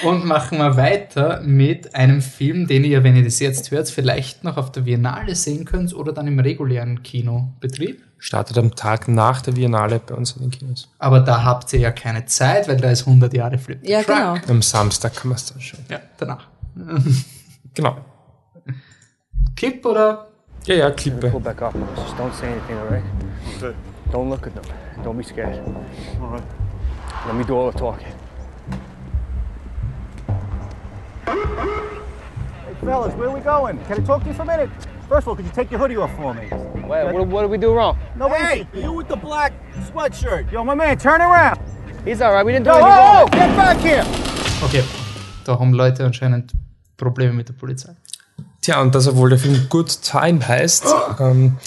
Und 0.04 0.24
machen 0.24 0.58
wir 0.58 0.76
weiter 0.76 1.40
mit 1.42 1.94
einem 1.94 2.20
Film, 2.20 2.66
den 2.66 2.84
ihr, 2.84 3.02
wenn 3.04 3.16
ihr 3.16 3.24
das 3.24 3.38
jetzt 3.40 3.70
hört, 3.70 3.88
vielleicht 3.88 4.44
noch 4.44 4.56
auf 4.56 4.72
der 4.72 4.82
Biennale 4.82 5.34
sehen 5.34 5.64
könnt 5.64 5.94
oder 5.94 6.12
dann 6.12 6.26
im 6.26 6.38
regulären 6.38 7.02
Kinobetrieb. 7.02 8.02
Startet 8.18 8.56
am 8.56 8.74
Tag 8.74 9.08
nach 9.08 9.42
der 9.42 9.52
Biennale 9.52 10.00
bei 10.00 10.14
uns 10.14 10.32
in 10.32 10.42
den 10.42 10.50
Kinos. 10.50 10.88
Aber 10.98 11.20
da 11.20 11.42
habt 11.44 11.72
ihr 11.74 11.80
ja 11.80 11.90
keine 11.92 12.24
Zeit, 12.24 12.68
weil 12.68 12.78
da 12.78 12.90
ist 12.90 13.06
100 13.06 13.34
Jahre 13.34 13.58
Flip. 13.58 13.78
Ja, 13.86 14.02
Truck. 14.02 14.16
genau. 14.16 14.34
Am 14.48 14.62
Samstag 14.62 15.14
kann 15.14 15.28
man 15.28 15.36
es 15.36 15.46
dann 15.46 15.60
schauen. 15.60 15.84
Ja, 15.90 16.00
danach. 16.18 16.46
Genau. 17.76 17.96
Clip 19.56 19.84
oder? 19.84 20.28
Ja, 20.66 20.76
ja, 20.76 20.90
Klippe. 20.92 21.28
Pull 21.28 21.40
back 21.40 21.60
off. 21.60 21.74
Just 21.96 22.14
don't 22.16 22.32
say 22.32 22.46
anything, 22.46 22.76
all 22.78 22.86
right? 22.88 23.02
Okay. 23.56 23.74
Don't 24.12 24.28
look 24.30 24.46
at 24.46 24.54
them. 24.54 24.62
Don't 25.04 25.16
be 25.16 25.24
scared. 25.24 25.58
All 26.20 26.28
right. 26.28 26.42
Let 27.26 27.34
me 27.34 27.42
do 27.44 27.56
all 27.56 27.72
the 27.72 27.76
talking. 27.78 28.13
Hey, 31.26 32.74
fellas, 32.80 33.14
where 33.14 33.28
are 33.28 33.34
we 33.34 33.40
going? 33.40 33.78
Can 33.86 34.02
I 34.02 34.04
talk 34.04 34.22
to 34.22 34.28
you 34.28 34.34
for 34.34 34.42
a 34.42 34.46
minute? 34.46 34.70
First 35.08 35.24
of 35.24 35.28
all, 35.28 35.36
could 35.36 35.46
you 35.46 35.52
take 35.52 35.70
your 35.70 35.80
hoodie 35.80 35.96
off 35.96 36.14
for 36.16 36.34
me? 36.34 36.48
Wait, 36.86 37.12
what, 37.12 37.26
what 37.28 37.42
did 37.42 37.50
we 37.50 37.58
do 37.58 37.72
wrong? 37.74 37.98
No, 38.16 38.28
hey, 38.28 38.66
you 38.74 38.92
with 38.92 39.08
the 39.08 39.16
black 39.16 39.52
sweatshirt. 39.90 40.50
Yo, 40.52 40.64
my 40.64 40.74
man, 40.74 40.98
turn 40.98 41.20
around. 41.20 41.58
He's 42.04 42.20
all 42.20 42.32
right. 42.32 42.44
We 42.44 42.52
didn't 42.52 42.66
do 42.66 42.70
Yo, 42.70 42.76
anything 42.76 42.92
oh, 42.92 43.20
wrong. 43.20 43.30
get 43.30 43.56
back 43.56 43.78
here. 43.78 44.04
Okay, 44.62 44.84
da 45.44 45.58
haben 45.58 45.72
Leute 45.72 46.04
anscheinend 46.04 46.52
Probleme 46.96 47.32
mit 47.32 47.48
der 47.48 47.54
Polizei. 47.54 47.96
Tja, 48.60 48.80
und 48.80 48.94
das, 48.94 49.06
obwohl 49.08 49.28
der 49.30 49.38
Film 49.38 49.66
Good 49.68 50.02
Time 50.02 50.46
heißt. 50.46 50.86
Ähm, 51.20 51.58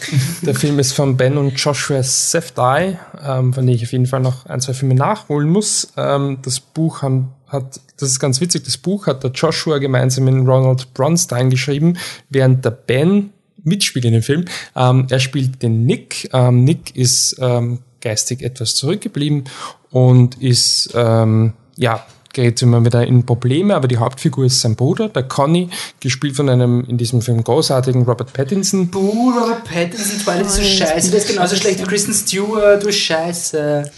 der 0.42 0.56
Film 0.56 0.78
ist 0.78 0.92
von 0.92 1.16
Ben 1.16 1.38
und 1.38 1.58
Joshua 1.58 2.04
Sefdai, 2.04 3.00
ähm, 3.26 3.54
von 3.54 3.66
dem 3.66 3.74
ich 3.74 3.84
auf 3.84 3.94
jeden 3.94 4.08
Fall 4.08 4.20
noch 4.20 4.46
ein, 4.46 4.60
zwei 4.60 4.74
Filme 4.74 4.94
nachholen 4.94 5.48
muss. 5.48 5.94
Ähm, 5.96 6.40
das 6.42 6.60
Buch 6.60 7.02
haben, 7.02 7.32
hat, 7.48 7.80
das 7.98 8.10
ist 8.10 8.20
ganz 8.20 8.42
witzig, 8.42 8.64
das 8.64 8.78
Buch 8.78 9.08
hat 9.08 9.24
der 9.24 9.32
Joshua 9.32 9.78
gemeinsam 9.78 10.26
mit 10.26 10.48
Ronald 10.48 10.94
Bronstein 10.94 11.50
geschrieben, 11.50 11.98
während 12.30 12.66
der 12.66 12.72
Ben 12.72 13.32
mitspielt 13.64 14.06
in 14.06 14.14
dem 14.14 14.24
Film. 14.24 14.46
Ähm, 14.76 15.08
er 15.10 15.20
spielt 15.20 15.62
den 15.62 15.86
Nick. 15.86 16.30
Ähm, 16.34 16.64
Nick 16.64 16.96
ist 16.96 17.38
ähm, 17.40 17.80
geistig 18.02 18.42
etwas 18.42 18.76
zurückgeblieben 18.76 19.46
und 19.92 20.42
ist, 20.42 20.92
ähm, 20.96 21.54
ja, 21.76 22.06
gerät 22.34 22.62
immer 22.62 22.86
wieder 22.86 23.06
in 23.06 23.26
Probleme, 23.26 23.76
aber 23.76 23.88
die 23.88 23.98
Hauptfigur 23.98 24.46
ist 24.46 24.62
sein 24.62 24.76
Bruder, 24.76 25.10
der 25.10 25.24
Conny, 25.24 25.70
gespielt 26.00 26.36
von 26.36 26.50
einem 26.50 26.86
in 26.88 26.98
diesem 26.98 27.22
Film 27.22 27.44
großartigen 27.44 28.04
Robert 28.04 28.32
Pattinson. 28.32 28.90
Buh, 28.90 29.32
Robert 29.32 29.64
Pattinson, 29.64 30.20
Twilight 30.20 30.46
ist 30.46 30.56
so 30.56 30.62
scheiße, 30.62 31.10
der 31.10 31.20
ist 31.20 31.30
genauso 31.30 31.56
schlecht 31.56 31.80
wie 31.80 31.84
Kristen 31.84 32.14
Stewart, 32.14 32.84
du 32.84 32.92
Scheiße. 32.92 33.90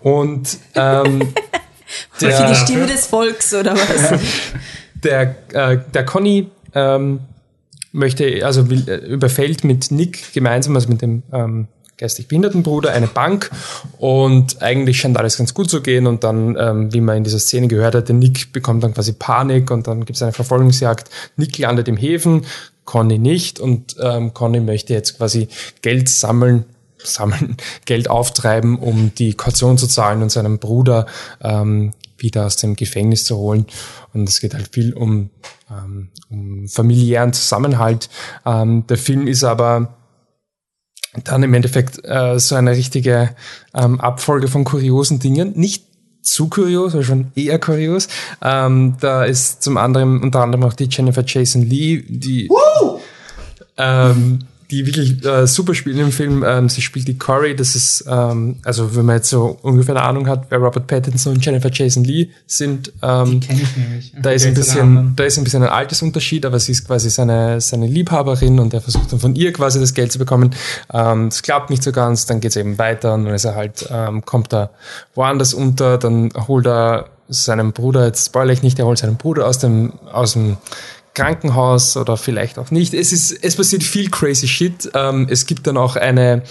Und 0.00 0.58
ähm, 0.74 1.32
Für 2.12 2.46
die 2.48 2.54
Stimme 2.54 2.86
des 2.86 3.06
Volks 3.06 3.54
oder 3.54 3.74
was? 3.74 4.20
der, 5.02 5.36
äh, 5.52 5.78
der 5.92 6.04
Conny 6.04 6.50
ähm, 6.74 7.20
möchte, 7.92 8.44
also 8.44 8.68
will, 8.70 8.88
äh, 8.88 8.96
überfällt 8.96 9.64
mit 9.64 9.90
Nick 9.90 10.32
gemeinsam, 10.32 10.74
also 10.74 10.88
mit 10.88 11.02
dem 11.02 11.22
ähm, 11.32 11.68
geistig 11.96 12.28
behinderten 12.28 12.62
Bruder, 12.62 12.92
eine 12.92 13.06
Bank 13.06 13.50
und 13.98 14.60
eigentlich 14.62 15.00
scheint 15.00 15.16
alles 15.16 15.38
ganz 15.38 15.54
gut 15.54 15.70
zu 15.70 15.80
gehen 15.80 16.06
und 16.06 16.24
dann, 16.24 16.56
ähm, 16.58 16.92
wie 16.92 17.00
man 17.00 17.18
in 17.18 17.24
dieser 17.24 17.38
Szene 17.38 17.68
gehört 17.68 17.94
hat, 17.94 18.08
der 18.08 18.16
Nick 18.16 18.52
bekommt 18.52 18.84
dann 18.84 18.92
quasi 18.92 19.12
Panik 19.12 19.70
und 19.70 19.86
dann 19.86 20.04
gibt 20.04 20.16
es 20.16 20.22
eine 20.22 20.32
Verfolgungsjagd. 20.32 21.08
Nick 21.36 21.56
landet 21.58 21.88
im 21.88 21.96
Häfen, 21.96 22.44
Conny 22.84 23.18
nicht 23.18 23.58
und 23.58 23.96
ähm, 24.00 24.34
Conny 24.34 24.60
möchte 24.60 24.92
jetzt 24.92 25.16
quasi 25.16 25.48
Geld 25.80 26.08
sammeln, 26.08 26.66
sammeln, 27.06 27.56
Geld 27.84 28.08
auftreiben, 28.10 28.78
um 28.78 29.12
die 29.14 29.34
Kaution 29.34 29.78
zu 29.78 29.86
zahlen 29.86 30.22
und 30.22 30.30
seinem 30.30 30.58
Bruder 30.58 31.06
ähm, 31.40 31.92
wieder 32.18 32.46
aus 32.46 32.56
dem 32.56 32.76
Gefängnis 32.76 33.24
zu 33.24 33.36
holen. 33.36 33.66
Und 34.12 34.28
es 34.28 34.40
geht 34.40 34.54
halt 34.54 34.68
viel 34.72 34.94
um, 34.94 35.30
ähm, 35.70 36.08
um 36.30 36.68
familiären 36.68 37.32
Zusammenhalt. 37.32 38.08
Ähm, 38.44 38.86
der 38.86 38.98
Film 38.98 39.26
ist 39.26 39.44
aber 39.44 39.94
dann 41.24 41.42
im 41.42 41.54
Endeffekt 41.54 42.04
äh, 42.04 42.38
so 42.38 42.54
eine 42.54 42.72
richtige 42.72 43.34
ähm, 43.74 44.00
Abfolge 44.00 44.48
von 44.48 44.64
kuriosen 44.64 45.18
Dingen. 45.18 45.52
Nicht 45.56 45.84
zu 46.22 46.48
kurios, 46.48 46.94
aber 46.94 47.04
schon 47.04 47.30
eher 47.36 47.58
kurios. 47.58 48.08
Ähm, 48.42 48.96
da 49.00 49.24
ist 49.24 49.62
zum 49.62 49.76
anderen 49.76 50.22
unter 50.22 50.40
anderem 50.40 50.64
auch 50.64 50.72
die 50.74 50.88
Jennifer 50.90 51.24
Jason 51.24 51.62
Lee, 51.62 52.02
die 52.08 52.48
ähm, 53.76 54.40
die 54.70 54.86
wirklich 54.86 55.24
äh, 55.24 55.46
super 55.46 55.74
spielt 55.74 55.98
im 55.98 56.10
Film. 56.10 56.44
Ähm, 56.46 56.68
sie 56.68 56.82
spielt 56.82 57.06
die 57.08 57.18
Corey, 57.18 57.54
das 57.54 57.76
ist, 57.76 58.04
ähm, 58.08 58.56
also 58.64 58.96
wenn 58.96 59.04
man 59.04 59.16
jetzt 59.16 59.30
so 59.30 59.58
ungefähr 59.62 59.96
eine 59.96 60.04
Ahnung 60.04 60.28
hat, 60.28 60.46
wer 60.50 60.58
Robert 60.58 60.86
Pattinson 60.86 61.34
und 61.34 61.44
Jennifer 61.44 61.70
Jason 61.72 62.04
Lee 62.04 62.28
sind, 62.46 62.92
ähm, 63.02 63.40
Kenn 63.40 63.60
ich 63.60 63.76
nämlich. 63.76 64.12
da 64.20 64.30
ist 64.30 64.46
ein 64.46 64.54
bisschen, 64.54 65.12
da 65.16 65.24
ist 65.24 65.38
ein 65.38 65.44
bisschen 65.44 65.62
ein 65.62 65.68
Altersunterschied, 65.68 66.44
aber 66.46 66.58
sie 66.58 66.72
ist 66.72 66.86
quasi 66.86 67.10
seine, 67.10 67.60
seine 67.60 67.86
Liebhaberin 67.86 68.58
und 68.58 68.74
er 68.74 68.80
versucht 68.80 69.12
dann 69.12 69.20
von 69.20 69.34
ihr 69.36 69.52
quasi 69.52 69.78
das 69.78 69.94
Geld 69.94 70.12
zu 70.12 70.18
bekommen. 70.18 70.54
Ähm, 70.92 71.28
das 71.28 71.42
klappt 71.42 71.70
nicht 71.70 71.82
so 71.82 71.92
ganz, 71.92 72.26
dann 72.26 72.40
geht's 72.40 72.56
eben 72.56 72.78
weiter 72.78 73.14
und 73.14 73.24
dann 73.24 73.34
ist 73.34 73.44
er 73.44 73.54
halt, 73.54 73.88
ähm, 73.90 74.24
kommt 74.24 74.52
er 74.52 74.70
woanders 75.14 75.54
unter, 75.54 75.98
dann 75.98 76.30
holt 76.48 76.66
er 76.66 77.06
seinen 77.28 77.72
Bruder, 77.72 78.06
jetzt 78.06 78.26
spoilere 78.26 78.52
ich 78.52 78.62
nicht, 78.62 78.78
er 78.78 78.86
holt 78.86 78.98
seinen 78.98 79.16
Bruder 79.16 79.46
aus 79.46 79.58
dem, 79.58 79.92
aus 80.12 80.34
dem 80.34 80.56
Krankenhaus 81.16 81.96
oder 81.96 82.16
vielleicht 82.16 82.58
auch 82.58 82.70
nicht. 82.70 82.92
Es 82.92 83.10
ist, 83.10 83.32
es 83.42 83.56
passiert 83.56 83.82
viel 83.82 84.10
crazy 84.10 84.46
shit. 84.46 84.90
Ähm, 84.94 85.26
es 85.30 85.46
gibt 85.46 85.66
dann 85.66 85.78
auch 85.78 85.96
eine, 85.96 86.42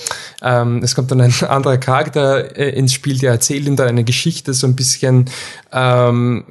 ähm, 0.41 0.81
es 0.83 0.95
kommt 0.95 1.11
dann 1.11 1.21
ein 1.21 1.33
anderer 1.47 1.77
Charakter 1.77 2.57
äh, 2.57 2.69
ins 2.71 2.91
Spiel, 2.91 3.17
der 3.19 3.31
erzählt 3.31 3.67
ihm 3.67 3.75
dann 3.75 3.87
eine 3.87 4.03
Geschichte, 4.03 4.53
so 4.53 4.65
ein 4.65 4.75
bisschen 4.75 5.29
ähm, 5.71 6.43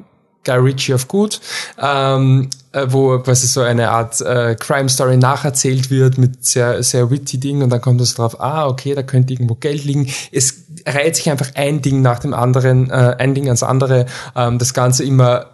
Guy 0.44 0.58
Ritchie 0.58 0.94
of 0.94 1.08
Good, 1.08 1.40
ähm, 1.82 2.50
äh, 2.72 2.86
wo 2.88 3.18
quasi 3.18 3.48
so 3.48 3.62
eine 3.62 3.90
Art 3.90 4.20
äh, 4.20 4.54
Crime 4.54 4.88
Story 4.88 5.16
nacherzählt 5.16 5.90
wird 5.90 6.16
mit 6.16 6.44
sehr, 6.44 6.82
sehr 6.84 7.10
witty 7.10 7.38
Ding 7.38 7.62
und 7.62 7.70
dann 7.70 7.80
kommt 7.80 8.00
es 8.00 8.14
drauf, 8.14 8.40
ah, 8.40 8.68
okay, 8.68 8.94
da 8.94 9.02
könnte 9.02 9.32
irgendwo 9.32 9.56
Geld 9.56 9.84
liegen. 9.84 10.08
Es 10.30 10.64
reiht 10.86 11.16
sich 11.16 11.30
einfach 11.30 11.50
ein 11.54 11.82
Ding 11.82 12.00
nach 12.00 12.20
dem 12.20 12.32
anderen, 12.32 12.90
äh, 12.90 13.16
ein 13.18 13.34
Ding 13.34 13.46
ans 13.46 13.64
andere. 13.64 14.06
Ähm, 14.36 14.58
das 14.58 14.72
Ganze 14.72 15.02
immer 15.02 15.46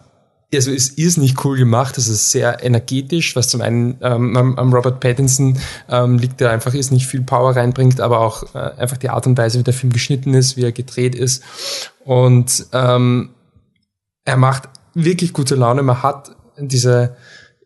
also 0.53 0.73
es 0.73 0.89
ist 0.89 1.17
nicht 1.17 1.45
cool 1.45 1.57
gemacht, 1.57 1.97
es 1.97 2.09
ist 2.09 2.33
sehr 2.33 2.63
energetisch, 2.65 3.37
was 3.37 3.49
zum 3.49 3.61
einen 3.61 3.99
ähm, 4.01 4.37
am, 4.37 4.59
am 4.59 4.73
Robert 4.73 5.01
Pattinson 5.01 5.59
ähm, 5.89 6.19
liegt, 6.19 6.41
der 6.41 6.51
einfach 6.51 6.75
ist, 6.75 6.91
nicht 6.91 7.07
viel 7.07 7.23
Power 7.23 7.55
reinbringt, 7.55 8.01
aber 8.01 8.21
auch 8.21 8.55
äh, 8.55 8.59
einfach 8.59 8.97
die 8.97 9.11
Art 9.11 9.27
und 9.27 9.39
Weise, 9.39 9.61
wie 9.61 9.63
der 9.63 9.75
Film 9.75 9.93
geschnitten 9.93 10.35
ist, 10.35 10.57
wie 10.57 10.65
er 10.65 10.73
gedreht 10.73 11.15
ist. 11.15 11.45
Und 12.05 12.67
ähm, 12.73 13.31
er 14.25 14.37
macht 14.37 14.69
wirklich 14.95 15.33
gute 15.33 15.55
Laune. 15.55 15.83
Man 15.83 16.03
hat 16.03 16.35
diese 16.59 17.17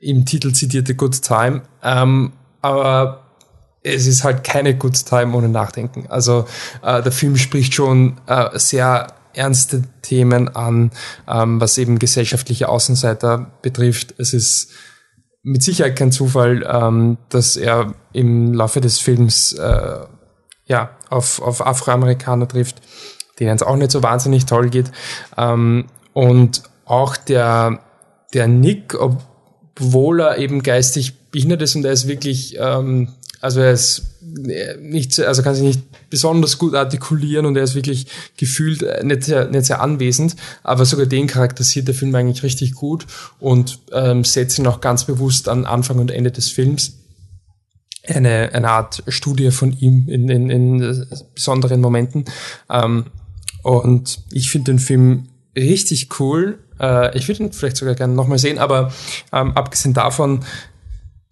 im 0.01 0.27
Titel 0.27 0.53
zitierte 0.53 0.95
Good 0.95 1.23
Time, 1.23 1.63
ähm, 1.83 2.33
aber 2.61 3.25
es 3.83 4.07
ist 4.07 4.25
halt 4.25 4.45
keine 4.45 4.77
Good 4.77 5.07
Time 5.07 5.35
ohne 5.35 5.49
Nachdenken. 5.49 6.07
Also 6.09 6.47
äh, 6.83 7.03
der 7.03 7.13
Film 7.13 7.37
spricht 7.37 7.75
schon 7.75 8.19
äh, 8.27 8.59
sehr 8.59 9.14
ernste 9.35 9.83
Themen 10.03 10.49
an, 10.55 10.91
ähm, 11.29 11.61
was 11.61 11.79
eben 11.79 11.99
gesellschaftliche 11.99 12.69
Außenseiter 12.69 13.53
betrifft. 13.63 14.15
Es 14.19 14.33
ist 14.33 14.71
mit 15.43 15.63
Sicherheit 15.63 15.97
kein 15.97 16.13
Zufall, 16.13 16.67
ähm, 16.69 17.19
dass 17.29 17.57
er 17.57 17.95
im 18.13 18.55
Laufe 18.55 18.81
des 18.81 18.99
Films 18.99 19.53
äh, 19.53 19.99
ja 20.67 20.91
auf, 21.11 21.41
auf 21.43 21.65
Afroamerikaner 21.65 22.49
trifft, 22.49 22.81
denen 23.39 23.55
es 23.55 23.63
auch 23.63 23.77
nicht 23.77 23.91
so 23.91 24.03
wahnsinnig 24.03 24.47
toll 24.47 24.71
geht. 24.71 24.91
Ähm, 25.37 25.87
und 26.13 26.63
auch 26.87 27.17
der, 27.17 27.81
der 28.33 28.49
Nick, 28.49 28.95
obwohl 28.99 30.21
er 30.21 30.39
eben 30.39 30.63
geistig 30.63 31.31
behindert 31.31 31.63
ist 31.63 31.77
und 31.77 31.85
er 31.85 31.93
ist 31.93 32.09
wirklich, 32.09 32.57
ähm, 32.59 33.09
also 33.45 33.61
er 33.61 33.73
ist 33.73 34.07
nicht, 34.81 35.21
also 35.21 35.43
kann 35.43 35.55
sich 35.55 35.65
nicht 35.65 36.09
besonders 36.09 36.57
gut 36.57 36.75
artikulieren 36.75 37.45
und 37.45 37.57
er 37.57 37.65
ist 37.65 37.75
wirklich 37.75 38.07
gefühlt 38.39 38.83
äh, 38.83 39.05
nicht 39.05 39.25
sehr, 39.25 39.51
nicht 39.51 39.67
sehr 39.67 39.83
anwesend, 39.83 40.35
aber 40.63 40.87
sogar 40.87 41.05
den 41.05 41.27
charakterisiert 41.27 41.87
der 41.87 41.95
Film 41.95 42.15
eigentlich 42.15 42.43
richtig 42.43 42.73
gut 42.73 43.07
und 43.39 43.81
ähm, 43.93 44.25
setzt 44.25 44.59
ihn 44.59 44.67
auch 44.67 44.81
ganz 44.81 45.05
bewusst 45.05 45.51
an 45.51 45.67
Anfang 45.67 45.99
und 45.99 46.11
Ende 46.11 46.31
des 46.31 46.49
Films 46.49 46.95
eine, 48.07 48.51
eine 48.55 48.71
Art 48.71 49.03
Studie 49.09 49.51
von 49.51 49.79
ihm 49.79 50.09
in, 50.09 50.31
in, 50.31 50.49
in 50.49 51.07
besonderen 51.35 51.83
Momenten. 51.83 52.25
Ähm, 52.71 53.07
und 53.63 54.21
ich 54.31 54.51
finde 54.51 54.73
den 54.73 54.79
Film 54.79 55.29
richtig 55.55 56.19
cool. 56.19 56.61
Äh, 56.81 57.17
ich 57.17 57.29
würde 57.29 57.45
ihn 57.45 57.53
vielleicht 57.53 57.77
sogar 57.77 57.95
gerne 57.95 58.15
nochmal 58.15 58.39
sehen, 58.39 58.59
aber 58.59 58.91
ähm, 59.33 59.53
abgesehen 59.53 59.93
davon 59.93 60.41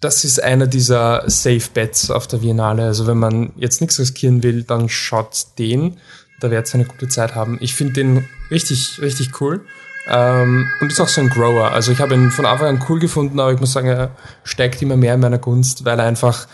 das 0.03 0.25
ist 0.25 0.43
einer 0.43 0.67
dieser 0.67 1.23
Safe 1.31 1.63
Bets 1.73 2.11
auf 2.11 2.27
der 2.27 2.39
Biennale. 2.39 2.85
Also 2.85 3.07
wenn 3.07 3.19
man 3.19 3.53
jetzt 3.57 3.81
nichts 3.81 4.01
riskieren 4.01 4.43
will, 4.43 4.65
dann 4.65 4.89
schaut 4.89 5.47
den. 5.59 5.97
Da 6.41 6.51
werdet 6.51 6.75
ihr 6.75 6.81
eine 6.81 6.87
gute 6.87 7.07
Zeit 7.07 7.37
haben. 7.37 7.57
Ich 7.61 7.75
finde 7.75 7.95
den 7.95 8.29
richtig, 8.51 9.01
richtig 9.01 9.41
cool. 9.41 9.65
Ähm, 10.09 10.69
und 10.81 10.91
ist 10.91 11.01
auch 11.01 11.07
so 11.07 11.21
ein 11.21 11.29
Grower. 11.29 11.71
Also 11.71 11.93
ich 11.93 12.01
habe 12.01 12.15
ihn 12.15 12.33
von 12.33 12.47
Anfang 12.47 12.67
an 12.67 12.85
cool 12.89 12.99
gefunden, 12.99 13.39
aber 13.39 13.53
ich 13.53 13.61
muss 13.61 13.73
sagen, 13.73 13.87
er 13.87 14.17
steigt 14.43 14.83
immer 14.83 14.97
mehr 14.97 15.15
in 15.15 15.21
meiner 15.21 15.39
Gunst, 15.39 15.85
weil 15.85 16.01
er 16.01 16.07
einfach, 16.07 16.49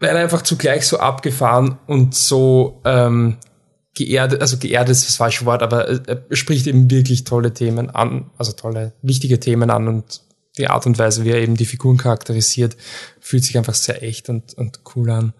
weil 0.00 0.16
er 0.16 0.22
einfach 0.22 0.40
zugleich 0.40 0.86
so 0.86 0.98
abgefahren 0.98 1.76
und 1.86 2.14
so 2.14 2.80
ähm, 2.86 3.36
geerdet, 3.94 4.40
also 4.40 4.56
geerdet 4.56 4.92
ist 4.92 5.06
das 5.06 5.16
falsche 5.16 5.44
Wort, 5.44 5.62
aber 5.62 6.08
er 6.08 6.24
spricht 6.34 6.66
eben 6.66 6.90
wirklich 6.90 7.24
tolle 7.24 7.52
Themen 7.52 7.90
an, 7.90 8.30
also 8.38 8.52
tolle, 8.52 8.94
wichtige 9.02 9.38
Themen 9.38 9.68
an 9.68 9.88
und 9.88 10.22
die 10.58 10.68
Art 10.68 10.86
und 10.86 10.98
Weise, 10.98 11.24
wie 11.24 11.30
er 11.30 11.40
eben 11.40 11.56
die 11.56 11.66
Figuren 11.66 11.96
charakterisiert, 11.96 12.76
fühlt 13.20 13.44
sich 13.44 13.56
einfach 13.56 13.74
sehr 13.74 14.02
echt 14.02 14.28
und, 14.28 14.54
und 14.54 14.80
cool 14.94 15.10
an. 15.10 15.32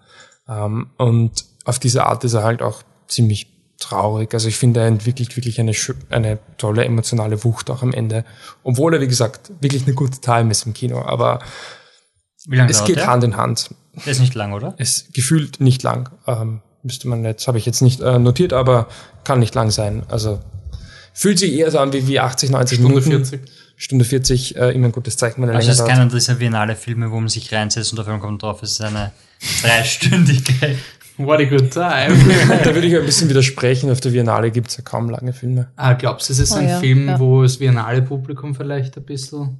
Ähm, 0.47 0.89
und 0.97 1.45
auf 1.65 1.79
diese 1.79 2.05
Art 2.05 2.23
ist 2.23 2.33
er 2.33 2.43
halt 2.43 2.61
auch 2.61 2.83
ziemlich 3.07 3.47
traurig. 3.79 4.33
Also 4.33 4.47
ich 4.47 4.57
finde, 4.57 4.81
er 4.81 4.87
entwickelt 4.87 5.35
wirklich 5.35 5.59
eine, 5.59 5.73
eine 6.09 6.39
tolle 6.57 6.85
emotionale 6.85 7.43
Wucht 7.43 7.69
auch 7.69 7.81
am 7.81 7.93
Ende. 7.93 8.25
Obwohl 8.63 8.93
er, 8.93 9.01
wie 9.01 9.07
gesagt, 9.07 9.51
wirklich 9.61 9.83
eine 9.85 9.93
gute 9.93 10.19
Time 10.19 10.51
ist 10.51 10.65
im 10.65 10.73
Kino. 10.73 11.01
Aber 11.01 11.39
es 12.67 12.83
geht 12.83 12.97
der? 12.97 13.07
Hand 13.07 13.23
in 13.23 13.37
Hand. 13.37 13.69
Der 14.05 14.11
ist 14.11 14.19
nicht 14.19 14.35
lang, 14.35 14.53
oder? 14.53 14.75
Es 14.77 15.07
gefühlt 15.13 15.59
nicht 15.59 15.83
lang. 15.83 16.09
Ähm, 16.27 16.61
müsste 16.83 17.07
man 17.07 17.23
jetzt, 17.23 17.47
habe 17.47 17.57
ich 17.57 17.65
jetzt 17.65 17.81
nicht 17.81 18.01
äh, 18.01 18.19
notiert, 18.19 18.53
aber 18.53 18.87
kann 19.23 19.39
nicht 19.39 19.55
lang 19.55 19.71
sein. 19.71 20.03
Also 20.07 20.39
fühlt 21.13 21.39
sich 21.39 21.53
eher 21.53 21.71
so 21.71 21.79
an 21.79 21.91
wie, 21.93 22.07
wie 22.07 22.19
80, 22.19 22.49
90 22.49 22.79
Stunde 22.79 23.01
Minuten. 23.01 23.25
40. 23.25 23.41
Stunde 23.81 24.03
40, 24.03 24.57
äh, 24.57 24.71
immer 24.71 24.87
ein 24.89 24.91
gutes 24.91 25.15
Zeichen, 25.15 25.41
wenn 25.41 25.49
er 25.49 25.55
Also 25.55 25.69
länger 25.69 25.73
es 25.73 25.79
ist 25.79 25.87
keiner 25.87 26.05
dieser 26.11 26.35
Biennale 26.35 26.75
Filme, 26.75 27.11
wo 27.11 27.19
man 27.19 27.29
sich 27.29 27.51
reinsetzt 27.53 27.93
und 27.93 27.99
auf 27.99 28.07
einmal 28.07 28.19
kommt 28.19 28.43
drauf, 28.43 28.61
es 28.61 28.71
ist 28.71 28.81
eine 28.81 29.11
dreistündige. 29.61 30.75
What 31.17 31.39
a 31.39 31.45
good 31.45 31.71
time. 31.71 32.15
da 32.63 32.73
würde 32.75 32.87
ich 32.87 32.95
ein 32.95 33.05
bisschen 33.05 33.29
widersprechen. 33.29 33.89
Auf 33.91 33.99
der 34.01 34.09
Biennale 34.11 34.51
gibt 34.51 34.69
es 34.69 34.77
ja 34.77 34.83
kaum 34.83 35.09
lange 35.09 35.33
Filme. 35.33 35.67
ah, 35.75 35.93
glaubst 35.93 36.29
du, 36.29 36.33
es 36.33 36.39
ist 36.39 36.51
Oh 36.53 36.57
ein 36.57 36.67
ja, 36.69 36.79
Film, 36.79 37.07
ja. 37.07 37.19
wo 37.19 37.41
das 37.41 37.57
Biennale 37.57 38.01
Publikum 38.01 38.53
vielleicht 38.53 38.97
ein 38.97 39.03
bisschen 39.03 39.59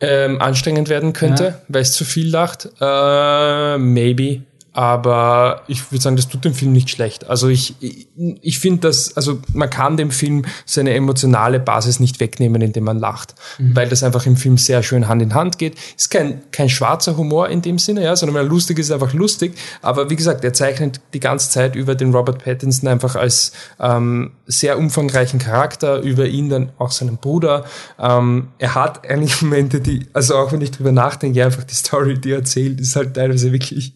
Ähm, 0.00 0.40
anstrengend 0.40 0.88
werden 0.88 1.12
könnte, 1.12 1.44
Ja. 1.44 1.60
weil 1.68 1.82
es 1.82 1.92
zu 1.92 2.04
viel 2.04 2.28
lacht. 2.28 2.68
Äh, 2.80 3.78
maybe. 3.78 4.42
Aber 4.74 5.62
ich 5.68 5.92
würde 5.92 6.02
sagen, 6.02 6.16
das 6.16 6.28
tut 6.28 6.44
dem 6.44 6.52
Film 6.52 6.72
nicht 6.72 6.90
schlecht. 6.90 7.30
Also 7.30 7.48
ich, 7.48 7.76
ich, 7.80 8.08
ich 8.42 8.58
finde 8.58 8.88
das, 8.88 9.16
also 9.16 9.38
man 9.52 9.70
kann 9.70 9.96
dem 9.96 10.10
Film 10.10 10.44
seine 10.66 10.94
emotionale 10.94 11.60
Basis 11.60 12.00
nicht 12.00 12.18
wegnehmen, 12.18 12.60
indem 12.60 12.82
man 12.82 12.98
lacht, 12.98 13.36
mhm. 13.58 13.76
weil 13.76 13.88
das 13.88 14.02
einfach 14.02 14.26
im 14.26 14.36
Film 14.36 14.58
sehr 14.58 14.82
schön 14.82 15.06
Hand 15.06 15.22
in 15.22 15.32
Hand 15.32 15.58
geht. 15.58 15.76
Ist 15.96 16.10
kein, 16.10 16.42
kein 16.50 16.68
schwarzer 16.68 17.16
Humor 17.16 17.48
in 17.50 17.62
dem 17.62 17.78
Sinne, 17.78 18.02
ja, 18.02 18.16
sondern 18.16 18.34
wenn 18.34 18.46
er 18.46 18.48
lustig 18.48 18.80
ist, 18.80 18.90
einfach 18.90 19.12
lustig. 19.12 19.54
Aber 19.80 20.10
wie 20.10 20.16
gesagt, 20.16 20.42
er 20.42 20.52
zeichnet 20.52 21.00
die 21.14 21.20
ganze 21.20 21.50
Zeit 21.50 21.76
über 21.76 21.94
den 21.94 22.12
Robert 22.12 22.42
Pattinson 22.42 22.88
einfach 22.88 23.14
als 23.14 23.52
ähm, 23.78 24.32
sehr 24.46 24.76
umfangreichen 24.76 25.38
Charakter, 25.38 26.00
über 26.00 26.26
ihn 26.26 26.48
dann 26.48 26.72
auch 26.78 26.90
seinen 26.90 27.18
Bruder. 27.18 27.64
Ähm, 27.96 28.48
er 28.58 28.74
hat 28.74 29.08
eigentlich 29.08 29.40
Momente, 29.40 29.80
die, 29.80 30.08
also 30.12 30.34
auch 30.34 30.50
wenn 30.50 30.60
ich 30.60 30.72
drüber 30.72 30.90
nachdenke, 30.90 31.44
einfach 31.44 31.62
die 31.62 31.74
Story, 31.74 32.18
die 32.18 32.32
er 32.32 32.38
erzählt, 32.38 32.80
ist 32.80 32.96
halt 32.96 33.14
teilweise 33.14 33.52
wirklich 33.52 33.94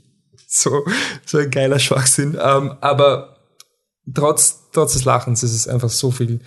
so, 0.50 0.84
so 1.26 1.38
ein 1.38 1.50
geiler 1.50 1.78
Schwachsinn. 1.78 2.36
Ähm, 2.40 2.72
aber 2.80 3.36
trotz, 4.12 4.70
trotz 4.72 4.94
des 4.94 5.04
Lachens 5.04 5.42
ist 5.42 5.54
es 5.54 5.68
einfach 5.68 5.90
so 5.90 6.10
viel 6.10 6.40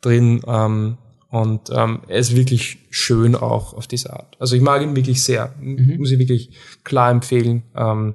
drin. 0.00 0.40
Ähm, 0.46 0.98
und 1.30 1.68
ähm, 1.70 2.00
er 2.08 2.18
ist 2.18 2.34
wirklich 2.34 2.78
schön 2.90 3.34
auch 3.34 3.74
auf 3.74 3.86
diese 3.86 4.12
Art. 4.14 4.36
Also 4.40 4.56
ich 4.56 4.62
mag 4.62 4.80
ihn 4.80 4.96
wirklich 4.96 5.22
sehr. 5.22 5.52
Mhm. 5.60 5.96
Muss 5.98 6.10
ich 6.10 6.18
wirklich 6.18 6.56
klar 6.84 7.10
empfehlen. 7.10 7.64
Ähm, 7.76 8.14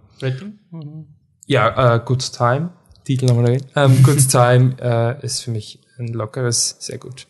mhm. 0.71 1.07
Ja, 1.45 1.95
äh, 1.95 1.99
Good 2.03 2.33
Time. 2.33 2.71
Titel 3.03 3.25
nochmal 3.25 3.49
erwähnen. 3.49 3.65
Ähm, 3.75 4.01
Good 4.03 4.29
Time 4.29 4.77
äh, 4.81 5.23
ist 5.23 5.41
für 5.41 5.51
mich 5.51 5.79
ein 5.99 6.07
lockeres, 6.07 6.77
sehr 6.79 6.97
gut. 6.97 7.27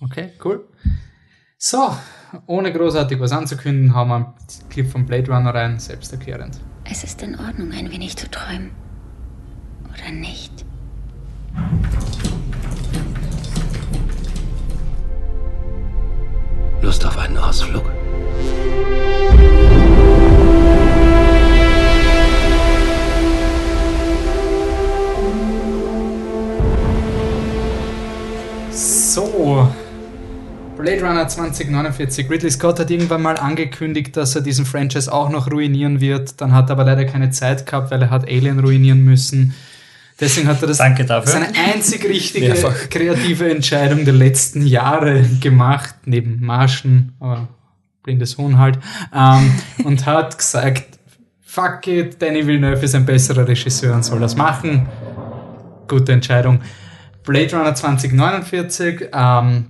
Okay, 0.00 0.34
cool. 0.44 0.68
So, 1.56 1.90
ohne 2.46 2.72
großartig 2.72 3.18
was 3.18 3.32
anzukündigen, 3.32 3.94
haben 3.94 4.10
wir 4.10 4.16
einen 4.16 4.34
Clip 4.68 4.86
von 4.86 5.06
Blade 5.06 5.32
Runner 5.32 5.52
rein, 5.52 5.80
selbsterklärend. 5.80 6.60
Es 6.90 7.04
ist 7.04 7.20
in 7.22 7.38
Ordnung, 7.38 7.72
ein 7.72 7.90
wenig 7.90 8.16
zu 8.16 8.30
träumen. 8.30 8.70
Oder 9.92 10.10
nicht? 10.10 10.64
Lust 16.80 17.04
auf 17.04 17.18
einen 17.18 17.36
Ausflug? 17.36 17.84
So, 28.70 29.68
Blade 30.78 31.02
Runner 31.02 31.26
2049. 31.26 32.30
Ridley 32.30 32.50
Scott 32.52 32.78
hat 32.78 32.90
irgendwann 32.90 33.20
mal 33.20 33.36
angekündigt, 33.36 34.16
dass 34.16 34.36
er 34.36 34.42
diesen 34.42 34.64
Franchise 34.64 35.12
auch 35.12 35.28
noch 35.28 35.50
ruinieren 35.50 36.00
wird. 36.00 36.40
Dann 36.40 36.52
hat 36.52 36.70
er 36.70 36.74
aber 36.74 36.84
leider 36.84 37.04
keine 37.04 37.30
Zeit 37.30 37.66
gehabt, 37.66 37.90
weil 37.90 38.00
er 38.00 38.10
hat 38.10 38.28
Alien 38.28 38.60
ruinieren 38.60 39.04
müssen. 39.04 39.54
Deswegen 40.20 40.46
hat 40.46 40.62
er 40.62 40.68
das 40.68 40.78
Danke 40.78 41.04
dafür. 41.04 41.32
seine 41.32 41.48
einzig 41.74 42.04
richtige 42.08 42.54
kreative 42.90 43.50
Entscheidung 43.50 44.04
der 44.04 44.14
letzten 44.14 44.64
Jahre 44.64 45.22
gemacht, 45.40 45.94
neben 46.06 46.44
Marschen, 46.44 47.14
aber 47.18 47.48
blindes 48.04 48.38
Huhn 48.38 48.58
halt, 48.58 48.78
ähm, 49.14 49.52
und 49.84 50.06
hat 50.06 50.38
gesagt, 50.38 50.98
fuck 51.40 51.86
it, 51.88 52.22
Danny 52.22 52.46
Villeneuve 52.46 52.84
ist 52.84 52.94
ein 52.94 53.04
besserer 53.04 53.46
Regisseur 53.46 53.94
und 53.94 54.04
soll 54.04 54.20
das 54.20 54.36
machen. 54.36 54.88
Gute 55.88 56.12
Entscheidung. 56.12 56.60
Blade 57.24 57.56
Runner 57.56 57.74
2049, 57.74 59.08
ähm, 59.12 59.66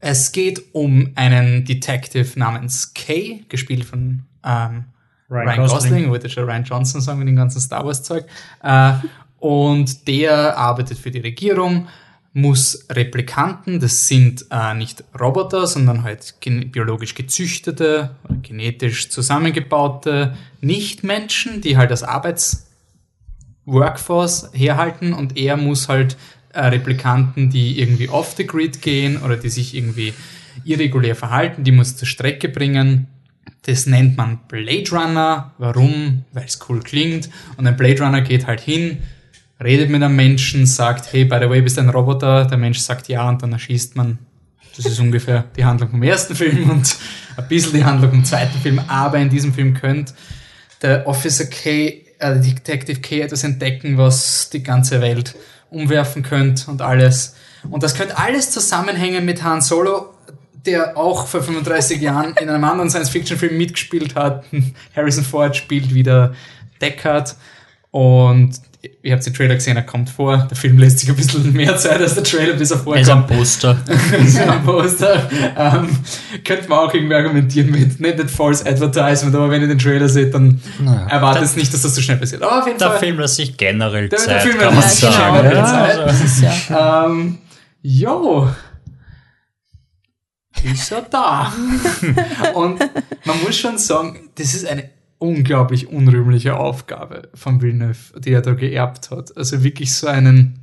es 0.00 0.32
geht 0.32 0.74
um 0.74 1.12
einen 1.14 1.64
Detective 1.64 2.38
namens 2.38 2.92
Kay, 2.94 3.44
gespielt 3.48 3.84
von 3.84 4.24
ähm, 4.44 4.84
Ryan, 5.30 5.48
Ryan 5.48 5.56
Gosling, 5.56 5.68
Gosling 5.68 6.10
wollte 6.10 6.30
schon 6.30 6.44
Ryan 6.44 6.64
Johnson 6.64 7.00
sagen 7.00 7.18
mit 7.18 7.28
dem 7.28 7.36
ganzen 7.36 7.60
Star 7.60 7.84
Wars 7.84 8.02
Zeug. 8.02 8.24
Äh, 8.62 8.94
und 9.38 10.08
der 10.08 10.56
arbeitet 10.56 10.98
für 10.98 11.10
die 11.10 11.20
Regierung, 11.20 11.88
muss 12.32 12.86
Replikanten, 12.90 13.80
das 13.80 14.06
sind 14.06 14.46
äh, 14.50 14.74
nicht 14.74 15.02
Roboter, 15.18 15.66
sondern 15.66 16.04
halt 16.04 16.34
biologisch 16.40 17.14
gezüchtete, 17.14 18.14
genetisch 18.42 19.08
zusammengebaute 19.10 20.36
Nichtmenschen, 20.60 21.60
die 21.60 21.76
halt 21.76 21.90
als 21.90 22.04
Arbeitsworkforce 22.04 24.50
herhalten 24.52 25.14
und 25.14 25.36
er 25.36 25.56
muss 25.56 25.88
halt 25.88 26.16
äh, 26.52 26.66
Replikanten, 26.66 27.50
die 27.50 27.80
irgendwie 27.80 28.08
off 28.08 28.34
the 28.36 28.46
grid 28.46 28.82
gehen 28.82 29.20
oder 29.22 29.36
die 29.36 29.48
sich 29.48 29.74
irgendwie 29.74 30.14
irregulär 30.64 31.14
verhalten, 31.14 31.64
die 31.64 31.72
muss 31.72 31.96
zur 31.96 32.08
Strecke 32.08 32.48
bringen. 32.48 33.06
Das 33.62 33.86
nennt 33.86 34.16
man 34.16 34.40
Blade 34.48 34.90
Runner. 34.90 35.52
Warum? 35.58 36.24
Weil 36.32 36.44
es 36.44 36.58
cool 36.68 36.80
klingt. 36.80 37.28
Und 37.56 37.66
ein 37.66 37.76
Blade 37.76 38.02
Runner 38.02 38.20
geht 38.20 38.46
halt 38.46 38.60
hin, 38.60 38.98
redet 39.62 39.90
mit 39.90 40.02
einem 40.02 40.16
Menschen, 40.16 40.66
sagt, 40.66 41.12
hey, 41.12 41.24
by 41.24 41.38
the 41.40 41.48
way, 41.48 41.60
bist 41.60 41.76
du 41.76 41.82
ein 41.82 41.88
Roboter? 41.88 42.44
Der 42.46 42.58
Mensch 42.58 42.78
sagt 42.78 43.08
ja 43.08 43.28
und 43.28 43.42
dann 43.42 43.52
erschießt 43.52 43.96
man. 43.96 44.18
Das 44.76 44.86
ist 44.86 45.00
ungefähr 45.00 45.44
die 45.56 45.64
Handlung 45.64 45.90
vom 45.90 46.02
ersten 46.02 46.36
Film 46.36 46.70
und 46.70 46.96
ein 47.36 47.48
bisschen 47.48 47.72
die 47.72 47.84
Handlung 47.84 48.10
vom 48.10 48.24
zweiten 48.24 48.58
Film. 48.58 48.80
Aber 48.86 49.18
in 49.18 49.28
diesem 49.28 49.52
Film 49.52 49.74
könnt 49.74 50.14
der 50.82 51.06
Officer 51.06 51.46
K, 51.46 52.04
äh, 52.18 52.40
Detective 52.40 53.00
K 53.00 53.22
etwas 53.22 53.42
entdecken, 53.42 53.98
was 53.98 54.50
die 54.50 54.62
ganze 54.62 55.00
Welt 55.00 55.34
umwerfen 55.70 56.22
könnt 56.22 56.68
und 56.68 56.82
alles. 56.82 57.34
Und 57.70 57.82
das 57.82 57.94
könnte 57.94 58.18
alles 58.18 58.50
zusammenhängen 58.50 59.24
mit 59.24 59.42
Han 59.42 59.60
Solo, 59.60 60.14
der 60.66 60.96
auch 60.96 61.26
vor 61.26 61.42
35 61.42 62.00
Jahren 62.00 62.34
in 62.40 62.48
einem 62.48 62.64
anderen 62.64 62.90
Science-Fiction-Film 62.90 63.56
mitgespielt 63.56 64.14
hat. 64.14 64.44
Harrison 64.96 65.24
Ford 65.24 65.56
spielt 65.56 65.94
wieder 65.94 66.34
Deckard 66.80 67.36
und 67.90 68.60
ihr 69.02 69.12
habt 69.12 69.26
den 69.26 69.34
Trailer 69.34 69.54
gesehen, 69.54 69.76
er 69.76 69.82
kommt 69.82 70.10
vor. 70.10 70.46
Der 70.50 70.56
Film 70.56 70.78
lässt 70.78 71.00
sich 71.00 71.08
ein 71.08 71.16
bisschen 71.16 71.52
mehr 71.52 71.76
Zeit 71.76 72.00
als 72.00 72.14
der 72.14 72.22
Trailer, 72.22 72.54
bis 72.54 72.70
er 72.70 72.78
vorkommt. 72.78 72.96
Er 72.96 73.02
ist 73.02 73.10
ein 73.10 73.26
Poster. 73.26 73.78
ist 74.24 74.38
ein 74.38 74.64
Poster. 74.64 75.30
ähm, 75.56 75.98
könnte 76.44 76.68
man 76.68 76.78
auch 76.78 76.94
irgendwie 76.94 77.14
argumentieren 77.14 77.70
mit, 77.70 78.00
nicht, 78.00 78.16
nicht 78.18 78.30
False 78.30 78.64
Advertisement, 78.64 79.34
aber 79.34 79.50
wenn 79.50 79.62
ihr 79.62 79.68
den 79.68 79.78
Trailer 79.78 80.08
seht, 80.08 80.32
dann 80.32 80.60
naja. 80.78 81.06
erwartet 81.08 81.44
es 81.44 81.56
nicht, 81.56 81.72
dass 81.74 81.82
das 81.82 81.94
so 81.94 82.00
schnell 82.00 82.18
passiert. 82.18 82.42
Aber 82.42 82.60
auf 82.60 82.66
jeden 82.66 82.78
der 82.78 82.90
Fall. 82.90 82.98
Film 83.00 83.18
lässt 83.18 83.36
sich 83.36 83.56
generell 83.56 84.08
der, 84.08 84.18
Zeit, 84.18 84.28
der 84.28 84.40
Film 84.40 84.74
lässt 84.74 85.00
sich 85.00 85.10
generell 85.10 85.56
ja, 85.56 85.66
Zeit. 85.66 85.98
Also, 85.98 86.46
ja. 86.46 87.06
ähm, 87.06 87.38
jo. 87.82 88.48
Ist 90.64 90.92
er 90.92 91.02
da? 91.02 91.52
Und 92.54 92.80
man 93.24 93.42
muss 93.42 93.56
schon 93.56 93.78
sagen, 93.78 94.30
das 94.34 94.54
ist 94.54 94.66
eine 94.66 94.90
unglaublich 95.18 95.88
unrühmliche 95.88 96.56
Aufgabe 96.56 97.28
von 97.34 97.60
Villeneuve, 97.60 98.20
die 98.20 98.32
er 98.32 98.42
da 98.42 98.54
geerbt 98.54 99.10
hat. 99.10 99.36
Also 99.36 99.62
wirklich 99.64 99.92
so 99.92 100.06
einen 100.06 100.60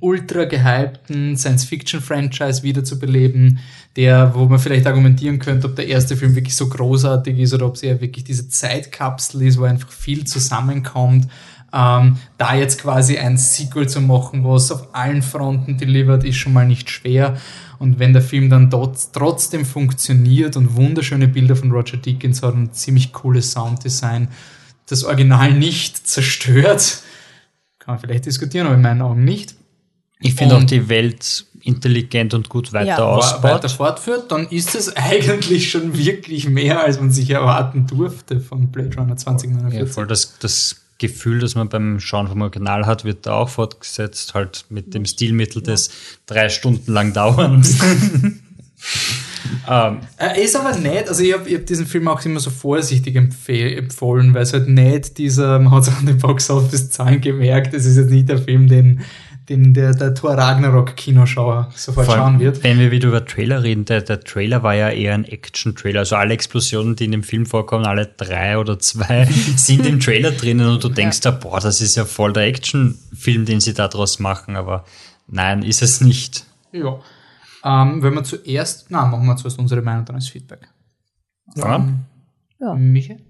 ultra 0.00 0.44
gehypten 0.44 1.36
Science-Fiction-Franchise 1.36 2.62
wiederzubeleben, 2.62 3.58
der, 3.96 4.34
wo 4.34 4.46
man 4.46 4.58
vielleicht 4.58 4.86
argumentieren 4.86 5.38
könnte, 5.38 5.66
ob 5.68 5.76
der 5.76 5.86
erste 5.86 6.16
Film 6.16 6.34
wirklich 6.34 6.56
so 6.56 6.68
großartig 6.68 7.38
ist 7.38 7.54
oder 7.54 7.66
ob 7.66 7.76
es 7.76 7.82
eher 7.82 8.00
wirklich 8.00 8.24
diese 8.24 8.48
Zeitkapsel 8.48 9.42
ist, 9.42 9.58
wo 9.58 9.64
einfach 9.64 9.90
viel 9.90 10.24
zusammenkommt. 10.24 11.28
Ähm, 11.76 12.18
da 12.38 12.54
jetzt 12.54 12.80
quasi 12.80 13.18
ein 13.18 13.36
Sequel 13.36 13.88
zu 13.88 14.00
machen, 14.00 14.44
was 14.44 14.70
auf 14.70 14.94
allen 14.94 15.22
Fronten 15.22 15.76
delivered, 15.76 16.22
ist 16.22 16.36
schon 16.36 16.52
mal 16.52 16.66
nicht 16.66 16.88
schwer. 16.88 17.36
Und 17.80 17.98
wenn 17.98 18.12
der 18.12 18.22
Film 18.22 18.48
dann 18.48 18.70
dort 18.70 19.12
trotzdem 19.12 19.64
funktioniert 19.64 20.56
und 20.56 20.76
wunderschöne 20.76 21.26
Bilder 21.26 21.56
von 21.56 21.72
Roger 21.72 21.96
Deakins 21.96 22.44
hat 22.44 22.54
und 22.54 22.76
ziemlich 22.76 23.12
cooles 23.12 23.50
Sounddesign, 23.50 24.28
das 24.86 25.02
Original 25.02 25.52
nicht 25.52 26.06
zerstört, 26.06 27.02
kann 27.80 27.94
man 27.94 27.98
vielleicht 27.98 28.26
diskutieren, 28.26 28.66
aber 28.66 28.76
in 28.76 28.82
meinen 28.82 29.02
Augen 29.02 29.24
nicht. 29.24 29.56
Ich 30.20 30.34
finde 30.34 30.56
auch 30.56 30.64
die 30.64 30.88
Welt 30.88 31.44
intelligent 31.60 32.34
und 32.34 32.48
gut 32.48 32.72
weiter 32.72 32.86
ja. 32.86 32.98
ausbaut. 32.98 33.42
weiter 33.42 33.68
fortführt, 33.68 34.30
dann 34.30 34.46
ist 34.48 34.74
es 34.76 34.94
eigentlich 34.96 35.70
schon 35.70 35.98
wirklich 35.98 36.48
mehr, 36.48 36.84
als 36.84 37.00
man 37.00 37.10
sich 37.10 37.30
erwarten 37.30 37.88
durfte 37.88 38.40
von 38.40 38.68
Blade 38.70 38.96
Runner 38.96 39.16
2049. 39.16 39.80
Ja, 39.80 39.86
voll 39.86 40.06
das, 40.06 40.38
das 40.38 40.83
Gefühl, 40.98 41.40
das 41.40 41.54
man 41.54 41.68
beim 41.68 42.00
Schauen 42.00 42.28
vom 42.28 42.42
Original 42.42 42.86
hat, 42.86 43.04
wird 43.04 43.26
da 43.26 43.34
auch 43.34 43.48
fortgesetzt, 43.48 44.34
halt 44.34 44.66
mit 44.68 44.94
dem 44.94 45.04
Stilmittel 45.04 45.62
des 45.62 45.90
drei 46.26 46.48
Stunden 46.48 46.92
lang 46.92 47.12
dauerns. 47.12 47.78
ähm, 49.68 49.98
er 50.16 50.38
ist 50.42 50.56
aber 50.56 50.76
nicht, 50.76 51.08
also 51.08 51.22
ich 51.22 51.32
habe 51.32 51.52
hab 51.52 51.66
diesen 51.66 51.86
Film 51.86 52.06
auch 52.08 52.24
immer 52.24 52.40
so 52.40 52.50
vorsichtig 52.50 53.16
empfohlen, 53.16 54.34
weil 54.34 54.42
es 54.42 54.52
halt 54.52 54.68
nicht 54.68 55.18
dieser, 55.18 55.58
man 55.58 55.72
hat 55.72 55.82
es 55.82 55.88
an 55.88 56.06
den 56.06 56.18
Box-Office-Zahlen 56.18 57.20
gemerkt, 57.20 57.74
es 57.74 57.86
ist 57.86 57.96
jetzt 57.96 58.10
nicht 58.10 58.28
der 58.28 58.38
Film, 58.38 58.68
den 58.68 59.00
den 59.48 59.74
der, 59.74 59.92
der 59.92 60.14
Thor 60.14 60.32
Ragnarok 60.34 60.96
Kinoschauer 60.96 61.70
sofort 61.74 62.06
Vor 62.06 62.16
schauen 62.16 62.40
wird. 62.40 62.62
Wenn 62.62 62.78
wir 62.78 62.90
wieder 62.90 63.08
über 63.08 63.24
Trailer 63.26 63.62
reden, 63.62 63.84
der, 63.84 64.00
der 64.00 64.20
Trailer 64.20 64.62
war 64.62 64.74
ja 64.74 64.88
eher 64.88 65.14
ein 65.14 65.24
Action-Trailer. 65.24 66.00
Also 66.00 66.16
alle 66.16 66.32
Explosionen, 66.32 66.96
die 66.96 67.04
in 67.04 67.12
dem 67.12 67.22
Film 67.22 67.44
vorkommen, 67.44 67.84
alle 67.84 68.06
drei 68.06 68.58
oder 68.58 68.78
zwei, 68.78 69.26
sind 69.56 69.84
im 69.86 70.00
Trailer 70.00 70.30
drinnen 70.30 70.68
und 70.68 70.82
du 70.82 70.88
denkst 70.88 71.20
ja. 71.24 71.30
da, 71.30 71.36
boah, 71.36 71.60
das 71.60 71.80
ist 71.80 71.94
ja 71.94 72.04
voll 72.04 72.32
der 72.32 72.44
Action-Film, 72.44 73.44
den 73.44 73.60
sie 73.60 73.74
da 73.74 73.88
draus 73.88 74.18
machen, 74.18 74.56
aber 74.56 74.84
nein, 75.26 75.62
ist 75.62 75.82
es 75.82 76.00
nicht. 76.00 76.46
Ja. 76.72 77.00
Ähm, 77.64 78.02
wenn 78.02 78.14
wir 78.14 78.24
zuerst, 78.24 78.86
na, 78.88 79.04
machen 79.04 79.26
wir 79.26 79.36
zuerst 79.36 79.58
unsere 79.58 79.82
Meinung, 79.82 80.06
dann 80.06 80.16
als 80.16 80.28
Feedback. 80.28 80.68
Ja. 81.54 81.76
Ähm, 81.76 82.00
ja. 82.60 82.74
Michael? 82.74 83.20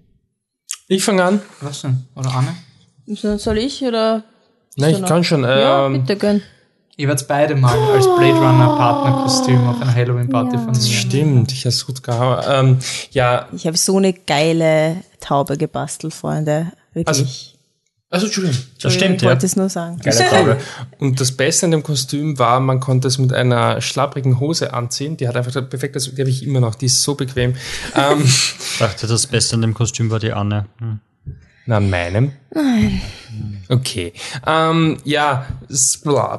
Ich 0.86 1.02
fange 1.02 1.24
an. 1.24 1.40
Was 1.60 1.82
denn? 1.82 2.04
Oder 2.14 2.32
Anne? 2.34 2.54
Soll 3.38 3.58
ich 3.58 3.82
oder? 3.82 4.22
Nein, 4.76 4.94
ich 4.96 5.04
kann 5.04 5.24
schon. 5.24 5.42
Ja, 5.44 5.86
Ähm, 5.86 6.00
bitte 6.04 6.16
gönn. 6.16 6.42
Ihr 6.96 7.08
werdet 7.08 7.26
beide 7.26 7.56
mal 7.56 7.76
als 7.92 8.04
Blade 8.04 8.34
Runner 8.38 8.76
Partnerkostüm 8.76 9.66
auf 9.66 9.80
einer 9.80 9.92
Halloween-Party 9.94 10.54
Ja. 10.56 10.62
von 10.62 10.72
mir. 10.72 10.80
Stimmt, 10.80 11.50
ich 11.52 11.60
habe 11.60 11.70
es 11.70 11.84
gut 11.86 12.02
gehauen. 12.04 12.44
Ähm, 12.48 12.78
ja, 13.10 13.48
Ich 13.52 13.66
habe 13.66 13.76
so 13.76 13.96
eine 13.96 14.12
geile 14.12 14.98
Taube 15.20 15.56
gebastelt, 15.56 16.14
Freunde. 16.14 16.70
Wirklich. 16.92 17.08
Also, 17.08 17.24
also 18.10 18.26
Entschuldigung. 18.26 18.58
Das 18.80 18.94
stimmt, 18.94 19.16
ich 19.16 19.22
ja. 19.22 19.30
wollte 19.30 19.44
es 19.46 19.56
nur 19.56 19.68
sagen. 19.68 19.98
Geile 19.98 20.24
Taube. 20.30 20.56
Und 21.00 21.20
das 21.20 21.32
Beste 21.32 21.66
an 21.66 21.72
dem 21.72 21.82
Kostüm 21.82 22.38
war, 22.38 22.60
man 22.60 22.78
konnte 22.78 23.08
es 23.08 23.18
mit 23.18 23.32
einer 23.32 23.80
schlapprigen 23.80 24.38
Hose 24.38 24.72
anziehen. 24.72 25.16
Die 25.16 25.26
hat 25.26 25.34
einfach 25.36 25.68
perfekt, 25.68 25.96
also 25.96 26.12
die 26.12 26.20
habe 26.22 26.30
ich 26.30 26.44
immer 26.46 26.60
noch, 26.60 26.76
die 26.76 26.86
ist 26.86 27.02
so 27.02 27.16
bequem. 27.16 27.56
ähm, 27.96 28.22
Ich 28.24 28.78
dachte, 28.78 29.08
das 29.08 29.26
Beste 29.26 29.56
an 29.56 29.62
dem 29.62 29.74
Kostüm 29.74 30.10
war 30.10 30.20
die 30.20 30.32
Anne. 30.32 30.66
Hm. 30.78 31.00
na, 31.66 31.78
an 31.78 31.90
meinem? 31.90 32.32
Nein. 32.54 33.00
Okay. 33.68 34.12
Ähm, 34.46 34.98
ja, 35.04 35.46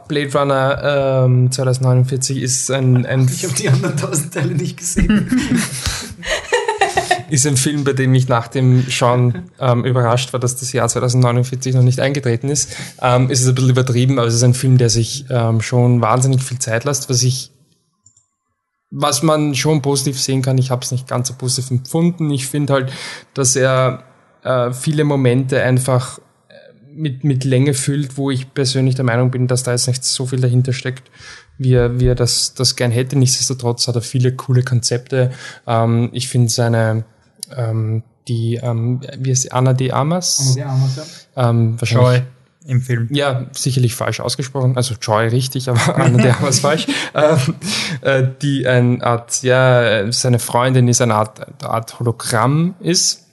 Blade 0.08 0.32
Runner 0.34 1.26
ähm, 1.26 1.52
2049 1.52 2.42
ist 2.42 2.72
ein, 2.72 3.06
ein, 3.06 3.28
Ich 3.28 3.44
habe 3.44 3.54
die 3.54 3.70
anderen 3.70 3.98
tausend 3.98 4.34
Teile 4.34 4.54
nicht 4.54 4.78
gesehen. 4.78 5.30
ist 7.30 7.48
ein 7.48 7.58
Film, 7.58 7.84
bei 7.84 7.94
dem 7.94 8.14
ich 8.14 8.28
nach 8.28 8.48
dem 8.48 8.86
Schauen 8.90 9.50
ähm, 9.60 9.84
überrascht 9.86 10.34
war, 10.34 10.40
dass 10.40 10.56
das 10.56 10.72
Jahr 10.72 10.88
2049 10.88 11.74
noch 11.74 11.84
nicht 11.84 12.00
eingetreten 12.00 12.50
ist. 12.50 12.76
Ähm, 13.02 13.30
es 13.32 13.42
ist 13.42 13.48
ein 13.48 13.56
bisschen 13.56 13.72
übertrieben, 13.72 14.20
aber 14.20 14.28
es 14.28 14.36
ist 14.36 14.44
ein 14.44 14.54
Film, 14.54 14.78
der 14.78 14.90
sich 14.90 15.26
ähm, 15.30 15.62
schon 15.62 16.02
wahnsinnig 16.02 16.44
viel 16.44 16.60
Zeit 16.60 16.84
lässt, 16.84 17.10
was 17.10 17.24
ich 17.24 17.52
was 18.92 19.24
man 19.24 19.56
schon 19.56 19.82
positiv 19.82 20.22
sehen 20.22 20.42
kann, 20.42 20.58
ich 20.58 20.72
habe 20.72 20.84
es 20.84 20.92
nicht 20.92 21.08
ganz 21.08 21.28
so 21.28 21.34
positiv 21.34 21.70
empfunden. 21.72 22.32
Ich 22.32 22.48
finde 22.48 22.74
halt, 22.74 22.94
dass 23.34 23.56
er 23.56 24.04
äh, 24.44 24.72
viele 24.72 25.04
Momente 25.04 25.62
einfach 25.62 26.20
mit, 26.96 27.24
mit 27.24 27.44
Länge 27.44 27.74
füllt, 27.74 28.18
wo 28.18 28.32
ich 28.32 28.54
persönlich 28.54 28.96
der 28.96 29.06
Meinung 29.06 29.32
bin, 29.32 29.48
dass 29.48 29.64
da 29.64 29.72
jetzt 29.72 29.88
nicht 29.88 30.04
so 30.04 30.26
viel 30.26 30.40
dahinter 30.40 30.74
steckt, 30.74 31.12
wie 31.58 31.74
er, 31.74 32.00
wie 32.00 32.08
er 32.08 32.16
das, 32.16 32.54
das 32.54 32.76
gern 32.76 32.92
hätte. 32.92 33.18
Nichtsdestotrotz 33.18 33.88
hat 33.88 33.96
er 33.96 34.02
viele 34.02 34.36
coole 34.36 34.64
Konzepte. 34.64 35.32
Ähm, 35.68 36.10
ich 36.14 36.28
finde 36.28 36.50
seine, 36.50 37.06
ähm, 37.56 38.04
die, 38.28 38.56
ähm, 38.56 39.02
wie 39.18 39.32
heißt 39.32 39.44
sie, 39.44 39.52
Anna 39.52 39.74
de 39.74 39.92
Amas? 39.92 40.56
Ähm, 41.36 41.80
wahrscheinlich. 41.80 42.20
Joy 42.20 42.22
im 42.68 42.82
Film. 42.82 43.08
Ja, 43.12 43.46
sicherlich 43.52 43.94
falsch 43.94 44.20
ausgesprochen. 44.20 44.76
Also 44.76 44.96
Joy 45.00 45.28
richtig, 45.28 45.70
aber 45.70 45.96
Anna 45.98 46.22
de 46.22 46.32
Amas 46.32 46.60
falsch. 46.60 46.88
Ähm, 47.14 47.56
äh, 48.02 48.28
die 48.42 48.68
eine 48.68 49.04
Art, 49.04 49.44
ja, 49.44 50.12
seine 50.12 50.40
Freundin 50.40 50.88
ist 50.88 51.02
eine 51.02 51.16
Art, 51.16 51.42
eine 51.62 51.70
Art 51.70 52.00
Hologramm 52.00 52.76
ist. 52.80 53.25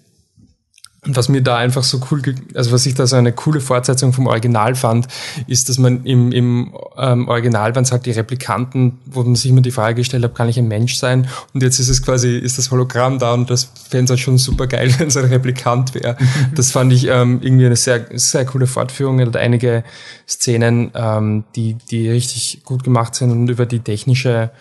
Und 1.04 1.16
was 1.16 1.28
mir 1.28 1.42
da 1.42 1.56
einfach 1.56 1.82
so 1.82 2.00
cool, 2.10 2.22
also 2.54 2.70
was 2.70 2.86
ich 2.86 2.94
da 2.94 3.08
so 3.08 3.16
eine 3.16 3.32
coole 3.32 3.60
Fortsetzung 3.60 4.12
vom 4.12 4.28
Original 4.28 4.76
fand, 4.76 5.08
ist, 5.48 5.68
dass 5.68 5.76
man 5.76 6.04
im, 6.04 6.30
im 6.30 6.72
ähm, 6.96 7.26
Original 7.26 7.74
waren 7.74 7.82
es 7.82 7.90
halt 7.90 8.06
die 8.06 8.12
Replikanten, 8.12 9.00
wo 9.06 9.24
man 9.24 9.34
sich 9.34 9.50
immer 9.50 9.62
die 9.62 9.72
Frage 9.72 9.96
gestellt 9.96 10.22
hat, 10.22 10.36
kann 10.36 10.48
ich 10.48 10.60
ein 10.60 10.68
Mensch 10.68 10.94
sein? 10.94 11.26
Und 11.54 11.64
jetzt 11.64 11.80
ist 11.80 11.88
es 11.88 12.02
quasi, 12.02 12.38
ist 12.38 12.56
das 12.56 12.70
Hologramm 12.70 13.18
da 13.18 13.34
und 13.34 13.50
das 13.50 13.64
fände 13.90 14.04
es 14.04 14.10
halt 14.10 14.20
schon 14.20 14.38
super 14.38 14.68
geil, 14.68 14.94
wenn 14.98 15.08
es 15.08 15.16
ein 15.16 15.24
Replikant 15.24 15.92
wäre. 15.94 16.16
das 16.54 16.70
fand 16.70 16.92
ich 16.92 17.08
ähm, 17.08 17.40
irgendwie 17.42 17.66
eine 17.66 17.76
sehr, 17.76 18.06
sehr 18.12 18.44
coole 18.44 18.68
Fortführung. 18.68 19.18
Er 19.18 19.26
hat 19.26 19.36
einige 19.36 19.82
Szenen, 20.28 20.92
ähm, 20.94 21.42
die, 21.56 21.74
die 21.90 22.10
richtig 22.10 22.62
gut 22.62 22.84
gemacht 22.84 23.16
sind 23.16 23.32
und 23.32 23.48
über 23.48 23.66
die 23.66 23.80
technische 23.80 24.52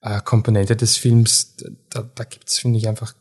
äh, 0.00 0.20
Komponente 0.20 0.76
des 0.76 0.96
Films, 0.96 1.56
da, 1.90 2.08
da 2.14 2.22
gibt's 2.22 2.60
finde 2.60 2.78
ich, 2.78 2.86
einfach 2.86 3.14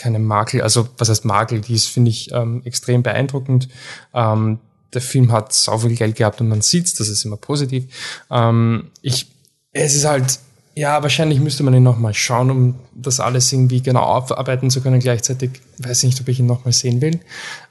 keine 0.00 0.18
Makel. 0.18 0.62
Also 0.62 0.88
was 0.98 1.08
heißt 1.08 1.24
Makel? 1.24 1.60
Die 1.60 1.74
ist, 1.74 1.86
finde 1.86 2.10
ich, 2.10 2.32
ähm, 2.32 2.62
extrem 2.64 3.02
beeindruckend. 3.02 3.68
Ähm, 4.14 4.58
der 4.92 5.00
Film 5.00 5.30
hat 5.30 5.52
sau 5.52 5.78
viel 5.78 5.94
Geld 5.94 6.16
gehabt 6.16 6.40
und 6.40 6.48
man 6.48 6.62
sieht's, 6.62 6.94
das 6.94 7.08
ist 7.08 7.24
immer 7.24 7.36
positiv. 7.36 7.84
Ähm, 8.30 8.90
ich, 9.02 9.26
es 9.72 9.94
ist 9.94 10.04
halt, 10.04 10.40
ja, 10.74 11.02
wahrscheinlich 11.02 11.40
müsste 11.40 11.62
man 11.62 11.74
ihn 11.74 11.82
nochmal 11.82 12.14
schauen, 12.14 12.50
um 12.50 12.74
das 12.94 13.20
alles 13.20 13.52
irgendwie 13.52 13.82
genau 13.82 14.02
aufarbeiten 14.02 14.70
zu 14.70 14.80
können. 14.80 15.00
Gleichzeitig 15.00 15.60
weiß 15.78 16.02
ich 16.02 16.10
nicht, 16.10 16.20
ob 16.20 16.28
ich 16.28 16.40
ihn 16.40 16.46
nochmal 16.46 16.72
sehen 16.72 17.00
will. 17.00 17.20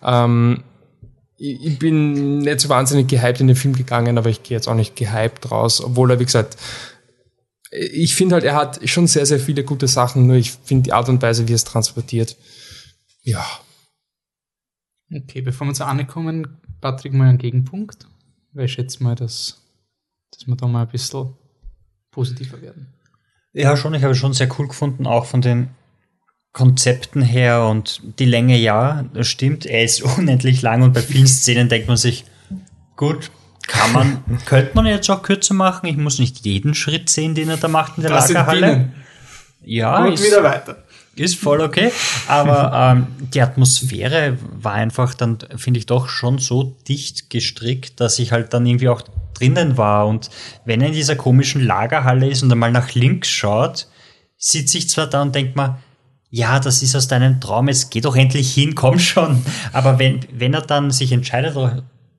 Ähm, 0.04 0.64
ich 1.38 1.66
ich 1.66 1.80
bin 1.80 2.40
nicht 2.40 2.60
so 2.60 2.70
wahnsinnig 2.70 3.08
gehypt 3.08 3.42
in 3.42 3.48
den 3.48 3.56
Film 3.56 3.76
gegangen, 3.76 4.18
aber 4.18 4.30
ich 4.30 4.44
gehe 4.44 4.56
jetzt 4.56 4.68
auch 4.68 4.76
nicht 4.76 4.96
gehypt 4.96 5.52
raus, 5.52 5.82
obwohl 5.84 6.12
er, 6.12 6.20
wie 6.20 6.26
gesagt, 6.26 6.58
ich 7.72 8.16
finde 8.16 8.36
halt, 8.36 8.44
er 8.44 8.56
hat 8.56 8.88
schon 8.90 9.08
sehr, 9.08 9.26
sehr 9.26 9.40
viele 9.40 9.64
gute 9.64 9.88
Sachen, 9.88 10.28
nur 10.28 10.36
ich 10.36 10.52
finde 10.52 10.84
die 10.84 10.94
Art 10.94 11.10
und 11.10 11.22
Weise, 11.22 11.48
wie 11.48 11.54
er 11.54 11.56
es 11.56 11.64
transportiert, 11.64 12.36
ja. 13.22 13.46
Okay, 15.14 15.42
bevor 15.42 15.68
wir 15.68 15.74
zu 15.74 15.86
Anne 15.86 16.06
kommen, 16.06 16.60
Patrick, 16.82 17.14
mal 17.14 17.30
einen 17.30 17.38
Gegenpunkt. 17.38 18.08
Weil 18.54 18.66
ich 18.66 18.74
schätze 18.74 19.04
mal, 19.04 19.16
dass, 19.16 19.62
dass 20.32 20.48
wir 20.48 20.56
da 20.56 20.68
mal 20.68 20.84
ein 20.84 20.92
bisschen 20.92 21.34
positiver 22.12 22.62
werden. 22.62 22.88
Ja, 23.54 23.76
schon. 23.78 23.94
Ich 23.94 24.04
habe 24.04 24.14
es 24.14 24.18
schon 24.18 24.34
sehr 24.34 24.50
cool 24.58 24.68
gefunden, 24.68 25.08
auch 25.08 25.26
von 25.26 25.42
den 25.42 25.70
Konzepten 26.52 27.22
her 27.22 27.66
und 27.66 28.02
die 28.20 28.26
Länge, 28.26 28.58
ja, 28.58 29.04
das 29.14 29.28
stimmt. 29.28 29.66
Er 29.66 29.84
ist 29.84 30.02
unendlich 30.18 30.62
lang 30.62 30.82
und 30.82 30.94
bei 30.94 31.02
vielen 31.02 31.28
Szenen 31.28 31.70
denkt 31.70 31.88
man 31.88 31.98
sich, 31.98 32.26
gut, 32.96 33.32
kann 33.70 33.94
man, 33.94 34.24
könnte 34.46 34.72
man 34.76 34.86
jetzt 34.86 35.10
auch 35.10 35.22
kürzer 35.22 35.54
machen. 35.54 35.86
Ich 35.88 35.96
muss 35.98 36.20
nicht 36.20 36.46
jeden 36.46 36.74
Schritt 36.74 37.10
sehen, 37.10 37.36
den 37.36 37.50
er 37.50 37.58
da 37.58 37.68
macht 37.68 37.98
in 37.98 38.04
der 38.04 38.12
Das 38.12 38.30
Lagerhalle. 38.30 38.92
Ja, 39.64 40.04
Und 40.04 40.14
ist, 40.14 40.26
wieder 40.26 40.44
weiter. 40.44 40.84
ist 41.16 41.36
voll 41.36 41.62
okay. 41.62 41.92
Aber 42.28 42.72
ähm, 42.74 43.08
die 43.34 43.42
Atmosphäre 43.42 44.38
war 44.60 44.74
einfach 44.74 45.14
dann, 45.14 45.38
finde 45.56 45.80
ich, 45.80 45.86
doch 45.86 46.10
schon 46.10 46.40
so 46.40 46.76
dicht 46.88 47.30
gestrickt, 47.30 48.00
dass 48.00 48.20
ich 48.20 48.32
halt 48.32 48.54
dann 48.54 48.66
irgendwie 48.66 48.90
auch 48.90 49.02
drinnen 49.34 49.78
war. 49.78 50.08
Und 50.08 50.30
wenn 50.66 50.82
er 50.82 50.88
in 50.88 50.94
dieser 50.94 51.16
komischen 51.16 51.64
Lagerhalle 51.66 52.28
ist 52.28 52.42
und 52.44 52.52
einmal 52.52 52.72
nach 52.72 52.94
links 52.94 53.30
schaut, 53.30 53.88
sitzt 54.38 54.72
sich 54.72 54.90
zwar 54.90 55.08
da 55.08 55.22
und 55.22 55.36
denkt 55.36 55.56
man, 55.56 55.78
ja, 56.32 56.60
das 56.60 56.82
ist 56.84 56.96
aus 56.96 57.08
deinem 57.08 57.42
Traum, 57.42 57.68
jetzt 57.68 57.92
geh 57.92 58.02
doch 58.02 58.16
endlich 58.16 58.54
hin, 58.54 58.76
komm 58.76 59.00
schon. 59.00 59.44
Aber 59.74 60.00
wenn, 60.00 60.20
wenn 60.32 60.54
er 60.54 60.62
dann 60.62 60.92
sich 60.92 61.12
entscheidet, 61.12 61.56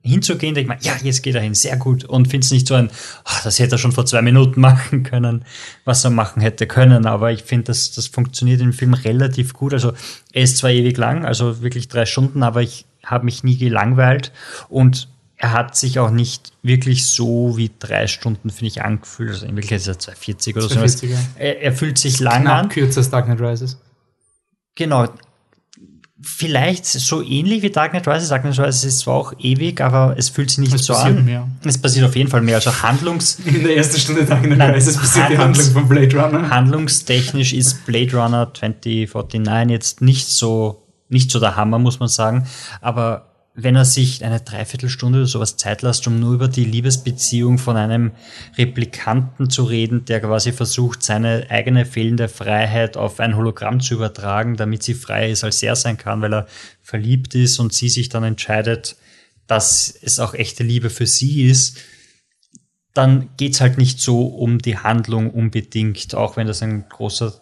da 0.03 0.09
hinzugehen, 0.09 0.55
denkt 0.55 0.69
man, 0.69 0.77
ja, 0.81 0.93
jetzt 1.03 1.21
geht 1.21 1.35
er 1.35 1.41
hin, 1.41 1.53
sehr 1.53 1.77
gut. 1.77 2.03
Und 2.05 2.27
findet 2.27 2.45
es 2.45 2.51
nicht 2.51 2.67
so 2.67 2.73
ein, 2.75 2.89
ach, 3.23 3.43
das 3.43 3.59
hätte 3.59 3.75
er 3.75 3.77
schon 3.77 3.91
vor 3.91 4.05
zwei 4.05 4.21
Minuten 4.21 4.59
machen 4.61 5.03
können, 5.03 5.45
was 5.85 6.03
er 6.03 6.11
machen 6.11 6.41
hätte 6.41 6.67
können. 6.67 7.05
Aber 7.05 7.31
ich 7.31 7.43
finde, 7.43 7.65
das, 7.65 7.91
das 7.91 8.07
funktioniert 8.07 8.61
im 8.61 8.73
Film 8.73 8.93
relativ 8.93 9.53
gut. 9.53 9.73
Also 9.73 9.93
er 10.33 10.43
ist 10.43 10.57
zwar 10.57 10.71
ewig 10.71 10.97
lang, 10.97 11.25
also 11.25 11.61
wirklich 11.61 11.87
drei 11.87 12.05
Stunden, 12.05 12.43
aber 12.43 12.61
ich 12.61 12.85
habe 13.03 13.25
mich 13.25 13.43
nie 13.43 13.57
gelangweilt. 13.57 14.31
Und 14.69 15.07
er 15.37 15.53
hat 15.53 15.75
sich 15.75 15.97
auch 15.97 16.11
nicht 16.11 16.53
wirklich 16.61 17.07
so 17.07 17.57
wie 17.57 17.71
drei 17.79 18.05
Stunden, 18.05 18.51
finde 18.51 18.67
ich, 18.67 18.83
angefühlt. 18.83 19.31
Also 19.31 19.45
in 19.45 19.55
Wirklichkeit 19.55 19.79
ist 19.79 19.87
er 19.87 19.97
240 19.97 20.55
oder 20.55 20.61
so. 20.63 20.69
240, 20.69 21.09
ja. 21.09 21.17
Er, 21.35 21.61
er 21.61 21.73
fühlt 21.73 21.97
sich 21.97 22.19
lang 22.19 22.43
Knapp 22.43 22.63
an. 22.63 22.69
kürzer 22.69 22.99
als 22.99 23.09
Dark 23.09 23.25
Knight 23.25 23.41
Rises. 23.41 23.79
Genau. 24.75 25.07
Vielleicht 26.23 26.85
so 26.85 27.23
ähnlich 27.23 27.61
wie 27.63 27.69
Dark 27.71 27.91
Knight 27.91 28.07
Rises. 28.07 28.29
Dark 28.29 28.43
Knight 28.43 28.59
Rises 28.59 28.83
ist 28.83 28.99
zwar 28.99 29.15
auch 29.15 29.33
ewig, 29.39 29.81
aber 29.81 30.15
es 30.17 30.29
fühlt 30.29 30.49
sich 30.49 30.59
nicht 30.59 30.73
Es 30.73 30.85
so 30.85 30.93
an. 30.93 31.25
mehr. 31.25 31.47
Es 31.63 31.77
passiert 31.79 32.05
auf 32.05 32.15
jeden 32.15 32.29
Fall 32.29 32.41
mehr. 32.41 32.55
Also 32.55 32.71
Handlungs... 32.83 33.39
In 33.45 33.63
der 33.63 33.77
ersten 33.77 33.99
Stunde 33.99 34.25
Dark 34.25 34.43
Knight 34.43 34.57
Nein, 34.57 34.71
Rises 34.71 34.97
passiert 34.97 35.29
die 35.31 35.37
Handlungs- 35.37 35.67
Handlung 35.67 35.87
von 35.87 35.89
Blade 35.89 36.15
Runner. 36.21 36.49
Handlungstechnisch 36.49 37.53
ist 37.53 37.85
Blade 37.85 38.15
Runner 38.15 38.51
2049 38.53 39.69
jetzt 39.71 40.01
nicht 40.01 40.27
so, 40.27 40.83
nicht 41.09 41.31
so 41.31 41.39
der 41.39 41.55
Hammer, 41.55 41.79
muss 41.79 41.99
man 41.99 42.09
sagen. 42.09 42.45
Aber 42.81 43.30
wenn 43.63 43.75
er 43.75 43.85
sich 43.85 44.23
eine 44.23 44.39
Dreiviertelstunde 44.39 45.19
oder 45.19 45.27
sowas 45.27 45.57
Zeit 45.57 45.81
lässt, 45.81 46.07
um 46.07 46.19
nur 46.19 46.33
über 46.33 46.47
die 46.47 46.65
Liebesbeziehung 46.65 47.57
von 47.57 47.77
einem 47.77 48.11
Replikanten 48.57 49.49
zu 49.49 49.63
reden, 49.63 50.05
der 50.05 50.21
quasi 50.21 50.51
versucht, 50.51 51.03
seine 51.03 51.47
eigene 51.49 51.85
fehlende 51.85 52.27
Freiheit 52.27 52.97
auf 52.97 53.19
ein 53.19 53.35
Hologramm 53.35 53.79
zu 53.79 53.93
übertragen, 53.95 54.57
damit 54.57 54.83
sie 54.83 54.93
freier 54.93 55.29
ist, 55.29 55.43
als 55.43 55.61
er 55.63 55.75
sein 55.75 55.97
kann, 55.97 56.21
weil 56.21 56.33
er 56.33 56.47
verliebt 56.81 57.35
ist 57.35 57.59
und 57.59 57.73
sie 57.73 57.89
sich 57.89 58.09
dann 58.09 58.23
entscheidet, 58.23 58.95
dass 59.47 59.93
es 60.01 60.19
auch 60.19 60.33
echte 60.33 60.63
Liebe 60.63 60.89
für 60.89 61.07
sie 61.07 61.43
ist, 61.49 61.77
dann 62.93 63.29
geht's 63.37 63.61
halt 63.61 63.77
nicht 63.77 63.99
so 63.99 64.25
um 64.27 64.59
die 64.59 64.77
Handlung 64.77 65.31
unbedingt, 65.31 66.13
auch 66.15 66.37
wenn 66.37 66.47
das 66.47 66.61
ein 66.61 66.87
großer 66.89 67.33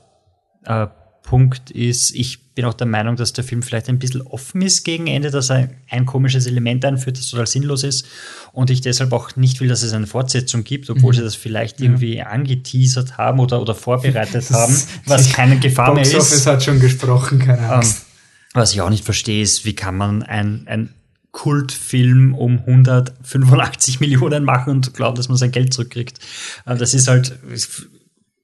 äh, 0.65 0.87
Punkt 1.29 1.69
ist. 1.71 2.15
Ich 2.15 2.39
bin 2.55 2.65
auch 2.65 2.73
der 2.73 2.87
Meinung, 2.87 3.15
dass 3.15 3.33
der 3.33 3.43
Film 3.43 3.61
vielleicht 3.61 3.87
ein 3.87 3.99
bisschen 3.99 4.21
offen 4.23 4.61
ist 4.63 4.83
gegen 4.83 5.05
Ende, 5.07 5.29
dass 5.29 5.51
er 5.51 5.69
ein 5.89 6.05
komisches 6.07 6.47
Element 6.47 6.83
einführt, 6.83 7.17
das 7.19 7.29
total 7.29 7.45
sinnlos 7.45 7.83
ist 7.83 8.05
und 8.51 8.69
ich 8.71 8.81
deshalb 8.81 9.13
auch 9.13 9.35
nicht 9.35 9.59
will, 9.61 9.67
dass 9.67 9.83
es 9.83 9.93
eine 9.93 10.07
Fortsetzung 10.07 10.63
gibt, 10.63 10.89
obwohl 10.89 11.13
Mhm. 11.13 11.17
sie 11.17 11.23
das 11.23 11.35
vielleicht 11.35 11.79
irgendwie 11.81 12.21
angeteasert 12.21 13.17
haben 13.19 13.39
oder, 13.39 13.61
oder 13.61 13.75
vorbereitet 13.75 14.49
haben, 14.51 14.75
was 15.05 15.31
keine 15.31 15.59
Gefahr 15.59 15.93
mehr 15.93 16.03
Box 16.03 16.15
Office 16.15 16.33
ist. 16.33 16.47
hat 16.47 16.63
schon 16.63 16.79
gesprochen, 16.79 17.37
keine 17.39 17.59
Ähm, 17.61 17.71
Angst. 17.71 18.05
was 18.53 18.73
ich 18.73 18.81
auch 18.81 18.89
nicht 18.89 19.05
verstehe, 19.05 19.43
ist, 19.43 19.65
wie 19.65 19.75
kann 19.75 19.95
man 19.95 20.23
ein, 20.23 20.63
ein 20.67 20.89
Kultfilm 21.31 22.33
um 22.33 22.57
185 22.65 23.99
Millionen 24.01 24.43
machen 24.43 24.71
und 24.71 24.93
glauben, 24.95 25.15
dass 25.15 25.29
man 25.29 25.37
sein 25.37 25.51
Geld 25.51 25.73
zurückkriegt. 25.73 26.19
Äh, 26.65 26.75
Das 26.75 26.93
ist 26.93 27.07
halt 27.07 27.37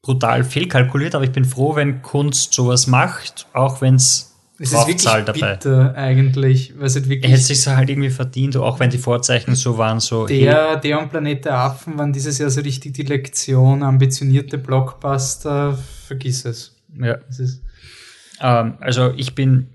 brutal 0.06 0.44
fehlkalkuliert, 0.44 1.16
aber 1.16 1.24
ich 1.24 1.32
bin 1.32 1.46
froh, 1.46 1.76
wenn 1.76 2.04
Kunst 2.04 2.54
sowas 2.54 2.86
macht, 2.86 3.48
auch 3.54 3.82
wenn 3.82 3.96
es 3.96 4.36
Es 4.60 4.72
ist 4.72 4.88
wirklich 4.88 5.02
dabei. 5.02 5.56
bitter 5.56 5.96
eigentlich, 5.96 6.78
weil 6.78 6.86
es 6.86 6.94
halt 6.96 7.06
Er 7.06 7.10
wirklich 7.10 7.32
hätte 7.32 7.42
sich 7.42 7.66
halt 7.66 7.90
irgendwie 7.90 8.12
verdient, 8.12 8.56
auch 8.56 8.80
wenn 8.80 8.92
die 8.92 9.00
Vorzeichen 9.00 9.56
so 9.56 9.80
waren, 9.80 10.00
so 10.00 10.28
der, 10.28 10.76
der 10.78 11.00
und 11.02 11.10
Planet 11.10 11.46
der 11.46 11.58
Affen 11.58 11.98
waren 11.98 12.14
dieses 12.14 12.38
Jahr 12.38 12.52
so 12.52 12.62
richtig 12.62 12.94
die 12.94 13.02
Lektion, 13.02 13.82
ambitionierte 13.82 14.60
Blockbuster, 14.60 15.76
vergiss 16.08 16.46
es. 16.46 16.76
Ja. 17.02 17.18
Es 17.28 17.40
ist, 17.40 17.62
Ähm, 18.42 18.76
also 18.82 19.12
ich 19.18 19.34
bin 19.34 19.70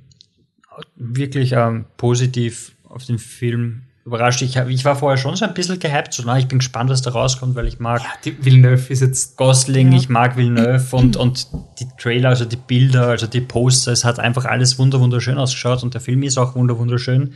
wirklich 0.95 1.53
ähm, 1.53 1.87
positiv 1.97 2.73
auf 2.85 3.05
den 3.05 3.19
Film 3.19 3.83
überrascht. 4.05 4.43
Ich, 4.43 4.57
ich 4.57 4.85
war 4.85 4.97
vorher 4.97 5.19
schon 5.19 5.37
so 5.37 5.45
ein 5.45 5.55
bisschen 5.55 5.79
gehypt, 5.79 6.13
so 6.13 6.23
na, 6.25 6.39
ich 6.39 6.49
bin 6.49 6.59
gespannt, 6.59 6.91
was 6.91 7.03
da 7.03 7.11
rauskommt, 7.11 7.55
weil 7.55 7.67
ich 7.67 7.79
mag 7.79 8.03
die 8.25 8.45
Villeneuve 8.45 8.93
ist 8.93 9.01
jetzt 9.01 9.37
Gosling, 9.37 9.93
ich 9.93 10.09
mag 10.09 10.37
Villeneuve 10.37 10.85
und, 10.97 11.17
und 11.17 11.49
die 11.79 11.89
Trailer, 11.99 12.31
also 12.31 12.45
die 12.45 12.57
Bilder, 12.57 13.09
also 13.09 13.27
die 13.27 13.41
Poster, 13.41 13.93
es 13.93 14.05
hat 14.05 14.19
einfach 14.19 14.47
alles 14.47 14.79
wunder 14.79 15.01
wunderschön 15.01 15.39
ausgeschaut 15.39 15.83
und 15.83 15.95
der 15.95 16.01
Film 16.01 16.23
ist 16.23 16.39
auch 16.39 16.55
wunder 16.55 16.79
wunderschön. 16.79 17.35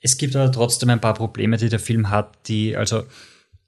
Es 0.00 0.18
gibt 0.18 0.36
aber 0.36 0.52
trotzdem 0.52 0.90
ein 0.90 1.00
paar 1.00 1.14
Probleme, 1.14 1.56
die 1.56 1.70
der 1.70 1.78
Film 1.78 2.10
hat, 2.10 2.48
die, 2.48 2.76
also 2.76 3.04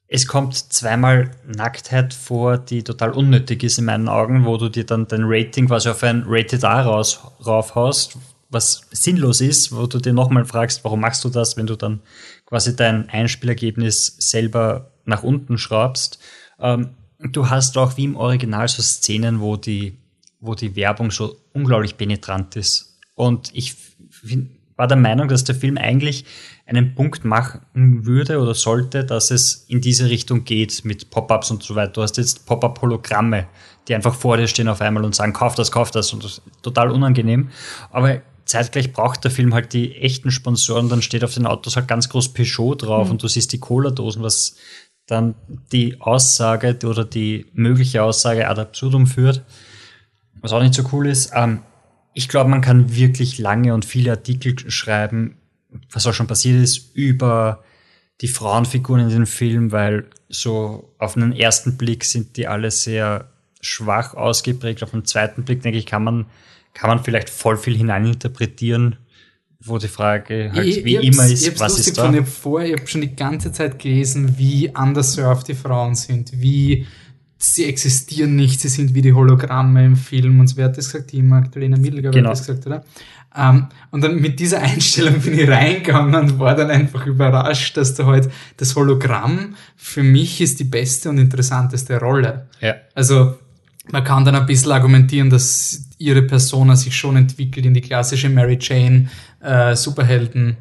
es 0.08 0.26
kommt 0.26 0.54
zweimal 0.54 1.30
Nacktheit 1.46 2.14
vor, 2.14 2.58
die 2.58 2.84
total 2.84 3.10
unnötig 3.10 3.64
ist 3.64 3.78
in 3.78 3.86
meinen 3.86 4.08
Augen, 4.08 4.44
wo 4.44 4.56
du 4.56 4.68
dir 4.68 4.84
dann 4.84 5.08
dein 5.08 5.24
Rating 5.24 5.66
quasi 5.66 5.88
auf 5.88 6.02
ein 6.02 6.24
Rated 6.26 6.62
A 6.64 6.82
raus, 6.82 7.20
raufhaust, 7.44 8.16
was 8.48 8.82
sinnlos 8.90 9.40
ist, 9.40 9.73
wo 9.73 9.86
du 9.86 9.98
dir 9.98 10.12
nochmal 10.12 10.44
fragst, 10.44 10.85
warum 10.85 11.01
machst 11.01 11.24
du 11.24 11.28
das, 11.28 11.56
wenn 11.56 11.66
du 11.66 11.77
dann 11.77 12.01
quasi 12.44 12.77
dein 12.77 13.09
Einspielergebnis 13.09 14.16
selber 14.18 14.93
nach 15.05 15.23
unten 15.23 15.59
schraubst. 15.59 16.18
Ähm, 16.60 16.90
du 17.18 17.51
hast 17.51 17.77
auch 17.78 17.97
wie 17.97 18.05
im 18.05 18.16
Original 18.16 18.68
so 18.68 18.82
Szenen, 18.82 19.40
wo 19.40 19.56
die, 19.56 19.98
wo 20.40 20.55
die 20.55 20.77
Werbung 20.77 21.10
so 21.10 21.36
unglaublich 21.52 21.97
penetrant 21.97 22.56
ist. 22.56 22.98
Und 23.14 23.51
ich 23.55 23.74
war 24.77 24.86
der 24.86 24.97
Meinung, 24.97 25.28
dass 25.28 25.44
der 25.44 25.55
Film 25.55 25.78
eigentlich 25.78 26.24
einen 26.66 26.94
Punkt 26.94 27.24
machen 27.24 27.62
würde 27.74 28.40
oder 28.40 28.55
sollte, 28.55 29.05
dass 29.05 29.31
es 29.31 29.64
in 29.68 29.81
diese 29.81 30.10
Richtung 30.10 30.44
geht 30.44 30.85
mit 30.85 31.10
Pop-ups 31.10 31.51
und 31.51 31.62
so 31.62 31.74
weiter. 31.74 31.93
Du 31.93 32.02
hast 32.02 32.18
jetzt 32.18 32.44
Pop-up-Hologramme, 32.47 33.47
die 33.89 33.94
einfach 33.94 34.14
vor 34.14 34.36
dir 34.36 34.48
stehen 34.48 34.68
auf 34.68 34.81
einmal 34.81 35.05
und 35.05 35.14
sagen, 35.14 35.32
kauf 35.32 35.55
das, 35.55 35.73
kauf 35.73 35.90
das 35.90 36.12
und 36.12 36.24
das 36.24 36.32
ist 36.32 36.43
total 36.62 36.90
unangenehm. 36.90 37.48
Aber 37.90 38.20
zeitgleich 38.47 38.93
braucht 38.93 39.24
der 39.24 39.31
Film 39.31 39.52
halt 39.52 39.73
die 39.73 39.97
echten 39.97 40.31
Sponsoren, 40.31 40.89
dann 40.89 41.02
steht 41.02 41.24
auf 41.24 41.35
den 41.35 41.47
Autos 41.47 41.77
halt 41.77 41.89
ganz 41.89 42.09
groß 42.09 42.32
Peugeot 42.32 42.77
drauf 42.77 43.06
Mhm. 43.06 43.12
und 43.12 43.23
du 43.23 43.28
siehst 43.28 43.52
die 43.52 43.60
Cola-Dosen, 43.60 44.23
was 44.23 44.56
dann 45.06 45.35
die 45.73 46.01
Aussage 46.01 46.78
oder 46.85 47.05
die 47.05 47.47
mögliche 47.52 48.02
Aussage 48.02 48.48
ad 48.48 48.60
absurdum 48.60 49.06
führt. 49.06 49.43
Was 50.40 50.52
auch 50.52 50.62
nicht 50.62 50.74
so 50.74 50.85
cool 50.93 51.06
ist, 51.06 51.31
ähm, 51.35 51.60
ich 52.14 52.28
glaube, 52.28 52.48
man 52.51 52.60
kann 52.62 52.94
wirklich 52.97 53.39
lange 53.39 53.74
und 53.74 53.85
viele 53.85 54.12
Artikel 54.12 54.55
schreiben, 54.70 55.36
was 55.90 56.06
auch 56.06 56.14
schon 56.14 56.27
passiert 56.27 56.62
ist, 56.62 56.94
über 56.94 57.62
die 58.23 58.28
Frauenfiguren 58.28 59.02
in 59.02 59.10
dem 59.10 59.27
Film, 59.27 59.73
weil 59.73 60.06
so 60.28 60.94
auf 60.98 61.16
einen 61.16 61.32
ersten 61.32 61.77
Blick 61.77 62.05
sind 62.05 62.36
die 62.36 62.48
alle 62.48 62.70
sehr 62.70 63.31
schwach 63.60 64.14
ausgeprägt. 64.14 64.82
Auf 64.82 64.94
einen 64.94 65.05
zweiten 65.05 65.44
Blick, 65.44 65.62
denke 65.62 65.78
ich, 65.78 65.86
kann 65.86 66.02
man, 66.05 66.27
kann 66.77 66.90
man 66.90 67.03
vielleicht 67.03 67.31
voll 67.31 67.57
viel 67.57 67.74
hineininterpretieren, 67.77 68.97
wo 69.61 69.78
die 69.78 69.89
Frage 69.89 70.53
halt 70.55 70.66
ich, 70.66 70.85
wie 70.85 70.98
ich 70.98 71.05
immer 71.12 71.24
ist, 71.27 71.47
ich 71.48 71.59
was 71.59 71.78
ist 71.78 71.97
da? 71.97 72.03
gefunden. 72.03 72.23
Ich 72.23 72.27
hab 72.27 72.28
vorher, 72.43 72.69
ich 72.69 72.77
habe 72.78 72.86
schon 72.86 73.01
die 73.01 73.16
ganze 73.16 73.51
Zeit 73.51 73.78
gelesen, 73.78 74.36
wie 74.36 74.70
underserved 74.77 75.48
die 75.48 75.55
Frauen 75.55 75.94
sind, 75.94 76.31
wie 76.35 76.86
sie 77.39 77.65
existieren 77.65 78.36
nicht, 78.36 78.61
sie 78.61 78.69
sind 78.69 78.94
wie 78.94 79.01
die 79.03 79.15
Hologramme 79.15 79.85
im 79.86 79.97
Film. 79.97 80.39
Und 80.40 80.55
wer 80.57 80.66
hat 80.66 80.77
das 80.77 80.93
gesagt? 80.93 81.12
Die 81.12 81.23
Magdalena 81.23 81.78
ich, 81.78 81.90
Genau. 81.90 82.31
hat 82.31 82.32
das 82.39 82.47
gesagt, 82.47 82.66
oder? 82.66 82.85
Ähm, 83.35 83.66
und 83.90 84.05
dann 84.05 84.20
mit 84.20 84.39
dieser 84.39 84.61
Einstellung 84.62 85.19
bin 85.20 85.39
ich 85.39 85.48
reingegangen 85.48 86.15
und 86.15 86.39
war 86.39 86.55
dann 86.55 86.70
einfach 86.70 87.07
überrascht, 87.07 87.77
dass 87.78 87.94
da 87.94 88.05
halt 88.05 88.31
das 88.59 88.77
Hologramm 88.77 89.57
für 89.77 90.03
mich 90.03 90.43
ist 90.43 90.61
die 90.61 90.65
beste 90.65 91.09
und 91.09 91.16
interessanteste 91.19 91.98
Rolle. 91.98 92.48
Ja. 92.61 92.74
Also 92.94 93.36
man 93.90 94.04
kann 94.04 94.24
dann 94.24 94.34
ein 94.34 94.46
bisschen 94.46 94.72
argumentieren, 94.72 95.30
dass 95.30 95.80
ihre 95.98 96.22
Persona 96.22 96.76
sich 96.76 96.96
schon 96.96 97.16
entwickelt 97.16 97.66
in 97.66 97.74
die 97.74 97.80
klassische 97.80 98.28
Mary 98.28 98.58
Jane 98.60 99.08
äh, 99.40 99.74
Superhelden 99.76 100.56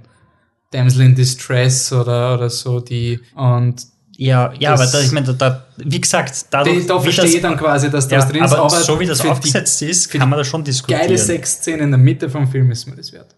Damsel 0.72 1.02
in 1.06 1.16
Distress 1.16 1.92
oder, 1.94 2.36
oder 2.36 2.50
so 2.50 2.80
die 2.80 3.20
und 3.36 3.86
Ja, 4.18 4.54
ja, 4.60 4.74
aber 4.74 4.86
da, 4.88 5.02
ich 5.02 5.12
meine, 5.12 5.34
da, 5.34 5.66
wie 5.78 6.00
gesagt, 6.02 6.46
dadurch, 6.52 6.82
Die- 6.82 6.88
da 6.88 7.00
verstehe 7.00 7.26
ich 7.26 7.42
dann 7.42 7.58
quasi, 7.58 7.90
dass 7.90 8.08
das 8.08 8.24
ja, 8.26 8.30
drin 8.30 8.44
ist, 8.44 8.52
aber, 8.54 8.64
aber 8.64 8.82
so 8.82 9.00
wie 9.00 9.06
das 9.06 9.20
für 9.22 9.28
die 9.28 9.32
aufgesetzt 9.32 9.82
ist, 9.82 10.10
kann 10.10 10.30
man 10.30 10.38
da 10.40 10.44
schon 10.46 10.64
diskutieren. 10.64 11.02
geile 11.02 11.18
Sexszene 11.18 11.84
in 11.84 11.92
der 11.92 11.98
Mitte 11.98 12.30
vom 12.30 12.48
Film 12.48 12.72
ist 12.72 12.86
mir 12.88 12.96
das 12.96 13.12
wert. 13.12 13.36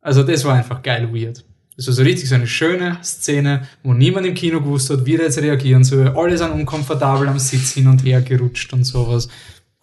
Also 0.00 0.22
das 0.22 0.44
war 0.44 0.54
einfach 0.54 0.82
geil 0.82 1.08
weird. 1.12 1.44
Das 1.78 1.86
war 1.86 1.94
so 1.94 2.02
richtig 2.02 2.28
so 2.28 2.34
eine 2.34 2.48
schöne 2.48 2.98
Szene, 3.04 3.68
wo 3.84 3.94
niemand 3.94 4.26
im 4.26 4.34
Kino 4.34 4.60
gewusst 4.60 4.90
hat, 4.90 5.06
wie 5.06 5.14
er 5.14 5.22
jetzt 5.22 5.38
reagieren 5.38 5.84
soll. 5.84 6.08
Alle 6.08 6.36
sind 6.36 6.50
unkomfortabel 6.50 7.28
am 7.28 7.38
Sitz 7.38 7.74
hin 7.74 7.86
und 7.86 8.04
her 8.04 8.20
gerutscht 8.20 8.72
und 8.72 8.82
sowas. 8.82 9.28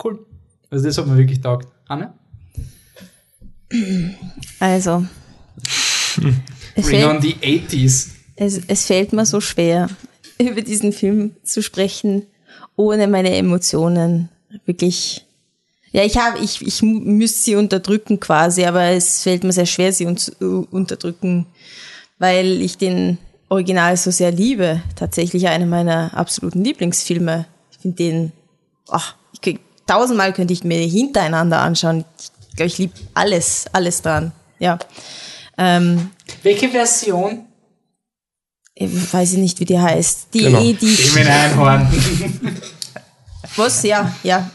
Cool. 0.04 0.20
Also 0.70 0.84
das 0.84 0.98
hat 0.98 1.08
mir 1.08 1.18
wirklich 1.18 1.40
taugt. 1.40 1.70
Anne? 1.88 2.14
Also. 4.60 5.06
Es 6.78 6.88
Bring 6.88 7.06
on 7.06 7.22
fällt, 7.22 7.40
the 7.72 7.78
80s. 7.78 8.10
es, 8.36 8.60
es 8.68 8.86
fällt 8.86 9.14
mir 9.14 9.26
so 9.26 9.40
schwer, 9.40 9.90
über 10.38 10.62
diesen 10.62 10.92
Film 10.92 11.32
zu 11.42 11.64
sprechen, 11.64 12.24
ohne 12.76 13.08
meine 13.08 13.34
Emotionen 13.34 14.28
wirklich. 14.66 15.26
Ja, 15.94 16.04
ich 16.04 16.18
habe, 16.18 16.40
ich, 16.40 16.62
ich 16.62 16.82
müsste 16.82 17.42
sie 17.42 17.56
unterdrücken 17.56 18.20
quasi, 18.20 18.66
aber 18.66 18.90
es 18.90 19.24
fällt 19.24 19.46
mir 19.46 19.54
sehr 19.54 19.66
schwer, 19.66 19.94
sie 19.94 20.06
un 20.06 20.18
zu 20.18 20.68
unterdrücken, 20.70 21.46
weil 22.20 22.62
ich 22.62 22.78
den 22.78 23.18
Original 23.50 23.96
so 23.98 24.12
sehr 24.12 24.32
liebe. 24.32 24.82
Tatsächlich 24.96 25.48
einer 25.48 25.66
meiner 25.66 26.16
absoluten 26.18 26.64
Lieblingsfilme. 26.64 27.46
Ich 27.72 27.78
finde 27.80 27.98
den, 27.98 28.32
ach, 28.90 29.16
ich 29.34 29.42
könnte, 29.42 29.62
tausendmal 29.86 30.34
könnte 30.34 30.54
ich 30.54 30.64
mir 30.64 30.80
hintereinander 30.80 31.60
anschauen. 31.62 32.06
Ich 32.20 32.56
glaube, 32.56 32.68
ich 32.68 32.78
liebe 32.78 32.94
alles, 33.14 33.66
alles 33.74 34.02
dran. 34.02 34.32
Ja. 34.60 34.80
Ähm, 35.58 36.10
Welche 36.44 36.70
Version? 36.70 37.46
ich 38.78 39.14
weiß 39.14 39.34
ich 39.34 39.40
nicht, 39.40 39.60
wie 39.62 39.66
die 39.66 39.80
heißt. 39.80 40.34
Die, 40.34 40.40
Genau. 40.40 40.60
die, 40.60 40.98
Emin 41.12 41.28
Einhorn. 41.28 41.88
Was? 43.56 43.84
Ja, 43.84 44.14
ja. 44.24 44.50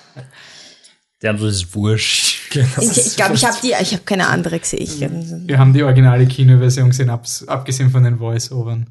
Der 1.22 1.30
andere 1.30 1.48
ist 1.48 1.74
wurscht. 1.74 2.29
Ich, 2.52 3.06
ich 3.06 3.16
glaube, 3.16 3.34
ich 3.34 3.44
habe 3.44 3.56
die, 3.62 3.74
ich 3.80 3.92
habe 3.92 4.02
keine 4.04 4.26
andere 4.28 4.58
gesehen. 4.58 5.46
Wir 5.46 5.58
haben 5.58 5.72
die 5.72 5.82
originale 5.82 6.26
Kinoversion 6.26 6.90
gesehen, 6.90 7.10
abgesehen 7.10 7.90
von 7.90 8.02
den 8.02 8.18
Voice-Overn. 8.18 8.88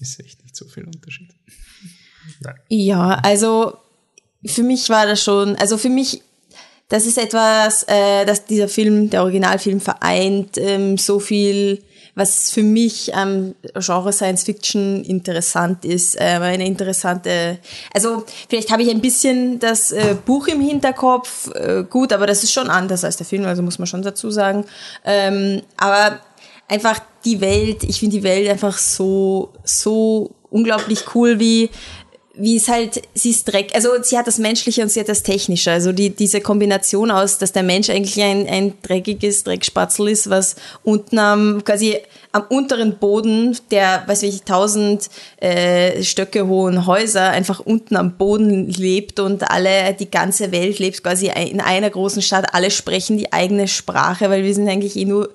Ist 0.00 0.20
echt 0.20 0.42
nicht 0.42 0.56
so 0.56 0.66
viel 0.66 0.84
Unterschied. 0.84 1.30
Ja, 2.68 3.14
also 3.22 3.76
für 4.44 4.62
mich 4.62 4.88
war 4.88 5.06
das 5.06 5.22
schon, 5.22 5.56
also 5.56 5.78
für 5.78 5.88
mich, 5.88 6.22
das 6.88 7.06
ist 7.06 7.18
etwas, 7.18 7.84
äh, 7.84 8.24
dass 8.24 8.44
dieser 8.44 8.68
Film, 8.68 9.10
der 9.10 9.22
Originalfilm 9.22 9.80
vereint 9.80 10.58
ähm, 10.58 10.98
so 10.98 11.20
viel, 11.20 11.82
was 12.14 12.50
für 12.50 12.62
mich 12.62 13.14
am 13.14 13.54
Genre 13.76 14.12
Science 14.12 14.44
Fiction 14.44 15.04
interessant 15.04 15.84
ist, 15.84 16.16
äh, 16.16 16.38
eine 16.40 16.66
interessante, 16.66 17.58
also 17.92 18.24
vielleicht 18.48 18.70
habe 18.70 18.82
ich 18.82 18.90
ein 18.90 19.00
bisschen 19.00 19.58
das 19.58 19.90
äh, 19.90 20.16
Buch 20.24 20.46
im 20.46 20.60
Hinterkopf, 20.60 21.50
äh, 21.54 21.84
gut, 21.88 22.12
aber 22.12 22.26
das 22.26 22.44
ist 22.44 22.52
schon 22.52 22.70
anders 22.70 23.04
als 23.04 23.16
der 23.16 23.26
Film, 23.26 23.44
also 23.44 23.62
muss 23.62 23.78
man 23.78 23.86
schon 23.86 24.02
dazu 24.02 24.30
sagen. 24.30 24.64
Ähm, 25.04 25.62
aber 25.76 26.20
einfach 26.68 27.00
die 27.24 27.40
Welt, 27.40 27.82
ich 27.82 27.98
finde 27.98 28.16
die 28.16 28.22
Welt 28.22 28.48
einfach 28.48 28.78
so, 28.78 29.52
so 29.64 30.34
unglaublich 30.50 31.14
cool, 31.14 31.40
wie, 31.40 31.70
wie 32.36 32.56
es 32.56 32.68
halt, 32.68 33.02
sie 33.14 33.30
ist 33.30 33.44
Dreck, 33.44 33.70
also 33.74 33.90
sie 34.02 34.18
hat 34.18 34.26
das 34.26 34.38
Menschliche 34.38 34.82
und 34.82 34.88
sie 34.88 34.98
hat 34.98 35.08
das 35.08 35.22
Technische. 35.22 35.70
Also 35.70 35.92
die, 35.92 36.10
diese 36.10 36.40
Kombination 36.40 37.10
aus, 37.10 37.38
dass 37.38 37.52
der 37.52 37.62
Mensch 37.62 37.90
eigentlich 37.90 38.20
ein, 38.20 38.48
ein 38.48 38.74
dreckiges 38.82 39.44
Dreckspatzel 39.44 40.08
ist, 40.08 40.30
was 40.30 40.56
unten 40.82 41.18
am, 41.18 41.62
quasi 41.64 41.98
am 42.32 42.44
unteren 42.48 42.98
Boden 42.98 43.56
der, 43.70 44.02
weiß 44.06 44.24
ich, 44.24 44.42
tausend 44.42 45.08
äh, 45.36 46.02
Stöcke 46.02 46.48
hohen 46.48 46.86
Häuser 46.86 47.30
einfach 47.30 47.60
unten 47.60 47.94
am 47.94 48.16
Boden 48.16 48.68
lebt 48.68 49.20
und 49.20 49.48
alle, 49.48 49.94
die 49.94 50.10
ganze 50.10 50.50
Welt 50.50 50.80
lebt 50.80 51.04
quasi 51.04 51.26
in 51.28 51.60
einer 51.60 51.90
großen 51.90 52.22
Stadt. 52.22 52.52
Alle 52.52 52.72
sprechen 52.72 53.16
die 53.16 53.32
eigene 53.32 53.68
Sprache, 53.68 54.28
weil 54.30 54.42
wir 54.42 54.54
sind 54.54 54.68
eigentlich 54.68 54.96
eh 54.96 55.04
nur 55.04 55.30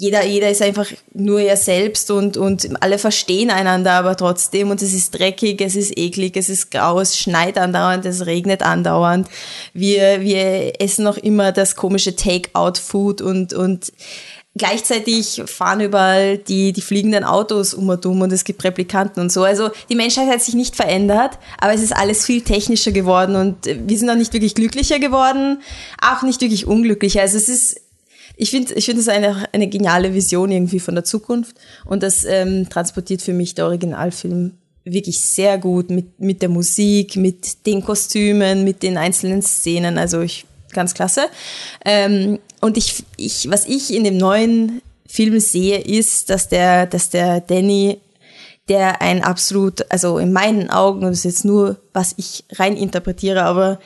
jeder, 0.00 0.24
jeder 0.24 0.48
ist 0.48 0.62
einfach 0.62 0.86
nur 1.12 1.40
er 1.40 1.56
selbst 1.56 2.12
und, 2.12 2.36
und 2.36 2.80
alle 2.80 2.98
verstehen 2.98 3.50
einander 3.50 3.94
aber 3.94 4.16
trotzdem 4.16 4.70
und 4.70 4.80
es 4.80 4.94
ist 4.94 5.18
dreckig, 5.18 5.60
es 5.60 5.74
ist 5.74 5.98
eklig, 5.98 6.36
es 6.36 6.48
ist 6.48 6.70
grau, 6.70 7.00
es 7.00 7.18
schneit 7.18 7.58
andauernd, 7.58 8.06
es 8.06 8.24
regnet 8.24 8.62
andauernd. 8.62 9.28
Wir, 9.74 10.20
wir 10.20 10.80
essen 10.80 11.04
noch 11.04 11.16
immer 11.16 11.50
das 11.50 11.74
komische 11.74 12.14
Take-out-Food 12.14 13.20
und, 13.22 13.54
und 13.54 13.92
gleichzeitig 14.54 15.42
fahren 15.46 15.80
überall 15.80 16.38
die, 16.38 16.72
die 16.72 16.80
fliegenden 16.80 17.24
Autos 17.24 17.74
um 17.74 17.88
und 17.88 18.06
um 18.06 18.20
und 18.20 18.32
es 18.32 18.44
gibt 18.44 18.62
Replikanten 18.62 19.20
und 19.20 19.32
so. 19.32 19.42
Also 19.42 19.70
die 19.88 19.96
Menschheit 19.96 20.28
hat 20.28 20.42
sich 20.42 20.54
nicht 20.54 20.76
verändert, 20.76 21.38
aber 21.60 21.74
es 21.74 21.82
ist 21.82 21.96
alles 21.96 22.24
viel 22.24 22.42
technischer 22.42 22.92
geworden 22.92 23.34
und 23.34 23.66
wir 23.66 23.98
sind 23.98 24.08
auch 24.08 24.14
nicht 24.14 24.32
wirklich 24.32 24.54
glücklicher 24.54 25.00
geworden, 25.00 25.60
auch 26.00 26.22
nicht 26.22 26.40
wirklich 26.40 26.68
unglücklicher. 26.68 27.22
Also 27.22 27.36
es 27.36 27.48
ist 27.48 27.80
ich 28.40 28.50
finde, 28.50 28.72
ich 28.74 28.84
finde 28.84 29.00
es 29.00 29.08
eine, 29.08 29.52
eine 29.52 29.66
geniale 29.66 30.14
Vision 30.14 30.52
irgendwie 30.52 30.78
von 30.78 30.94
der 30.94 31.02
Zukunft 31.02 31.56
und 31.84 32.04
das 32.04 32.24
ähm, 32.24 32.68
transportiert 32.68 33.20
für 33.20 33.32
mich 33.32 33.56
der 33.56 33.66
Originalfilm 33.66 34.52
wirklich 34.84 35.20
sehr 35.20 35.58
gut 35.58 35.90
mit, 35.90 36.20
mit 36.20 36.40
der 36.40 36.48
Musik, 36.48 37.16
mit 37.16 37.66
den 37.66 37.84
Kostümen, 37.84 38.62
mit 38.62 38.84
den 38.84 38.96
einzelnen 38.96 39.42
Szenen. 39.42 39.98
Also 39.98 40.20
ich, 40.20 40.46
ganz 40.72 40.94
klasse. 40.94 41.22
Ähm, 41.84 42.38
und 42.60 42.76
ich, 42.76 43.02
ich, 43.16 43.50
was 43.50 43.66
ich 43.66 43.92
in 43.92 44.04
dem 44.04 44.16
neuen 44.16 44.82
Film 45.06 45.40
sehe, 45.40 45.80
ist, 45.80 46.30
dass 46.30 46.48
der, 46.48 46.86
dass 46.86 47.10
der 47.10 47.40
Danny, 47.40 47.98
der 48.68 49.02
ein 49.02 49.24
absolut, 49.24 49.90
also 49.90 50.18
in 50.18 50.32
meinen 50.32 50.70
Augen, 50.70 51.00
das 51.00 51.18
ist 51.18 51.24
jetzt 51.24 51.44
nur, 51.44 51.80
was 51.92 52.14
ich 52.16 52.44
rein 52.52 52.76
interpretiere, 52.76 53.42
aber 53.42 53.80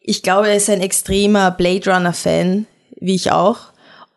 ich 0.00 0.22
glaube, 0.22 0.48
er 0.48 0.56
ist 0.56 0.70
ein 0.70 0.80
extremer 0.80 1.50
Blade 1.50 1.92
Runner 1.92 2.14
Fan, 2.14 2.66
wie 2.98 3.14
ich 3.14 3.30
auch 3.30 3.69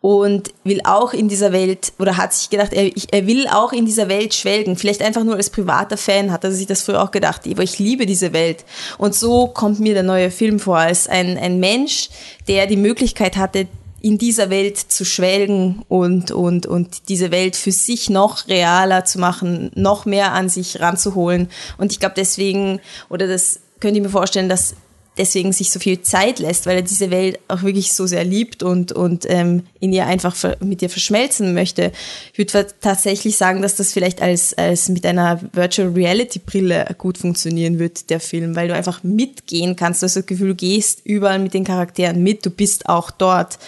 und 0.04 0.52
will 0.64 0.82
auch 0.84 1.14
in 1.14 1.28
dieser 1.28 1.50
Welt 1.52 1.94
oder 1.98 2.18
hat 2.18 2.34
sich 2.34 2.50
gedacht, 2.50 2.74
er, 2.74 2.90
er 3.10 3.26
will 3.26 3.48
auch 3.48 3.72
in 3.72 3.86
dieser 3.86 4.06
Welt 4.06 4.34
schwelgen. 4.34 4.76
Vielleicht 4.76 5.00
einfach 5.00 5.24
nur 5.24 5.36
als 5.36 5.48
privater 5.48 5.96
Fan 5.96 6.30
hat 6.30 6.44
er 6.44 6.52
sich 6.52 6.66
das 6.66 6.82
früher 6.82 7.02
auch 7.02 7.10
gedacht, 7.10 7.48
aber 7.50 7.62
ich 7.62 7.78
liebe 7.78 8.04
diese 8.04 8.34
Welt. 8.34 8.66
Und 8.98 9.14
so 9.14 9.46
kommt 9.46 9.80
mir 9.80 9.94
der 9.94 10.02
neue 10.02 10.30
Film 10.30 10.60
vor, 10.60 10.76
als 10.76 11.08
ein, 11.08 11.38
ein 11.38 11.58
Mensch, 11.58 12.10
der 12.48 12.66
die 12.66 12.76
Möglichkeit 12.76 13.38
hatte, 13.38 13.66
in 14.02 14.18
dieser 14.18 14.50
Welt 14.50 14.76
zu 14.76 15.06
schwelgen 15.06 15.86
und, 15.88 16.30
und, 16.30 16.66
und 16.66 17.08
diese 17.08 17.30
Welt 17.30 17.56
für 17.56 17.72
sich 17.72 18.10
noch 18.10 18.46
realer 18.46 19.06
zu 19.06 19.18
machen, 19.18 19.70
noch 19.74 20.04
mehr 20.04 20.32
an 20.34 20.50
sich 20.50 20.82
ranzuholen. 20.82 21.48
Und 21.78 21.92
ich 21.92 21.98
glaube 22.00 22.16
deswegen, 22.18 22.78
oder 23.08 23.26
das 23.26 23.60
könnte 23.80 24.00
ich 24.00 24.04
mir 24.04 24.10
vorstellen, 24.10 24.50
dass 24.50 24.74
deswegen 25.16 25.52
sich 25.52 25.70
so 25.70 25.78
viel 25.78 26.02
Zeit 26.02 26.38
lässt, 26.38 26.66
weil 26.66 26.76
er 26.76 26.82
diese 26.82 27.10
Welt 27.10 27.38
auch 27.48 27.62
wirklich 27.62 27.92
so 27.92 28.06
sehr 28.06 28.24
liebt 28.24 28.62
und, 28.62 28.92
und 28.92 29.24
ähm, 29.28 29.64
in 29.80 29.92
ihr 29.92 30.06
einfach 30.06 30.36
mit 30.60 30.82
ihr 30.82 30.90
verschmelzen 30.90 31.54
möchte. 31.54 31.92
Ich 32.32 32.38
würde 32.38 32.66
tatsächlich 32.80 33.36
sagen, 33.36 33.62
dass 33.62 33.76
das 33.76 33.92
vielleicht 33.92 34.20
als, 34.20 34.54
als 34.54 34.88
mit 34.88 35.06
einer 35.06 35.40
Virtual 35.52 35.88
Reality 35.88 36.40
Brille 36.40 36.86
gut 36.98 37.18
funktionieren 37.18 37.78
wird, 37.78 38.10
der 38.10 38.20
Film, 38.20 38.56
weil 38.56 38.68
du 38.68 38.74
einfach 38.74 39.02
mitgehen 39.02 39.76
kannst. 39.76 40.02
Du 40.02 40.06
hast 40.06 40.16
das 40.16 40.26
Gefühl, 40.26 40.48
du 40.48 40.54
gehst 40.54 41.00
überall 41.04 41.38
mit 41.38 41.54
den 41.54 41.64
Charakteren 41.64 42.22
mit, 42.22 42.44
du 42.44 42.50
bist 42.50 42.88
auch 42.88 43.10
dort. 43.10 43.58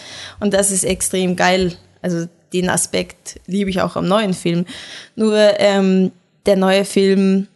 Und 0.40 0.52
das 0.52 0.70
ist 0.70 0.84
extrem 0.84 1.36
geil. 1.36 1.76
Also 2.02 2.26
den 2.52 2.70
Aspekt 2.70 3.40
liebe 3.46 3.70
ich 3.70 3.80
auch 3.80 3.96
am 3.96 4.08
neuen 4.08 4.34
Film. 4.34 4.66
Nur 5.14 5.36
ähm, 5.58 6.12
der 6.46 6.56
neue 6.56 6.84
Film 6.84 7.48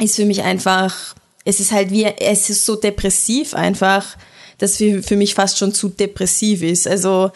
ist 0.00 0.16
für 0.16 0.24
mich 0.24 0.42
einfach 0.42 1.14
es 1.46 1.60
ist 1.60 1.72
halt 1.72 1.90
wie, 1.90 2.04
es 2.04 2.50
ist 2.50 2.66
so 2.66 2.74
depressiv 2.74 3.54
einfach, 3.54 4.16
dass 4.58 4.76
für, 4.76 5.02
für 5.02 5.16
mich 5.16 5.34
fast 5.34 5.58
schon 5.58 5.72
zu 5.72 5.88
depressiv 5.88 6.62
ist. 6.62 6.88
Also 6.88 7.30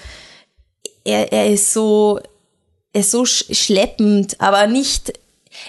er, 1.05 1.33
er 1.33 1.49
ist 1.49 1.73
so, 1.73 2.19
er 2.93 3.01
ist 3.03 3.13
so 3.13 3.25
schleppend, 3.25 4.41
aber 4.41 4.67
nicht, 4.67 5.13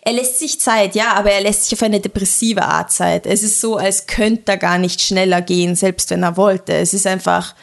er 0.02 0.14
lässt 0.14 0.40
sich 0.40 0.60
Zeit, 0.60 0.96
ja, 0.96 1.14
aber 1.14 1.32
er 1.32 1.42
lässt 1.42 1.66
sich 1.66 1.74
auf 1.74 1.84
eine 1.84 2.00
depressive 2.00 2.64
Art 2.64 2.92
Zeit. 2.92 3.28
Es 3.28 3.44
ist 3.44 3.62
so, 3.62 3.78
als 3.78 4.08
könnte 4.08 4.54
er 4.54 4.58
gar 4.58 4.80
nicht 4.80 5.02
schneller 5.02 5.42
gehen, 5.42 5.76
selbst 5.76 6.10
wenn 6.10 6.24
er 6.24 6.36
wollte. 6.36 6.74
Es 6.74 6.96
ist 6.96 7.06
einfach, 7.06 7.54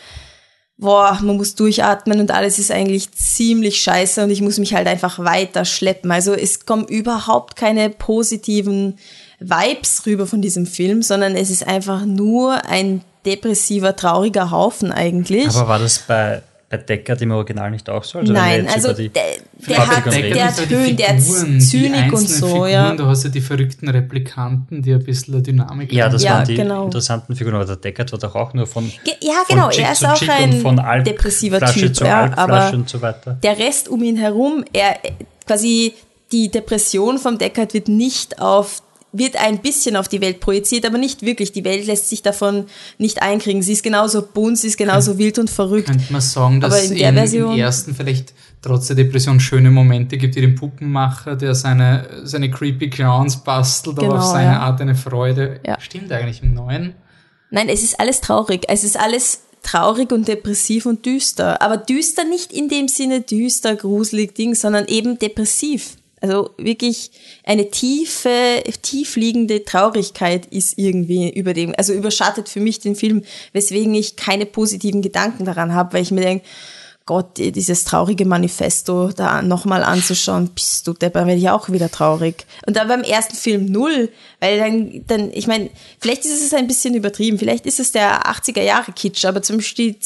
boah, 0.76 1.18
man 1.20 1.38
muss 1.38 1.56
durchatmen 1.56 2.20
und 2.20 2.30
alles 2.30 2.60
ist 2.60 2.70
eigentlich 2.70 3.10
ziemlich 3.10 3.82
scheiße 3.82 4.22
und 4.22 4.30
ich 4.30 4.42
muss 4.42 4.58
mich 4.58 4.74
halt 4.74 4.86
einfach 4.86 5.18
weiter 5.18 5.64
schleppen. 5.64 6.12
Also 6.12 6.34
es 6.34 6.66
kommen 6.66 6.86
überhaupt 6.86 7.56
keine 7.56 7.90
positiven 7.90 8.96
Vibes 9.40 10.02
rüber 10.06 10.26
von 10.26 10.42
diesem 10.42 10.66
Film, 10.66 11.02
sondern 11.02 11.36
es 11.36 11.50
ist 11.50 11.66
einfach 11.66 12.04
nur 12.04 12.64
ein 12.66 13.02
depressiver, 13.24 13.94
trauriger 13.94 14.50
Haufen 14.50 14.90
eigentlich. 14.92 15.48
Aber 15.48 15.68
war 15.68 15.78
das 15.78 15.98
bei, 16.00 16.42
bei 16.70 16.76
Deckard 16.78 17.22
im 17.22 17.30
Original 17.30 17.70
nicht 17.70 17.88
auch 17.88 18.02
so? 18.02 18.18
Also 18.18 18.32
Nein, 18.32 18.66
also 18.66 18.92
der, 18.92 19.08
der 19.08 19.86
hat, 19.86 20.06
der 20.12 20.44
hat 20.46 20.68
Höhen, 20.70 20.96
der 20.96 21.08
hat 21.10 21.20
Zynik 21.22 22.12
und 22.12 22.28
so, 22.28 22.46
Figuren, 22.46 22.70
ja. 22.70 22.94
Du 22.94 23.06
hast 23.06 23.24
ja 23.24 23.30
die 23.30 23.40
verrückten 23.40 23.88
Replikanten, 23.88 24.82
die 24.82 24.92
ein 24.92 25.04
bisschen 25.04 25.34
eine 25.34 25.42
Dynamik 25.42 25.92
Ja, 25.92 26.08
das 26.08 26.22
Ja, 26.24 26.34
waren 26.38 26.46
die 26.46 26.54
genau. 26.54 26.84
interessanten 26.86 27.36
Figuren, 27.36 27.54
aber 27.56 27.66
der 27.66 27.76
Deckard 27.76 28.10
war 28.12 28.18
doch 28.18 28.34
auch 28.34 28.54
nur 28.54 28.66
von, 28.66 28.90
Ge- 29.04 29.14
Ja, 29.20 29.42
genau, 29.48 29.70
er 29.70 29.92
ist 29.92 29.98
zu 30.00 30.12
auch 30.12 30.20
ein 30.84 31.04
depressiver 31.04 31.58
Flasche 31.58 31.80
Typ, 31.80 31.96
zu 31.96 32.04
ja, 32.04 32.36
aber 32.36 32.72
und 32.72 32.88
so 32.88 33.00
weiter. 33.02 33.38
der 33.42 33.58
Rest 33.58 33.88
um 33.88 34.02
ihn 34.02 34.16
herum, 34.16 34.64
er 34.72 34.96
quasi 35.46 35.94
die 36.32 36.50
Depression 36.50 37.18
vom 37.18 37.38
Deckard 37.38 37.72
wird 37.72 37.88
nicht 37.88 38.40
auf 38.40 38.82
wird 39.12 39.36
ein 39.36 39.58
bisschen 39.58 39.96
auf 39.96 40.08
die 40.08 40.20
Welt 40.20 40.40
projiziert, 40.40 40.84
aber 40.84 40.98
nicht 40.98 41.22
wirklich. 41.22 41.52
Die 41.52 41.64
Welt 41.64 41.86
lässt 41.86 42.08
sich 42.10 42.22
davon 42.22 42.66
nicht 42.98 43.22
einkriegen. 43.22 43.62
Sie 43.62 43.72
ist 43.72 43.82
genauso 43.82 44.22
bunt, 44.22 44.58
sie 44.58 44.66
ist 44.68 44.76
genauso 44.76 45.16
wild 45.18 45.38
und 45.38 45.48
verrückt. 45.48 45.88
Könnte 45.88 46.12
man 46.12 46.20
sagen, 46.20 46.60
dass 46.60 46.72
Aber 46.74 46.82
es 46.82 46.90
in 46.90 46.98
der 46.98 47.08
im, 47.08 47.14
Version- 47.16 47.52
im 47.54 47.58
ersten 47.58 47.94
vielleicht 47.94 48.34
trotz 48.60 48.88
der 48.88 48.96
Depression 48.96 49.40
schöne 49.40 49.70
Momente 49.70 50.18
gibt, 50.18 50.36
wie 50.36 50.40
den 50.42 50.54
Puppenmacher, 50.56 51.36
der 51.36 51.54
seine, 51.54 52.06
seine 52.24 52.50
creepy 52.50 52.90
Clowns 52.90 53.38
bastelt, 53.38 53.98
aber 53.98 54.08
Genau, 54.08 54.18
auf 54.18 54.24
seine 54.30 54.52
ja. 54.52 54.60
Art 54.60 54.80
eine 54.80 54.94
Freude. 54.94 55.60
Ja. 55.66 55.80
Stimmt 55.80 56.12
eigentlich 56.12 56.42
im 56.42 56.54
Neuen. 56.54 56.94
Nein, 57.50 57.68
es 57.70 57.82
ist 57.82 57.98
alles 57.98 58.20
traurig. 58.20 58.64
Es 58.68 58.84
ist 58.84 58.98
alles 58.98 59.40
traurig 59.62 60.12
und 60.12 60.28
depressiv 60.28 60.84
und 60.86 61.06
düster. 61.06 61.62
Aber 61.62 61.76
düster 61.78 62.24
nicht 62.24 62.52
in 62.52 62.68
dem 62.68 62.88
Sinne 62.88 63.22
düster, 63.22 63.74
gruselig 63.74 64.34
Ding, 64.34 64.54
sondern 64.54 64.86
eben 64.86 65.18
depressiv. 65.18 65.96
Also 66.20 66.50
wirklich 66.58 67.10
eine 67.44 67.70
tiefe, 67.70 68.62
tief 68.82 69.16
liegende 69.16 69.64
Traurigkeit 69.64 70.46
ist 70.46 70.78
irgendwie 70.78 71.30
über 71.30 71.54
dem, 71.54 71.74
also 71.76 71.92
überschattet 71.92 72.48
für 72.48 72.60
mich 72.60 72.80
den 72.80 72.96
Film, 72.96 73.22
weswegen 73.52 73.94
ich 73.94 74.16
keine 74.16 74.46
positiven 74.46 75.02
Gedanken 75.02 75.44
daran 75.44 75.74
habe, 75.74 75.94
weil 75.94 76.02
ich 76.02 76.10
mir 76.10 76.22
denke, 76.22 76.44
Gott, 77.08 77.38
dieses 77.38 77.84
traurige 77.84 78.26
Manifesto 78.26 79.08
da 79.08 79.40
nochmal 79.40 79.82
anzuschauen, 79.82 80.50
bist 80.54 80.86
du 80.86 80.92
Depper, 80.92 81.26
werde 81.26 81.40
ich 81.40 81.48
auch 81.48 81.70
wieder 81.70 81.90
traurig. 81.90 82.44
Und 82.66 82.76
dann 82.76 82.86
beim 82.86 83.00
ersten 83.00 83.34
Film 83.34 83.64
null, 83.64 84.10
weil 84.40 84.58
dann, 84.58 85.04
dann 85.06 85.32
ich 85.32 85.46
meine, 85.46 85.70
vielleicht 86.00 86.26
ist 86.26 86.44
es 86.44 86.52
ein 86.52 86.66
bisschen 86.66 86.94
übertrieben, 86.94 87.38
vielleicht 87.38 87.64
ist 87.64 87.80
es 87.80 87.92
der 87.92 88.26
80er 88.26 88.60
Jahre 88.60 88.92
Kitsch, 88.92 89.24
aber 89.24 89.40
zum 89.40 89.56
Beispiel 89.56 89.92
die, 89.92 89.98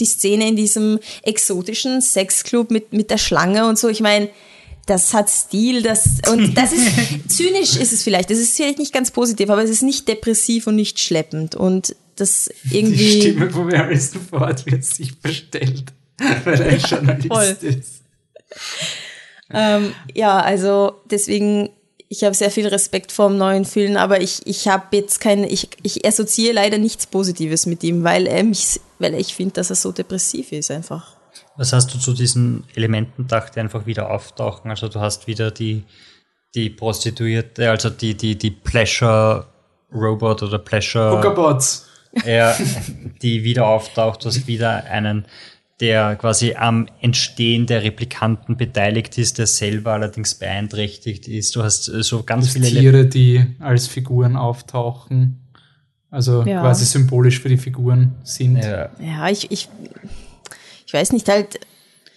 die 0.00 0.04
Szene 0.04 0.48
in 0.48 0.56
diesem 0.56 0.98
exotischen 1.22 2.02
Sexclub 2.02 2.70
mit, 2.70 2.92
mit 2.92 3.10
der 3.10 3.16
Schlange 3.16 3.66
und 3.66 3.78
so, 3.78 3.88
ich 3.88 4.00
meine, 4.00 4.28
das 4.90 5.14
hat 5.14 5.30
Stil, 5.30 5.82
das, 5.82 6.18
und 6.28 6.54
das 6.56 6.72
ist, 6.72 6.88
zynisch 7.28 7.76
ist 7.76 7.92
es 7.92 8.02
vielleicht, 8.02 8.28
das 8.28 8.38
ist 8.38 8.56
vielleicht 8.56 8.78
nicht 8.78 8.92
ganz 8.92 9.12
positiv, 9.12 9.48
aber 9.48 9.62
es 9.62 9.70
ist 9.70 9.82
nicht 9.82 10.08
depressiv 10.08 10.66
und 10.66 10.74
nicht 10.74 10.98
schleppend 10.98 11.54
und 11.54 11.94
das 12.16 12.50
Die 12.64 12.78
irgendwie. 12.78 13.20
Stimme 13.20 13.50
von 13.50 13.72
Harrison 13.72 14.20
Ford 14.20 14.66
wird 14.66 14.84
sich 14.84 15.18
bestellt, 15.20 15.84
weil 16.44 16.60
er 16.60 16.66
ein 16.66 16.78
Journalist 16.88 17.28
voll. 17.28 17.56
ist. 17.62 18.02
Ähm, 19.52 19.94
ja, 20.12 20.40
also 20.40 21.00
deswegen, 21.08 21.70
ich 22.08 22.24
habe 22.24 22.34
sehr 22.34 22.50
viel 22.50 22.66
Respekt 22.66 23.12
vor 23.12 23.28
dem 23.28 23.38
neuen 23.38 23.64
Film, 23.64 23.96
aber 23.96 24.20
ich, 24.20 24.44
ich 24.44 24.66
habe 24.66 24.96
jetzt 24.96 25.20
keine, 25.20 25.48
ich, 25.48 25.68
ich 25.82 26.04
assoziiere 26.04 26.54
leider 26.54 26.78
nichts 26.78 27.06
Positives 27.06 27.66
mit 27.66 27.84
ihm, 27.84 28.02
weil 28.02 28.26
er 28.26 28.42
mich, 28.42 28.80
weil 28.98 29.14
ich 29.14 29.34
finde, 29.34 29.54
dass 29.54 29.70
er 29.70 29.76
so 29.76 29.92
depressiv 29.92 30.50
ist 30.50 30.70
einfach. 30.70 31.19
Was 31.60 31.74
hast 31.74 31.92
du 31.92 31.98
zu 31.98 32.14
diesen 32.14 32.64
Elementen 32.74 33.24
gedacht, 33.24 33.54
die 33.54 33.60
einfach 33.60 33.84
wieder 33.84 34.10
auftauchen? 34.10 34.70
Also 34.70 34.88
du 34.88 34.98
hast 34.98 35.26
wieder 35.26 35.50
die, 35.50 35.82
die 36.54 36.70
Prostituierte, 36.70 37.68
also 37.70 37.90
die, 37.90 38.16
die, 38.16 38.38
die 38.38 38.50
Pleasure 38.50 39.44
Robot 39.92 40.42
oder 40.42 40.58
Pleasure 40.58 41.18
Hookerbots. 41.18 41.86
ja, 42.24 42.56
die 43.22 43.44
wieder 43.44 43.66
auftaucht, 43.66 44.24
du 44.24 44.28
hast 44.28 44.46
wieder 44.46 44.84
einen, 44.84 45.26
der 45.80 46.16
quasi 46.16 46.54
am 46.54 46.86
Entstehen 47.02 47.66
der 47.66 47.82
Replikanten 47.82 48.56
beteiligt 48.56 49.18
ist, 49.18 49.36
der 49.36 49.46
selber 49.46 49.92
allerdings 49.92 50.34
beeinträchtigt 50.36 51.28
ist. 51.28 51.54
Du 51.56 51.62
hast 51.62 51.88
äh, 51.88 52.02
so 52.02 52.22
ganz 52.22 52.52
viele 52.54 52.68
Ele- 52.68 52.80
Tiere, 52.80 53.04
die 53.06 53.44
als 53.58 53.86
Figuren 53.86 54.34
auftauchen. 54.36 55.36
Also 56.10 56.42
Ja. 56.44 56.62
quasi 56.62 56.86
symbolisch 56.86 57.38
für 57.40 57.50
die 57.50 57.58
Figuren 57.58 58.14
sind. 58.24 58.56
Ja. 58.64 58.88
Ja, 58.98 59.28
ich, 59.28 59.50
ich, 59.50 59.68
ich 60.90 60.94
weiß 60.94 61.12
nicht, 61.12 61.28
halt, 61.28 61.60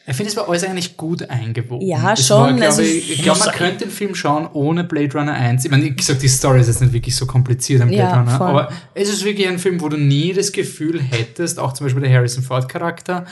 Ich 0.07 0.15
finde, 0.15 0.31
es 0.31 0.35
war 0.37 0.49
alles 0.49 0.63
eigentlich 0.63 0.97
gut 0.97 1.29
eingewoben. 1.29 1.85
Ja, 1.87 2.13
es 2.13 2.25
schon, 2.27 2.37
War, 2.39 2.47
glaube 2.53 2.65
also 2.65 2.81
ich, 2.81 2.97
ich 2.97 3.11
ich 3.17 3.21
glaube, 3.23 3.39
man 3.39 3.51
könnte 3.51 3.85
den 3.85 3.91
Film 3.91 4.15
schauen 4.15 4.47
ohne 4.51 4.83
Blade 4.83 5.13
Runner 5.13 5.31
1. 5.33 5.63
Ich 5.65 5.69
meine, 5.71 5.83
wie 5.83 5.95
gesagt, 5.95 6.23
die 6.23 6.27
Story 6.27 6.59
ist 6.59 6.67
jetzt 6.67 6.81
nicht 6.81 6.91
wirklich 6.91 7.15
so 7.15 7.25
kompliziert 7.27 7.81
am 7.83 7.89
Blade 7.89 8.01
Ja, 8.03 8.19
Runner, 8.19 8.37
voll. 8.37 8.47
aber 8.47 8.71
es 8.95 9.09
ist 9.09 9.23
wirklich 9.23 9.47
ein 9.47 9.59
Film, 9.59 9.79
wo 9.79 9.89
du 9.89 9.97
nie 9.97 10.33
das 10.33 10.51
Gefühl 10.51 10.99
hättest, 11.01 11.59
auch 11.59 11.73
zum 11.73 11.85
Beispiel 11.85 12.01
der 12.01 12.11
Harrison 12.11 12.43
Ford 12.43 12.67
Charakter, 12.67 13.25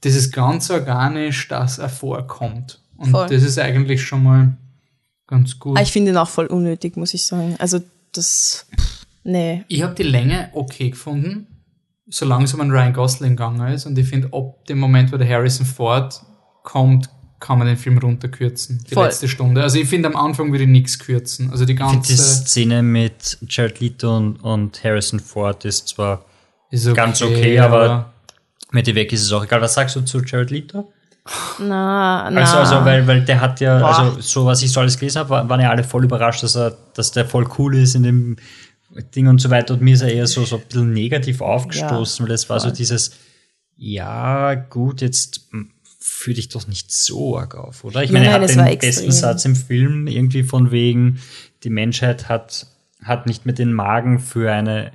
das 0.00 0.14
ist 0.16 0.32
ganz 0.32 0.68
organisch, 0.68 1.46
dass 1.46 1.78
er 1.78 1.88
vorkommt. 1.88 2.80
Und 2.96 3.10
Voll. 3.12 3.28
das 3.28 3.42
ist 3.44 3.58
eigentlich 3.58 4.02
schon 4.02 4.24
mal 4.24 4.56
ganz 5.28 5.58
gut. 5.60 5.78
ah, 5.78 5.82
ich 5.82 5.92
finde 5.92 6.10
ihn 6.10 6.16
auch 6.16 6.28
voll 6.28 6.46
unnötig, 6.46 6.96
muss 6.96 7.14
ich 7.14 7.24
sagen. 7.24 7.54
Also 7.58 7.80
das, 8.12 8.66
nee. 9.24 9.64
Ich 9.68 9.82
habe 9.82 9.94
die 9.94 10.02
Länge 10.02 10.50
okay 10.54 10.90
gefunden, 10.90 11.46
solange 12.08 12.44
es 12.44 12.54
um 12.54 12.60
einen 12.60 12.70
Ryan 12.70 12.92
Gosling 12.92 13.30
gegangen 13.36 13.66
ist. 13.72 13.86
Und 13.86 13.96
ich 13.98 14.08
finde, 14.08 14.28
ab 14.32 14.64
dem 14.66 14.78
Moment, 14.78 15.12
wo 15.12 15.16
der 15.16 15.28
Harrison 15.28 15.66
Ford 15.66 16.20
kommt, 16.62 17.08
kann 17.40 17.58
man 17.58 17.66
den 17.66 17.76
Film 17.76 17.98
runterkürzen. 17.98 18.84
Die 18.88 18.94
Voll. 18.94 19.06
letzte 19.06 19.26
Stunde. 19.28 19.62
Also 19.62 19.78
ich 19.78 19.88
finde, 19.88 20.08
am 20.08 20.16
Anfang 20.16 20.52
würde 20.52 20.64
ich 20.64 20.70
nichts 20.70 20.98
kürzen. 20.98 21.50
Also 21.50 21.64
die 21.64 21.72
Ich 21.72 21.78
finde 21.78 21.92
die 22.02 22.08
ganze 22.14 22.16
Szene 22.16 22.82
mit 22.82 23.38
Jared 23.48 23.80
Leto 23.80 24.16
und, 24.16 24.36
und 24.36 24.84
Harrison 24.84 25.18
Ford 25.18 25.64
ist 25.64 25.88
zwar 25.88 26.24
ist 26.70 26.86
okay, 26.86 26.94
ganz 26.96 27.20
okay, 27.20 27.58
aber 27.58 28.12
Wenn 28.70 28.84
die 28.84 28.94
weg 28.94 29.12
ist, 29.12 29.22
es 29.22 29.32
auch 29.32 29.44
egal. 29.44 29.60
Was 29.60 29.74
sagst 29.74 29.96
du 29.96 30.02
zu 30.02 30.20
Jared 30.22 30.50
Leto? 30.50 30.92
Na, 31.58 32.28
na. 32.30 32.40
Also, 32.40 32.56
also 32.58 32.84
weil, 32.84 33.06
weil 33.06 33.24
der 33.24 33.40
hat 33.40 33.60
ja, 33.60 33.78
Boah. 33.78 33.98
also 33.98 34.20
so 34.20 34.46
was 34.46 34.62
ich 34.62 34.72
so 34.72 34.80
alles 34.80 34.98
gelesen 34.98 35.18
habe, 35.20 35.30
war- 35.30 35.48
waren 35.48 35.60
ja 35.60 35.70
alle 35.70 35.84
voll 35.84 36.04
überrascht, 36.04 36.42
dass 36.42 36.56
er, 36.56 36.76
dass 36.94 37.12
der 37.12 37.24
voll 37.26 37.46
cool 37.58 37.76
ist 37.76 37.94
in 37.94 38.02
dem 38.02 38.36
Ding 39.14 39.28
und 39.28 39.40
so 39.40 39.50
weiter. 39.50 39.74
Und 39.74 39.82
mir 39.82 39.94
ist 39.94 40.02
er 40.02 40.12
eher 40.12 40.26
so, 40.26 40.44
so 40.44 40.56
ein 40.56 40.62
bisschen 40.62 40.92
negativ 40.92 41.40
aufgestoßen, 41.40 42.26
weil 42.26 42.34
es 42.34 42.48
war 42.48 42.60
so 42.60 42.70
dieses, 42.70 43.12
ja, 43.76 44.54
gut, 44.54 45.00
jetzt 45.00 45.48
hm, 45.50 45.70
fühl 45.98 46.34
dich 46.34 46.48
doch 46.48 46.66
nicht 46.66 46.92
so 46.92 47.38
arg 47.38 47.54
auf, 47.54 47.84
oder? 47.84 48.02
Ich 48.02 48.10
Nein, 48.10 48.22
meine, 48.22 48.34
er 48.34 48.40
hat 48.40 48.48
den 48.48 48.78
besten 48.78 48.86
extrem. 48.86 49.10
Satz 49.10 49.44
im 49.44 49.56
Film 49.56 50.06
irgendwie 50.06 50.42
von 50.42 50.70
wegen, 50.70 51.20
die 51.62 51.70
Menschheit 51.70 52.28
hat, 52.28 52.66
hat 53.02 53.26
nicht 53.26 53.46
mehr 53.46 53.54
den 53.54 53.72
Magen 53.72 54.18
für 54.18 54.52
eine, 54.52 54.92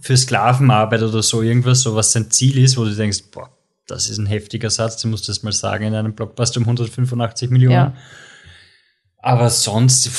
für 0.00 0.16
Sklavenarbeit 0.16 1.02
oder 1.02 1.22
so 1.22 1.42
irgendwas, 1.42 1.80
so 1.80 1.94
was 1.94 2.12
sein 2.12 2.30
Ziel 2.30 2.58
ist, 2.58 2.76
wo 2.76 2.84
du 2.84 2.94
denkst, 2.94 3.24
boah, 3.32 3.50
das 3.86 4.08
ist 4.08 4.18
ein 4.18 4.26
heftiger 4.26 4.70
Satz, 4.70 5.00
du 5.02 5.08
musst 5.08 5.28
das 5.28 5.42
mal 5.42 5.52
sagen 5.52 5.86
in 5.86 5.94
einem 5.94 6.14
Blockbuster 6.14 6.58
um 6.58 6.64
185 6.64 7.50
Millionen. 7.50 7.74
Ja. 7.74 7.94
Aber 9.26 9.48
sonst 9.48 10.10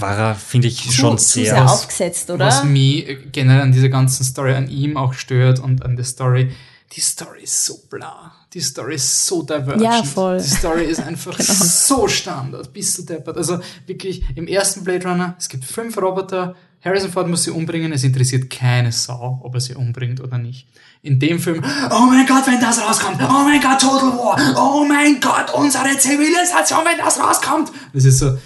war 0.00 0.18
er, 0.18 0.34
finde 0.34 0.66
ich, 0.66 0.82
Zu- 0.82 0.90
schon 0.92 1.16
sehr. 1.18 1.44
sehr 1.54 1.70
aufgesetzt, 1.70 2.28
oder? 2.28 2.44
Was 2.46 2.64
mich 2.64 3.08
äh, 3.08 3.14
generell 3.30 3.62
an 3.62 3.70
dieser 3.70 3.88
ganzen 3.88 4.24
Story 4.24 4.54
an 4.54 4.68
ihm 4.68 4.96
auch 4.96 5.12
stört 5.14 5.60
und 5.60 5.84
an 5.84 5.94
der 5.94 6.04
Story, 6.04 6.50
die 6.92 7.00
Story 7.00 7.42
ist 7.44 7.64
so 7.64 7.78
bla. 7.88 8.32
Die 8.52 8.60
Story 8.60 8.96
ist 8.96 9.26
so 9.26 9.42
divergent. 9.44 9.82
Ja, 9.82 10.02
voll. 10.02 10.38
Die 10.38 10.48
Story 10.48 10.86
ist 10.86 10.98
einfach 11.06 11.36
Genau. 11.38 11.52
so 11.64 12.08
Standard, 12.08 12.72
bist 12.72 12.98
du 12.98 13.02
deppert. 13.04 13.36
Also 13.36 13.60
wirklich, 13.86 14.24
im 14.34 14.48
ersten 14.48 14.82
Blade 14.82 15.06
Runner, 15.06 15.36
es 15.38 15.48
gibt 15.48 15.64
fünf 15.64 15.96
Roboter, 15.96 16.56
Harrison 16.84 17.10
Ford 17.10 17.28
muss 17.28 17.44
sie 17.44 17.50
umbringen, 17.50 17.92
es 17.92 18.04
interessiert 18.04 18.48
keine 18.50 18.92
Sau, 18.92 19.40
ob 19.42 19.54
er 19.54 19.60
sie 19.60 19.74
umbringt 19.74 20.20
oder 20.20 20.38
nicht. 20.38 20.66
In 21.02 21.18
dem 21.18 21.38
Film, 21.38 21.62
oh 21.90 22.06
mein 22.06 22.26
Gott, 22.26 22.46
wenn 22.46 22.60
das 22.60 22.80
rauskommt, 22.80 23.20
oh 23.22 23.44
mein 23.44 23.60
Gott, 23.60 23.80
Total 23.80 24.10
War, 24.18 24.56
oh 24.56 24.84
mein 24.84 25.20
Gott, 25.20 25.52
unsere 25.54 25.96
Zivilisation, 25.98 26.80
wenn 26.84 26.98
das 26.98 27.20
rauskommt. 27.20 27.70
Das 27.92 28.04
ist 28.04 28.18
so, 28.18 28.36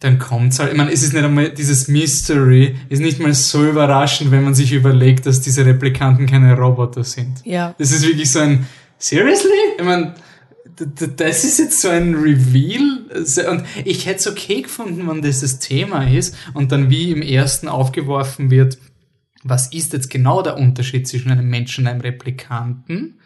dann 0.00 0.18
kommt's 0.18 0.58
halt. 0.58 0.72
Ich 0.72 0.76
meine, 0.76 0.90
es 0.90 1.02
ist 1.02 1.12
nicht 1.12 1.24
einmal, 1.24 1.50
dieses 1.50 1.88
Mystery 1.88 2.76
ist 2.88 3.00
nicht 3.00 3.20
mal 3.20 3.32
so 3.34 3.64
überraschend, 3.64 4.30
wenn 4.30 4.42
man 4.42 4.54
sich 4.54 4.72
überlegt, 4.72 5.26
dass 5.26 5.40
diese 5.40 5.64
Replikanten 5.64 6.26
keine 6.26 6.56
Roboter 6.56 7.04
sind. 7.04 7.38
Ja. 7.44 7.74
Das 7.78 7.92
ist 7.92 8.02
wirklich 8.06 8.30
so 8.30 8.40
ein, 8.40 8.66
seriously? 8.98 9.50
Ich 9.78 9.84
meine, 9.84 10.14
das 11.16 11.44
ist 11.44 11.58
jetzt 11.58 11.80
so 11.80 11.88
ein 11.88 12.14
Reveal. 12.14 13.24
So- 13.24 13.48
Und 13.50 13.64
ich 13.84 14.06
hätte 14.06 14.18
es 14.20 14.26
okay 14.26 14.62
gefunden, 14.62 15.06
wenn 15.08 15.22
das 15.22 15.40
das 15.40 15.58
Thema 15.58 16.08
ist 16.08 16.34
und 16.54 16.72
dann 16.72 16.90
wie 16.90 17.10
im 17.10 17.22
ersten 17.22 17.68
aufgeworfen 17.68 18.50
wird, 18.50 18.78
was 19.44 19.72
ist 19.72 19.92
jetzt 19.92 20.08
genau 20.10 20.42
der 20.42 20.56
Unterschied 20.56 21.06
zwischen 21.08 21.30
einem 21.30 21.48
Menschen 21.48 21.84
und 21.84 21.90
einem 21.90 22.00
Replikanten? 22.00 23.18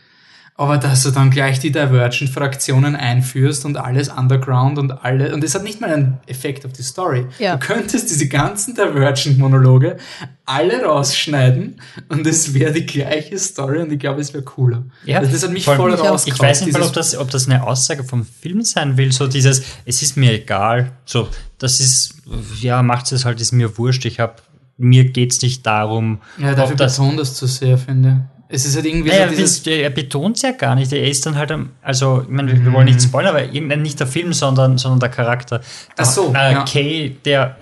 Aber 0.59 0.79
dass 0.79 1.03
du 1.03 1.11
dann 1.11 1.31
gleich 1.31 1.59
die 1.61 1.71
Divergent-Fraktionen 1.71 2.97
einführst 2.97 3.67
und 3.67 3.77
alles 3.77 4.09
underground 4.09 4.79
und 4.79 4.91
alle, 5.05 5.35
und 5.35 5.45
das 5.45 5.55
hat 5.55 5.63
nicht 5.63 5.83
mal 5.83 5.93
einen 5.93 6.19
Effekt 6.27 6.65
auf 6.65 6.73
die 6.73 6.83
Story. 6.83 7.27
Ja. 7.39 7.57
Du 7.57 7.67
könntest 7.67 8.09
diese 8.11 8.27
ganzen 8.27 8.75
Divergent-Monologe 8.75 9.99
alle 10.45 10.83
rausschneiden 10.85 11.81
und 12.09 12.27
es 12.27 12.55
wäre 12.55 12.73
die 12.73 12.87
gleiche 12.87 13.39
Story 13.39 13.81
und 13.81 13.93
ich 13.93 13.99
glaube, 13.99 14.21
es 14.21 14.33
wäre 14.33 14.45
cooler. 14.45 14.85
Ja, 15.05 15.19
also 15.19 15.31
das 15.33 15.43
hat 15.43 15.51
mich 15.53 15.65
vor 15.65 15.77
voll 15.77 15.93
allem- 15.95 16.21
Ich 16.25 16.39
weiß 16.39 16.65
nicht 16.65 16.73
mal, 16.73 16.83
ob 16.83 16.93
das, 16.93 17.17
ob 17.17 17.31
das 17.31 17.47
eine 17.49 17.63
Aussage 17.67 18.05
vom 18.05 18.25
Film 18.25 18.63
sein 18.63 18.97
will. 18.97 19.13
So 19.13 19.27
dieses, 19.27 19.63
es 19.85 20.03
ist 20.03 20.17
mir 20.17 20.33
egal. 20.33 20.93
So, 21.05 21.29
das 21.59 21.81
ist, 21.81 22.15
ja, 22.61 22.83
macht 22.83 23.11
es 23.13 23.25
halt, 23.25 23.41
ist 23.41 23.53
mir 23.53 23.77
wurscht. 23.77 24.05
Ich 24.05 24.21
hab, 24.21 24.43
mir 24.79 25.05
geht's 25.05 25.43
nicht 25.43 25.67
darum, 25.67 26.21
Ja, 26.39 26.55
dafür 26.55 26.73
ob 26.73 26.77
das, 26.79 26.97
betont 26.97 27.19
das 27.21 27.35
zu 27.35 27.47
sehr, 27.47 27.77
finde 27.77 28.09
ich. 28.31 28.36
Es 28.49 28.65
ist 28.65 28.77
halt 28.77 28.87
irgendwie 28.87 29.09
naja, 29.11 29.29
so 29.29 29.35
dieses, 29.35 29.67
er 29.67 29.91
betont 29.91 30.41
ja 30.43 30.53
gar 30.53 30.75
nicht. 30.77 30.93
Er 30.93 31.09
ist 31.09 31.27
dann 31.27 31.37
halt, 31.37 31.51
am- 31.51 31.71
also, 31.83 32.23
ich 32.23 32.29
meine, 32.29 32.65
wir 32.65 32.73
wollen 32.73 32.87
nicht 32.87 33.03
spoilern, 33.03 33.35
aber 33.37 33.77
nicht 33.77 33.99
der 33.99 34.07
Film, 34.07 34.33
sondern, 34.33 34.79
sondern 34.79 35.01
der 35.01 35.09
Charakter. 35.09 35.59
Mhm. 35.59 35.63
Ach 35.97 36.05
so, 36.05 36.33
äh, 36.35 36.53
ja. 36.53 36.65
Kay, 36.65 37.17
der, 37.25 37.57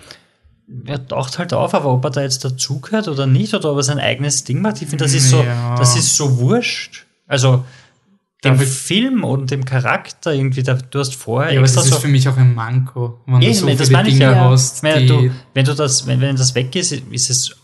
er 0.87 1.07
taucht 1.07 1.39
halt 1.39 1.53
auf, 1.55 1.73
aber 1.75 1.93
ob 1.93 2.05
er 2.05 2.11
da 2.11 2.23
jetzt 2.23 2.45
dazugehört 2.45 3.09
oder 3.09 3.27
nicht, 3.27 3.55
oder 3.55 3.71
ob 3.73 3.79
er 3.79 3.83
sein 3.83 3.99
eigenes 3.99 4.45
Ding 4.45 4.61
macht, 4.61 4.83
ich 4.83 4.89
finde, 4.89 5.05
das 5.05 5.15
ist 5.15 5.31
so, 5.31 5.43
Ja. 5.43 5.77
das 5.77 5.97
ist 5.97 6.17
so 6.17 6.39
wurscht. 6.39 7.07
Also, 7.27 7.65
dem 8.45 8.59
Film 8.59 9.25
und 9.25 9.51
dem 9.51 9.65
Charakter 9.65 10.35
irgendwie, 10.35 10.63
da, 10.63 10.75
du 10.75 10.99
hast 10.99 11.15
vorher 11.15 11.51
ja, 11.55 11.61
aber 11.61 11.67
das 11.67 11.87
ist 11.87 11.95
für 11.95 12.09
mich 12.09 12.29
auch 12.29 12.37
ein 12.37 12.55
Manko, 12.55 13.21
wenn 13.25 13.41
Eh, 13.41 13.49
du 13.49 13.55
so 13.55 13.67
das 13.67 13.79
viele 13.89 13.93
meine 13.93 14.09
ich 14.11 14.15
Dinge 14.19 14.33
ja. 14.33 14.51
hast, 14.51 14.83
Wenn 14.83 15.07
du, 15.07 15.31
wenn 15.55 15.65
du 15.65 15.75
das, 15.75 16.07
wenn, 16.07 16.21
wenn 16.21 16.37
das 16.37 16.55
weg 16.55 16.77
ist, 16.77 16.93
ist 16.93 17.31
es, 17.31 17.57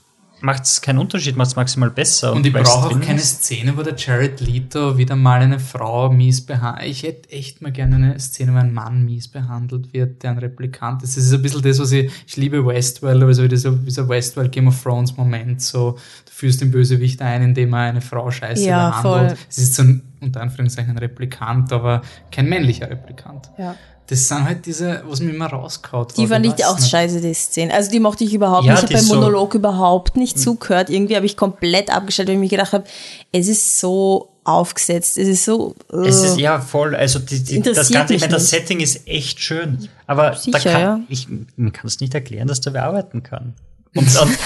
macht 0.43 0.65
es 0.65 0.81
keinen 0.81 0.99
Unterschied, 0.99 1.37
macht 1.37 1.49
es 1.49 1.57
maximal 1.57 1.91
besser. 1.91 2.33
Und 2.33 2.47
ich 2.47 2.53
brauche 2.53 2.89
auch 2.95 3.01
keine 3.01 3.21
ist- 3.21 3.45
Szene, 3.45 3.77
wo 3.77 3.83
der 3.83 3.95
Jared 3.97 4.41
Leto 4.41 4.97
wieder 4.99 5.17
mal 5.17 5.41
eine 5.41 5.59
Frau 5.61 6.11
mies 6.11 6.41
behandelt. 6.45 6.87
Ich 6.91 7.03
hätte 7.03 7.31
echt 7.31 7.63
mal 7.63 7.73
gerne 7.73 7.97
eine 7.97 8.19
Szene, 8.21 8.53
wo 8.55 8.59
ein 8.59 8.73
Mann 8.73 9.05
mies 9.05 9.29
behandelt 9.29 9.93
wird, 9.93 10.23
der 10.23 10.31
ein 10.33 10.39
Replikant 10.39 11.03
ist. 11.03 11.17
Das 11.17 11.25
ist 11.25 11.33
ein 11.33 11.43
bisschen 11.43 11.63
das, 11.63 11.79
was 11.79 11.93
ich, 11.93 12.11
ich 12.27 12.37
liebe 12.37 12.65
Westworld, 12.65 13.23
aber 13.23 13.35
so 13.35 13.47
dieser, 13.47 13.73
dieser 13.73 14.09
Westworld 14.09 14.53
Game 14.53 14.69
of 14.69 14.83
Thrones 14.83 15.17
Moment, 15.17 15.61
so, 15.63 15.93
du 15.93 16.31
führst 16.33 16.61
den 16.61 16.71
Bösewicht 16.71 17.21
ein, 17.23 17.43
indem 17.43 17.73
er 17.75 17.81
eine 17.81 18.01
Frau 18.01 18.31
scheiße 18.31 18.65
Ja, 18.65 18.91
behandelt. 18.91 19.31
voll. 19.33 19.39
Es 19.49 19.59
ist 19.59 19.75
so 19.75 19.83
ein, 19.83 20.03
unter 20.21 20.41
Anführungszeichen 20.41 20.91
ein 20.93 20.99
Replikant, 20.99 21.73
aber 21.73 22.03
kein 22.31 22.49
männlicher 22.49 22.89
Replikant. 22.91 23.51
Ja. 23.59 23.75
Das 24.11 24.27
sind 24.27 24.45
halt 24.45 24.67
diese, 24.67 25.03
was 25.07 25.21
mir 25.21 25.31
immer 25.33 25.47
rauskaut. 25.47 26.17
Die 26.17 26.27
fand 26.27 26.45
ich 26.45 26.65
auch 26.67 26.77
nicht. 26.77 26.91
scheiße, 26.91 27.21
die 27.21 27.33
Szene. 27.33 27.73
Also 27.73 27.91
die 27.93 28.01
mochte 28.01 28.25
ich 28.25 28.35
überhaupt 28.35 28.65
Ja, 28.67 28.73
nicht. 28.73 28.83
Ich 28.83 28.89
habe 28.89 28.95
beim 28.95 29.03
ist 29.03 29.09
so- 29.09 29.15
Monolog 29.15 29.55
überhaupt 29.55 30.17
nicht 30.17 30.37
zugehört. 30.39 30.91
Irgendwie 30.91 31.15
habe 31.15 31.27
ich 31.27 31.37
komplett 31.37 31.91
abgestellt, 31.91 32.29
weil 32.29 32.35
ich 32.35 32.41
mir 32.41 32.49
gedacht 32.49 32.73
habe, 32.73 32.85
es 33.31 33.47
ist 33.47 33.79
so 33.79 34.31
aufgesetzt. 34.43 35.17
Es 35.17 35.29
ist 35.29 35.45
so. 35.45 35.77
Es 36.07 36.23
ist 36.25 36.39
äh, 36.39 36.41
ja 36.43 36.61
voll, 36.61 36.97
also 36.97 37.21
die, 37.21 37.41
die, 37.43 37.63
das 37.63 37.89
ganze, 37.91 38.15
ich 38.15 38.21
meine, 38.21 38.33
das. 38.33 38.51
Setting 38.51 38.81
ist 38.81 39.07
echt 39.07 39.39
schön, 39.41 39.89
aber 40.09 40.35
Sicher, 40.35 40.59
da 40.59 40.73
kann, 40.73 40.81
ja. 40.81 41.01
ich, 41.09 41.29
man 41.57 41.73
kann 41.73 41.87
es 41.87 42.01
nicht 42.01 42.13
erklären, 42.13 42.49
dass 42.49 42.61
der 42.61 42.73
wer 42.75 42.85
arbeiten 42.87 43.23
kann. 43.23 43.55
Und, 43.93 44.07
und, 44.21 44.39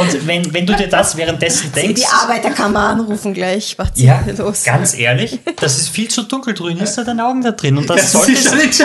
und 0.00 0.26
wenn, 0.26 0.54
wenn 0.54 0.64
du 0.64 0.74
dir 0.74 0.88
das 0.88 1.18
währenddessen 1.18 1.70
denkst, 1.70 2.00
die 2.00 2.06
Arbeiterkammer 2.06 2.80
anrufen 2.80 3.34
gleich. 3.34 3.74
Was 3.78 3.90
ja, 3.96 4.20
ist 4.20 4.24
hier 4.24 4.34
los? 4.44 4.64
ganz 4.64 4.94
ehrlich, 4.94 5.38
das 5.56 5.76
ist 5.76 5.90
viel 5.90 6.08
zu 6.08 6.22
dunkel 6.22 6.54
drüben, 6.54 6.80
ist 6.80 6.96
da 6.96 7.04
deine 7.04 7.26
Augen 7.26 7.42
da 7.42 7.50
drin 7.50 7.76
und 7.76 7.90
das 7.90 8.12
Das 8.12 8.26
ist 8.26 8.44
solltest, 8.44 8.78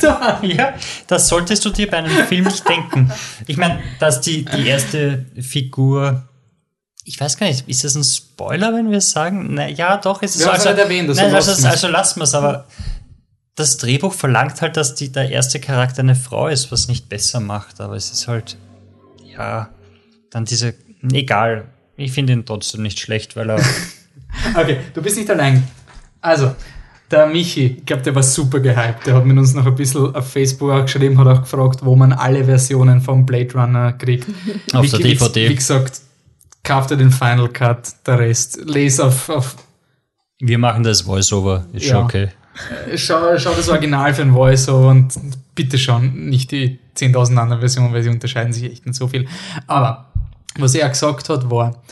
schon 0.00 0.10
an. 0.10 0.38
ja, 0.44 0.72
das 1.06 1.28
solltest 1.28 1.62
du 1.66 1.70
dir 1.70 1.90
bei 1.90 1.98
einem 1.98 2.26
Film 2.26 2.44
nicht 2.44 2.66
denken. 2.66 3.12
Ich 3.46 3.58
meine, 3.58 3.82
dass 4.00 4.22
die, 4.22 4.46
die 4.46 4.66
erste 4.66 5.26
Figur 5.38 6.26
ich 7.08 7.20
weiß 7.20 7.36
gar 7.36 7.46
nicht, 7.46 7.68
ist 7.68 7.84
das 7.84 7.94
ein 7.94 8.02
Spoiler, 8.02 8.74
wenn 8.74 8.90
wir 8.90 8.98
es 8.98 9.12
sagen? 9.12 9.54
Na, 9.54 9.68
ja, 9.68 9.96
doch, 9.96 10.22
es 10.22 10.34
ist 10.34 10.40
Wir 10.40 10.48
haben 10.48 10.56
es 10.56 10.66
also, 10.66 10.80
erwähnt, 10.82 11.08
also 11.08 11.22
nein, 11.22 11.32
also, 11.32 11.68
also 11.68 11.86
lassen 11.86 12.18
wir 12.18 12.24
es, 12.24 12.34
aber 12.34 12.66
das 13.56 13.76
Drehbuch 13.78 14.12
verlangt 14.12 14.60
halt, 14.62 14.76
dass 14.76 14.94
die, 14.94 15.10
der 15.10 15.30
erste 15.30 15.58
Charakter 15.60 16.00
eine 16.00 16.14
Frau 16.14 16.48
ist, 16.48 16.70
was 16.70 16.88
nicht 16.88 17.08
besser 17.08 17.40
macht, 17.40 17.80
aber 17.80 17.96
es 17.96 18.12
ist 18.12 18.28
halt, 18.28 18.56
ja, 19.24 19.70
dann 20.30 20.44
diese, 20.44 20.74
egal, 21.12 21.64
ich 21.96 22.12
finde 22.12 22.34
ihn 22.34 22.44
trotzdem 22.46 22.82
nicht 22.82 23.00
schlecht, 23.00 23.34
weil 23.34 23.50
er, 23.50 23.60
Okay, 24.54 24.78
du 24.94 25.02
bist 25.02 25.16
nicht 25.16 25.30
allein. 25.30 25.62
Also, 26.20 26.54
der 27.10 27.26
Michi, 27.26 27.76
ich 27.78 27.86
glaube, 27.86 28.02
der 28.02 28.14
war 28.14 28.22
super 28.22 28.60
gehypt. 28.60 29.06
Der 29.06 29.14
hat 29.14 29.24
mit 29.24 29.36
uns 29.38 29.54
noch 29.54 29.66
ein 29.66 29.74
bisschen 29.74 30.14
auf 30.14 30.30
Facebook 30.30 30.70
auch 30.70 30.82
geschrieben, 30.82 31.18
hat 31.18 31.26
auch 31.26 31.40
gefragt, 31.42 31.80
wo 31.82 31.94
man 31.96 32.12
alle 32.12 32.44
Versionen 32.44 33.00
vom 33.00 33.24
Blade 33.24 33.52
Runner 33.54 33.92
kriegt. 33.92 34.26
Auf 34.72 34.84
wie, 34.84 34.88
der 34.90 34.98
DVD. 35.00 35.48
Wie 35.48 35.54
gesagt, 35.54 36.00
kauft 36.64 36.90
er 36.90 36.96
den 36.96 37.10
Final 37.12 37.48
Cut, 37.48 37.94
der 38.06 38.18
Rest. 38.18 38.58
Les 38.64 38.98
auf, 38.98 39.28
auf 39.28 39.56
wir 40.40 40.58
machen 40.58 40.82
das 40.82 41.06
Voiceover, 41.06 41.64
ist 41.72 41.86
Ja. 41.86 41.94
schon 41.94 42.04
okay. 42.04 42.28
Äh, 42.90 42.96
schau, 42.96 43.38
schau 43.38 43.54
das 43.54 43.68
Original 43.68 44.14
für 44.14 44.22
ein 44.22 44.34
Voiceover 44.34 44.88
und 44.88 45.14
bitte 45.54 45.78
schon, 45.78 46.28
nicht 46.28 46.50
die 46.50 46.78
10.000 46.96 47.36
anderen 47.36 47.60
Versionen, 47.60 47.92
weil 47.92 48.02
sie 48.02 48.10
unterscheiden 48.10 48.52
sich 48.52 48.64
echt 48.64 48.86
nicht 48.86 48.96
so 48.96 49.08
viel. 49.08 49.26
Aber 49.66 50.06
was 50.58 50.74
er 50.74 50.88
gesagt 50.88 51.28
hat, 51.28 51.50
war, 51.50 51.82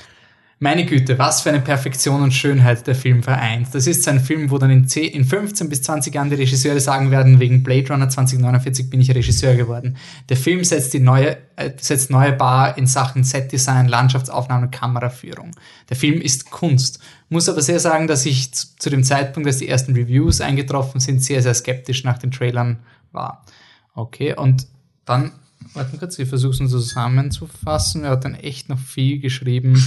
meine 0.61 0.87
Güte, 0.87 1.19
was 1.19 1.43
für 1.43 1.51
eine 1.51 1.61
Perfektion 1.61 2.23
und 2.23 2.33
Schönheit 2.33 2.87
der 2.87 2.95
Film 2.95 3.23
vereint. 3.23 3.69
Das 3.73 3.87
ist 3.87 4.07
ein 4.09 4.21
Film, 4.21 4.51
wo 4.51 4.57
dann 4.57 4.71
in, 4.71 4.89
10, 4.89 5.13
in 5.13 5.25
15 5.25 5.69
bis 5.69 5.83
20 5.83 6.15
Jahren 6.15 6.31
die 6.31 6.37
Regisseure 6.37 6.81
sagen 6.81 7.11
werden, 7.11 7.39
wegen 7.39 7.63
Blade 7.63 7.93
Runner 7.93 8.09
2049 8.09 8.89
bin 8.89 9.01
ich 9.01 9.15
Regisseur 9.15 9.57
geworden. 9.57 9.99
Der 10.29 10.37
Film 10.39 10.65
setzt 10.65 10.95
die 10.95 11.01
neue, 11.01 11.37
äh, 11.57 11.71
setzt 11.77 12.11
neue 12.11 12.33
Bar 12.33 12.79
in 12.79 12.87
Sachen 12.87 13.25
Setdesign, 13.25 13.89
Landschaftsaufnahme 13.89 14.67
und 14.67 14.71
Kameraführung. 14.71 15.51
Der 15.91 15.97
Film 15.97 16.21
ist 16.21 16.51
Kunst. 16.51 16.99
Muss 17.35 17.49
aber 17.49 17.63
sehr 17.63 17.81
sagen, 17.81 18.07
dass 18.07 18.27
ich 18.27 18.55
zu, 18.55 18.69
zu 18.79 18.91
dem 18.91 19.03
Zeitpunkt, 19.03 19.49
als 19.49 19.57
die 19.57 19.67
ersten 19.67 19.93
Reviews 19.93 20.41
eingetroffen 20.41 21.01
sind, 21.01 21.21
sehr, 21.21 21.43
sehr 21.43 21.53
skeptisch 21.53 22.05
nach 22.05 22.17
den 22.17 22.31
Trailern 22.31 22.79
war. 23.11 23.45
Okay, 23.93 24.37
und 24.37 24.69
dann, 25.05 25.33
warte 25.73 25.99
kurz, 25.99 26.17
ich 26.21 26.29
versuche 26.29 26.63
es 26.63 26.71
zusammenzufassen. 26.71 28.05
Er 28.05 28.11
hat 28.11 28.25
dann 28.25 28.37
echt 28.37 28.69
noch 28.69 28.79
viel 28.79 29.19
geschrieben. 29.19 29.83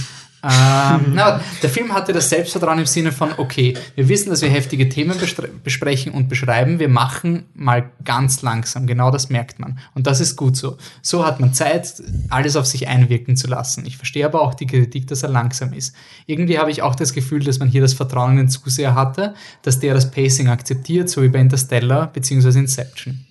Äh, 0.48 0.88
Ähm, 0.88 1.12
na, 1.14 1.40
der 1.62 1.70
Film 1.70 1.92
hatte 1.92 2.12
das 2.12 2.28
Selbstvertrauen 2.28 2.78
im 2.78 2.86
Sinne 2.86 3.12
von, 3.12 3.30
okay, 3.36 3.74
wir 3.94 4.08
wissen, 4.08 4.30
dass 4.30 4.42
wir 4.42 4.48
heftige 4.48 4.88
Themen 4.88 5.16
besprechen 5.62 6.12
und 6.12 6.28
beschreiben, 6.28 6.78
wir 6.78 6.88
machen 6.88 7.44
mal 7.54 7.90
ganz 8.04 8.42
langsam, 8.42 8.86
genau 8.86 9.10
das 9.10 9.28
merkt 9.28 9.58
man. 9.58 9.78
Und 9.94 10.06
das 10.06 10.20
ist 10.20 10.36
gut 10.36 10.56
so. 10.56 10.76
So 11.02 11.24
hat 11.24 11.40
man 11.40 11.52
Zeit, 11.52 12.02
alles 12.30 12.56
auf 12.56 12.66
sich 12.66 12.88
einwirken 12.88 13.36
zu 13.36 13.46
lassen. 13.46 13.84
Ich 13.86 13.96
verstehe 13.96 14.24
aber 14.24 14.42
auch 14.42 14.54
die 14.54 14.66
Kritik, 14.66 15.06
dass 15.06 15.22
er 15.22 15.28
langsam 15.28 15.72
ist. 15.72 15.94
Irgendwie 16.26 16.58
habe 16.58 16.70
ich 16.70 16.82
auch 16.82 16.94
das 16.94 17.12
Gefühl, 17.12 17.44
dass 17.44 17.58
man 17.58 17.68
hier 17.68 17.82
das 17.82 17.94
Vertrauen 17.94 18.32
in 18.32 18.36
den 18.38 18.48
Zuseher 18.48 18.94
hatte, 18.94 19.34
dass 19.62 19.80
der 19.80 19.94
das 19.94 20.10
Pacing 20.10 20.48
akzeptiert, 20.48 21.08
so 21.10 21.22
wie 21.22 21.28
bei 21.28 21.40
Interstellar 21.40 22.06
bzw. 22.12 22.58
Inception. 22.58 23.27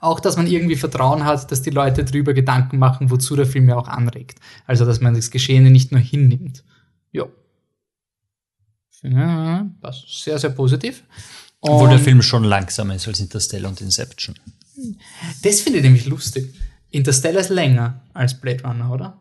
Auch, 0.00 0.20
dass 0.20 0.36
man 0.36 0.46
irgendwie 0.46 0.76
Vertrauen 0.76 1.24
hat, 1.24 1.50
dass 1.50 1.62
die 1.62 1.70
Leute 1.70 2.04
drüber 2.04 2.34
Gedanken 2.34 2.78
machen, 2.78 3.10
wozu 3.10 3.36
der 3.36 3.46
Film 3.46 3.68
ja 3.68 3.76
auch 3.76 3.88
anregt. 3.88 4.38
Also, 4.66 4.84
dass 4.84 5.00
man 5.00 5.14
das 5.14 5.30
Geschehene 5.30 5.70
nicht 5.70 5.92
nur 5.92 6.00
hinnimmt. 6.00 6.64
Ja. 7.12 7.24
Ja, 9.02 9.66
passt. 9.80 10.24
Sehr, 10.24 10.38
sehr 10.38 10.50
positiv. 10.50 11.04
Obwohl 11.60 11.88
der 11.88 11.98
Und 11.98 12.04
Film 12.04 12.22
schon 12.22 12.44
langsamer 12.44 12.94
ist 12.94 13.08
als 13.08 13.20
Interstellar 13.20 13.70
und 13.70 13.80
Inception. 13.80 14.36
Das 15.42 15.60
finde 15.60 15.78
ich 15.78 15.84
nämlich 15.84 16.06
lustig. 16.06 16.54
Interstellar 16.90 17.40
ist 17.40 17.50
länger 17.50 18.02
als 18.12 18.40
Blade 18.40 18.62
Runner, 18.62 18.92
oder? 18.92 19.18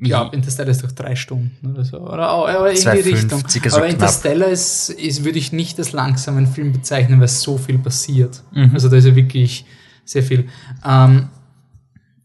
Ich 0.00 0.08
glaube, 0.08 0.34
Interstellar 0.34 0.70
ist 0.70 0.82
doch 0.82 0.92
drei 0.92 1.14
Stunden 1.14 1.70
oder 1.70 1.84
so. 1.84 2.00
Oder 2.00 2.28
aber 2.28 2.70
in 2.70 2.76
die 2.76 2.82
2,50, 2.82 3.04
Richtung. 3.04 3.44
so 3.48 3.76
aber 3.76 3.86
knapp. 3.86 3.90
Interstellar 3.90 4.48
ist, 4.48 4.90
ist, 4.90 5.24
würde 5.24 5.38
ich 5.38 5.52
nicht 5.52 5.78
als 5.78 5.92
langsamen 5.92 6.46
Film 6.46 6.72
bezeichnen, 6.72 7.20
weil 7.20 7.28
so 7.28 7.58
viel 7.58 7.78
passiert. 7.78 8.42
Mhm. 8.52 8.70
Also 8.72 8.88
da 8.88 8.96
ist 8.96 9.04
ja 9.04 9.14
wirklich 9.14 9.64
sehr 10.04 10.22
viel. 10.22 10.48
Ähm, 10.84 11.28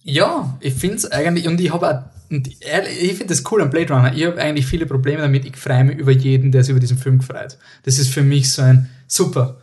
ja, 0.04 0.58
ich 0.62 0.74
finde 0.74 0.98
es 0.98 1.12
eigentlich, 1.12 1.48
und 1.48 1.60
ich 1.60 1.72
habe 1.72 1.90
auch, 1.90 2.18
und 2.30 2.62
ehrlich, 2.62 3.04
ich 3.04 3.14
finde 3.14 3.34
das 3.34 3.44
cool 3.52 3.62
an 3.62 3.70
Blade 3.70 3.94
Runner. 3.94 4.14
Ich 4.14 4.26
habe 4.26 4.42
eigentlich 4.42 4.66
viele 4.66 4.86
Probleme 4.86 5.22
damit. 5.22 5.46
Ich 5.46 5.56
freue 5.56 5.86
mich 5.86 5.98
über 5.98 6.12
jeden, 6.12 6.52
der 6.52 6.64
sich 6.64 6.72
über 6.72 6.80
diesen 6.80 6.98
Film 6.98 7.22
freut. 7.22 7.58
Das 7.84 8.00
ist 8.00 8.10
für 8.10 8.22
mich 8.24 8.52
so 8.52 8.62
ein 8.62 8.90
super, 9.08 9.62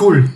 cool. 0.00 0.30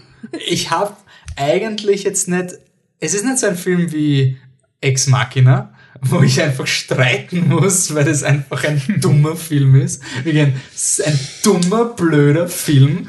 Ich 0.47 0.71
habe 0.71 0.97
eigentlich 1.37 2.05
jetzt 2.05 2.29
nicht, 2.29 2.55
es 3.01 3.15
ist 3.15 3.25
nicht 3.25 3.39
so 3.39 3.47
ein 3.47 3.57
Film 3.57 3.93
wie 3.93 4.37
Ex 4.81 5.07
Machina, 5.09 5.75
wo 6.01 6.23
ich 6.23 6.41
einfach 6.41 6.67
streiten 6.67 7.49
muss, 7.49 7.95
weil 7.95 8.05
das 8.05 8.23
einfach 8.23 8.65
ein 8.65 8.81
dummer 9.01 9.37
Film 9.37 9.75
ist. 9.81 10.03
Es 10.25 10.99
ist 10.99 11.07
ein 11.07 11.19
dummer, 11.43 11.87
blöder 11.87 12.49
Film. 12.49 13.09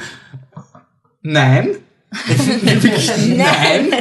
Nein. 1.21 1.77
Nein. 3.27 3.93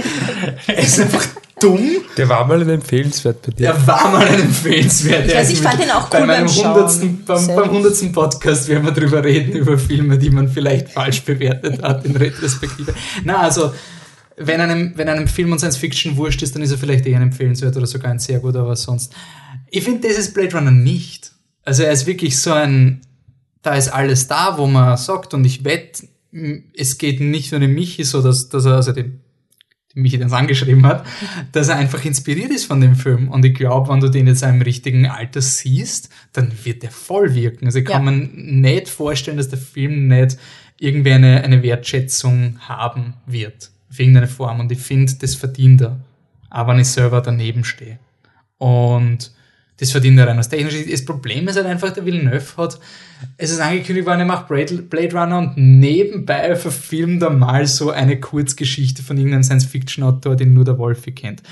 Es 0.67 0.89
ist 0.99 1.01
einfach 1.01 1.27
dumm. 1.61 1.81
Der 2.17 2.29
war 2.29 2.47
mal 2.47 2.61
ein 2.61 2.69
empfehlenswert 2.69 3.43
bei 3.43 3.53
dir. 3.53 3.73
Der 3.73 3.87
war 3.87 4.11
mal 4.11 4.27
ein 4.27 4.41
empfehlenswert. 4.43 5.27
Ich 5.27 5.33
Der 5.33 5.41
weiß, 5.41 5.49
ist 5.49 5.53
ich 5.55 5.63
fand 5.63 5.83
ihn 5.83 5.91
auch 5.91 6.09
bei 6.09 6.21
cool 6.21 6.27
meinem 6.27 6.47
beim 6.47 6.55
Schauen. 6.55 6.75
hundertsten, 6.75 7.25
beim, 7.25 7.47
beim 7.47 7.71
hundertsten 7.71 8.13
Podcast 8.13 8.69
werden 8.69 8.85
wir 8.85 8.93
drüber 8.93 9.25
reden, 9.25 9.53
über 9.53 9.79
Filme, 9.79 10.19
die 10.19 10.31
man 10.31 10.49
vielleicht 10.49 10.91
falsch 10.91 11.23
bewertet 11.23 11.83
hat 11.83 12.05
in 12.05 12.17
Retrospektive. 12.17 12.95
Na, 13.25 13.41
also, 13.41 13.73
wenn 14.37 14.61
einem, 14.61 14.93
wenn 14.97 15.09
einem 15.09 15.29
Film 15.29 15.53
und 15.53 15.59
Science 15.59 15.77
Fiction 15.77 16.17
wurscht 16.17 16.43
ist, 16.43 16.55
dann 16.55 16.63
ist 16.63 16.73
er 16.73 16.79
vielleicht 16.79 17.07
eher 17.07 17.17
ein 17.17 17.23
empfehlenswert 17.23 17.77
oder 17.77 17.87
sogar 17.87 18.11
ein 18.11 18.19
sehr 18.19 18.41
guter, 18.41 18.61
aber 18.61 18.77
sonst. 18.77 19.13
Ich 19.71 19.85
finde, 19.85 20.09
das 20.09 20.19
ist 20.19 20.35
Blade 20.35 20.57
Runner 20.57 20.71
nicht. 20.71 21.33
Also, 21.65 21.83
er 21.85 21.93
ist 21.93 22.07
wirklich 22.07 22.39
so 22.39 22.53
ein, 22.53 23.01
da 23.63 23.75
ist 23.75 23.89
alles 23.89 24.27
da, 24.27 24.59
wo 24.59 24.67
man 24.67 24.97
sagt, 24.97 25.35
und 25.35 25.45
ich 25.45 25.65
wette, 25.65 26.07
es 26.77 26.99
geht 26.99 27.21
nicht 27.21 27.53
nur 27.53 27.61
dem 27.61 27.75
Michi 27.75 28.05
so, 28.05 28.21
dass, 28.23 28.49
dass 28.49 28.65
er, 28.65 28.75
also 28.75 28.93
den, 28.93 29.21
den 29.95 30.03
Michi, 30.03 30.19
den 30.19 30.27
es 30.27 30.33
angeschrieben 30.33 30.85
hat, 30.85 31.07
dass 31.53 31.69
er 31.69 31.77
einfach 31.77 32.05
inspiriert 32.05 32.51
ist 32.51 32.65
von 32.65 32.81
dem 32.81 32.97
Film. 32.97 33.29
Und 33.29 33.45
ich 33.45 33.55
glaube, 33.55 33.91
wenn 33.93 34.01
du 34.01 34.09
den 34.11 34.27
jetzt 34.27 34.43
im 34.43 34.61
richtigen 34.63 35.07
Alter 35.07 35.41
siehst, 35.41 36.11
dann 36.33 36.53
wird 36.65 36.83
der 36.83 36.91
voll 36.91 37.35
wirken. 37.35 37.67
Also 37.67 37.79
ich 37.79 37.85
kann 37.85 38.05
Ja. 38.05 38.11
mir 38.11 38.29
nicht 38.35 38.89
vorstellen, 38.89 39.37
dass 39.37 39.49
der 39.49 39.59
Film 39.59 40.09
nicht 40.09 40.37
irgendwie 40.79 41.13
eine, 41.13 41.43
eine 41.45 41.63
Wertschätzung 41.63 42.59
haben 42.61 43.15
wird. 43.27 43.71
Auf 43.91 44.01
irgendeine 44.01 44.27
Form. 44.27 44.59
Und 44.61 44.73
ich 44.73 44.81
finde, 44.81 45.15
das 45.15 45.37
verdient 45.37 45.83
er. 45.83 46.01
Aber 46.51 46.73
wenn 46.73 46.81
ich 46.81 46.89
selber 46.89 47.21
daneben 47.21 47.65
stehe. 47.65 47.99
Und 48.59 49.33
das 49.79 49.91
verdient 49.91 50.19
er 50.19 50.29
rein 50.29 50.39
aus 50.39 50.49
technischer 50.49 50.79
Sicht. 50.79 50.93
Das 50.93 51.05
Problem 51.05 51.49
ist 51.49 51.57
halt 51.57 51.67
einfach, 51.67 51.93
der 51.93 52.05
Villeneuve 52.05 52.57
hat, 52.57 52.79
es 53.37 53.51
ist 53.51 53.61
angekündigt 53.61 54.07
worden, 54.07 54.21
er 54.21 54.27
macht 54.27 54.49
Blade, 54.49 55.13
Runner 55.13 55.39
und 55.39 55.57
nebenbei 55.57 56.55
verfilmt 56.57 57.23
er 57.23 57.31
mal 57.31 57.67
so 57.67 57.91
eine 57.91 58.21
Kurzgeschichte 58.21 59.03
von 59.03 59.17
irgendeinem 59.17 59.43
Science-Fiction-Autor, 59.43 60.37
den 60.37 60.55
nur 60.55 60.65
der 60.65 60.79
Wolfi 60.79 61.13
kennt. 61.13 61.43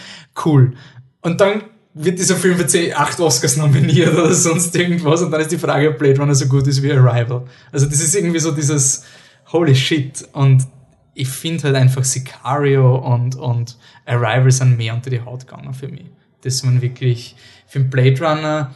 Cool. 0.44 0.74
Und 1.20 1.40
dann 1.40 1.62
wird 1.94 2.19
dieser 2.19 2.36
Film 2.36 2.57
für 2.57 2.66
10, 2.66 2.94
8 2.94 3.20
Oscars 3.20 3.57
nominiert 3.57 4.15
oder 4.15 4.32
sonst 4.32 4.74
irgendwas 4.74 5.23
und 5.23 5.31
dann 5.31 5.40
ist 5.40 5.53
die 5.53 5.59
Frage, 5.59 5.90
ob 5.90 5.99
Blade 5.99 6.19
Runner 6.19 6.35
so 6.35 6.47
gut 6.47 6.66
ist 6.66 6.82
wie 6.82 6.93
Arrival. 6.93 7.44
Also 7.70 7.86
das 7.86 8.01
ist 8.01 8.15
irgendwie 8.15 8.39
so 8.39 8.53
dieses 8.53 9.05
Holy 9.53 9.74
Shit 9.74 10.27
und 10.32 10.66
ich 11.15 11.28
finde 11.28 11.65
halt 11.65 11.77
einfach 11.77 12.05
Sicario 12.05 12.97
und, 12.97 13.35
und 13.35 13.77
Arrival 14.07 14.51
sind 14.51 14.78
mehr 14.78 14.94
unter 14.94 15.11
die 15.11 15.20
Haut 15.20 15.47
gegangen 15.47 15.74
für 15.74 15.89
mich. 15.89 16.07
Das 16.43 16.62
man 16.62 16.81
wirklich, 16.81 17.36
für 17.73 17.81
den 17.81 17.89
Blade 17.89 18.20
Runner 18.20 18.74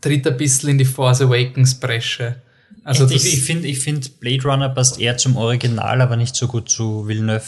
tritt 0.00 0.26
ein 0.26 0.36
bisschen 0.38 0.70
in 0.70 0.78
die 0.78 0.86
Force 0.86 1.20
Awakens 1.20 1.74
Bresche. 1.74 2.36
Also 2.82 3.04
ich 3.04 3.12
das, 3.12 3.24
ich 3.24 3.44
finde, 3.44 3.68
ich 3.68 3.80
find 3.80 4.18
Blade 4.18 4.42
Runner 4.44 4.70
passt 4.70 4.98
eher 4.98 5.18
zum 5.18 5.36
Original, 5.36 6.00
aber 6.00 6.16
nicht 6.16 6.34
so 6.34 6.48
gut 6.48 6.70
zu 6.70 7.06
Villeneuve. 7.06 7.44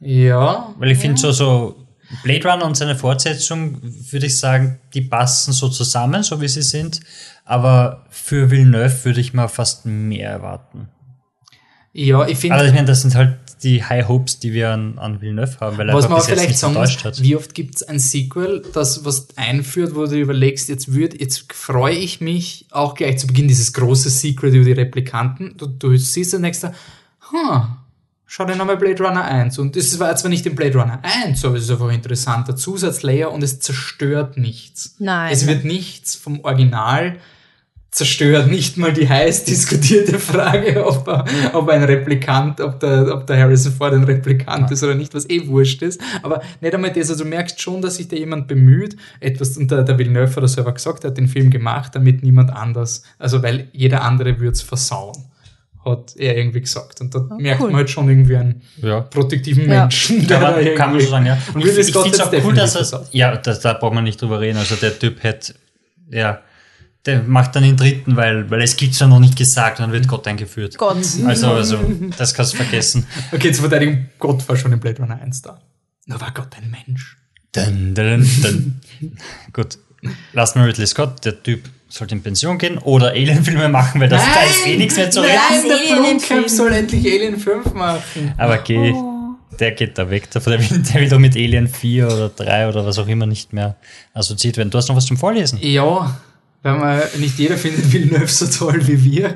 ja, 0.00 0.74
Weil 0.78 0.90
ich 0.90 0.98
finde 0.98 1.20
so, 1.20 1.30
so 1.30 1.86
Blade 2.24 2.48
Runner 2.48 2.64
und 2.64 2.76
seine 2.76 2.96
Fortsetzung, 2.96 3.78
würde 3.82 4.26
ich 4.26 4.40
sagen, 4.40 4.80
die 4.94 5.02
passen 5.02 5.52
so 5.52 5.68
zusammen, 5.68 6.24
so 6.24 6.40
wie 6.40 6.48
sie 6.48 6.62
sind. 6.62 6.98
Aber 7.44 8.04
für 8.10 8.50
Villeneuve 8.50 9.04
würde 9.04 9.20
ich 9.20 9.32
mal 9.32 9.46
fast 9.46 9.86
mehr 9.86 10.28
erwarten. 10.28 10.88
ja, 11.92 12.26
ich 12.26 12.38
finde, 12.38 12.56
Aber 12.56 12.66
ich 12.66 12.74
meine, 12.74 12.86
das 12.86 13.02
sind 13.02 13.14
halt 13.14 13.36
die 13.62 13.84
High 13.84 14.08
Hopes, 14.08 14.38
die 14.38 14.52
wir 14.52 14.70
an, 14.70 14.98
an 14.98 15.20
Villeneuve 15.20 15.58
haben, 15.60 15.78
weil 15.78 15.88
er 15.88 15.94
Was 15.94 16.04
einfach 16.04 16.16
man 16.16 16.18
bis 16.18 16.26
vielleicht 16.28 16.48
nicht 16.48 16.58
sagen 16.58 16.74
enttäuscht 16.74 17.04
muss, 17.04 17.18
hat. 17.18 17.22
wie 17.22 17.36
oft 17.36 17.54
gibt 17.54 17.76
es 17.76 17.82
ein 17.82 17.98
Sequel, 17.98 18.62
das 18.72 19.04
was 19.04 19.28
einführt, 19.36 19.94
wo 19.94 20.06
du 20.06 20.18
überlegst, 20.18 20.68
jetzt 20.68 20.94
wird, 20.94 21.20
jetzt 21.20 21.52
freue 21.52 21.94
ich 21.94 22.20
mich 22.20 22.66
auch 22.70 22.94
gleich 22.94 23.18
zu 23.18 23.26
Beginn 23.26 23.48
dieses 23.48 23.72
große 23.72 24.10
Secret 24.10 24.54
über 24.54 24.64
die 24.64 24.72
Replikanten. 24.72 25.56
Du, 25.56 25.66
du 25.66 25.96
siehst 25.96 26.32
das 26.32 26.40
nächste, 26.40 26.72
huh, 27.30 27.62
schau 28.26 28.44
dir 28.44 28.56
nochmal 28.56 28.76
Blade 28.76 29.02
Runner 29.02 29.24
1. 29.24 29.58
Und 29.58 29.74
das 29.74 29.98
war 29.98 30.14
zwar 30.16 30.30
nicht 30.30 30.46
in 30.46 30.54
Blade 30.54 30.78
Runner 30.78 31.00
1, 31.02 31.44
aber 31.44 31.56
es 31.56 31.64
ist 31.64 31.70
einfach 31.70 31.88
ein 31.88 31.96
interessanter 31.96 32.54
Zusatzlayer 32.54 33.32
und 33.32 33.42
es 33.42 33.58
zerstört 33.58 34.36
nichts. 34.36 34.94
Nein. 34.98 35.32
Es 35.32 35.46
wird 35.46 35.64
nichts 35.64 36.14
vom 36.14 36.44
Original 36.44 37.16
zerstört, 37.90 38.48
nicht 38.50 38.76
mal 38.76 38.92
die 38.92 39.08
heiß 39.08 39.44
diskutierte 39.44 40.18
Frage, 40.18 40.84
ob, 40.86 41.08
er- 41.08 41.24
ob 41.54 41.68
ein 41.70 41.82
Replikant, 41.82 42.60
ob 42.60 42.78
der, 42.80 43.14
ob 43.14 43.26
der 43.26 43.38
Harrison 43.38 43.72
Ford 43.72 43.94
ein 43.94 44.04
Replikant 44.04 44.70
ist 44.70 44.82
oder 44.84 44.94
nicht, 44.94 45.14
was 45.14 45.28
eh 45.30 45.46
wurscht 45.48 45.80
ist. 45.82 46.00
Aber 46.22 46.42
nicht 46.60 46.74
einmal 46.74 46.92
das, 46.92 47.08
also 47.10 47.24
du 47.24 47.30
merkst 47.30 47.60
schon, 47.60 47.80
dass 47.80 47.96
sich 47.96 48.06
da 48.08 48.16
jemand 48.16 48.46
bemüht, 48.46 48.96
etwas, 49.20 49.56
und 49.56 49.70
der, 49.70 49.82
der 49.84 49.98
Villeneuve 49.98 50.36
hat 50.36 50.42
das 50.42 50.52
selber 50.52 50.72
gesagt, 50.72 51.04
er 51.04 51.10
hat 51.10 51.16
den 51.16 51.28
Film 51.28 51.50
gemacht, 51.50 51.94
damit 51.94 52.22
niemand 52.22 52.50
anders, 52.52 53.02
also 53.18 53.42
weil 53.42 53.68
jeder 53.72 54.02
andere 54.02 54.38
würde 54.38 54.52
es 54.52 54.62
versauen, 54.62 55.16
hat 55.84 56.14
er 56.16 56.36
irgendwie 56.36 56.60
gesagt. 56.60 57.00
Und 57.00 57.14
da 57.14 57.26
merkt 57.38 57.62
cool. 57.62 57.68
man 57.68 57.76
halt 57.76 57.88
schon 57.90 58.06
irgendwie 58.10 58.36
einen 58.36 58.60
Ja. 58.82 59.00
produktiven 59.00 59.62
Ja. 59.70 59.82
Menschen, 59.82 60.26
Kann 60.26 60.40
da 60.42 60.50
man, 60.50 60.74
kann 60.74 60.90
man 60.92 61.00
so 61.00 61.08
sagen, 61.08 61.24
ja. 61.26 61.38
Und 61.54 61.62
ich 61.62 61.68
ich 61.68 61.72
finde 61.94 62.10
es 62.10 62.20
auch 62.20 62.32
cool, 62.44 62.54
dass 62.54 62.74
er, 62.74 62.78
versaut. 62.84 63.06
ja, 63.12 63.34
das, 63.36 63.60
da 63.60 63.72
braucht 63.72 63.94
man 63.94 64.04
nicht 64.04 64.20
drüber 64.20 64.40
reden. 64.40 64.58
Also 64.58 64.74
der 64.76 64.98
Typ 64.98 65.22
hätte, 65.22 65.54
ja, 66.10 66.40
der 67.08 67.22
macht 67.22 67.56
dann 67.56 67.62
den 67.62 67.76
dritten, 67.76 68.16
weil, 68.16 68.50
weil 68.50 68.60
es 68.60 68.76
gibt's 68.76 68.98
ja 68.98 69.06
noch 69.06 69.18
nicht 69.18 69.36
gesagt 69.36 69.80
und 69.80 69.86
dann 69.86 69.92
wird 69.92 70.06
Gott 70.06 70.26
eingeführt. 70.26 70.76
Gott. 70.76 70.98
Also, 71.24 71.52
also, 71.52 71.78
das 72.16 72.34
kannst 72.34 72.52
du 72.52 72.58
vergessen. 72.58 73.06
Okay, 73.32 73.50
zur 73.50 73.68
Verteidigung, 73.68 74.06
Gott 74.18 74.46
war 74.48 74.56
schon 74.56 74.72
in 74.72 74.78
Blade 74.80 75.00
Runner 75.00 75.18
1 75.20 75.42
da. 75.42 75.58
Nur 76.06 76.20
war 76.20 76.32
Gott 76.32 76.48
ein 76.56 76.70
Mensch. 76.70 77.16
Dun, 77.52 77.94
dun, 77.94 78.28
dun. 78.42 78.80
Gut, 79.52 79.78
lassen 80.34 80.60
wir 80.60 80.68
Ridley 80.68 80.86
Scott, 80.86 81.24
der 81.24 81.42
Typ 81.42 81.68
sollte 81.88 82.14
in 82.14 82.22
Pension 82.22 82.58
gehen 82.58 82.76
oder 82.76 83.08
Alien-Filme 83.10 83.70
machen, 83.70 84.00
weil 84.00 84.10
das, 84.10 84.22
da 84.22 84.42
ist 84.42 84.66
eh 84.66 84.76
nichts 84.76 84.96
mehr 84.96 85.10
zu 85.10 85.20
reden. 85.20 85.32
Nein, 85.66 85.68
der 85.68 86.20
Film. 86.20 86.48
soll 86.48 86.72
endlich 86.72 87.10
Alien 87.10 87.38
5 87.38 87.72
machen. 87.72 88.34
Aber 88.36 88.58
geh, 88.58 88.92
der 89.58 89.72
geht 89.72 89.96
da 89.96 90.10
weg. 90.10 90.30
Der 90.30 90.44
will, 90.44 90.58
der 90.58 91.00
will 91.00 91.08
doch 91.08 91.18
mit 91.18 91.34
Alien 91.36 91.68
4 91.68 92.06
oder 92.06 92.28
3 92.28 92.68
oder 92.68 92.84
was 92.84 92.98
auch 92.98 93.08
immer 93.08 93.24
nicht 93.24 93.54
mehr 93.54 93.76
assoziiert 94.12 94.58
werden. 94.58 94.70
Du 94.70 94.76
hast 94.76 94.88
noch 94.88 94.96
was 94.96 95.06
zum 95.06 95.16
Vorlesen. 95.16 95.58
Ja, 95.62 96.14
weil 96.62 96.78
man 96.78 97.00
nicht 97.18 97.38
jeder 97.38 97.56
findet 97.56 97.92
Villeneuve 97.92 98.26
so 98.26 98.46
toll 98.46 98.86
wie 98.86 99.02
wir. 99.04 99.34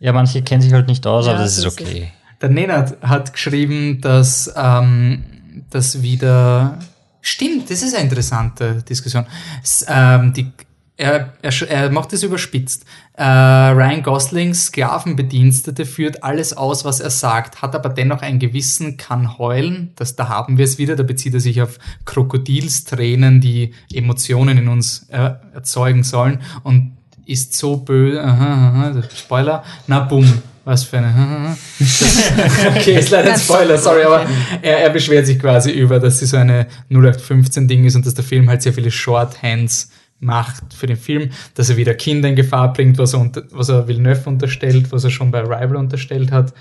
Ja, 0.00 0.12
manche 0.12 0.42
kennen 0.42 0.62
sich 0.62 0.72
halt 0.72 0.88
nicht 0.88 1.06
aus, 1.06 1.26
aber 1.26 1.38
Ja, 1.38 1.42
das 1.42 1.56
ist 1.56 1.64
das 1.64 1.74
ist 1.74 1.80
okay. 1.80 2.12
Der 2.40 2.48
Nenad 2.48 3.00
hat 3.00 3.32
geschrieben, 3.32 4.00
dass 4.00 4.52
ähm, 4.56 5.24
das 5.70 6.02
wieder 6.02 6.78
stimmt. 7.20 7.70
Das 7.70 7.82
ist 7.82 7.94
eine 7.94 8.04
interessante 8.04 8.82
Diskussion. 8.82 9.24
S 9.62 9.84
ähm, 9.88 10.32
die 10.32 10.52
er, 10.96 11.32
er, 11.42 11.68
er 11.68 11.90
macht 11.90 12.12
es 12.12 12.22
überspitzt. 12.22 12.84
Äh, 13.14 13.24
Ryan 13.24 14.02
Goslings 14.02 14.66
Sklavenbedienstete 14.66 15.86
führt 15.86 16.22
alles 16.22 16.56
aus, 16.56 16.84
was 16.84 17.00
er 17.00 17.10
sagt, 17.10 17.62
hat 17.62 17.74
aber 17.74 17.88
dennoch 17.88 18.22
einen 18.22 18.38
Gewissen, 18.38 18.96
kann 18.96 19.38
heulen. 19.38 19.92
Das, 19.96 20.14
da 20.14 20.28
haben 20.28 20.56
wir 20.56 20.64
es 20.64 20.78
wieder. 20.78 20.94
Da 20.94 21.02
bezieht 21.02 21.34
er 21.34 21.40
sich 21.40 21.62
auf 21.62 21.78
Krokodilstränen, 22.04 23.40
die 23.40 23.74
Emotionen 23.92 24.58
in 24.58 24.68
uns 24.68 25.06
äh, 25.10 25.30
erzeugen 25.52 26.04
sollen 26.04 26.40
und 26.62 26.96
ist 27.26 27.54
so 27.54 27.78
böse. 27.78 28.22
Aha, 28.22 28.68
aha, 28.68 29.02
Spoiler. 29.14 29.64
Na, 29.86 30.00
bumm. 30.00 30.42
Was 30.66 30.84
für 30.84 30.96
eine. 30.96 31.54
okay, 32.74 32.98
ist 32.98 33.10
leider 33.10 33.34
ein 33.34 33.38
Spoiler, 33.38 33.76
sorry, 33.76 34.02
aber 34.02 34.24
er, 34.62 34.78
er 34.78 34.88
beschwert 34.88 35.26
sich 35.26 35.38
quasi 35.38 35.70
über, 35.70 36.00
dass 36.00 36.20
sie 36.20 36.26
so 36.26 36.38
eine 36.38 36.66
0815-Ding 36.90 37.84
ist 37.84 37.96
und 37.96 38.06
dass 38.06 38.14
der 38.14 38.24
Film 38.24 38.48
halt 38.48 38.62
sehr 38.62 38.72
viele 38.72 38.90
Shorthands 38.90 39.90
macht 40.24 40.74
für 40.74 40.86
den 40.86 40.96
Film, 40.96 41.30
dass 41.54 41.70
er 41.70 41.76
wieder 41.76 41.94
Kinder 41.94 42.28
in 42.28 42.36
Gefahr 42.36 42.72
bringt, 42.72 42.98
was 42.98 43.12
er, 43.12 43.20
unter, 43.20 43.44
was 43.50 43.68
er 43.68 43.86
Villeneuve 43.86 44.28
unterstellt, 44.28 44.90
was 44.90 45.04
er 45.04 45.10
schon 45.10 45.30
bei 45.30 45.40
Arrival 45.40 45.76
unterstellt 45.76 46.32
hat. 46.32 46.52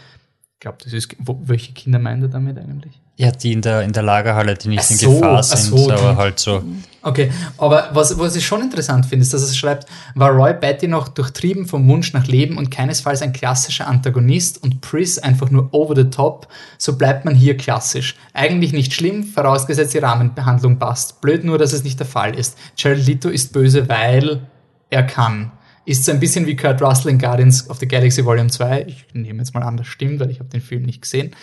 Ich 0.63 0.65
glaube, 0.65 0.77
das 0.81 0.93
ist. 0.93 1.13
Wo, 1.19 1.37
welche 1.43 1.73
Kinder 1.73 1.99
meint 1.99 2.23
er 2.23 2.29
damit 2.29 2.57
eigentlich? 2.57 2.97
Ja, 3.17 3.31
die 3.31 3.51
in 3.51 3.61
der, 3.61 3.81
in 3.81 3.91
der 3.91 4.01
Lagerhalle, 4.01 4.53
die 4.53 4.69
nicht 4.69 4.83
Ach 4.85 4.91
in 4.91 4.95
so, 4.95 5.15
Gefahr 5.15 5.43
sind, 5.43 5.77
so, 5.77 5.91
aber 5.91 6.15
halt 6.15 6.39
so. 6.39 6.63
Okay, 7.01 7.33
aber 7.57 7.89
was, 7.91 8.17
was 8.17 8.37
ich 8.37 8.45
schon 8.45 8.61
interessant 8.61 9.05
finde, 9.05 9.23
ist, 9.23 9.33
dass 9.33 9.45
er 9.45 9.53
schreibt, 9.53 9.89
war 10.15 10.29
Roy 10.29 10.53
Batty 10.53 10.87
noch 10.87 11.09
durchtrieben 11.09 11.65
vom 11.65 11.85
Wunsch 11.89 12.13
nach 12.13 12.27
Leben 12.27 12.57
und 12.57 12.71
keinesfalls 12.71 13.21
ein 13.21 13.33
klassischer 13.33 13.87
Antagonist 13.87 14.63
und 14.63 14.79
Pris 14.79 15.19
einfach 15.19 15.51
nur 15.51 15.67
over 15.73 15.97
the 15.97 16.09
top, 16.09 16.47
so 16.77 16.97
bleibt 16.97 17.25
man 17.25 17.35
hier 17.35 17.57
klassisch. 17.57 18.15
Eigentlich 18.31 18.71
nicht 18.71 18.93
schlimm, 18.93 19.25
vorausgesetzt 19.25 19.93
die 19.93 19.97
Rahmenbehandlung 19.97 20.79
passt. 20.79 21.19
Blöd 21.19 21.43
nur, 21.43 21.57
dass 21.57 21.73
es 21.73 21.83
nicht 21.83 21.99
der 21.99 22.07
Fall 22.07 22.35
ist. 22.35 22.57
Jared 22.77 23.05
Leto 23.05 23.27
ist 23.27 23.51
böse, 23.51 23.89
weil 23.89 24.47
er 24.89 25.03
kann. 25.03 25.51
Ist 25.85 26.05
so 26.05 26.11
ein 26.13 26.19
bisschen 26.19 26.45
wie 26.47 26.55
Kurt 26.55 26.81
Russell 26.81 27.11
in 27.11 27.19
Guardians 27.19 27.69
of 27.69 27.77
the 27.79 27.87
Galaxy 27.87 28.23
Volume 28.23 28.49
2. 28.49 28.85
Ich 28.87 29.05
nehme 29.13 29.39
jetzt 29.39 29.53
mal 29.53 29.63
an, 29.63 29.75
das 29.75 29.87
stimmt, 29.87 30.19
weil 30.21 30.31
ich 30.31 30.39
habe 30.39 30.49
den 30.49 30.61
Film 30.61 30.83
nicht 30.83 31.01
gesehen. 31.01 31.35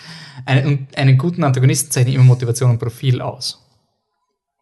Einen, 0.46 0.66
und 0.66 0.96
einen 0.96 1.18
guten 1.18 1.44
Antagonisten 1.44 1.90
zeichnet 1.90 2.14
immer 2.14 2.24
Motivation 2.24 2.70
und 2.70 2.78
Profil 2.78 3.20
aus. 3.20 3.66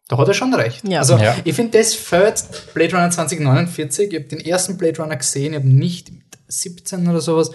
Da 0.09 0.17
hat 0.17 0.27
er 0.27 0.33
schon 0.33 0.53
recht. 0.53 0.85
Ja. 0.87 0.99
Also 0.99 1.17
Ja. 1.17 1.35
ich 1.45 1.55
finde, 1.55 1.77
das 1.77 1.93
fällt 1.93 2.43
Blade 2.73 2.93
Runner 2.95 3.09
2049. 3.11 4.09
Ich 4.11 4.15
habe 4.15 4.25
den 4.25 4.39
ersten 4.41 4.77
Blade 4.77 5.01
Runner 5.01 5.15
gesehen, 5.15 5.53
ich 5.53 5.59
habe 5.59 5.69
nicht 5.69 6.11
17 6.47 7.07
oder 7.07 7.21
sowas. 7.21 7.51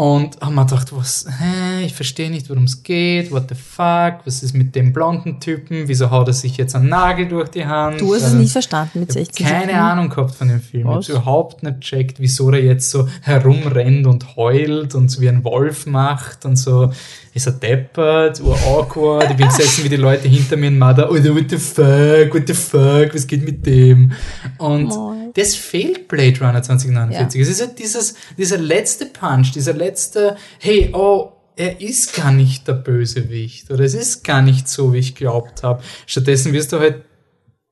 Und 0.00 0.40
habe 0.40 0.54
mir 0.54 0.64
gedacht, 0.64 0.96
was, 0.96 1.26
hä, 1.28 1.84
ich 1.84 1.92
verstehe 1.94 2.30
nicht, 2.30 2.48
worum 2.48 2.64
es 2.64 2.82
geht, 2.82 3.30
what 3.30 3.50
the 3.50 3.54
fuck, 3.54 4.24
was 4.24 4.42
ist 4.42 4.54
mit 4.54 4.74
dem 4.74 4.94
blonden 4.94 5.40
Typen, 5.40 5.88
wieso 5.88 6.10
haut 6.10 6.26
er 6.28 6.32
sich 6.32 6.56
jetzt 6.56 6.74
einen 6.74 6.88
Nagel 6.88 7.28
durch 7.28 7.50
die 7.50 7.66
Hand? 7.66 8.00
Du 8.00 8.14
hast 8.14 8.20
es 8.22 8.24
Also, 8.28 8.36
nicht 8.38 8.52
verstanden 8.52 9.00
mit 9.00 9.10
ich 9.10 9.16
hab 9.16 9.24
16. 9.26 9.46
keine 9.46 9.60
Sekunden. 9.60 9.78
Ahnung 9.82 10.08
gehabt 10.08 10.34
von 10.34 10.48
dem 10.48 10.62
Film. 10.62 10.86
Ich 10.86 10.88
habe 11.10 11.12
überhaupt 11.18 11.62
nicht 11.62 11.80
checkt, 11.80 12.18
wieso 12.18 12.50
er 12.50 12.64
jetzt 12.64 12.88
so 12.90 13.08
herumrennt 13.20 14.06
und 14.06 14.36
heult 14.36 14.94
und 14.94 15.10
so 15.10 15.20
wie 15.20 15.28
ein 15.28 15.44
Wolf 15.44 15.84
macht 15.84 16.46
und 16.46 16.56
so 16.56 16.90
ist 17.34 17.46
er 17.46 17.52
deppert, 17.52 18.40
awkward. 18.40 19.30
Ich 19.30 19.36
bin 19.36 19.48
gesessen 19.54 19.84
wie 19.84 19.90
die 19.90 19.96
Leute 19.96 20.28
hinter 20.28 20.56
mir 20.56 20.68
und 20.68 20.78
Mother, 20.78 21.10
Alter, 21.10 21.34
what 21.34 21.50
the 21.50 21.58
fuck, 21.58 22.34
what 22.34 22.46
the 22.46 22.54
fuck, 22.54 23.14
was 23.14 23.26
geht 23.26 23.44
mit 23.44 23.66
dem? 23.66 24.12
Und 24.56 24.88
Moin. 24.88 25.19
Das 25.34 25.54
fehlt 25.56 26.08
Blade 26.08 26.38
Runner 26.40 26.62
2049. 26.62 27.40
Es 27.40 27.48
ist 27.48 27.60
halt 27.60 27.78
dieses, 27.78 28.14
dieser 28.38 28.58
letzte 28.58 29.06
Punch, 29.06 29.52
dieser 29.52 29.72
letzte, 29.74 30.36
hey, 30.58 30.90
oh, 30.92 31.32
er 31.56 31.80
ist 31.80 32.14
gar 32.14 32.32
nicht 32.32 32.66
der 32.68 32.72
Bösewicht 32.74 33.70
oder 33.70 33.84
es 33.84 33.94
ist 33.94 34.24
gar 34.24 34.40
nicht 34.42 34.68
so, 34.68 34.92
wie 34.94 34.98
ich 34.98 35.14
glaubt 35.14 35.62
habe. 35.62 35.82
Stattdessen 36.06 36.52
wirst 36.52 36.72
du 36.72 36.78
halt 36.78 37.04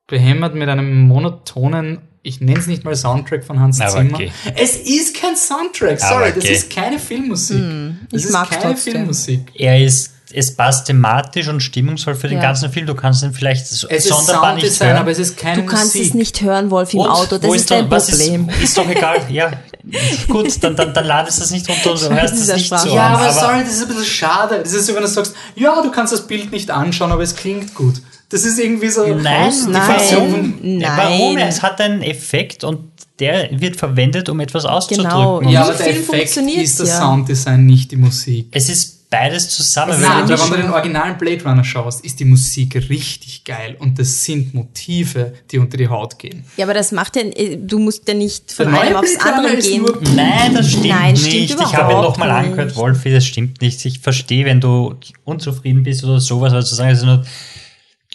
behämmert 0.06 0.54
mit 0.54 0.68
einem 0.68 1.02
monotonen, 1.02 2.00
ich 2.22 2.40
nenne 2.40 2.58
es 2.58 2.66
nicht 2.66 2.84
mal 2.84 2.96
Soundtrack 2.96 3.44
von 3.44 3.60
Hans 3.60 3.80
Aber 3.80 3.92
Zimmer. 3.92 4.14
okay. 4.14 4.32
Es 4.56 4.76
ist 4.76 5.16
kein 5.16 5.36
Soundtrack, 5.36 6.00
sorry, 6.00 6.14
Aber 6.24 6.30
das 6.32 6.44
okay. 6.44 6.52
ist 6.52 6.70
keine 6.70 6.98
Filmmusik. 6.98 7.56
das 7.56 7.64
Hm, 7.66 7.98
ich 8.12 8.24
ist 8.24 8.32
mag 8.32 8.50
keine 8.50 8.74
trotzdem. 8.74 8.92
Filmmusik. 8.94 9.40
Er 9.54 9.82
ist, 9.82 10.14
es 10.32 10.54
passt 10.54 10.86
thematisch 10.86 11.48
und 11.48 11.60
stimmungsvoll 11.60 12.14
für 12.14 12.28
den 12.28 12.36
Ja. 12.38 12.42
ganzen 12.42 12.70
Film. 12.70 12.86
Du 12.86 12.94
kannst 12.94 13.22
ihn 13.22 13.32
vielleicht 13.32 13.66
so 13.66 13.88
Es 13.88 14.04
ist 14.04 14.08
sonderbar 14.08 14.54
nicht 14.54 14.62
Sounddesign, 14.66 14.88
hören. 14.88 14.98
aber 14.98 15.10
es 15.10 15.18
ist 15.18 15.36
keine 15.36 15.62
Du 15.62 15.66
kannst 15.68 15.94
Musik. 15.94 16.02
es 16.08 16.14
nicht 16.14 16.40
hören, 16.42 16.70
Wolf, 16.70 16.92
im 16.92 17.00
Und? 17.00 17.08
Auto. 17.08 17.38
Das 17.38 17.42
Wo 17.48 17.54
ist 17.54 17.70
doch- 17.70 17.76
dein 17.76 17.90
was 17.90 18.10
Problem. 18.10 18.48
Ist, 18.48 18.62
ist 18.62 18.78
doch 18.78 18.88
egal, 18.88 19.16
ja. 19.30 19.50
Gut, 20.28 20.62
dann, 20.62 20.76
dann, 20.76 20.92
dann 20.92 21.06
ladest 21.06 21.38
du 21.40 21.44
es 21.44 21.50
nicht 21.50 21.68
runter 21.68 21.92
und 21.92 22.02
du 22.02 22.10
hörst 22.20 22.34
es 22.34 22.46
nicht 22.52 22.66
Sprach- 22.66 22.78
so 22.86 22.94
Ja, 22.94 23.06
an. 23.06 23.14
aber, 23.14 23.32
sorry, 23.32 23.60
das 23.64 23.72
ist 23.74 23.82
ein 23.82 23.88
bisschen 23.88 24.04
schade. 24.04 24.60
Das 24.62 24.72
ist 24.72 24.86
so, 24.86 24.94
wenn 24.94 25.02
du 25.02 25.08
sagst, 25.08 25.34
ja, 25.56 25.80
du 25.82 25.90
kannst 25.90 26.12
das 26.12 26.26
Bild 26.26 26.52
nicht 26.52 26.70
anschauen, 26.70 27.10
aber 27.12 27.22
es 27.22 27.34
klingt 27.34 27.74
gut. 27.74 27.94
Das 28.28 28.44
ist 28.44 28.58
irgendwie 28.58 28.90
so. 28.90 29.06
Nein, 29.06 29.50
die 29.66 29.70
Nein. 29.70 30.54
Nein. 30.62 30.92
Warum? 30.96 31.38
Es 31.38 31.62
hat 31.62 31.80
einen 31.80 32.02
Effekt 32.02 32.62
und 32.64 32.80
der 33.18 33.48
wird 33.58 33.76
verwendet, 33.76 34.28
um 34.28 34.38
etwas 34.40 34.66
auszudrücken. 34.66 35.10
Genau. 35.10 35.40
Ja, 35.42 35.62
aber 35.62 35.72
der 35.72 35.86
Film 35.86 36.02
Effekt 36.20 36.36
ist 36.36 36.78
das 36.78 36.88
ja. 36.90 36.98
Sounddesign, 37.00 37.64
nicht 37.64 37.90
die 37.90 37.96
Musik. 37.96 38.48
Es 38.52 38.68
ist 38.68 38.97
beides 39.10 39.48
zusammen. 39.48 40.00
Nein, 40.00 40.28
wenn 40.28 40.36
du 40.36 40.56
den 40.56 40.70
originalen 40.70 41.16
Blade 41.16 41.42
Runner 41.44 41.64
schaust, 41.64 42.04
ist 42.04 42.20
die 42.20 42.24
Musik 42.24 42.76
richtig 42.88 43.44
geil 43.44 43.76
und 43.78 43.98
das 43.98 44.24
sind 44.24 44.52
Motive, 44.54 45.34
die 45.50 45.58
unter 45.58 45.76
die 45.76 45.88
Haut 45.88 46.18
gehen. 46.18 46.44
Ja, 46.56 46.66
aber 46.66 46.74
das 46.74 46.92
macht 46.92 47.16
ja, 47.16 47.22
du 47.56 47.78
musst 47.78 48.06
ja 48.06 48.14
nicht 48.14 48.52
von 48.52 48.68
einem 48.68 48.96
aufs 48.96 49.16
andere 49.16 49.54
ist 49.54 49.68
gehen. 49.68 49.84
Nein, 50.14 50.54
das 50.54 50.70
stimmt 50.70 50.86
Nein, 50.88 51.16
stimmt 51.16 51.34
nicht. 51.34 51.60
ich 51.60 51.76
habe 51.76 51.92
ihn 51.92 52.00
nochmal 52.00 52.30
angehört, 52.30 52.76
Wolfi, 52.76 53.10
das 53.10 53.24
stimmt 53.24 53.60
nicht. 53.60 53.84
Ich 53.84 54.00
verstehe, 54.00 54.44
wenn 54.44 54.60
du 54.60 54.94
unzufrieden 55.24 55.82
bist 55.82 56.04
oder 56.04 56.20
sowas, 56.20 56.52
aber 56.52 56.64
zu 56.64 56.74
sagen, 56.74 56.90
es 56.90 56.98
ist 56.98 57.04
nur 57.04 57.24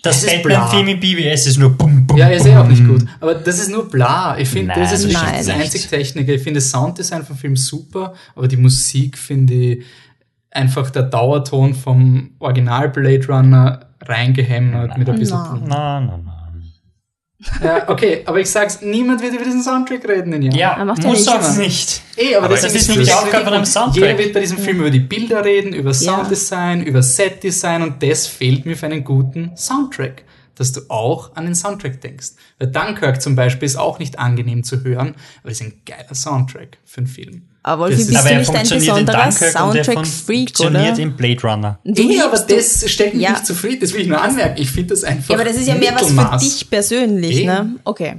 das 0.04 0.18
Es 0.18 0.34
ist 0.34 0.44
bla. 0.44 0.66
Batman-Theme 0.66 0.92
im 0.92 1.00
BWS 1.00 1.48
ist 1.48 1.58
nur 1.58 1.70
bum, 1.70 2.06
bum, 2.06 2.18
Ja, 2.18 2.28
ist 2.28 2.46
eh 2.46 2.56
auch 2.58 2.68
nicht 2.68 2.86
gut. 2.86 3.06
Aber 3.22 3.36
das 3.36 3.58
ist 3.58 3.70
nur 3.70 3.90
bla. 3.90 4.38
Ich 4.38 4.50
finde, 4.50 4.74
das 4.76 4.92
ist 4.92 5.06
das 5.06 5.46
nicht. 5.48 5.56
einzig 5.56 5.88
Technische. 5.88 6.34
Ich 6.34 6.44
finde 6.44 6.60
das 6.60 6.70
Sounddesign 6.70 7.26
vom 7.26 7.38
Film 7.38 7.56
super, 7.56 8.14
aber 8.36 8.50
die 8.50 8.58
Musik 8.58 9.18
finde 9.18 9.54
ich 9.54 9.84
einfach 10.54 10.90
der 10.92 11.04
Dauerton 11.04 11.74
vom 11.74 12.32
Original 12.40 12.90
Blade 12.90 13.26
Runner 13.28 13.88
reingehämmert 14.02 14.98
mit 14.98 15.10
ein 15.10 15.20
bisschen. 15.20 15.38
Nein. 15.38 15.68
Nein, 15.68 16.06
nein, 16.08 16.24
nein. 16.26 16.40
Ja, 17.62 17.90
okay, 17.90 18.22
aber 18.26 18.40
ich 18.40 18.50
sag's, 18.50 18.82
niemand 18.82 19.22
wird 19.22 19.34
über 19.34 19.44
diesen 19.44 19.62
Soundtrack 19.62 20.08
reden 20.08 20.32
in 20.32 20.44
Jahren. 20.44 20.58
Ja, 20.58 20.78
Er 20.78 20.86
macht 20.86 21.04
ja 21.04 21.10
muss 21.10 21.26
nichts. 21.26 21.50
auch 21.50 21.58
nicht. 21.58 22.02
Eh, 22.16 22.36
aber, 22.36 22.46
Aber 22.46 22.56
das 22.56 22.64
ist 22.64 22.74
nicht 22.88 22.90
die 22.90 23.04
jeder 23.04 23.16
Aufgabe 23.18 23.34
wird- 23.34 23.44
von 23.44 23.54
einem 23.54 23.60
und 23.64 23.66
Soundtrack. 23.68 23.96
Jeder 24.02 24.18
wird 24.18 24.34
bei 24.34 24.40
diesem 24.40 24.58
Film 24.60 24.80
über 24.80 24.90
die 24.92 25.00
Bilder 25.02 25.44
reden, 25.44 25.74
über 25.74 25.94
Sounddesign, 25.94 26.84
über 26.84 27.04
Setdesign 27.04 27.82
und 27.82 28.02
das 28.02 28.28
fehlt 28.28 28.66
mir 28.66 28.78
für 28.78 28.86
einen 28.86 29.04
guten 29.04 29.58
Soundtrack. 29.58 30.24
Dass 30.56 30.72
du 30.72 30.82
auch 30.88 31.36
an 31.36 31.46
den 31.46 31.56
Soundtrack 31.56 32.00
denkst. 32.00 32.34
Weil 32.60 32.68
Dunkirk 32.72 33.22
zum 33.22 33.36
Beispiel 33.36 33.66
ist 33.66 33.76
auch 33.76 33.98
nicht 34.00 34.20
angenehm 34.20 34.64
zu 34.64 34.84
hören, 34.84 35.16
aber 35.42 35.52
es 35.52 35.60
ist 35.60 35.66
ein 35.66 35.82
geiler 35.86 36.14
Soundtrack 36.14 36.78
für 36.86 37.00
einen 37.00 37.08
Film. 37.08 37.50
Aber 37.66 37.90
Das 37.90 37.98
Wolfi, 38.00 38.02
ist- 38.02 38.08
bist 38.14 38.26
du 38.26 38.36
nicht 38.36 38.38
ein 38.38 38.46
funktioniert 38.46 38.88
in 39.00 39.06
besonderer 39.06 39.24
er 39.24 39.32
Soundtrack-Freak, 39.32 40.50
funktioniert 40.50 40.94
oder? 40.94 41.00
in 41.00 41.14
Blade 41.16 41.42
Runner. 41.44 41.80
Du 41.86 42.02
Eh, 42.12 42.22
aber 42.22 42.38
das 42.38 42.92
stellt 42.92 43.14
mich 43.14 43.24
Ja. 43.24 43.32
nicht 43.32 43.46
zufrieden, 43.48 43.80
das 43.80 43.94
will 43.94 44.02
ich 44.02 44.08
nur 44.08 44.22
anmerken. 44.22 44.62
Ich 44.62 44.70
finde 44.70 44.90
das 44.90 45.04
einfach. 45.06 45.30
Ja, 45.30 45.36
aber 45.36 45.46
das 45.46 45.56
ist 45.58 45.68
ja 45.68 45.76
mehr 45.76 45.94
was 45.96 46.12
für 46.12 46.38
dich 46.46 46.70
persönlich, 46.70 47.40
Eh. 47.40 47.46
ne? 47.46 47.76
Okay. 47.86 48.16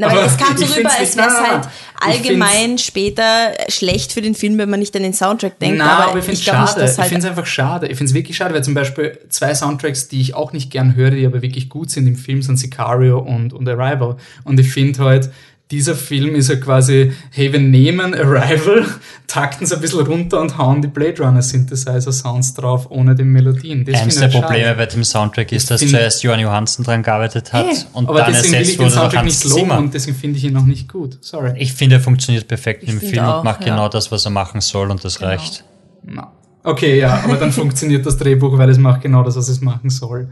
Na, 0.00 0.08
Aber 0.10 0.24
es 0.26 0.36
kam 0.36 0.56
so 0.56 0.64
rüber, 0.64 0.90
als 0.96 1.16
wäre 1.16 1.26
es 1.26 1.40
halt 1.40 1.68
allgemein 2.00 2.78
später 2.78 3.52
schlecht 3.68 4.12
für 4.12 4.22
den 4.22 4.36
Film, 4.36 4.56
wenn 4.56 4.70
man 4.70 4.78
nicht 4.78 4.94
an 4.94 5.02
den 5.02 5.12
Soundtrack 5.12 5.58
denkt. 5.58 5.78
Nein, 5.78 5.88
aber, 5.88 6.10
aber 6.10 6.18
ich 6.20 6.24
finde 6.24 6.40
es 6.40 6.46
nicht, 6.46 6.54
schade. 6.54 6.80
dass 6.80 6.92
ich 6.92 6.98
halt 6.98 7.08
finde 7.08 7.26
es 7.26 7.30
einfach 7.30 7.46
schade. 7.46 7.86
Ich 7.88 7.96
finde 7.98 8.10
es 8.10 8.14
wirklich 8.14 8.36
schade, 8.36 8.54
weil 8.54 8.62
zum 8.62 8.74
Beispiel 8.74 9.18
zwei 9.28 9.52
Soundtracks, 9.56 10.06
die 10.06 10.20
ich 10.20 10.34
auch 10.34 10.52
nicht 10.52 10.70
gern 10.70 10.94
höre, 10.94 11.10
die 11.10 11.26
aber 11.26 11.42
wirklich 11.42 11.68
gut 11.68 11.90
sind 11.90 12.06
im 12.06 12.14
Film, 12.14 12.42
sind 12.42 12.58
Sicario 12.58 13.18
und, 13.18 13.52
und 13.52 13.68
Arrival. 13.68 14.16
Und 14.44 14.60
ich 14.60 14.70
finde 14.70 15.00
halt, 15.04 15.30
dieser 15.70 15.94
Film 15.94 16.34
ist 16.34 16.48
ja 16.48 16.56
quasi, 16.56 17.12
hey, 17.30 17.52
wir 17.52 17.60
nehmen 17.60 18.14
Arrival, 18.14 18.86
takten 19.26 19.64
es 19.64 19.72
ein 19.72 19.80
bisschen 19.80 20.06
runter 20.06 20.40
und 20.40 20.56
hauen 20.56 20.80
die 20.80 20.88
Blade 20.88 21.22
Runner 21.22 21.42
Synthesizer 21.42 22.10
Sounds 22.10 22.54
drauf, 22.54 22.86
ohne 22.90 23.14
die 23.14 23.24
Melodien. 23.24 23.84
Das 23.84 24.00
Eines 24.00 24.16
der 24.16 24.28
ich 24.28 24.34
Probleme 24.34 24.74
bei 24.74 24.86
dem 24.86 25.04
Soundtrack 25.04 25.52
ist, 25.52 25.70
dass 25.70 25.80
zuerst 25.80 26.22
Johann 26.22 26.40
Johansen 26.40 26.84
dran 26.84 27.02
gearbeitet 27.02 27.52
hat 27.52 27.66
Eh, 27.66 27.74
und 27.92 28.08
aber 28.08 28.20
dann 28.20 28.32
deswegen 28.32 28.52
will 28.54 28.60
ich 28.62 28.68
ersetzt 28.68 28.78
den 28.78 28.78
wurde 28.78 28.88
durch 28.88 28.94
Soundtrack 28.94 29.20
Hans 29.20 29.44
nicht 29.44 29.44
loben 29.44 29.60
Zimmer. 29.60 29.78
und 29.78 29.94
deswegen 29.94 30.16
finde 30.16 30.38
ich 30.38 30.44
ihn 30.44 30.52
noch 30.54 30.66
nicht 30.66 30.88
gut. 30.88 31.18
Sorry. 31.20 31.52
Ich 31.58 31.72
finde, 31.74 31.96
er 31.96 32.00
funktioniert 32.00 32.48
perfekt 32.48 32.84
im 32.84 32.98
finde 32.98 33.06
Film 33.06 33.24
auch, 33.24 33.38
und 33.38 33.44
macht 33.44 33.60
ja. 33.60 33.66
genau 33.74 33.88
das, 33.88 34.10
was 34.10 34.24
er 34.24 34.30
machen 34.30 34.62
soll 34.62 34.90
und 34.90 35.04
das 35.04 35.20
reicht. 35.20 35.64
Na. 36.02 36.32
Okay, 36.62 36.98
ja, 36.98 37.22
aber 37.24 37.36
dann 37.36 37.52
funktioniert 37.52 38.06
das 38.06 38.16
Drehbuch, 38.16 38.56
weil 38.56 38.70
es 38.70 38.78
macht 38.78 39.02
genau 39.02 39.22
das, 39.22 39.36
was 39.36 39.48
es 39.48 39.60
machen 39.60 39.90
soll. 39.90 40.30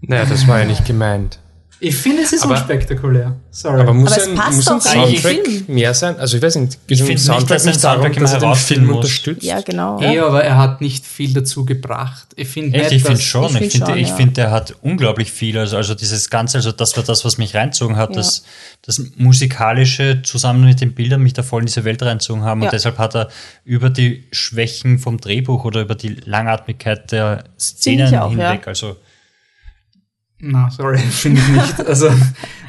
Naja, 0.00 0.24
das 0.24 0.48
war 0.48 0.58
ja 0.60 0.64
nicht 0.64 0.84
gemeint. 0.84 1.38
Ich 1.84 1.96
finde, 1.96 2.22
es 2.22 2.32
ist 2.32 2.44
Aber- 2.44 2.54
unspektakulär. 2.54 3.34
Sorry. 3.50 3.80
Aber 3.80 3.92
muss 3.92 4.12
Aber 4.12 4.22
es 4.22 4.28
ein, 4.28 4.34
passt 4.36 4.56
muss 4.56 4.68
ein 4.68 4.80
Soundtrack 4.80 5.68
mehr 5.68 5.92
sein? 5.94 6.16
Also 6.20 6.36
ich 6.36 6.42
weiß 6.42 6.54
nicht, 6.56 6.86
geht 6.86 6.96
Ich 6.98 7.02
um 7.02 7.08
nicht, 7.08 7.18
Soundtrack 7.18 7.48
dass 7.48 7.62
ein 7.64 7.70
nicht 7.70 7.82
darum, 7.82 8.02
Soundtrack 8.04 8.22
dass 8.22 8.32
er 8.34 8.38
den 8.40 8.54
Film 8.54 8.86
muss. 8.86 8.96
unterstützt? 8.98 9.42
Ja, 9.42 9.60
genau. 9.62 10.00
Eh, 10.00 10.20
aber 10.20 10.44
er 10.44 10.58
hat 10.58 10.80
nicht 10.80 11.04
viel 11.04 11.34
dazu 11.34 11.64
gebracht. 11.64 12.28
Ich 12.36 12.46
finde 12.46 12.78
Echt, 12.78 12.92
ich 12.92 13.02
finde 13.02 13.18
dass- 13.18 13.24
schon. 13.24 13.44
ich 13.56 13.60
Ich, 13.62 13.72
find 13.72 13.84
finde, 13.86 14.00
ich 14.00 14.08
ja. 14.10 14.14
finde, 14.14 14.40
er 14.42 14.50
hat 14.52 14.76
unglaublich 14.82 15.32
viel. 15.32 15.58
Also, 15.58 15.76
also 15.76 15.96
dieses 15.96 16.30
Ganze, 16.30 16.58
also 16.58 16.70
das 16.70 16.96
war 16.96 17.02
das, 17.02 17.24
was 17.24 17.36
mich 17.36 17.54
reinzogen 17.56 17.96
hat, 17.96 18.10
Ja. 18.10 18.16
das, 18.16 18.44
das 18.82 19.02
musikalische 19.16 20.22
zusammen 20.22 20.64
mit 20.64 20.80
den 20.80 20.94
Bildern 20.94 21.20
mich 21.20 21.32
da 21.32 21.42
voll 21.42 21.62
in 21.62 21.66
diese 21.66 21.84
Welt 21.84 22.00
reinzogen 22.02 22.44
haben. 22.44 22.60
Ja. 22.62 22.68
Und 22.68 22.72
deshalb 22.72 22.98
hat 22.98 23.16
er 23.16 23.28
über 23.64 23.90
die 23.90 24.24
Schwächen 24.30 25.00
vom 25.00 25.18
Drehbuch 25.18 25.64
oder 25.64 25.80
über 25.80 25.96
die 25.96 26.10
Langatmigkeit 26.24 27.10
der 27.10 27.42
Szenen 27.58 28.14
auch, 28.14 28.32
ja. 28.32 28.50
hinweg, 28.50 28.68
also 28.68 28.96
Na, 30.44 30.68
sorry, 30.70 30.98
finde 31.10 31.40
ich 31.40 31.48
nicht. 31.48 31.86
Also 31.86 32.10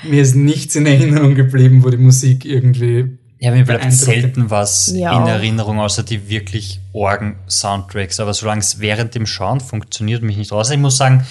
mir 0.03 0.21
ist 0.21 0.35
nichts 0.35 0.75
in 0.75 0.85
Erinnerung 0.85 1.33
geblieben, 1.35 1.83
wo 1.83 1.89
die 1.89 1.97
Musik 1.97 2.45
irgendwie. 2.45 3.17
Ja, 3.39 3.51
mir 3.51 3.65
bleibt 3.65 3.91
selten 3.91 4.49
was 4.51 4.93
Ja. 4.95 5.19
in 5.19 5.27
Erinnerung, 5.27 5.79
außer 5.79 6.03
die 6.03 6.29
wirklich 6.29 6.79
Orgen-Soundtracks. 6.93 8.19
Aber 8.19 8.33
solange 8.33 8.61
es 8.61 8.79
während 8.79 9.15
dem 9.15 9.25
Schauen 9.25 9.59
funktioniert, 9.59 10.21
mich 10.23 10.37
nicht 10.37 10.51
raus. 10.51 10.69
Ich 10.69 10.77
muss 10.77 10.95
sagen, 10.97 11.25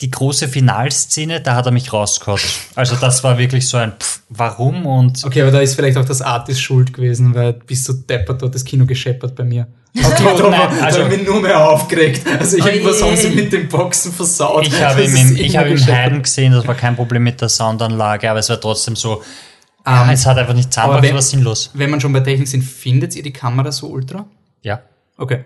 die 0.00 0.10
große 0.10 0.46
Finalszene, 0.46 1.40
da 1.40 1.56
hat 1.56 1.66
er 1.66 1.72
mich 1.72 1.92
rausgehauen. 1.92 2.38
Also 2.76 2.94
das 2.94 3.24
war 3.24 3.38
wirklich 3.38 3.66
so 3.68 3.78
ein 3.78 3.92
Pff, 3.98 4.20
Warum 4.28 4.86
und 4.86 5.24
Okay, 5.24 5.42
aber 5.42 5.50
da 5.50 5.60
ist 5.60 5.74
vielleicht 5.74 5.96
auch 5.96 6.04
das 6.04 6.22
Artist 6.22 6.60
schuld 6.60 6.92
gewesen, 6.92 7.34
weil 7.34 7.54
bis 7.54 7.82
zu 7.84 7.94
deppert 7.94 8.42
dort 8.42 8.54
das 8.54 8.64
Kino 8.64 8.84
gescheppert 8.86 9.34
bei 9.34 9.42
mir. 9.44 9.66
Okay, 9.96 10.24
darum 10.36 10.50
nein, 10.50 10.60
habe 10.70 10.82
also- 10.82 11.02
ich 11.02 11.08
mich 11.18 11.26
nur 11.26 11.40
mehr 11.40 11.68
aufgeregt. 11.70 12.26
Also 12.38 12.58
Oh 12.62 12.66
irgendwas 12.66 13.00
je. 13.00 13.06
haben 13.06 13.16
sie 13.16 13.30
mit 13.30 13.52
den 13.52 13.68
Boxen 13.68 14.12
versaut. 14.12 14.66
ich 14.66 14.80
habe 14.82 15.02
ihn 15.02 15.16
im, 15.16 15.36
ich 15.36 15.56
habe 15.56 15.70
im. 15.70 15.86
Heiden 15.86 16.22
gesehen, 16.22 16.52
das 16.52 16.66
war 16.66 16.74
kein 16.74 16.94
Problem 16.94 17.22
mit 17.24 17.40
der 17.40 17.48
Soundanlage, 17.48 18.30
aber 18.30 18.38
es 18.40 18.48
war 18.48 18.60
trotzdem 18.60 18.94
so, 18.96 19.22
ja, 19.86 20.04
Ähm, 20.04 20.10
es 20.10 20.26
hat 20.26 20.36
einfach 20.38 20.54
nicht 20.54 20.66
aber 20.66 20.72
zusammengebracht, 20.72 21.02
wenn- 21.08 21.14
war 21.14 21.22
sinnlos. 21.22 21.70
Wenn 21.74 21.90
man 21.90 22.00
schon 22.00 22.12
bei 22.12 22.20
Technik 22.20 22.46
sind, 22.48 22.62
findet 22.62 23.16
ihr 23.16 23.22
die 23.22 23.32
Kamera 23.32 23.72
so 23.72 23.88
ultra? 23.88 24.26
Ja. 24.62 24.82
Okay. 25.16 25.44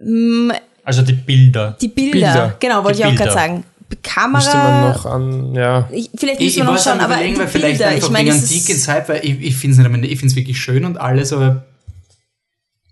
Mm, 0.00 0.52
Also 0.84 1.02
die 1.02 1.12
Bilder. 1.14 1.76
Die 1.80 1.88
Bilder, 1.88 2.12
Bilder. 2.12 2.56
genau, 2.60 2.84
wollte 2.84 3.00
ich 3.00 3.04
auch 3.06 3.14
gerade 3.14 3.32
sagen. 3.32 3.64
Kamera. 4.02 4.38
Müsste 4.38 4.56
man 4.56 4.88
noch 4.92 5.06
an, 5.06 5.54
ja. 5.54 5.88
ich, 5.92 6.10
vielleicht 6.16 6.40
Ich, 6.40 6.46
müssen 6.56 6.60
ich 6.60 6.66
wir 6.66 6.72
noch 6.72 6.78
schauen, 6.82 7.00
aber 7.00 7.16
die 7.18 7.38
weil 7.38 7.46
vielleicht 7.46 7.78
Bilder, 7.78 7.86
einfach 7.88 8.06
ich 8.06 8.12
meine, 8.12 8.30
wegen 8.32 9.08
weil 9.08 9.20
ich, 9.24 9.40
ich 9.42 9.56
finde 9.56 10.26
es 10.26 10.36
wirklich 10.36 10.58
schön 10.60 10.84
und 10.84 10.96
alles, 10.96 11.32
aber 11.32 11.64